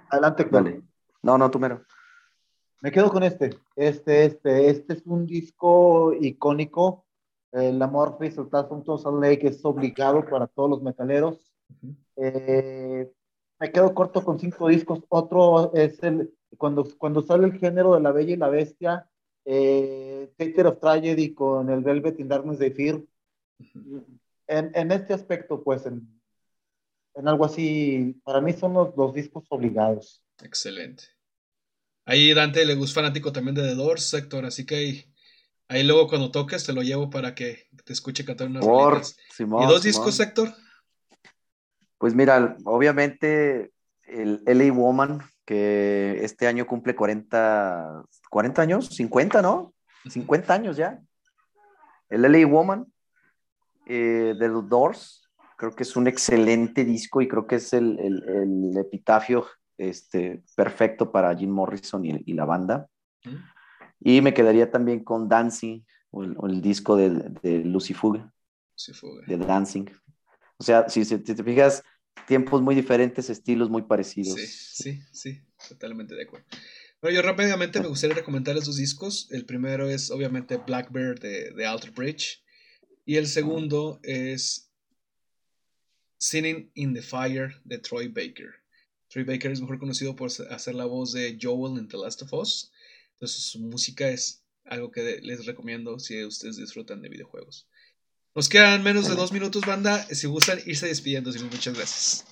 Adelante, 0.09 0.43
Vale. 0.45 0.81
No, 1.21 1.37
no, 1.37 1.49
tú 1.49 1.57
mero. 1.57 1.83
Me 2.81 2.91
quedo 2.91 3.09
con 3.09 3.23
este. 3.23 3.57
Este, 3.75 4.25
este, 4.25 4.69
este 4.69 4.93
es 4.93 5.03
un 5.05 5.25
disco 5.25 6.13
icónico. 6.19 7.05
El 7.51 7.81
Amorphis 7.81 8.37
Ultrasound 8.37 9.23
Lake 9.23 9.47
es 9.47 9.63
obligado 9.63 10.25
para 10.25 10.47
todos 10.47 10.69
los 10.69 10.81
metaleros. 10.81 11.53
Eh, 12.17 13.09
me 13.59 13.71
quedo 13.71 13.93
corto 13.93 14.23
con 14.23 14.37
cinco 14.37 14.67
discos. 14.67 15.01
Otro 15.07 15.73
es 15.73 16.01
el 16.03 16.33
cuando, 16.57 16.85
cuando 16.97 17.21
sale 17.21 17.45
el 17.45 17.57
género 17.57 17.93
de 17.93 18.01
la 18.01 18.11
Bella 18.11 18.33
y 18.33 18.37
la 18.37 18.49
Bestia, 18.49 19.09
eh, 19.45 20.29
of 20.65 20.79
Tragedy 20.79 21.33
con 21.33 21.69
el 21.69 21.81
Velvet 21.81 22.19
in 22.19 22.27
Darkness 22.27 22.59
de 22.59 22.71
Fear 22.71 23.01
en, 24.47 24.91
este 24.91 25.13
aspecto, 25.13 25.63
pues, 25.63 25.85
en, 25.85 26.07
algo 27.27 27.45
así, 27.45 28.19
para 28.23 28.41
mí 28.41 28.53
son 28.53 28.73
los, 28.73 29.13
discos 29.13 29.45
obligados. 29.49 30.23
Excelente. 30.41 31.05
Ahí 32.05 32.33
Dante 32.33 32.65
le 32.65 32.75
gusta 32.75 33.01
fanático 33.01 33.31
también 33.31 33.55
de 33.55 33.61
The 33.61 33.75
Doors, 33.75 34.03
sector, 34.03 34.45
así 34.45 34.65
que 34.65 35.05
ahí, 35.69 35.83
luego 35.83 36.07
cuando 36.07 36.31
toques 36.31 36.65
te 36.65 36.73
lo 36.73 36.81
llevo 36.81 37.09
para 37.09 37.33
que 37.33 37.67
te 37.85 37.93
escuche 37.93 38.25
cantar 38.25 38.47
unas 38.47 38.65
Por, 38.65 39.01
¿Y 39.39 39.67
dos 39.67 39.83
discos, 39.83 40.15
sector? 40.15 40.53
Pues 41.97 42.13
mira, 42.13 42.57
obviamente 42.65 43.71
el 44.05 44.43
LA 44.45 44.73
Woman, 44.73 45.21
que 45.45 46.23
este 46.23 46.47
año 46.47 46.65
cumple 46.65 46.95
40, 46.95 48.03
40 48.29 48.61
años, 48.61 48.87
50, 48.87 49.41
¿no? 49.41 49.73
50 50.09 50.53
años 50.53 50.77
ya. 50.77 50.99
El 52.09 52.21
LA 52.21 52.45
Woman, 52.47 52.85
eh, 53.85 54.33
de 54.37 54.49
The 54.49 54.67
Doors. 54.67 55.29
Creo 55.57 55.75
que 55.75 55.83
es 55.83 55.95
un 55.95 56.07
excelente 56.07 56.83
disco 56.83 57.21
y 57.21 57.27
creo 57.27 57.47
que 57.47 57.55
es 57.55 57.73
el, 57.73 57.99
el, 57.99 58.77
epitafio 58.77 59.45
este, 59.77 60.43
perfecto 60.55 61.11
para 61.11 61.35
Jim 61.35 61.51
Morrison 61.51 62.03
y, 62.05 62.33
la 62.33 62.45
banda. 62.45 62.87
Y 63.99 64.21
me 64.21 64.33
quedaría 64.33 64.69
también 64.71 65.03
con 65.03 65.29
Dancing, 65.29 65.81
o 66.11 66.23
el, 66.47 66.61
disco 66.61 66.95
de, 66.97 67.09
de 67.41 67.59
Lucy 67.59 67.93
Fuga, 67.93 68.31
de 69.27 69.37
Dancing. 69.37 69.85
O 70.57 70.63
sea, 70.63 70.87
si, 70.89 71.05
te 71.05 71.43
fijas, 71.43 71.83
tiempos 72.27 72.61
muy 72.61 72.75
diferentes, 72.75 73.29
estilos 73.29 73.69
muy 73.69 73.83
parecidos. 73.83 74.39
Sí, 74.39 74.47
sí, 74.47 75.01
sí, 75.11 75.41
totalmente 75.69 76.15
de 76.15 76.23
acuerdo. 76.23 76.45
Bueno, 77.01 77.15
yo 77.15 77.21
rápidamente 77.21 77.81
me 77.81 77.87
gustaría 77.87 78.15
recomendar 78.15 78.55
esos 78.55 78.77
discos. 78.77 79.27
El 79.31 79.45
primero 79.45 79.89
es 79.89 80.09
obviamente 80.09 80.57
Blackbird 80.57 81.19
de, 81.19 81.51
de 81.51 81.65
Alter 81.65 81.91
Bridge. 81.91 82.41
Y 83.05 83.17
el 83.17 83.27
segundo 83.27 83.99
es 84.03 84.71
Sitting 86.17 86.71
in 86.75 86.93
the 86.93 87.01
Fire 87.01 87.59
de 87.65 87.77
Troy 87.77 88.07
Baker. 88.07 88.53
Troy 89.09 89.25
Baker 89.25 89.51
es 89.51 89.59
mejor 89.59 89.77
conocido 89.79 90.15
por 90.15 90.31
hacer 90.49 90.75
la 90.75 90.85
voz 90.85 91.11
de 91.11 91.37
Joel 91.39 91.77
en 91.77 91.89
The 91.89 91.97
Last 91.97 92.21
of 92.21 92.33
Us. 92.33 92.71
Entonces 93.15 93.43
su 93.43 93.59
música 93.59 94.09
es 94.09 94.43
algo 94.63 94.89
que 94.89 95.19
les 95.21 95.45
recomiendo 95.45 95.99
si 95.99 96.23
ustedes 96.23 96.55
disfrutan 96.55 97.01
de 97.01 97.09
videojuegos. 97.09 97.67
Nos 98.35 98.49
quedan 98.49 98.81
menos 98.83 99.07
de 99.07 99.15
dos 99.15 99.31
minutos, 99.31 99.63
banda. 99.65 99.99
Si 100.05 100.25
gustan 100.25 100.57
irse 100.65 100.87
despidiendo, 100.87 101.29
muchas 101.51 101.75
gracias. 101.75 102.25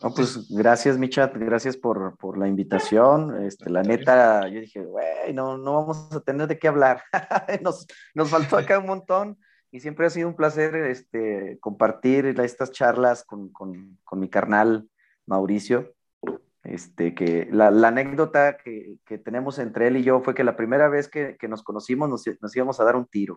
No, 0.00 0.14
pues 0.14 0.48
gracias, 0.48 0.98
Michat, 0.98 1.36
gracias 1.36 1.76
por, 1.76 2.16
por 2.16 2.38
la 2.38 2.46
invitación. 2.46 3.44
Este, 3.44 3.70
la 3.70 3.82
neta, 3.82 4.48
yo 4.48 4.60
dije, 4.60 4.80
güey, 4.80 5.32
no, 5.32 5.58
no 5.58 5.74
vamos 5.74 6.12
a 6.12 6.20
tener 6.20 6.46
de 6.48 6.58
qué 6.58 6.68
hablar. 6.68 7.02
nos, 7.62 7.86
nos 8.14 8.28
faltó 8.28 8.56
acá 8.56 8.78
un 8.78 8.86
montón 8.86 9.38
y 9.72 9.80
siempre 9.80 10.06
ha 10.06 10.10
sido 10.10 10.28
un 10.28 10.36
placer 10.36 10.76
este, 10.76 11.58
compartir 11.60 12.26
estas 12.40 12.70
charlas 12.70 13.24
con, 13.24 13.50
con, 13.52 13.98
con 14.04 14.20
mi 14.20 14.28
carnal 14.28 14.88
Mauricio. 15.26 15.94
Este, 16.64 17.14
que 17.16 17.48
la, 17.50 17.72
la 17.72 17.88
anécdota 17.88 18.56
que, 18.56 18.94
que, 19.04 19.18
tenemos 19.18 19.58
entre 19.58 19.88
él 19.88 19.96
y 19.96 20.04
yo 20.04 20.20
fue 20.20 20.32
que 20.32 20.44
la 20.44 20.54
primera 20.54 20.88
vez 20.88 21.08
que, 21.08 21.36
que 21.36 21.48
nos 21.48 21.64
conocimos 21.64 22.08
nos, 22.08 22.24
nos, 22.40 22.56
íbamos 22.56 22.78
a 22.78 22.84
dar 22.84 22.94
un 22.94 23.06
tiro, 23.06 23.36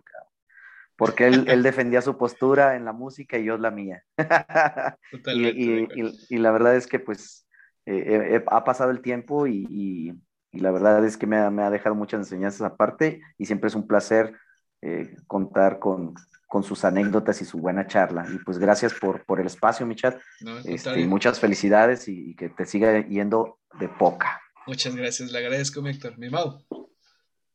porque 0.96 1.26
él, 1.26 1.44
él, 1.48 1.62
defendía 1.62 2.00
su 2.00 2.16
postura 2.16 2.76
en 2.76 2.84
la 2.84 2.92
música 2.92 3.38
y 3.38 3.44
yo 3.44 3.58
la 3.58 3.70
mía. 3.70 4.02
y, 5.26 5.48
y, 5.48 5.88
y, 6.28 6.38
la 6.38 6.50
verdad 6.50 6.74
es 6.74 6.86
que 6.86 6.98
pues 6.98 7.46
eh, 7.86 8.34
eh, 8.34 8.44
ha 8.48 8.64
pasado 8.64 8.90
el 8.90 9.00
tiempo 9.00 9.46
y, 9.46 10.12
la 10.52 10.70
verdad 10.70 11.04
es 11.04 11.18
que 11.18 11.26
me 11.26 11.36
ha, 11.36 11.50
me 11.50 11.62
ha, 11.62 11.70
dejado 11.70 11.94
muchas 11.94 12.20
enseñanzas 12.20 12.62
aparte 12.62 13.20
y 13.36 13.44
siempre 13.44 13.68
es 13.68 13.74
un 13.74 13.86
placer 13.86 14.32
eh, 14.80 15.14
contar 15.26 15.78
con, 15.78 16.14
con, 16.48 16.62
sus 16.62 16.84
anécdotas 16.86 17.42
y 17.42 17.44
su 17.44 17.58
buena 17.58 17.86
charla. 17.86 18.26
Y 18.32 18.38
pues 18.38 18.58
gracias 18.58 18.94
por, 18.94 19.24
por 19.26 19.38
el 19.38 19.46
espacio, 19.46 19.84
mi 19.84 19.96
chat. 19.96 20.18
Este, 20.64 21.04
muchas 21.06 21.38
felicidades 21.38 22.08
y, 22.08 22.34
que 22.36 22.48
te 22.48 22.64
siga 22.64 23.06
yendo 23.06 23.58
de 23.78 23.88
poca. 23.88 24.40
Muchas 24.66 24.96
gracias, 24.96 25.30
le 25.30 25.38
agradezco, 25.38 25.86
Héctor. 25.86 26.18
Mi 26.18 26.30
Mau. 26.30 26.64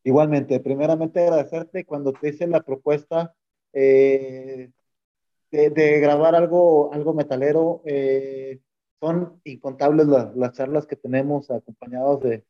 Igualmente, 0.04 0.60
primeramente 0.60 1.22
agradecerte 1.22 1.86
cuando 1.86 2.12
te 2.14 2.30
hice 2.30 2.48
la 2.48 2.62
propuesta 2.62 3.36
eh, 3.74 4.72
de, 5.52 6.00
grabar 6.00 6.36
algo, 6.36 6.92
algo 6.94 7.14
metalero. 7.14 7.82
Eh, 7.86 8.60
son 9.00 9.42
incontables 9.44 10.08
las 10.08 10.54
charlas 10.54 10.86
que 10.88 10.96
tenemos 10.96 11.50
acompañados 11.52 12.22
de, 12.22 12.44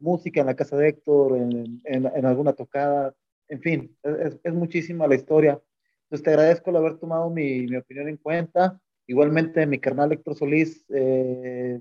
música 0.00 0.40
en 0.40 0.46
la 0.46 0.56
casa 0.56 0.76
de 0.76 0.88
Héctor, 0.88 1.36
en, 1.38 2.26
alguna 2.26 2.52
tocada, 2.52 3.14
en 3.48 3.60
fin, 3.60 3.96
es, 4.02 4.38
es, 4.42 4.52
muchísima 4.52 5.06
la 5.06 5.14
historia. 5.14 5.60
Entonces 6.04 6.24
te 6.24 6.30
agradezco 6.30 6.70
el 6.70 6.76
haber 6.76 6.98
tomado 6.98 7.30
mi, 7.30 7.66
mi 7.66 7.76
opinión 7.76 8.08
en 8.08 8.16
cuenta. 8.18 8.80
Igualmente 9.06 9.66
mi 9.66 9.78
carnal 9.78 10.12
Héctor 10.12 10.34
Solís, 10.36 10.84
eh, 10.90 11.80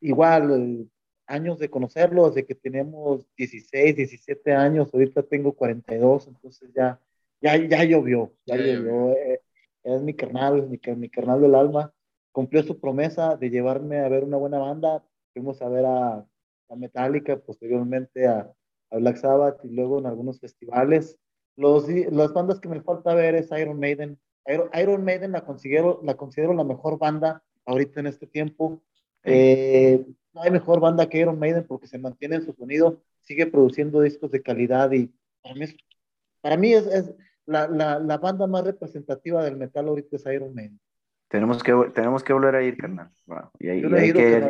igual 0.00 0.88
años 1.30 1.58
de 1.58 1.70
conocerlo, 1.70 2.28
desde 2.28 2.44
que 2.44 2.54
tenemos 2.54 3.24
16, 3.36 3.96
17 3.96 4.52
años, 4.52 4.90
ahorita 4.92 5.22
tengo 5.22 5.52
42, 5.52 6.28
entonces 6.28 6.70
ya, 6.74 7.00
ya, 7.40 7.56
ya 7.56 7.84
llovió, 7.84 8.32
ya, 8.44 8.56
llovió. 8.56 9.12
Eh, 9.12 9.40
es 9.84 10.02
mi 10.02 10.14
carnal, 10.14 10.68
mi, 10.68 10.78
mi 10.96 11.08
carnal 11.08 11.40
del 11.40 11.54
alma. 11.54 11.92
Cumplió 12.32 12.62
su 12.62 12.78
promesa 12.78 13.36
de 13.36 13.50
llevarme 13.50 14.00
a 14.00 14.08
ver 14.08 14.24
una 14.24 14.36
buena 14.36 14.58
banda. 14.58 15.04
Fuimos 15.32 15.62
a 15.62 15.68
ver 15.68 15.86
a, 15.86 16.26
a 16.68 16.76
Metallica, 16.76 17.38
posteriormente 17.38 18.26
a, 18.26 18.52
a, 18.90 18.96
Black 18.98 19.16
Sabbath 19.16 19.64
y 19.64 19.68
luego 19.68 19.98
en 19.98 20.06
algunos 20.06 20.40
festivales. 20.40 21.18
Los, 21.56 21.88
las 21.88 22.32
bandas 22.32 22.60
que 22.60 22.68
me 22.68 22.82
falta 22.82 23.14
ver 23.14 23.34
es 23.34 23.50
Iron 23.52 23.78
Maiden. 23.78 24.18
Iron, 24.46 25.04
Maiden 25.04 25.32
la 25.32 25.44
considero, 25.44 26.00
la 26.02 26.16
considero 26.16 26.54
la 26.54 26.64
mejor 26.64 26.98
banda 26.98 27.44
ahorita 27.66 28.00
en 28.00 28.06
este 28.06 28.26
tiempo. 28.26 28.82
Eh, 29.24 30.04
no 30.32 30.42
hay 30.42 30.50
mejor 30.50 30.80
banda 30.80 31.08
que 31.08 31.18
Iron 31.18 31.38
Maiden 31.38 31.66
porque 31.66 31.86
se 31.86 31.98
mantiene 31.98 32.36
en 32.36 32.44
su 32.44 32.52
sonido, 32.52 33.02
sigue 33.20 33.46
produciendo 33.46 34.00
discos 34.00 34.30
de 34.30 34.42
calidad 34.42 34.90
y 34.92 35.12
para 35.42 35.54
mí 35.54 35.64
es, 35.64 35.76
para 36.40 36.56
mí 36.56 36.72
es, 36.72 36.86
es 36.86 37.12
la, 37.46 37.68
la, 37.68 37.98
la, 37.98 38.18
banda 38.18 38.46
más 38.46 38.64
representativa 38.64 39.42
del 39.44 39.56
metal 39.56 39.88
ahorita 39.88 40.16
es 40.16 40.26
Iron 40.26 40.54
Maiden. 40.54 40.80
Tenemos 41.28 41.62
que, 41.62 41.72
tenemos 41.94 42.24
que 42.24 42.32
volver 42.32 42.56
a 42.56 42.62
ir, 42.62 42.76
carnal. 42.76 43.10
Y 43.60 43.68
hay, 43.68 43.82
que, 44.12 44.40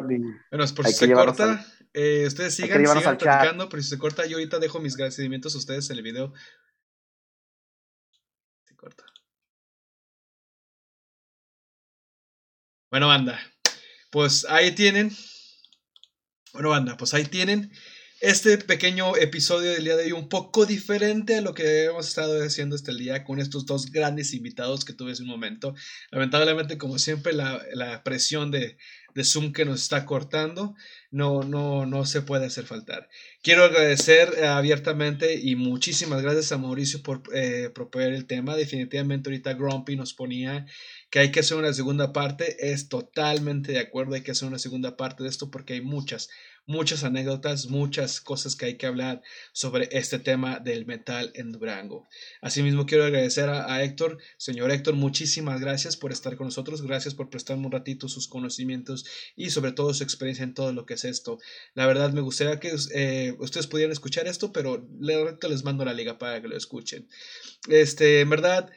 bueno, 0.51 0.65
por 0.75 0.87
si 0.87 0.93
se 0.95 1.13
corta, 1.13 1.63
eh, 1.93 2.25
ustedes 2.27 2.55
sigan, 2.55 2.87
sigan 2.87 3.19
platicando, 3.19 3.69
pero 3.69 3.83
si 3.83 3.91
se 3.91 3.99
corta, 3.99 4.25
yo 4.25 4.39
ahorita 4.39 4.59
dejo 4.59 4.81
mis 4.81 4.95
agradecimientos 4.95 5.55
a 5.55 5.59
ustedes 5.59 5.91
en 5.91 5.99
el 5.99 6.03
video. 6.03 6.33
Se 8.65 8.75
corta. 8.77 9.05
Bueno, 12.91 13.09
banda, 13.09 13.39
pues 14.11 14.47
ahí 14.49 14.73
tienen. 14.73 15.11
Bueno, 16.53 16.71
banda, 16.71 16.97
pues 16.97 17.15
ahí 17.15 17.25
tienen 17.25 17.71
este 18.21 18.59
pequeño 18.59 19.17
episodio 19.17 19.73
del 19.73 19.85
día 19.85 19.97
de 19.97 20.05
hoy 20.05 20.13
un 20.13 20.29
poco 20.29 20.67
diferente 20.67 21.37
a 21.37 21.41
lo 21.41 21.55
que 21.55 21.85
hemos 21.85 22.07
estado 22.07 22.45
haciendo 22.45 22.77
este 22.77 22.95
día 22.95 23.25
con 23.25 23.41
estos 23.41 23.65
dos 23.65 23.91
grandes 23.91 24.35
invitados 24.35 24.85
que 24.85 24.93
tuve 24.93 25.13
hace 25.13 25.23
un 25.23 25.31
momento. 25.31 25.75
Lamentablemente, 26.11 26.77
como 26.77 26.99
siempre, 26.99 27.33
la, 27.33 27.65
la 27.73 28.03
presión 28.03 28.51
de, 28.51 28.77
de, 29.15 29.25
Zoom 29.25 29.55
que 29.55 29.65
nos 29.65 29.81
está 29.81 30.05
cortando 30.05 30.75
no, 31.11 31.45
no, 31.45 31.87
no 31.87 32.05
se 32.05 32.21
puede 32.21 32.45
hacer 32.45 32.67
faltar. 32.67 33.09
Quiero 33.43 33.65
agradecer 33.65 34.35
eh, 34.37 34.47
abiertamente 34.47 35.41
y 35.41 35.57
muchísimas 35.57 36.21
gracias 36.21 36.53
a 36.53 36.59
Mauricio 36.59 37.03
por 37.03 37.23
eh, 37.33 37.71
proponer 37.75 38.13
el 38.13 38.27
tema. 38.27 38.55
Definitivamente 38.55 39.31
ahorita 39.31 39.55
Grumpy 39.55 39.97
nos 39.97 40.13
ponía 40.13 40.67
que 41.11 41.21
hay 41.21 41.33
que 41.33 41.41
hacer 41.41 41.57
una 41.57 41.73
segunda 41.73 42.13
parte. 42.13 42.71
Es 42.71 42.91
totalmente 42.91 43.73
de 43.73 43.79
acuerdo, 43.79 44.15
hay 44.15 44.23
que 44.23 44.33
hacer 44.33 44.47
una 44.47 44.59
segunda 44.59 44.99
parte 44.99 45.23
de 45.23 45.31
esto 45.31 45.51
porque 45.51 45.73
hay 45.73 45.81
muchas 45.81 46.29
muchas 46.71 47.03
anécdotas, 47.03 47.67
muchas 47.67 48.21
cosas 48.21 48.55
que 48.55 48.67
hay 48.67 48.77
que 48.77 48.87
hablar 48.87 49.23
sobre 49.53 49.89
este 49.91 50.21
tema 50.21 50.61
del 50.61 50.87
metal 50.87 51.33
en 51.35 51.51
Durango. 51.51 52.09
Asimismo, 52.41 52.87
quiero 52.87 53.05
agradecer 53.05 53.49
a, 53.49 53.83
Héctor. 53.83 54.19
Señor 54.37 54.71
Héctor, 54.71 54.95
muchísimas 54.95 55.61
gracias 55.61 55.97
por 55.97 56.13
estar 56.13 56.37
con 56.37 56.47
nosotros, 56.47 56.83
gracias 56.83 57.15
por 57.15 57.29
prestarme 57.29 57.67
un 57.67 57.73
ratito 57.73 58.09
sus 58.09 58.29
conocimientos 58.29 59.05
y 59.35 59.51
sobre 59.51 59.73
todo 59.73 59.93
su 59.93 60.05
experiencia 60.05 60.45
en 60.45 60.55
todo 60.55 60.73
lo 60.73 60.87
que 60.87 60.95
es 60.95 61.05
esto. 61.05 61.39
La 61.75 61.87
verdad, 61.87 62.13
me 62.13 62.21
gustaría 62.21 62.61
que 62.61 62.73
eh, 62.95 63.35
ustedes 63.41 63.67
pudieran 63.67 63.93
escuchar 63.93 64.29
esto, 64.29 64.53
pero 64.53 64.89
les 65.01 65.65
mando 65.65 65.85
la 65.85 65.93
liga 65.93 66.19
para 66.19 66.41
que 66.41 66.49
lo 66.49 66.57
escuchen. 66.57 67.09
Este, 67.69 68.21
en 68.21 68.31
verdad, 68.31 68.71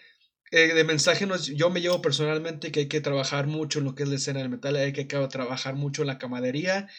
eh, 0.49 0.73
de 0.73 0.83
mensaje 0.83 1.27
yo 1.55 1.69
me 1.69 1.81
llevo 1.81 2.01
personalmente 2.01 2.71
que 2.71 2.81
hay 2.81 2.87
que 2.87 3.01
trabajar 3.01 3.45
mucho 3.45 3.79
en 3.79 3.85
lo 3.85 3.95
que 3.95 4.03
es 4.03 4.09
la 4.09 4.15
escena 4.15 4.39
del 4.39 4.49
metal, 4.49 4.75
hay 4.75 4.93
que 4.93 5.05
trabajar 5.05 5.75
mucho 5.75 6.01
en 6.01 6.07
la 6.07 6.17
camadería 6.17 6.89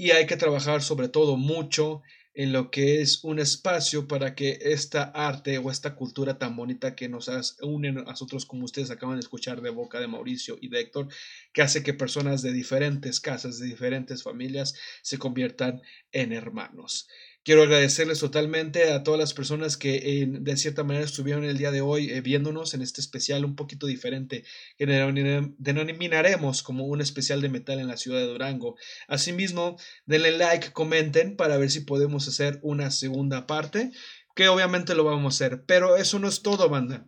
y 0.00 0.12
hay 0.12 0.26
que 0.26 0.38
trabajar 0.38 0.82
sobre 0.82 1.10
todo 1.10 1.36
mucho 1.36 2.00
en 2.32 2.54
lo 2.54 2.70
que 2.70 3.02
es 3.02 3.22
un 3.22 3.38
espacio 3.38 4.08
para 4.08 4.34
que 4.34 4.58
esta 4.62 5.02
arte 5.02 5.58
o 5.58 5.70
esta 5.70 5.94
cultura 5.94 6.38
tan 6.38 6.56
bonita 6.56 6.94
que 6.94 7.10
nos 7.10 7.28
une 7.60 7.90
a 7.90 7.92
nosotros 7.92 8.46
como 8.46 8.64
ustedes 8.64 8.90
acaban 8.90 9.16
de 9.16 9.20
escuchar 9.20 9.60
de 9.60 9.68
boca 9.68 10.00
de 10.00 10.08
Mauricio 10.08 10.56
y 10.58 10.68
de 10.68 10.80
Héctor, 10.80 11.08
que 11.52 11.60
hace 11.60 11.82
que 11.82 11.92
personas 11.92 12.40
de 12.40 12.50
diferentes 12.52 13.20
casas, 13.20 13.58
de 13.58 13.66
diferentes 13.66 14.22
familias 14.22 14.74
se 15.02 15.18
conviertan 15.18 15.82
en 16.12 16.32
hermanos. 16.32 17.06
Quiero 17.42 17.62
agradecerles 17.62 18.18
totalmente 18.18 18.92
a 18.92 19.02
todas 19.02 19.18
las 19.18 19.32
personas 19.32 19.78
que 19.78 20.26
de 20.28 20.56
cierta 20.58 20.84
manera 20.84 21.06
estuvieron 21.06 21.44
el 21.44 21.56
día 21.56 21.70
de 21.70 21.80
hoy 21.80 22.10
eh, 22.10 22.20
viéndonos 22.20 22.74
en 22.74 22.82
este 22.82 23.00
especial 23.00 23.46
un 23.46 23.56
poquito 23.56 23.86
diferente 23.86 24.44
que 24.76 24.84
denominaremos 24.84 26.62
como 26.62 26.84
un 26.84 27.00
especial 27.00 27.40
de 27.40 27.48
metal 27.48 27.80
en 27.80 27.88
la 27.88 27.96
ciudad 27.96 28.18
de 28.18 28.26
Durango. 28.26 28.76
Asimismo, 29.08 29.78
denle 30.04 30.32
like, 30.32 30.72
comenten 30.72 31.36
para 31.36 31.56
ver 31.56 31.70
si 31.70 31.80
podemos 31.80 32.28
hacer 32.28 32.58
una 32.62 32.90
segunda 32.90 33.46
parte, 33.46 33.90
que 34.34 34.48
obviamente 34.48 34.94
lo 34.94 35.04
vamos 35.04 35.40
a 35.40 35.46
hacer, 35.46 35.64
pero 35.64 35.96
eso 35.96 36.18
no 36.18 36.28
es 36.28 36.42
todo, 36.42 36.68
banda. 36.68 37.06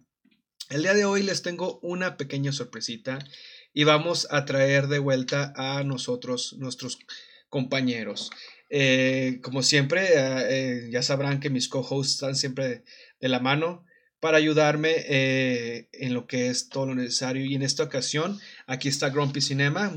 El 0.71 0.83
día 0.83 0.95
de 0.95 1.05
hoy 1.05 1.23
les 1.23 1.43
tengo 1.43 1.79
una 1.83 2.17
pequeña 2.17 2.53
sorpresita 2.53 3.19
y 3.75 3.85
vamos 3.85 4.27
a 4.31 4.47
traer 4.47 4.87
de 4.87 4.99
vuelta 4.99 5.53
a 5.57 5.85
nosotros, 5.85 6.55
nuestros 6.59 6.99
compañeros. 7.51 8.31
Eh, 8.74 9.40
como 9.43 9.62
siempre, 9.62 10.03
eh, 10.03 10.47
eh, 10.49 10.89
ya 10.90 11.03
sabrán 11.03 11.40
que 11.40 11.51
mis 11.51 11.69
co-hosts 11.69 12.15
están 12.15 12.35
siempre 12.35 12.85
de, 13.20 13.28
la 13.28 13.39
mano 13.39 13.85
para 14.19 14.39
ayudarme 14.39 14.94
en 15.93 16.15
lo 16.15 16.27
que 16.27 16.49
es 16.49 16.70
todo 16.70 16.86
lo 16.86 16.94
necesario. 16.94 17.44
Y 17.44 17.55
en 17.55 17.62
esta 17.62 17.82
ocasión, 17.82 18.40
aquí 18.66 18.89
está 18.89 19.11
Grumpy 19.11 19.43
Cinema. 19.43 19.93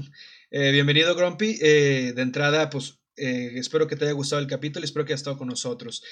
bienvenido, 0.51 1.15
Grumpy. 1.15 1.57
de 1.57 2.21
entrada, 2.21 2.69
pues 2.69 2.99
espero 3.15 3.87
que 3.87 3.95
te 3.95 4.05
haya 4.05 4.13
gustado 4.13 4.41
el 4.41 4.47
capítulo 4.47 4.83
y 4.83 4.87
espero 4.87 5.05
que 5.05 5.13
hayas 5.13 5.21
estado 5.21 5.37
con 5.37 5.47
nosotros. 5.47 6.03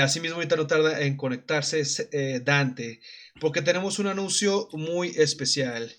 asimismo, 0.00 0.36
ahorita 0.36 0.56
no 0.56 0.66
tarda 0.66 1.02
en 1.02 1.16
conectarse 1.16 1.84
Dante, 2.44 3.00
porque 3.40 3.62
tenemos 3.62 4.00
un 4.00 4.08
anuncio 4.08 4.68
muy 4.72 5.10
especial. 5.16 5.94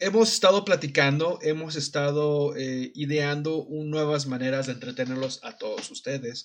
Hemos 0.00 0.32
estado 0.32 0.64
platicando, 0.64 1.40
hemos 1.42 1.74
estado 1.74 2.54
eh, 2.56 2.92
ideando 2.94 3.66
nuevas 3.68 4.26
maneras 4.26 4.66
de 4.66 4.74
entretenerlos 4.74 5.40
a 5.42 5.58
todos 5.58 5.90
ustedes. 5.90 6.44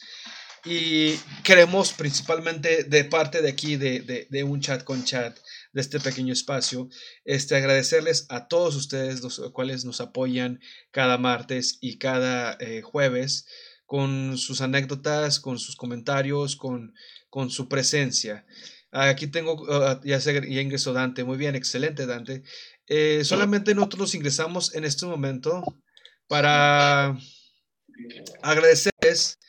Y 0.65 1.17
queremos 1.43 1.93
principalmente 1.93 2.83
de 2.85 3.05
parte 3.05 3.43
de 3.43 3.49
aquí, 3.49 3.75
de, 3.75 4.27
de, 4.27 4.43
un 4.43 4.59
chat 4.59 4.83
con 4.83 5.03
chat, 5.03 5.37
de 5.71 5.81
este 5.81 5.99
pequeño 5.99 6.33
espacio, 6.33 6.89
este, 7.25 7.55
agradecerles 7.55 8.25
a 8.29 8.47
todos 8.47 8.75
ustedes, 8.75 9.21
los 9.21 9.39
cuales 9.51 9.85
nos 9.85 10.01
apoyan 10.01 10.59
cada 10.89 11.19
martes 11.19 11.77
y 11.79 11.99
cada 11.99 12.57
eh, 12.59 12.81
jueves 12.81 13.45
con 13.85 14.39
sus 14.39 14.61
anécdotas, 14.61 15.39
con 15.39 15.59
sus 15.59 15.75
comentarios, 15.75 16.55
con, 16.55 16.95
con 17.29 17.51
su 17.51 17.69
presencia. 17.69 18.45
Aquí 18.93 19.25
tengo, 19.25 19.65
ah, 19.71 19.99
ya, 20.03 20.19
ya 20.19 20.61
ingresó 20.61 20.93
Dante, 20.93 21.23
muy 21.23 21.35
bien, 21.35 21.55
excelente 21.55 22.05
Dante. 22.05 22.43
Eh, 22.95 23.25
solamente 23.25 23.73
nosotros 23.73 24.13
ingresamos 24.13 24.75
en 24.75 24.85
este 24.85 25.07
momento 25.07 25.63
para 26.27 27.17
agradecerles 28.43 29.39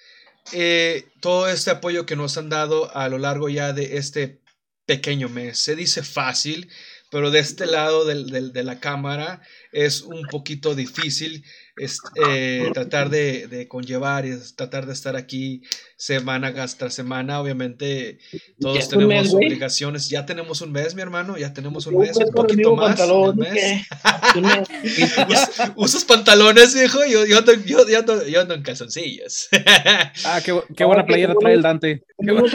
eh, 0.55 1.05
todo 1.21 1.47
este 1.51 1.71
apoyo 1.71 2.07
que 2.07 2.16
nos 2.16 2.39
han 2.39 2.49
dado 2.49 2.91
a 2.97 3.07
lo 3.11 3.19
largo 3.19 3.51
ya 3.51 3.75
de 3.75 3.99
este 3.99 4.41
pequeño 4.87 5.29
mes. 5.29 5.59
Se 5.59 5.77
dice 5.77 6.03
fácil, 6.03 6.71
pero 7.11 7.31
de 7.31 7.41
este 7.41 7.66
lado 7.66 8.07
de 8.07 8.62
la 8.65 8.81
cámara 8.81 9.43
es 9.73 10.01
un 10.01 10.23
poquito 10.31 10.75
difícil 10.75 11.45
es, 11.77 11.99
eh, 12.29 12.71
tratar 12.73 13.11
de, 13.11 13.49
de, 13.49 13.67
conllevar 13.67 14.27
y 14.27 14.37
tratar 14.57 14.87
de 14.87 14.93
estar 14.93 15.17
aquí 15.17 15.63
semana 15.97 16.53
tras 16.79 16.95
semana. 16.95 17.41
Obviamente, 17.41 18.19
todos 18.61 18.89
tenemos 18.89 19.35
obligaciones. 19.35 20.09
Ya 20.09 20.25
tenemos 20.25 20.61
un 20.61 20.71
mes, 20.73 20.95
mi 20.95 21.03
hermano, 21.03 21.37
ya 21.37 21.53
tenemos 21.53 21.87
un 21.87 21.99
mes, 21.99 22.17
un 22.17 22.33
poquito 22.33 22.77
más. 22.77 23.01
¿Usas 25.77 26.05
pantalones, 26.05 26.75
viejo? 26.75 27.05
Yo, 27.07 27.27
yo, 27.27 27.39
ando, 27.39 27.55
yo, 27.55 27.89
yo, 27.89 27.99
ando, 27.99 28.27
yo 28.27 28.41
ando 28.41 28.55
en 28.55 28.63
calzoncillos. 28.63 29.49
ah, 30.25 30.41
qué, 30.45 30.61
qué 30.77 30.85
buena 30.85 31.05
playera 31.05 31.35
trae 31.35 31.55
el 31.55 31.63
Dante. 31.63 32.05
Como 32.17 32.35
unos 32.35 32.55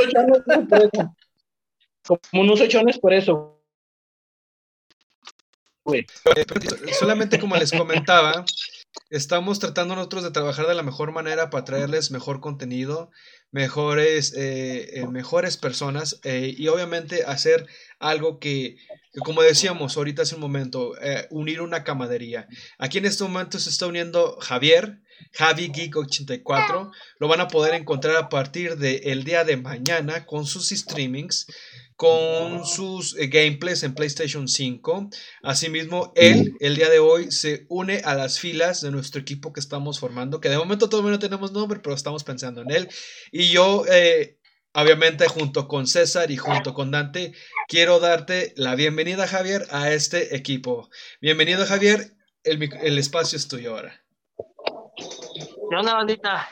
ochones 2.62 2.62
ochones 2.62 3.00
por 3.00 3.14
eso. 3.14 3.60
Solamente 7.00 7.40
como 7.40 7.56
les 7.56 7.72
comentaba, 7.72 8.46
estamos 9.10 9.60
tratando 9.60 9.96
nosotros 9.96 10.24
de 10.24 10.32
trabajar 10.32 10.68
de 10.68 10.76
la 10.76 10.84
mejor 10.84 11.12
manera 11.12 11.50
para 11.50 11.66
traerles 11.66 12.12
mejor 12.12 12.40
contenido, 12.40 13.12
mejores, 13.52 14.34
eh, 14.36 15.00
eh, 15.00 15.08
mejores 15.08 15.58
personas 15.58 16.20
eh, 16.24 16.54
y 16.56 16.68
obviamente 16.68 17.24
hacer 17.24 17.66
algo 18.00 18.40
que, 18.40 18.78
como 19.24 19.42
decíamos 19.42 19.98
ahorita 19.98 20.22
hace 20.22 20.36
un 20.36 20.42
momento, 20.42 20.94
unir 21.30 21.62
una 21.62 21.84
camadería. 21.84 22.48
Aquí 22.78 23.00
en 23.00 23.06
este 23.06 23.24
momento 23.24 23.60
se 23.60 23.70
está 23.70 23.88
uniendo 23.88 24.38
Javier, 24.40 25.00
Javi 25.34 25.70
Geek 25.70 25.98
84. 25.98 26.92
Lo 27.18 27.28
van 27.28 27.42
a 27.42 27.48
poder 27.48 27.74
encontrar 27.74 28.16
a 28.16 28.30
partir 28.30 28.78
del 28.78 29.24
día 29.24 29.44
de 29.44 29.58
mañana 29.58 30.26
con 30.26 30.46
sus 30.46 30.70
streamings 30.70 31.48
con 32.00 32.66
sus 32.66 33.18
eh, 33.18 33.28
gameplays 33.28 33.84
en 33.84 33.94
PlayStation 33.94 34.48
5. 34.48 35.10
Asimismo, 35.44 36.14
él 36.16 36.56
el 36.62 36.78
día 36.78 36.90
de 36.90 37.00
hoy 37.00 37.30
se 37.30 37.66
une 37.68 37.98
a 38.06 38.16
las 38.16 38.40
filas 38.40 38.80
de 38.80 38.90
nuestro 38.90 39.20
equipo 39.20 39.52
que 39.52 39.60
estamos 39.60 40.00
formando, 40.00 40.40
que 40.40 40.48
de 40.48 40.58
momento 40.58 40.88
todavía 40.88 41.12
no 41.12 41.20
tenemos 41.20 41.52
nombre, 41.52 41.82
pero 41.82 41.94
estamos 41.94 42.24
pensando 42.24 42.62
en 42.62 42.72
él. 42.72 42.90
Y 43.34 43.50
yo, 43.50 43.84
eh, 43.92 44.40
obviamente, 44.74 45.28
junto 45.28 45.68
con 45.68 45.88
César 45.88 46.32
y 46.32 46.38
junto 46.38 46.74
con 46.74 46.90
Dante, 46.90 47.34
quiero 47.68 48.00
darte 48.00 48.54
la 48.56 48.76
bienvenida, 48.76 49.28
Javier, 49.28 49.68
a 49.70 49.92
este 49.92 50.38
equipo. 50.38 50.90
Bienvenido, 51.20 51.66
Javier. 51.66 52.14
El, 52.46 52.64
el 52.82 52.98
espacio 52.98 53.36
es 53.36 53.50
tuyo 53.50 53.76
ahora. 53.76 54.02
¿Qué 54.96 55.76
onda, 55.76 55.96
bandita? 55.96 56.48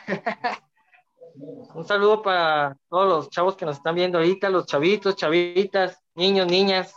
Un 1.73 1.85
saludo 1.85 2.21
para 2.21 2.77
todos 2.89 3.07
los 3.07 3.29
chavos 3.29 3.55
que 3.55 3.65
nos 3.65 3.77
están 3.77 3.95
viendo 3.95 4.17
ahorita, 4.17 4.49
los 4.49 4.65
chavitos, 4.65 5.15
chavitas, 5.15 6.01
niños, 6.15 6.47
niñas. 6.47 6.93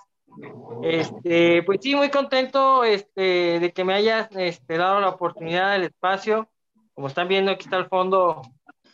Este, 0.82 1.62
pues 1.64 1.80
sí, 1.82 1.94
muy 1.94 2.10
contento 2.10 2.84
este, 2.84 3.60
de 3.60 3.72
que 3.72 3.84
me 3.84 3.94
hayas 3.94 4.28
este, 4.36 4.78
dado 4.78 5.00
la 5.00 5.10
oportunidad 5.10 5.72
del 5.72 5.84
espacio. 5.84 6.48
Como 6.94 7.08
están 7.08 7.28
viendo, 7.28 7.50
aquí 7.50 7.64
está 7.64 7.76
al 7.76 7.88
fondo 7.88 8.42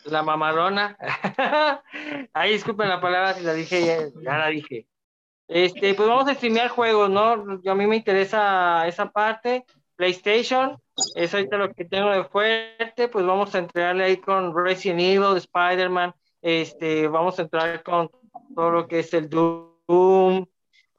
la 0.05 0.23
mamarona. 0.23 0.97
Ahí 2.33 2.51
disculpen 2.53 2.89
la 2.89 3.01
palabra 3.01 3.33
si 3.33 3.43
la 3.43 3.53
dije, 3.53 3.85
ya, 3.85 3.97
ya, 4.21 4.37
la 4.37 4.47
dije. 4.47 4.87
Este, 5.47 5.93
pues 5.93 6.07
vamos 6.07 6.27
a 6.27 6.33
streamear 6.33 6.69
juegos, 6.69 7.09
¿no? 7.09 7.61
Yo, 7.61 7.71
a 7.71 7.75
mí 7.75 7.87
me 7.87 7.95
interesa 7.95 8.85
esa 8.87 9.09
parte. 9.11 9.65
PlayStation, 9.97 10.77
es 11.15 11.33
ahorita 11.33 11.57
lo 11.57 11.73
que 11.73 11.85
tengo 11.85 12.11
de 12.11 12.23
fuerte, 12.23 13.07
pues 13.07 13.25
vamos 13.25 13.53
a 13.53 13.59
entrarle 13.59 14.05
ahí 14.05 14.17
con 14.17 14.55
Resident 14.55 15.01
Evil, 15.01 15.35
Spider-Man, 15.37 16.13
este, 16.41 17.07
vamos 17.07 17.37
a 17.39 17.41
entrar 17.41 17.83
con 17.83 18.09
todo 18.55 18.71
lo 18.71 18.87
que 18.87 18.99
es 18.99 19.13
el 19.13 19.29
Doom, 19.29 20.45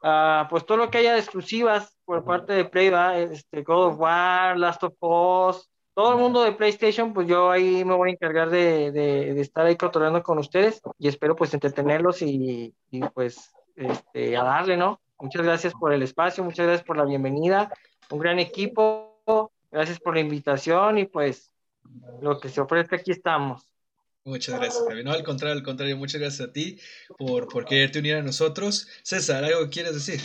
uh, 0.02 0.48
pues 0.50 0.66
todo 0.66 0.76
lo 0.76 0.90
que 0.90 0.98
haya 0.98 1.14
de 1.14 1.20
exclusivas 1.20 1.96
por 2.04 2.24
parte 2.24 2.52
de 2.52 2.64
Play, 2.64 2.92
este, 3.30 3.62
God 3.62 3.86
of 3.86 4.00
War, 4.00 4.58
Last 4.58 4.82
of 4.82 4.94
Us, 5.00 5.70
todo 5.94 6.12
el 6.12 6.18
mundo 6.18 6.42
de 6.42 6.52
PlayStation, 6.52 7.12
pues 7.14 7.26
yo 7.26 7.50
ahí 7.50 7.84
me 7.84 7.94
voy 7.94 8.10
a 8.10 8.12
encargar 8.12 8.50
de, 8.50 8.92
de, 8.92 9.40
estar 9.40 9.66
ahí 9.66 9.76
controlando 9.76 10.22
con 10.22 10.38
ustedes 10.38 10.80
y 10.98 11.08
espero 11.08 11.34
pues 11.34 11.54
entretenerlos 11.54 12.22
y, 12.22 12.74
y 12.90 13.00
pues 13.00 13.52
este, 13.74 14.36
a 14.36 14.44
darle, 14.44 14.76
¿no? 14.76 15.00
Muchas 15.20 15.42
gracias 15.42 15.72
por 15.72 15.92
el 15.92 16.02
espacio, 16.02 16.44
muchas 16.44 16.66
gracias 16.66 16.86
por 16.86 16.96
la 16.96 17.04
bienvenida 17.04 17.72
un 18.10 18.18
gran 18.18 18.38
equipo. 18.38 19.22
Gracias 19.70 20.00
por 20.00 20.14
la 20.14 20.20
invitación 20.20 20.98
y 20.98 21.06
pues 21.06 21.50
lo 22.20 22.40
que 22.40 22.48
se 22.48 22.60
ofrece 22.60 22.96
aquí 22.96 23.10
estamos. 23.10 23.62
Muchas 24.24 24.58
gracias, 24.58 24.84
Javi. 24.86 25.04
No, 25.04 25.12
al 25.12 25.22
contrario, 25.22 25.56
al 25.56 25.62
contrario, 25.62 25.96
muchas 25.96 26.20
gracias 26.20 26.48
a 26.48 26.52
ti 26.52 26.78
por, 27.16 27.48
por 27.48 27.64
quererte 27.64 27.98
unir 27.98 28.16
a 28.16 28.22
nosotros. 28.22 28.86
César, 29.02 29.44
¿algo 29.44 29.64
que 29.64 29.70
quieres 29.70 29.94
decir? 29.94 30.20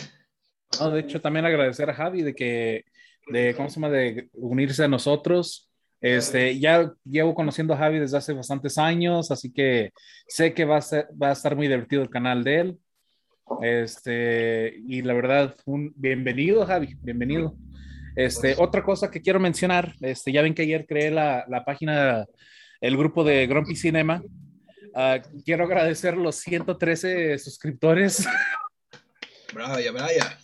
No, 0.78 0.90
de 0.90 1.00
hecho, 1.00 1.20
también 1.20 1.46
agradecer 1.46 1.88
a 1.88 1.94
Javi 1.94 2.22
de 2.22 2.34
que, 2.34 2.84
de, 3.28 3.54
¿cómo 3.54 3.68
se 3.68 3.76
llama? 3.76 3.90
De 3.90 4.28
unirse 4.34 4.84
a 4.84 4.88
nosotros. 4.88 5.70
Este, 6.00 6.58
ya 6.58 6.92
llevo 7.04 7.34
conociendo 7.34 7.72
a 7.72 7.78
Javi 7.78 7.98
desde 7.98 8.18
hace 8.18 8.34
bastantes 8.34 8.76
años, 8.76 9.30
así 9.30 9.50
que 9.50 9.92
sé 10.28 10.52
que 10.52 10.66
va 10.66 10.76
a, 10.76 10.82
ser, 10.82 11.08
va 11.20 11.30
a 11.30 11.32
estar 11.32 11.56
muy 11.56 11.66
divertido 11.66 12.02
el 12.02 12.10
canal 12.10 12.44
de 12.44 12.60
él. 12.60 12.78
Este, 13.62 14.74
y 14.86 15.00
la 15.00 15.14
verdad, 15.14 15.56
un 15.64 15.94
bienvenido, 15.96 16.66
Javi, 16.66 16.94
bienvenido. 17.00 17.56
Este, 18.16 18.54
otra 18.58 18.82
cosa 18.82 19.10
que 19.10 19.20
quiero 19.20 19.40
mencionar, 19.40 19.94
este, 20.00 20.32
ya 20.32 20.42
ven 20.42 20.54
que 20.54 20.62
ayer 20.62 20.86
creé 20.86 21.10
la, 21.10 21.44
la 21.48 21.64
página, 21.64 22.26
el 22.80 22.96
grupo 22.96 23.24
de 23.24 23.46
Grumpy 23.46 23.74
Cinema. 23.74 24.22
Uh, 24.94 25.42
quiero 25.44 25.64
agradecer 25.64 26.16
los 26.16 26.36
113 26.36 27.38
suscriptores. 27.38 28.26
Braya, 29.52 29.90
braya. 29.90 30.38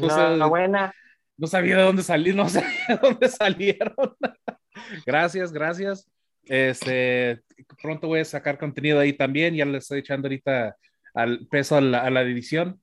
No, 0.00 0.48
buena. 0.48 0.94
No 1.36 1.46
sabía 1.46 1.76
de 1.76 1.82
dónde 1.82 2.02
salir, 2.02 2.34
no 2.34 2.48
sabía 2.48 2.86
de 2.88 2.96
dónde 2.96 3.28
salieron. 3.28 3.94
gracias, 5.06 5.52
gracias. 5.52 6.10
Este, 6.44 7.40
pronto 7.82 8.08
voy 8.08 8.20
a 8.20 8.24
sacar 8.24 8.58
contenido 8.58 8.98
ahí 8.98 9.12
también, 9.12 9.54
ya 9.54 9.64
le 9.64 9.78
estoy 9.78 10.00
echando 10.00 10.26
ahorita 10.26 10.76
al 11.14 11.46
peso 11.48 11.76
a 11.76 11.80
la, 11.80 12.02
a 12.02 12.10
la 12.10 12.24
división. 12.24 12.80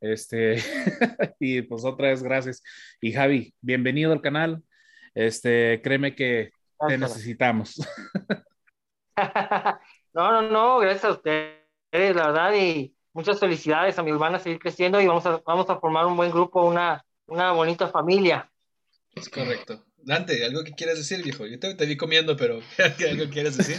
Este, 0.00 0.56
y 1.40 1.62
pues 1.62 1.84
otra 1.84 2.08
vez 2.08 2.22
gracias. 2.22 2.62
Y 3.00 3.12
Javi, 3.12 3.54
bienvenido 3.60 4.12
al 4.12 4.22
canal. 4.22 4.62
Este, 5.14 5.80
créeme 5.82 6.14
que 6.14 6.52
te 6.88 6.98
necesitamos. 6.98 7.80
no, 10.14 10.32
no, 10.32 10.42
no, 10.42 10.78
gracias 10.78 11.04
a 11.04 11.10
ustedes, 11.10 11.60
la 11.92 12.28
verdad, 12.28 12.54
y 12.54 12.94
muchas 13.12 13.38
felicidades, 13.38 13.98
amigos. 13.98 14.20
Van 14.20 14.34
a 14.34 14.38
seguir 14.38 14.58
creciendo 14.58 15.00
y 15.00 15.06
vamos 15.06 15.26
a, 15.26 15.42
vamos 15.44 15.68
a 15.68 15.78
formar 15.78 16.06
un 16.06 16.16
buen 16.16 16.30
grupo, 16.30 16.64
una, 16.64 17.04
una 17.26 17.52
bonita 17.52 17.88
familia. 17.88 18.50
Es 19.14 19.28
correcto. 19.28 19.84
Dante, 20.02 20.42
¿algo 20.44 20.64
que 20.64 20.72
quieras 20.72 20.96
decir, 20.96 21.22
viejo? 21.22 21.46
Yo 21.46 21.58
te, 21.58 21.74
te 21.74 21.84
vi 21.84 21.96
comiendo, 21.96 22.34
pero 22.34 22.60
¿algo 23.10 23.28
quieres 23.30 23.58
decir? 23.58 23.76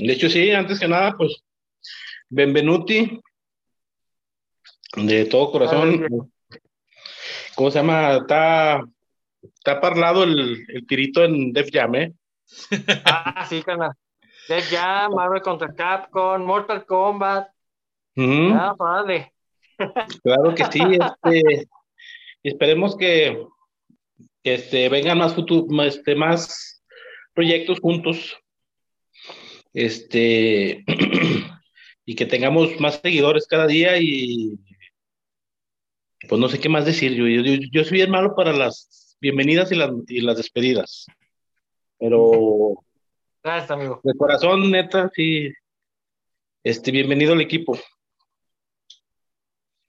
De 0.00 0.12
hecho, 0.12 0.28
sí, 0.28 0.50
antes 0.50 0.80
que 0.80 0.88
nada, 0.88 1.16
pues 1.16 1.44
Benvenuti, 2.30 3.20
de 4.96 5.24
todo 5.26 5.50
corazón. 5.52 6.30
¿Cómo 7.54 7.70
se 7.70 7.78
llama? 7.78 8.16
Está, 8.16 8.84
está 9.42 9.80
parlado 9.80 10.24
el, 10.24 10.64
el 10.68 10.86
tirito 10.86 11.24
en 11.24 11.52
Def 11.52 11.70
Jam, 11.72 11.94
¿eh? 11.94 12.12
Ah, 13.04 13.46
sí, 13.48 13.62
carnal. 13.62 13.92
Def 14.48 14.70
Jam, 14.70 15.12
Marvel 15.12 15.42
contra 15.42 15.74
Capcom, 15.74 16.42
Mortal 16.42 16.84
Kombat. 16.86 17.48
Ah, 18.16 18.74
padre. 18.76 19.32
Claro 20.24 20.54
que 20.56 20.64
sí, 20.64 20.80
este, 20.82 21.68
esperemos 22.42 22.96
que, 22.96 23.46
este, 24.42 24.88
vengan 24.88 25.18
más, 25.18 25.36
este, 25.84 26.16
más 26.16 26.82
proyectos 27.32 27.78
juntos. 27.78 28.36
Este, 29.72 30.84
y 32.08 32.14
que 32.14 32.24
tengamos 32.24 32.80
más 32.80 33.02
seguidores 33.02 33.46
cada 33.46 33.66
día 33.66 33.98
y 34.00 34.58
pues 36.26 36.40
no 36.40 36.48
sé 36.48 36.58
qué 36.58 36.70
más 36.70 36.86
decir. 36.86 37.12
Yo, 37.12 37.26
yo, 37.26 37.60
yo 37.70 37.84
soy 37.84 37.98
bien 37.98 38.10
malo 38.10 38.34
para 38.34 38.54
las 38.54 39.18
bienvenidas 39.20 39.70
y 39.72 39.74
las, 39.74 39.90
y 40.06 40.22
las 40.22 40.38
despedidas. 40.38 41.04
Pero. 41.98 42.82
Gracias, 43.44 43.70
amigo. 43.72 44.00
De 44.02 44.14
corazón, 44.14 44.70
neta, 44.70 45.10
sí. 45.14 45.52
Este, 46.64 46.92
bienvenido 46.92 47.34
al 47.34 47.42
equipo. 47.42 47.78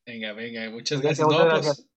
Venga, 0.05 0.33
venga, 0.33 0.69
muchas 0.71 0.99
gracias. 0.99 1.25
no, 1.25 1.49
pues, 1.49 1.87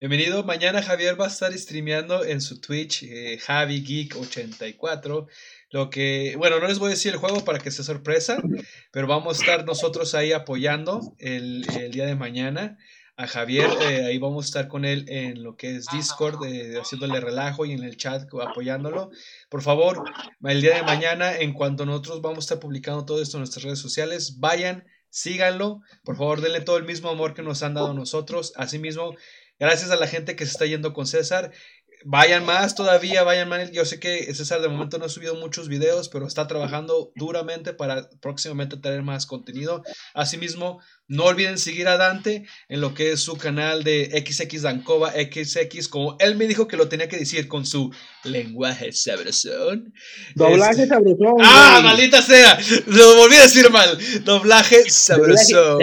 bienvenido. 0.00 0.42
Mañana 0.42 0.82
Javier 0.82 1.20
va 1.20 1.26
a 1.26 1.28
estar 1.28 1.56
streameando 1.56 2.24
en 2.24 2.40
su 2.40 2.60
Twitch, 2.60 3.04
eh, 3.04 3.38
Javi 3.38 3.84
Geek 3.84 4.16
84. 4.16 5.28
Lo 5.70 5.90
que, 5.90 6.34
bueno, 6.38 6.60
no 6.60 6.66
les 6.66 6.78
voy 6.78 6.88
a 6.88 6.90
decir 6.90 7.12
el 7.12 7.18
juego 7.18 7.44
para 7.44 7.58
que 7.58 7.70
sea 7.70 7.84
sorpresa, 7.84 8.42
pero 8.90 9.06
vamos 9.06 9.38
a 9.38 9.40
estar 9.42 9.66
nosotros 9.66 10.14
ahí 10.14 10.32
apoyando 10.32 11.14
el, 11.18 11.66
el 11.78 11.92
día 11.92 12.06
de 12.06 12.14
mañana 12.14 12.78
a 13.18 13.26
Javier. 13.26 13.68
Eh, 13.82 14.06
ahí 14.06 14.18
vamos 14.18 14.46
a 14.46 14.48
estar 14.48 14.68
con 14.68 14.84
él 14.84 15.04
en 15.08 15.42
lo 15.42 15.56
que 15.56 15.76
es 15.76 15.86
Discord, 15.92 16.42
eh, 16.46 16.78
haciéndole 16.80 17.20
relajo 17.20 17.66
y 17.66 17.72
en 17.72 17.82
el 17.82 17.96
chat 17.96 18.32
apoyándolo. 18.40 19.10
Por 19.50 19.60
favor, 19.60 20.04
el 20.42 20.62
día 20.62 20.76
de 20.76 20.84
mañana, 20.84 21.36
en 21.36 21.52
cuanto 21.52 21.84
nosotros 21.84 22.22
vamos 22.22 22.38
a 22.38 22.46
estar 22.46 22.60
publicando 22.60 23.04
todo 23.04 23.20
esto 23.20 23.36
en 23.36 23.40
nuestras 23.40 23.64
redes 23.64 23.80
sociales, 23.80 24.38
vayan, 24.38 24.86
síganlo. 25.10 25.80
Por 26.04 26.16
favor, 26.16 26.40
denle 26.40 26.60
todo 26.60 26.76
el 26.78 26.84
mismo 26.84 27.10
amor 27.10 27.34
que 27.34 27.42
nos 27.42 27.62
han 27.64 27.74
dado 27.74 27.92
nosotros. 27.92 28.52
Asimismo, 28.56 29.16
gracias 29.58 29.90
a 29.90 29.96
la 29.96 30.06
gente 30.06 30.36
que 30.36 30.46
se 30.46 30.52
está 30.52 30.66
yendo 30.66 30.92
con 30.92 31.08
César 31.08 31.50
Vayan 32.04 32.44
más 32.44 32.74
todavía, 32.74 33.22
vayan 33.24 33.48
más. 33.48 33.70
Yo 33.72 33.84
sé 33.84 33.98
que 33.98 34.32
César 34.34 34.60
de 34.60 34.68
momento 34.68 34.98
no 34.98 35.06
ha 35.06 35.08
subido 35.08 35.34
muchos 35.34 35.68
videos, 35.68 36.08
pero 36.08 36.26
está 36.26 36.46
trabajando 36.46 37.12
duramente 37.16 37.72
para 37.72 38.08
próximamente 38.20 38.76
tener 38.76 39.02
más 39.02 39.26
contenido. 39.26 39.82
Asimismo, 40.14 40.80
no 41.08 41.24
olviden 41.24 41.58
seguir 41.58 41.88
a 41.88 41.96
Dante 41.96 42.44
en 42.68 42.82
lo 42.82 42.92
que 42.92 43.12
es 43.12 43.20
su 43.20 43.36
canal 43.36 43.82
de 43.82 44.10
XX 44.26 44.60
Dancova 44.60 45.12
XX, 45.12 45.88
como 45.88 46.16
él 46.20 46.36
me 46.36 46.46
dijo 46.46 46.68
que 46.68 46.76
lo 46.76 46.88
tenía 46.88 47.08
que 47.08 47.16
decir 47.16 47.48
con 47.48 47.64
su 47.64 47.90
lenguaje 48.24 48.92
sabrosón. 48.92 49.94
Doblaje 50.34 50.82
este... 50.82 50.86
sabrosón. 50.88 51.36
¡Ah, 51.40 51.80
maldita 51.82 52.20
sea! 52.20 52.58
Lo 52.86 53.16
volví 53.16 53.36
a 53.36 53.42
decir 53.42 53.70
mal. 53.70 53.98
Doblaje 54.22 54.90
sabrosón. 54.90 55.78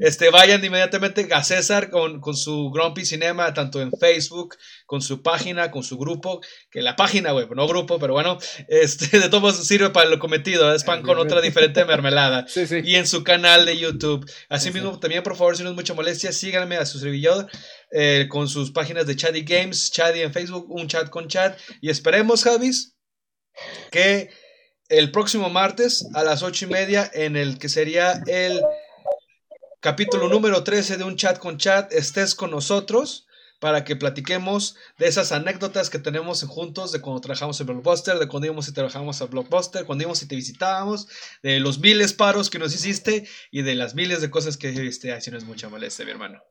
Este, 0.00 0.30
vayan 0.30 0.64
inmediatamente 0.64 1.28
a 1.30 1.44
César 1.44 1.90
con, 1.90 2.20
con 2.20 2.34
su 2.34 2.70
Grumpy 2.70 3.04
Cinema, 3.04 3.52
tanto 3.52 3.82
en 3.82 3.92
Facebook, 3.92 4.56
con 4.86 5.02
su 5.02 5.22
página, 5.22 5.70
con 5.70 5.82
su 5.82 5.98
grupo, 5.98 6.40
que 6.70 6.80
la 6.80 6.96
página 6.96 7.34
web, 7.34 7.54
no 7.54 7.68
grupo, 7.68 7.98
pero 7.98 8.14
bueno, 8.14 8.38
este, 8.68 9.18
de 9.18 9.28
todos 9.28 9.66
sirve 9.66 9.90
para 9.90 10.08
lo 10.08 10.18
cometido, 10.18 10.74
es 10.74 10.84
pan 10.84 11.02
con 11.02 11.18
otra 11.18 11.40
diferente 11.42 11.84
mermelada. 11.84 12.46
Sí, 12.48 12.66
sí. 12.66 12.80
Y 12.82 12.96
en 12.96 13.06
su 13.06 13.22
canal 13.22 13.66
de 13.66 13.76
YouTube. 13.76 14.29
Asimismo, 14.48 14.98
también, 14.98 15.22
por 15.22 15.36
favor, 15.36 15.56
si 15.56 15.62
no 15.62 15.70
es 15.70 15.74
mucha 15.74 15.94
molestia, 15.94 16.32
síganme 16.32 16.76
a 16.76 16.86
su 16.86 16.98
servidor 16.98 17.48
eh, 17.90 18.26
con 18.28 18.48
sus 18.48 18.70
páginas 18.70 19.06
de 19.06 19.16
Chatty 19.16 19.42
Games, 19.42 19.90
Chatty 19.90 20.20
en 20.20 20.32
Facebook, 20.32 20.66
un 20.70 20.88
chat 20.88 21.08
con 21.08 21.28
chat. 21.28 21.58
Y 21.80 21.90
esperemos, 21.90 22.44
Javis, 22.44 22.96
que 23.90 24.30
el 24.88 25.12
próximo 25.12 25.50
martes 25.50 26.06
a 26.14 26.24
las 26.24 26.42
ocho 26.42 26.66
y 26.66 26.68
media, 26.68 27.10
en 27.14 27.36
el 27.36 27.58
que 27.58 27.68
sería 27.68 28.22
el 28.26 28.60
capítulo 29.80 30.28
número 30.28 30.64
13 30.64 30.96
de 30.96 31.04
un 31.04 31.16
chat 31.16 31.38
con 31.38 31.58
chat, 31.58 31.92
estés 31.92 32.34
con 32.34 32.50
nosotros 32.50 33.26
para 33.60 33.84
que 33.84 33.94
platiquemos 33.94 34.76
de 34.98 35.06
esas 35.06 35.30
anécdotas 35.30 35.90
que 35.90 35.98
tenemos 35.98 36.42
juntos 36.44 36.90
de 36.92 37.00
cuando 37.00 37.20
trabajamos 37.20 37.60
en 37.60 37.66
Blockbuster, 37.66 38.18
de 38.18 38.26
cuando 38.26 38.46
íbamos 38.46 38.66
y 38.68 38.72
trabajamos 38.72 39.22
a 39.22 39.26
Blockbuster, 39.26 39.84
cuando 39.84 40.02
íbamos 40.02 40.22
y 40.22 40.28
te 40.28 40.34
visitábamos, 40.34 41.06
de 41.42 41.60
los 41.60 41.78
miles 41.78 42.12
paros 42.12 42.50
que 42.50 42.58
nos 42.58 42.74
hiciste 42.74 43.28
y 43.50 43.62
de 43.62 43.74
las 43.74 43.94
miles 43.94 44.20
de 44.22 44.30
cosas 44.30 44.56
que 44.56 44.70
hiciste. 44.70 45.12
Ay, 45.12 45.20
si 45.20 45.30
no 45.30 45.38
es 45.38 45.44
mucha 45.44 45.68
molestia, 45.68 46.04
mi 46.04 46.10
hermano. 46.10 46.42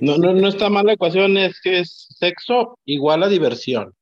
No, 0.00 0.16
no, 0.16 0.32
no 0.32 0.48
está 0.48 0.70
mal 0.70 0.86
la 0.86 0.94
ecuación, 0.94 1.36
es 1.36 1.60
que 1.60 1.80
es 1.80 2.06
sexo 2.18 2.78
igual 2.84 3.22
a 3.22 3.28
diversión. 3.28 3.94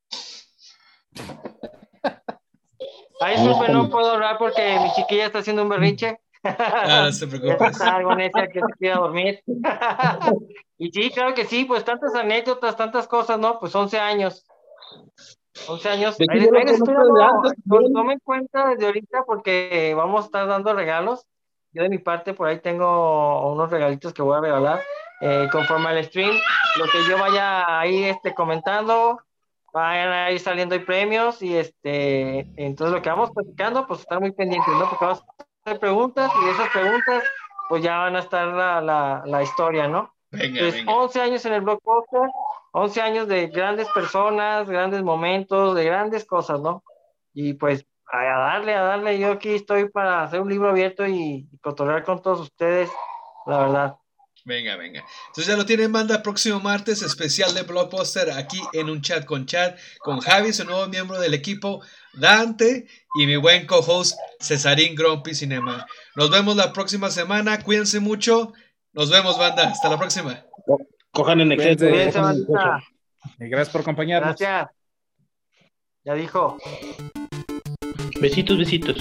A 3.21 3.33
eso 3.33 3.67
no 3.69 3.89
puedo 3.89 4.11
hablar 4.11 4.37
porque 4.39 4.79
mi 4.79 4.93
chiquilla 4.93 5.27
está 5.27 5.39
haciendo 5.39 5.63
un 5.63 5.71
berrinche. 5.71 6.19
Ah, 6.59 7.03
no 7.07 7.13
se 7.13 7.27
preocupe. 7.27 7.67
Está 7.67 7.97
algo 7.97 8.15
necia 8.15 8.49
que 8.49 8.61
se 8.61 8.79
quiera 8.79 8.97
dormir. 8.97 9.43
y 10.79 10.91
sí, 10.91 11.11
claro 11.11 11.35
que 11.35 11.45
sí, 11.45 11.65
pues 11.65 11.85
tantas 11.85 12.15
anécdotas, 12.15 12.77
tantas 12.77 13.09
cosas, 13.09 13.39
¿no? 13.39 13.59
Pues 13.59 13.75
11 13.75 13.99
años. 13.99 14.47
11 15.69 15.89
años. 15.89 16.17
Ahí, 16.21 16.41
ahí 16.41 16.65
les 16.65 16.81
dando, 16.81 17.53
no, 17.65 17.79
tomen 17.93 18.19
cuenta 18.23 18.69
desde 18.69 18.87
ahorita 18.87 19.25
porque 19.27 19.95
vamos 19.97 20.23
a 20.23 20.27
estar 20.27 20.47
dando 20.47 20.75
regalos. 20.75 21.27
Yo 21.73 21.83
de 21.83 21.89
mi 21.89 21.99
parte 21.99 22.35
por 22.35 22.49
ahí 22.49 22.61
tengo 22.61 23.53
unos 23.53 23.71
regalitos 23.71 24.13
que 24.13 24.23
voy 24.23 24.37
a 24.37 24.41
regalar. 24.41 24.81
Eh, 25.21 25.49
conforme 25.51 25.89
al 25.89 26.05
stream, 26.05 26.33
lo 26.79 26.85
que 26.87 26.99
yo 27.09 27.19
vaya 27.19 27.81
ahí 27.81 28.05
este, 28.05 28.35
comentando, 28.35 29.19
vayan 29.73 30.11
a 30.11 30.31
ir 30.31 30.41
saliendo 30.41 30.75
hay 30.75 30.83
premios 30.83 31.43
y 31.43 31.57
este, 31.57 32.41
entonces 32.57 32.95
lo 32.95 33.01
que 33.01 33.09
vamos 33.09 33.31
platicando, 33.31 33.87
pues 33.87 34.01
estar 34.01 34.21
muy 34.21 34.33
pendientes, 34.33 34.73
¿no? 34.75 34.89
Porque 34.89 35.05
vamos 35.05 35.25
preguntas 35.75 36.31
y 36.43 36.49
esas 36.49 36.69
preguntas, 36.71 37.25
pues 37.69 37.83
ya 37.83 37.99
van 37.99 38.17
a 38.17 38.21
estar 38.21 38.47
la, 38.49 38.81
la, 38.81 39.23
la 39.27 39.43
historia, 39.43 39.89
¿no? 39.89 40.15
Venga, 40.31 40.61
Pues 40.61 40.75
venga. 40.75 40.93
11 40.93 41.21
años 41.21 41.45
en 41.45 41.53
el 41.55 41.61
blockbuster, 41.63 42.29
11 42.73 43.01
años 43.03 43.29
de 43.29 43.49
grandes 43.49 43.89
personas, 43.89 44.69
grandes 44.69 45.03
momentos, 45.03 45.75
de 45.75 45.85
grandes 45.85 46.25
cosas, 46.25 46.61
¿no? 46.61 46.85
Y 47.35 47.55
pues 47.55 47.85
a 48.13 48.23
darle, 48.23 48.75
a 48.75 48.83
darle, 48.83 49.19
yo 49.19 49.33
aquí 49.33 49.55
estoy 49.55 49.89
para 49.89 50.23
hacer 50.23 50.41
un 50.41 50.49
libro 50.49 50.69
abierto 50.71 51.07
y, 51.07 51.49
y 51.51 51.59
cotorrear 51.59 52.05
con 52.05 52.23
todos 52.23 52.41
ustedes, 52.41 52.89
la 53.47 53.59
verdad. 53.59 53.97
Venga, 54.45 54.77
venga. 54.77 55.05
Entonces 55.27 55.47
ya 55.49 55.57
lo 55.57 55.67
tienen, 55.67 55.91
manda 55.91 56.23
próximo 56.23 56.61
martes 56.61 57.03
especial 57.03 57.53
de 57.53 57.63
Blockbuster 57.63 58.31
aquí 58.31 58.61
en 58.75 58.89
un 58.89 59.03
chat 59.03 59.25
con 59.25 59.45
chat 59.45 59.77
con 59.99 60.21
Javi, 60.21 60.53
su 60.53 60.65
nuevo 60.65 60.87
miembro 60.87 61.19
del 61.19 61.35
equipo, 61.35 61.83
Dante 62.13 62.87
y 63.19 63.27
mi 63.27 63.37
buen 63.37 63.67
co-host 63.67 64.19
Cesarín 64.41 64.95
Grumpy 64.95 65.35
Cinema. 65.35 65.87
Nos 66.15 66.31
vemos 66.31 66.57
la 66.57 66.73
próxima 66.73 67.11
semana, 67.11 67.63
cuídense 67.63 68.01
mucho. 68.01 68.53
Nos 68.93 69.11
vemos, 69.11 69.39
banda. 69.39 69.69
Hasta 69.69 69.89
la 69.89 69.99
próxima. 69.99 70.45
Cojan 71.11 71.41
en 71.41 71.53
exceso. 71.53 71.87
Cojan 72.13 72.37
en. 72.37 73.47
Y 73.47 73.49
gracias 73.49 73.71
por 73.71 73.81
acompañarnos. 73.83 74.37
Gracias. 74.39 74.71
Ya 76.05 76.15
dijo. 76.15 76.59
Besitos, 78.21 78.59
besitos. 78.59 78.97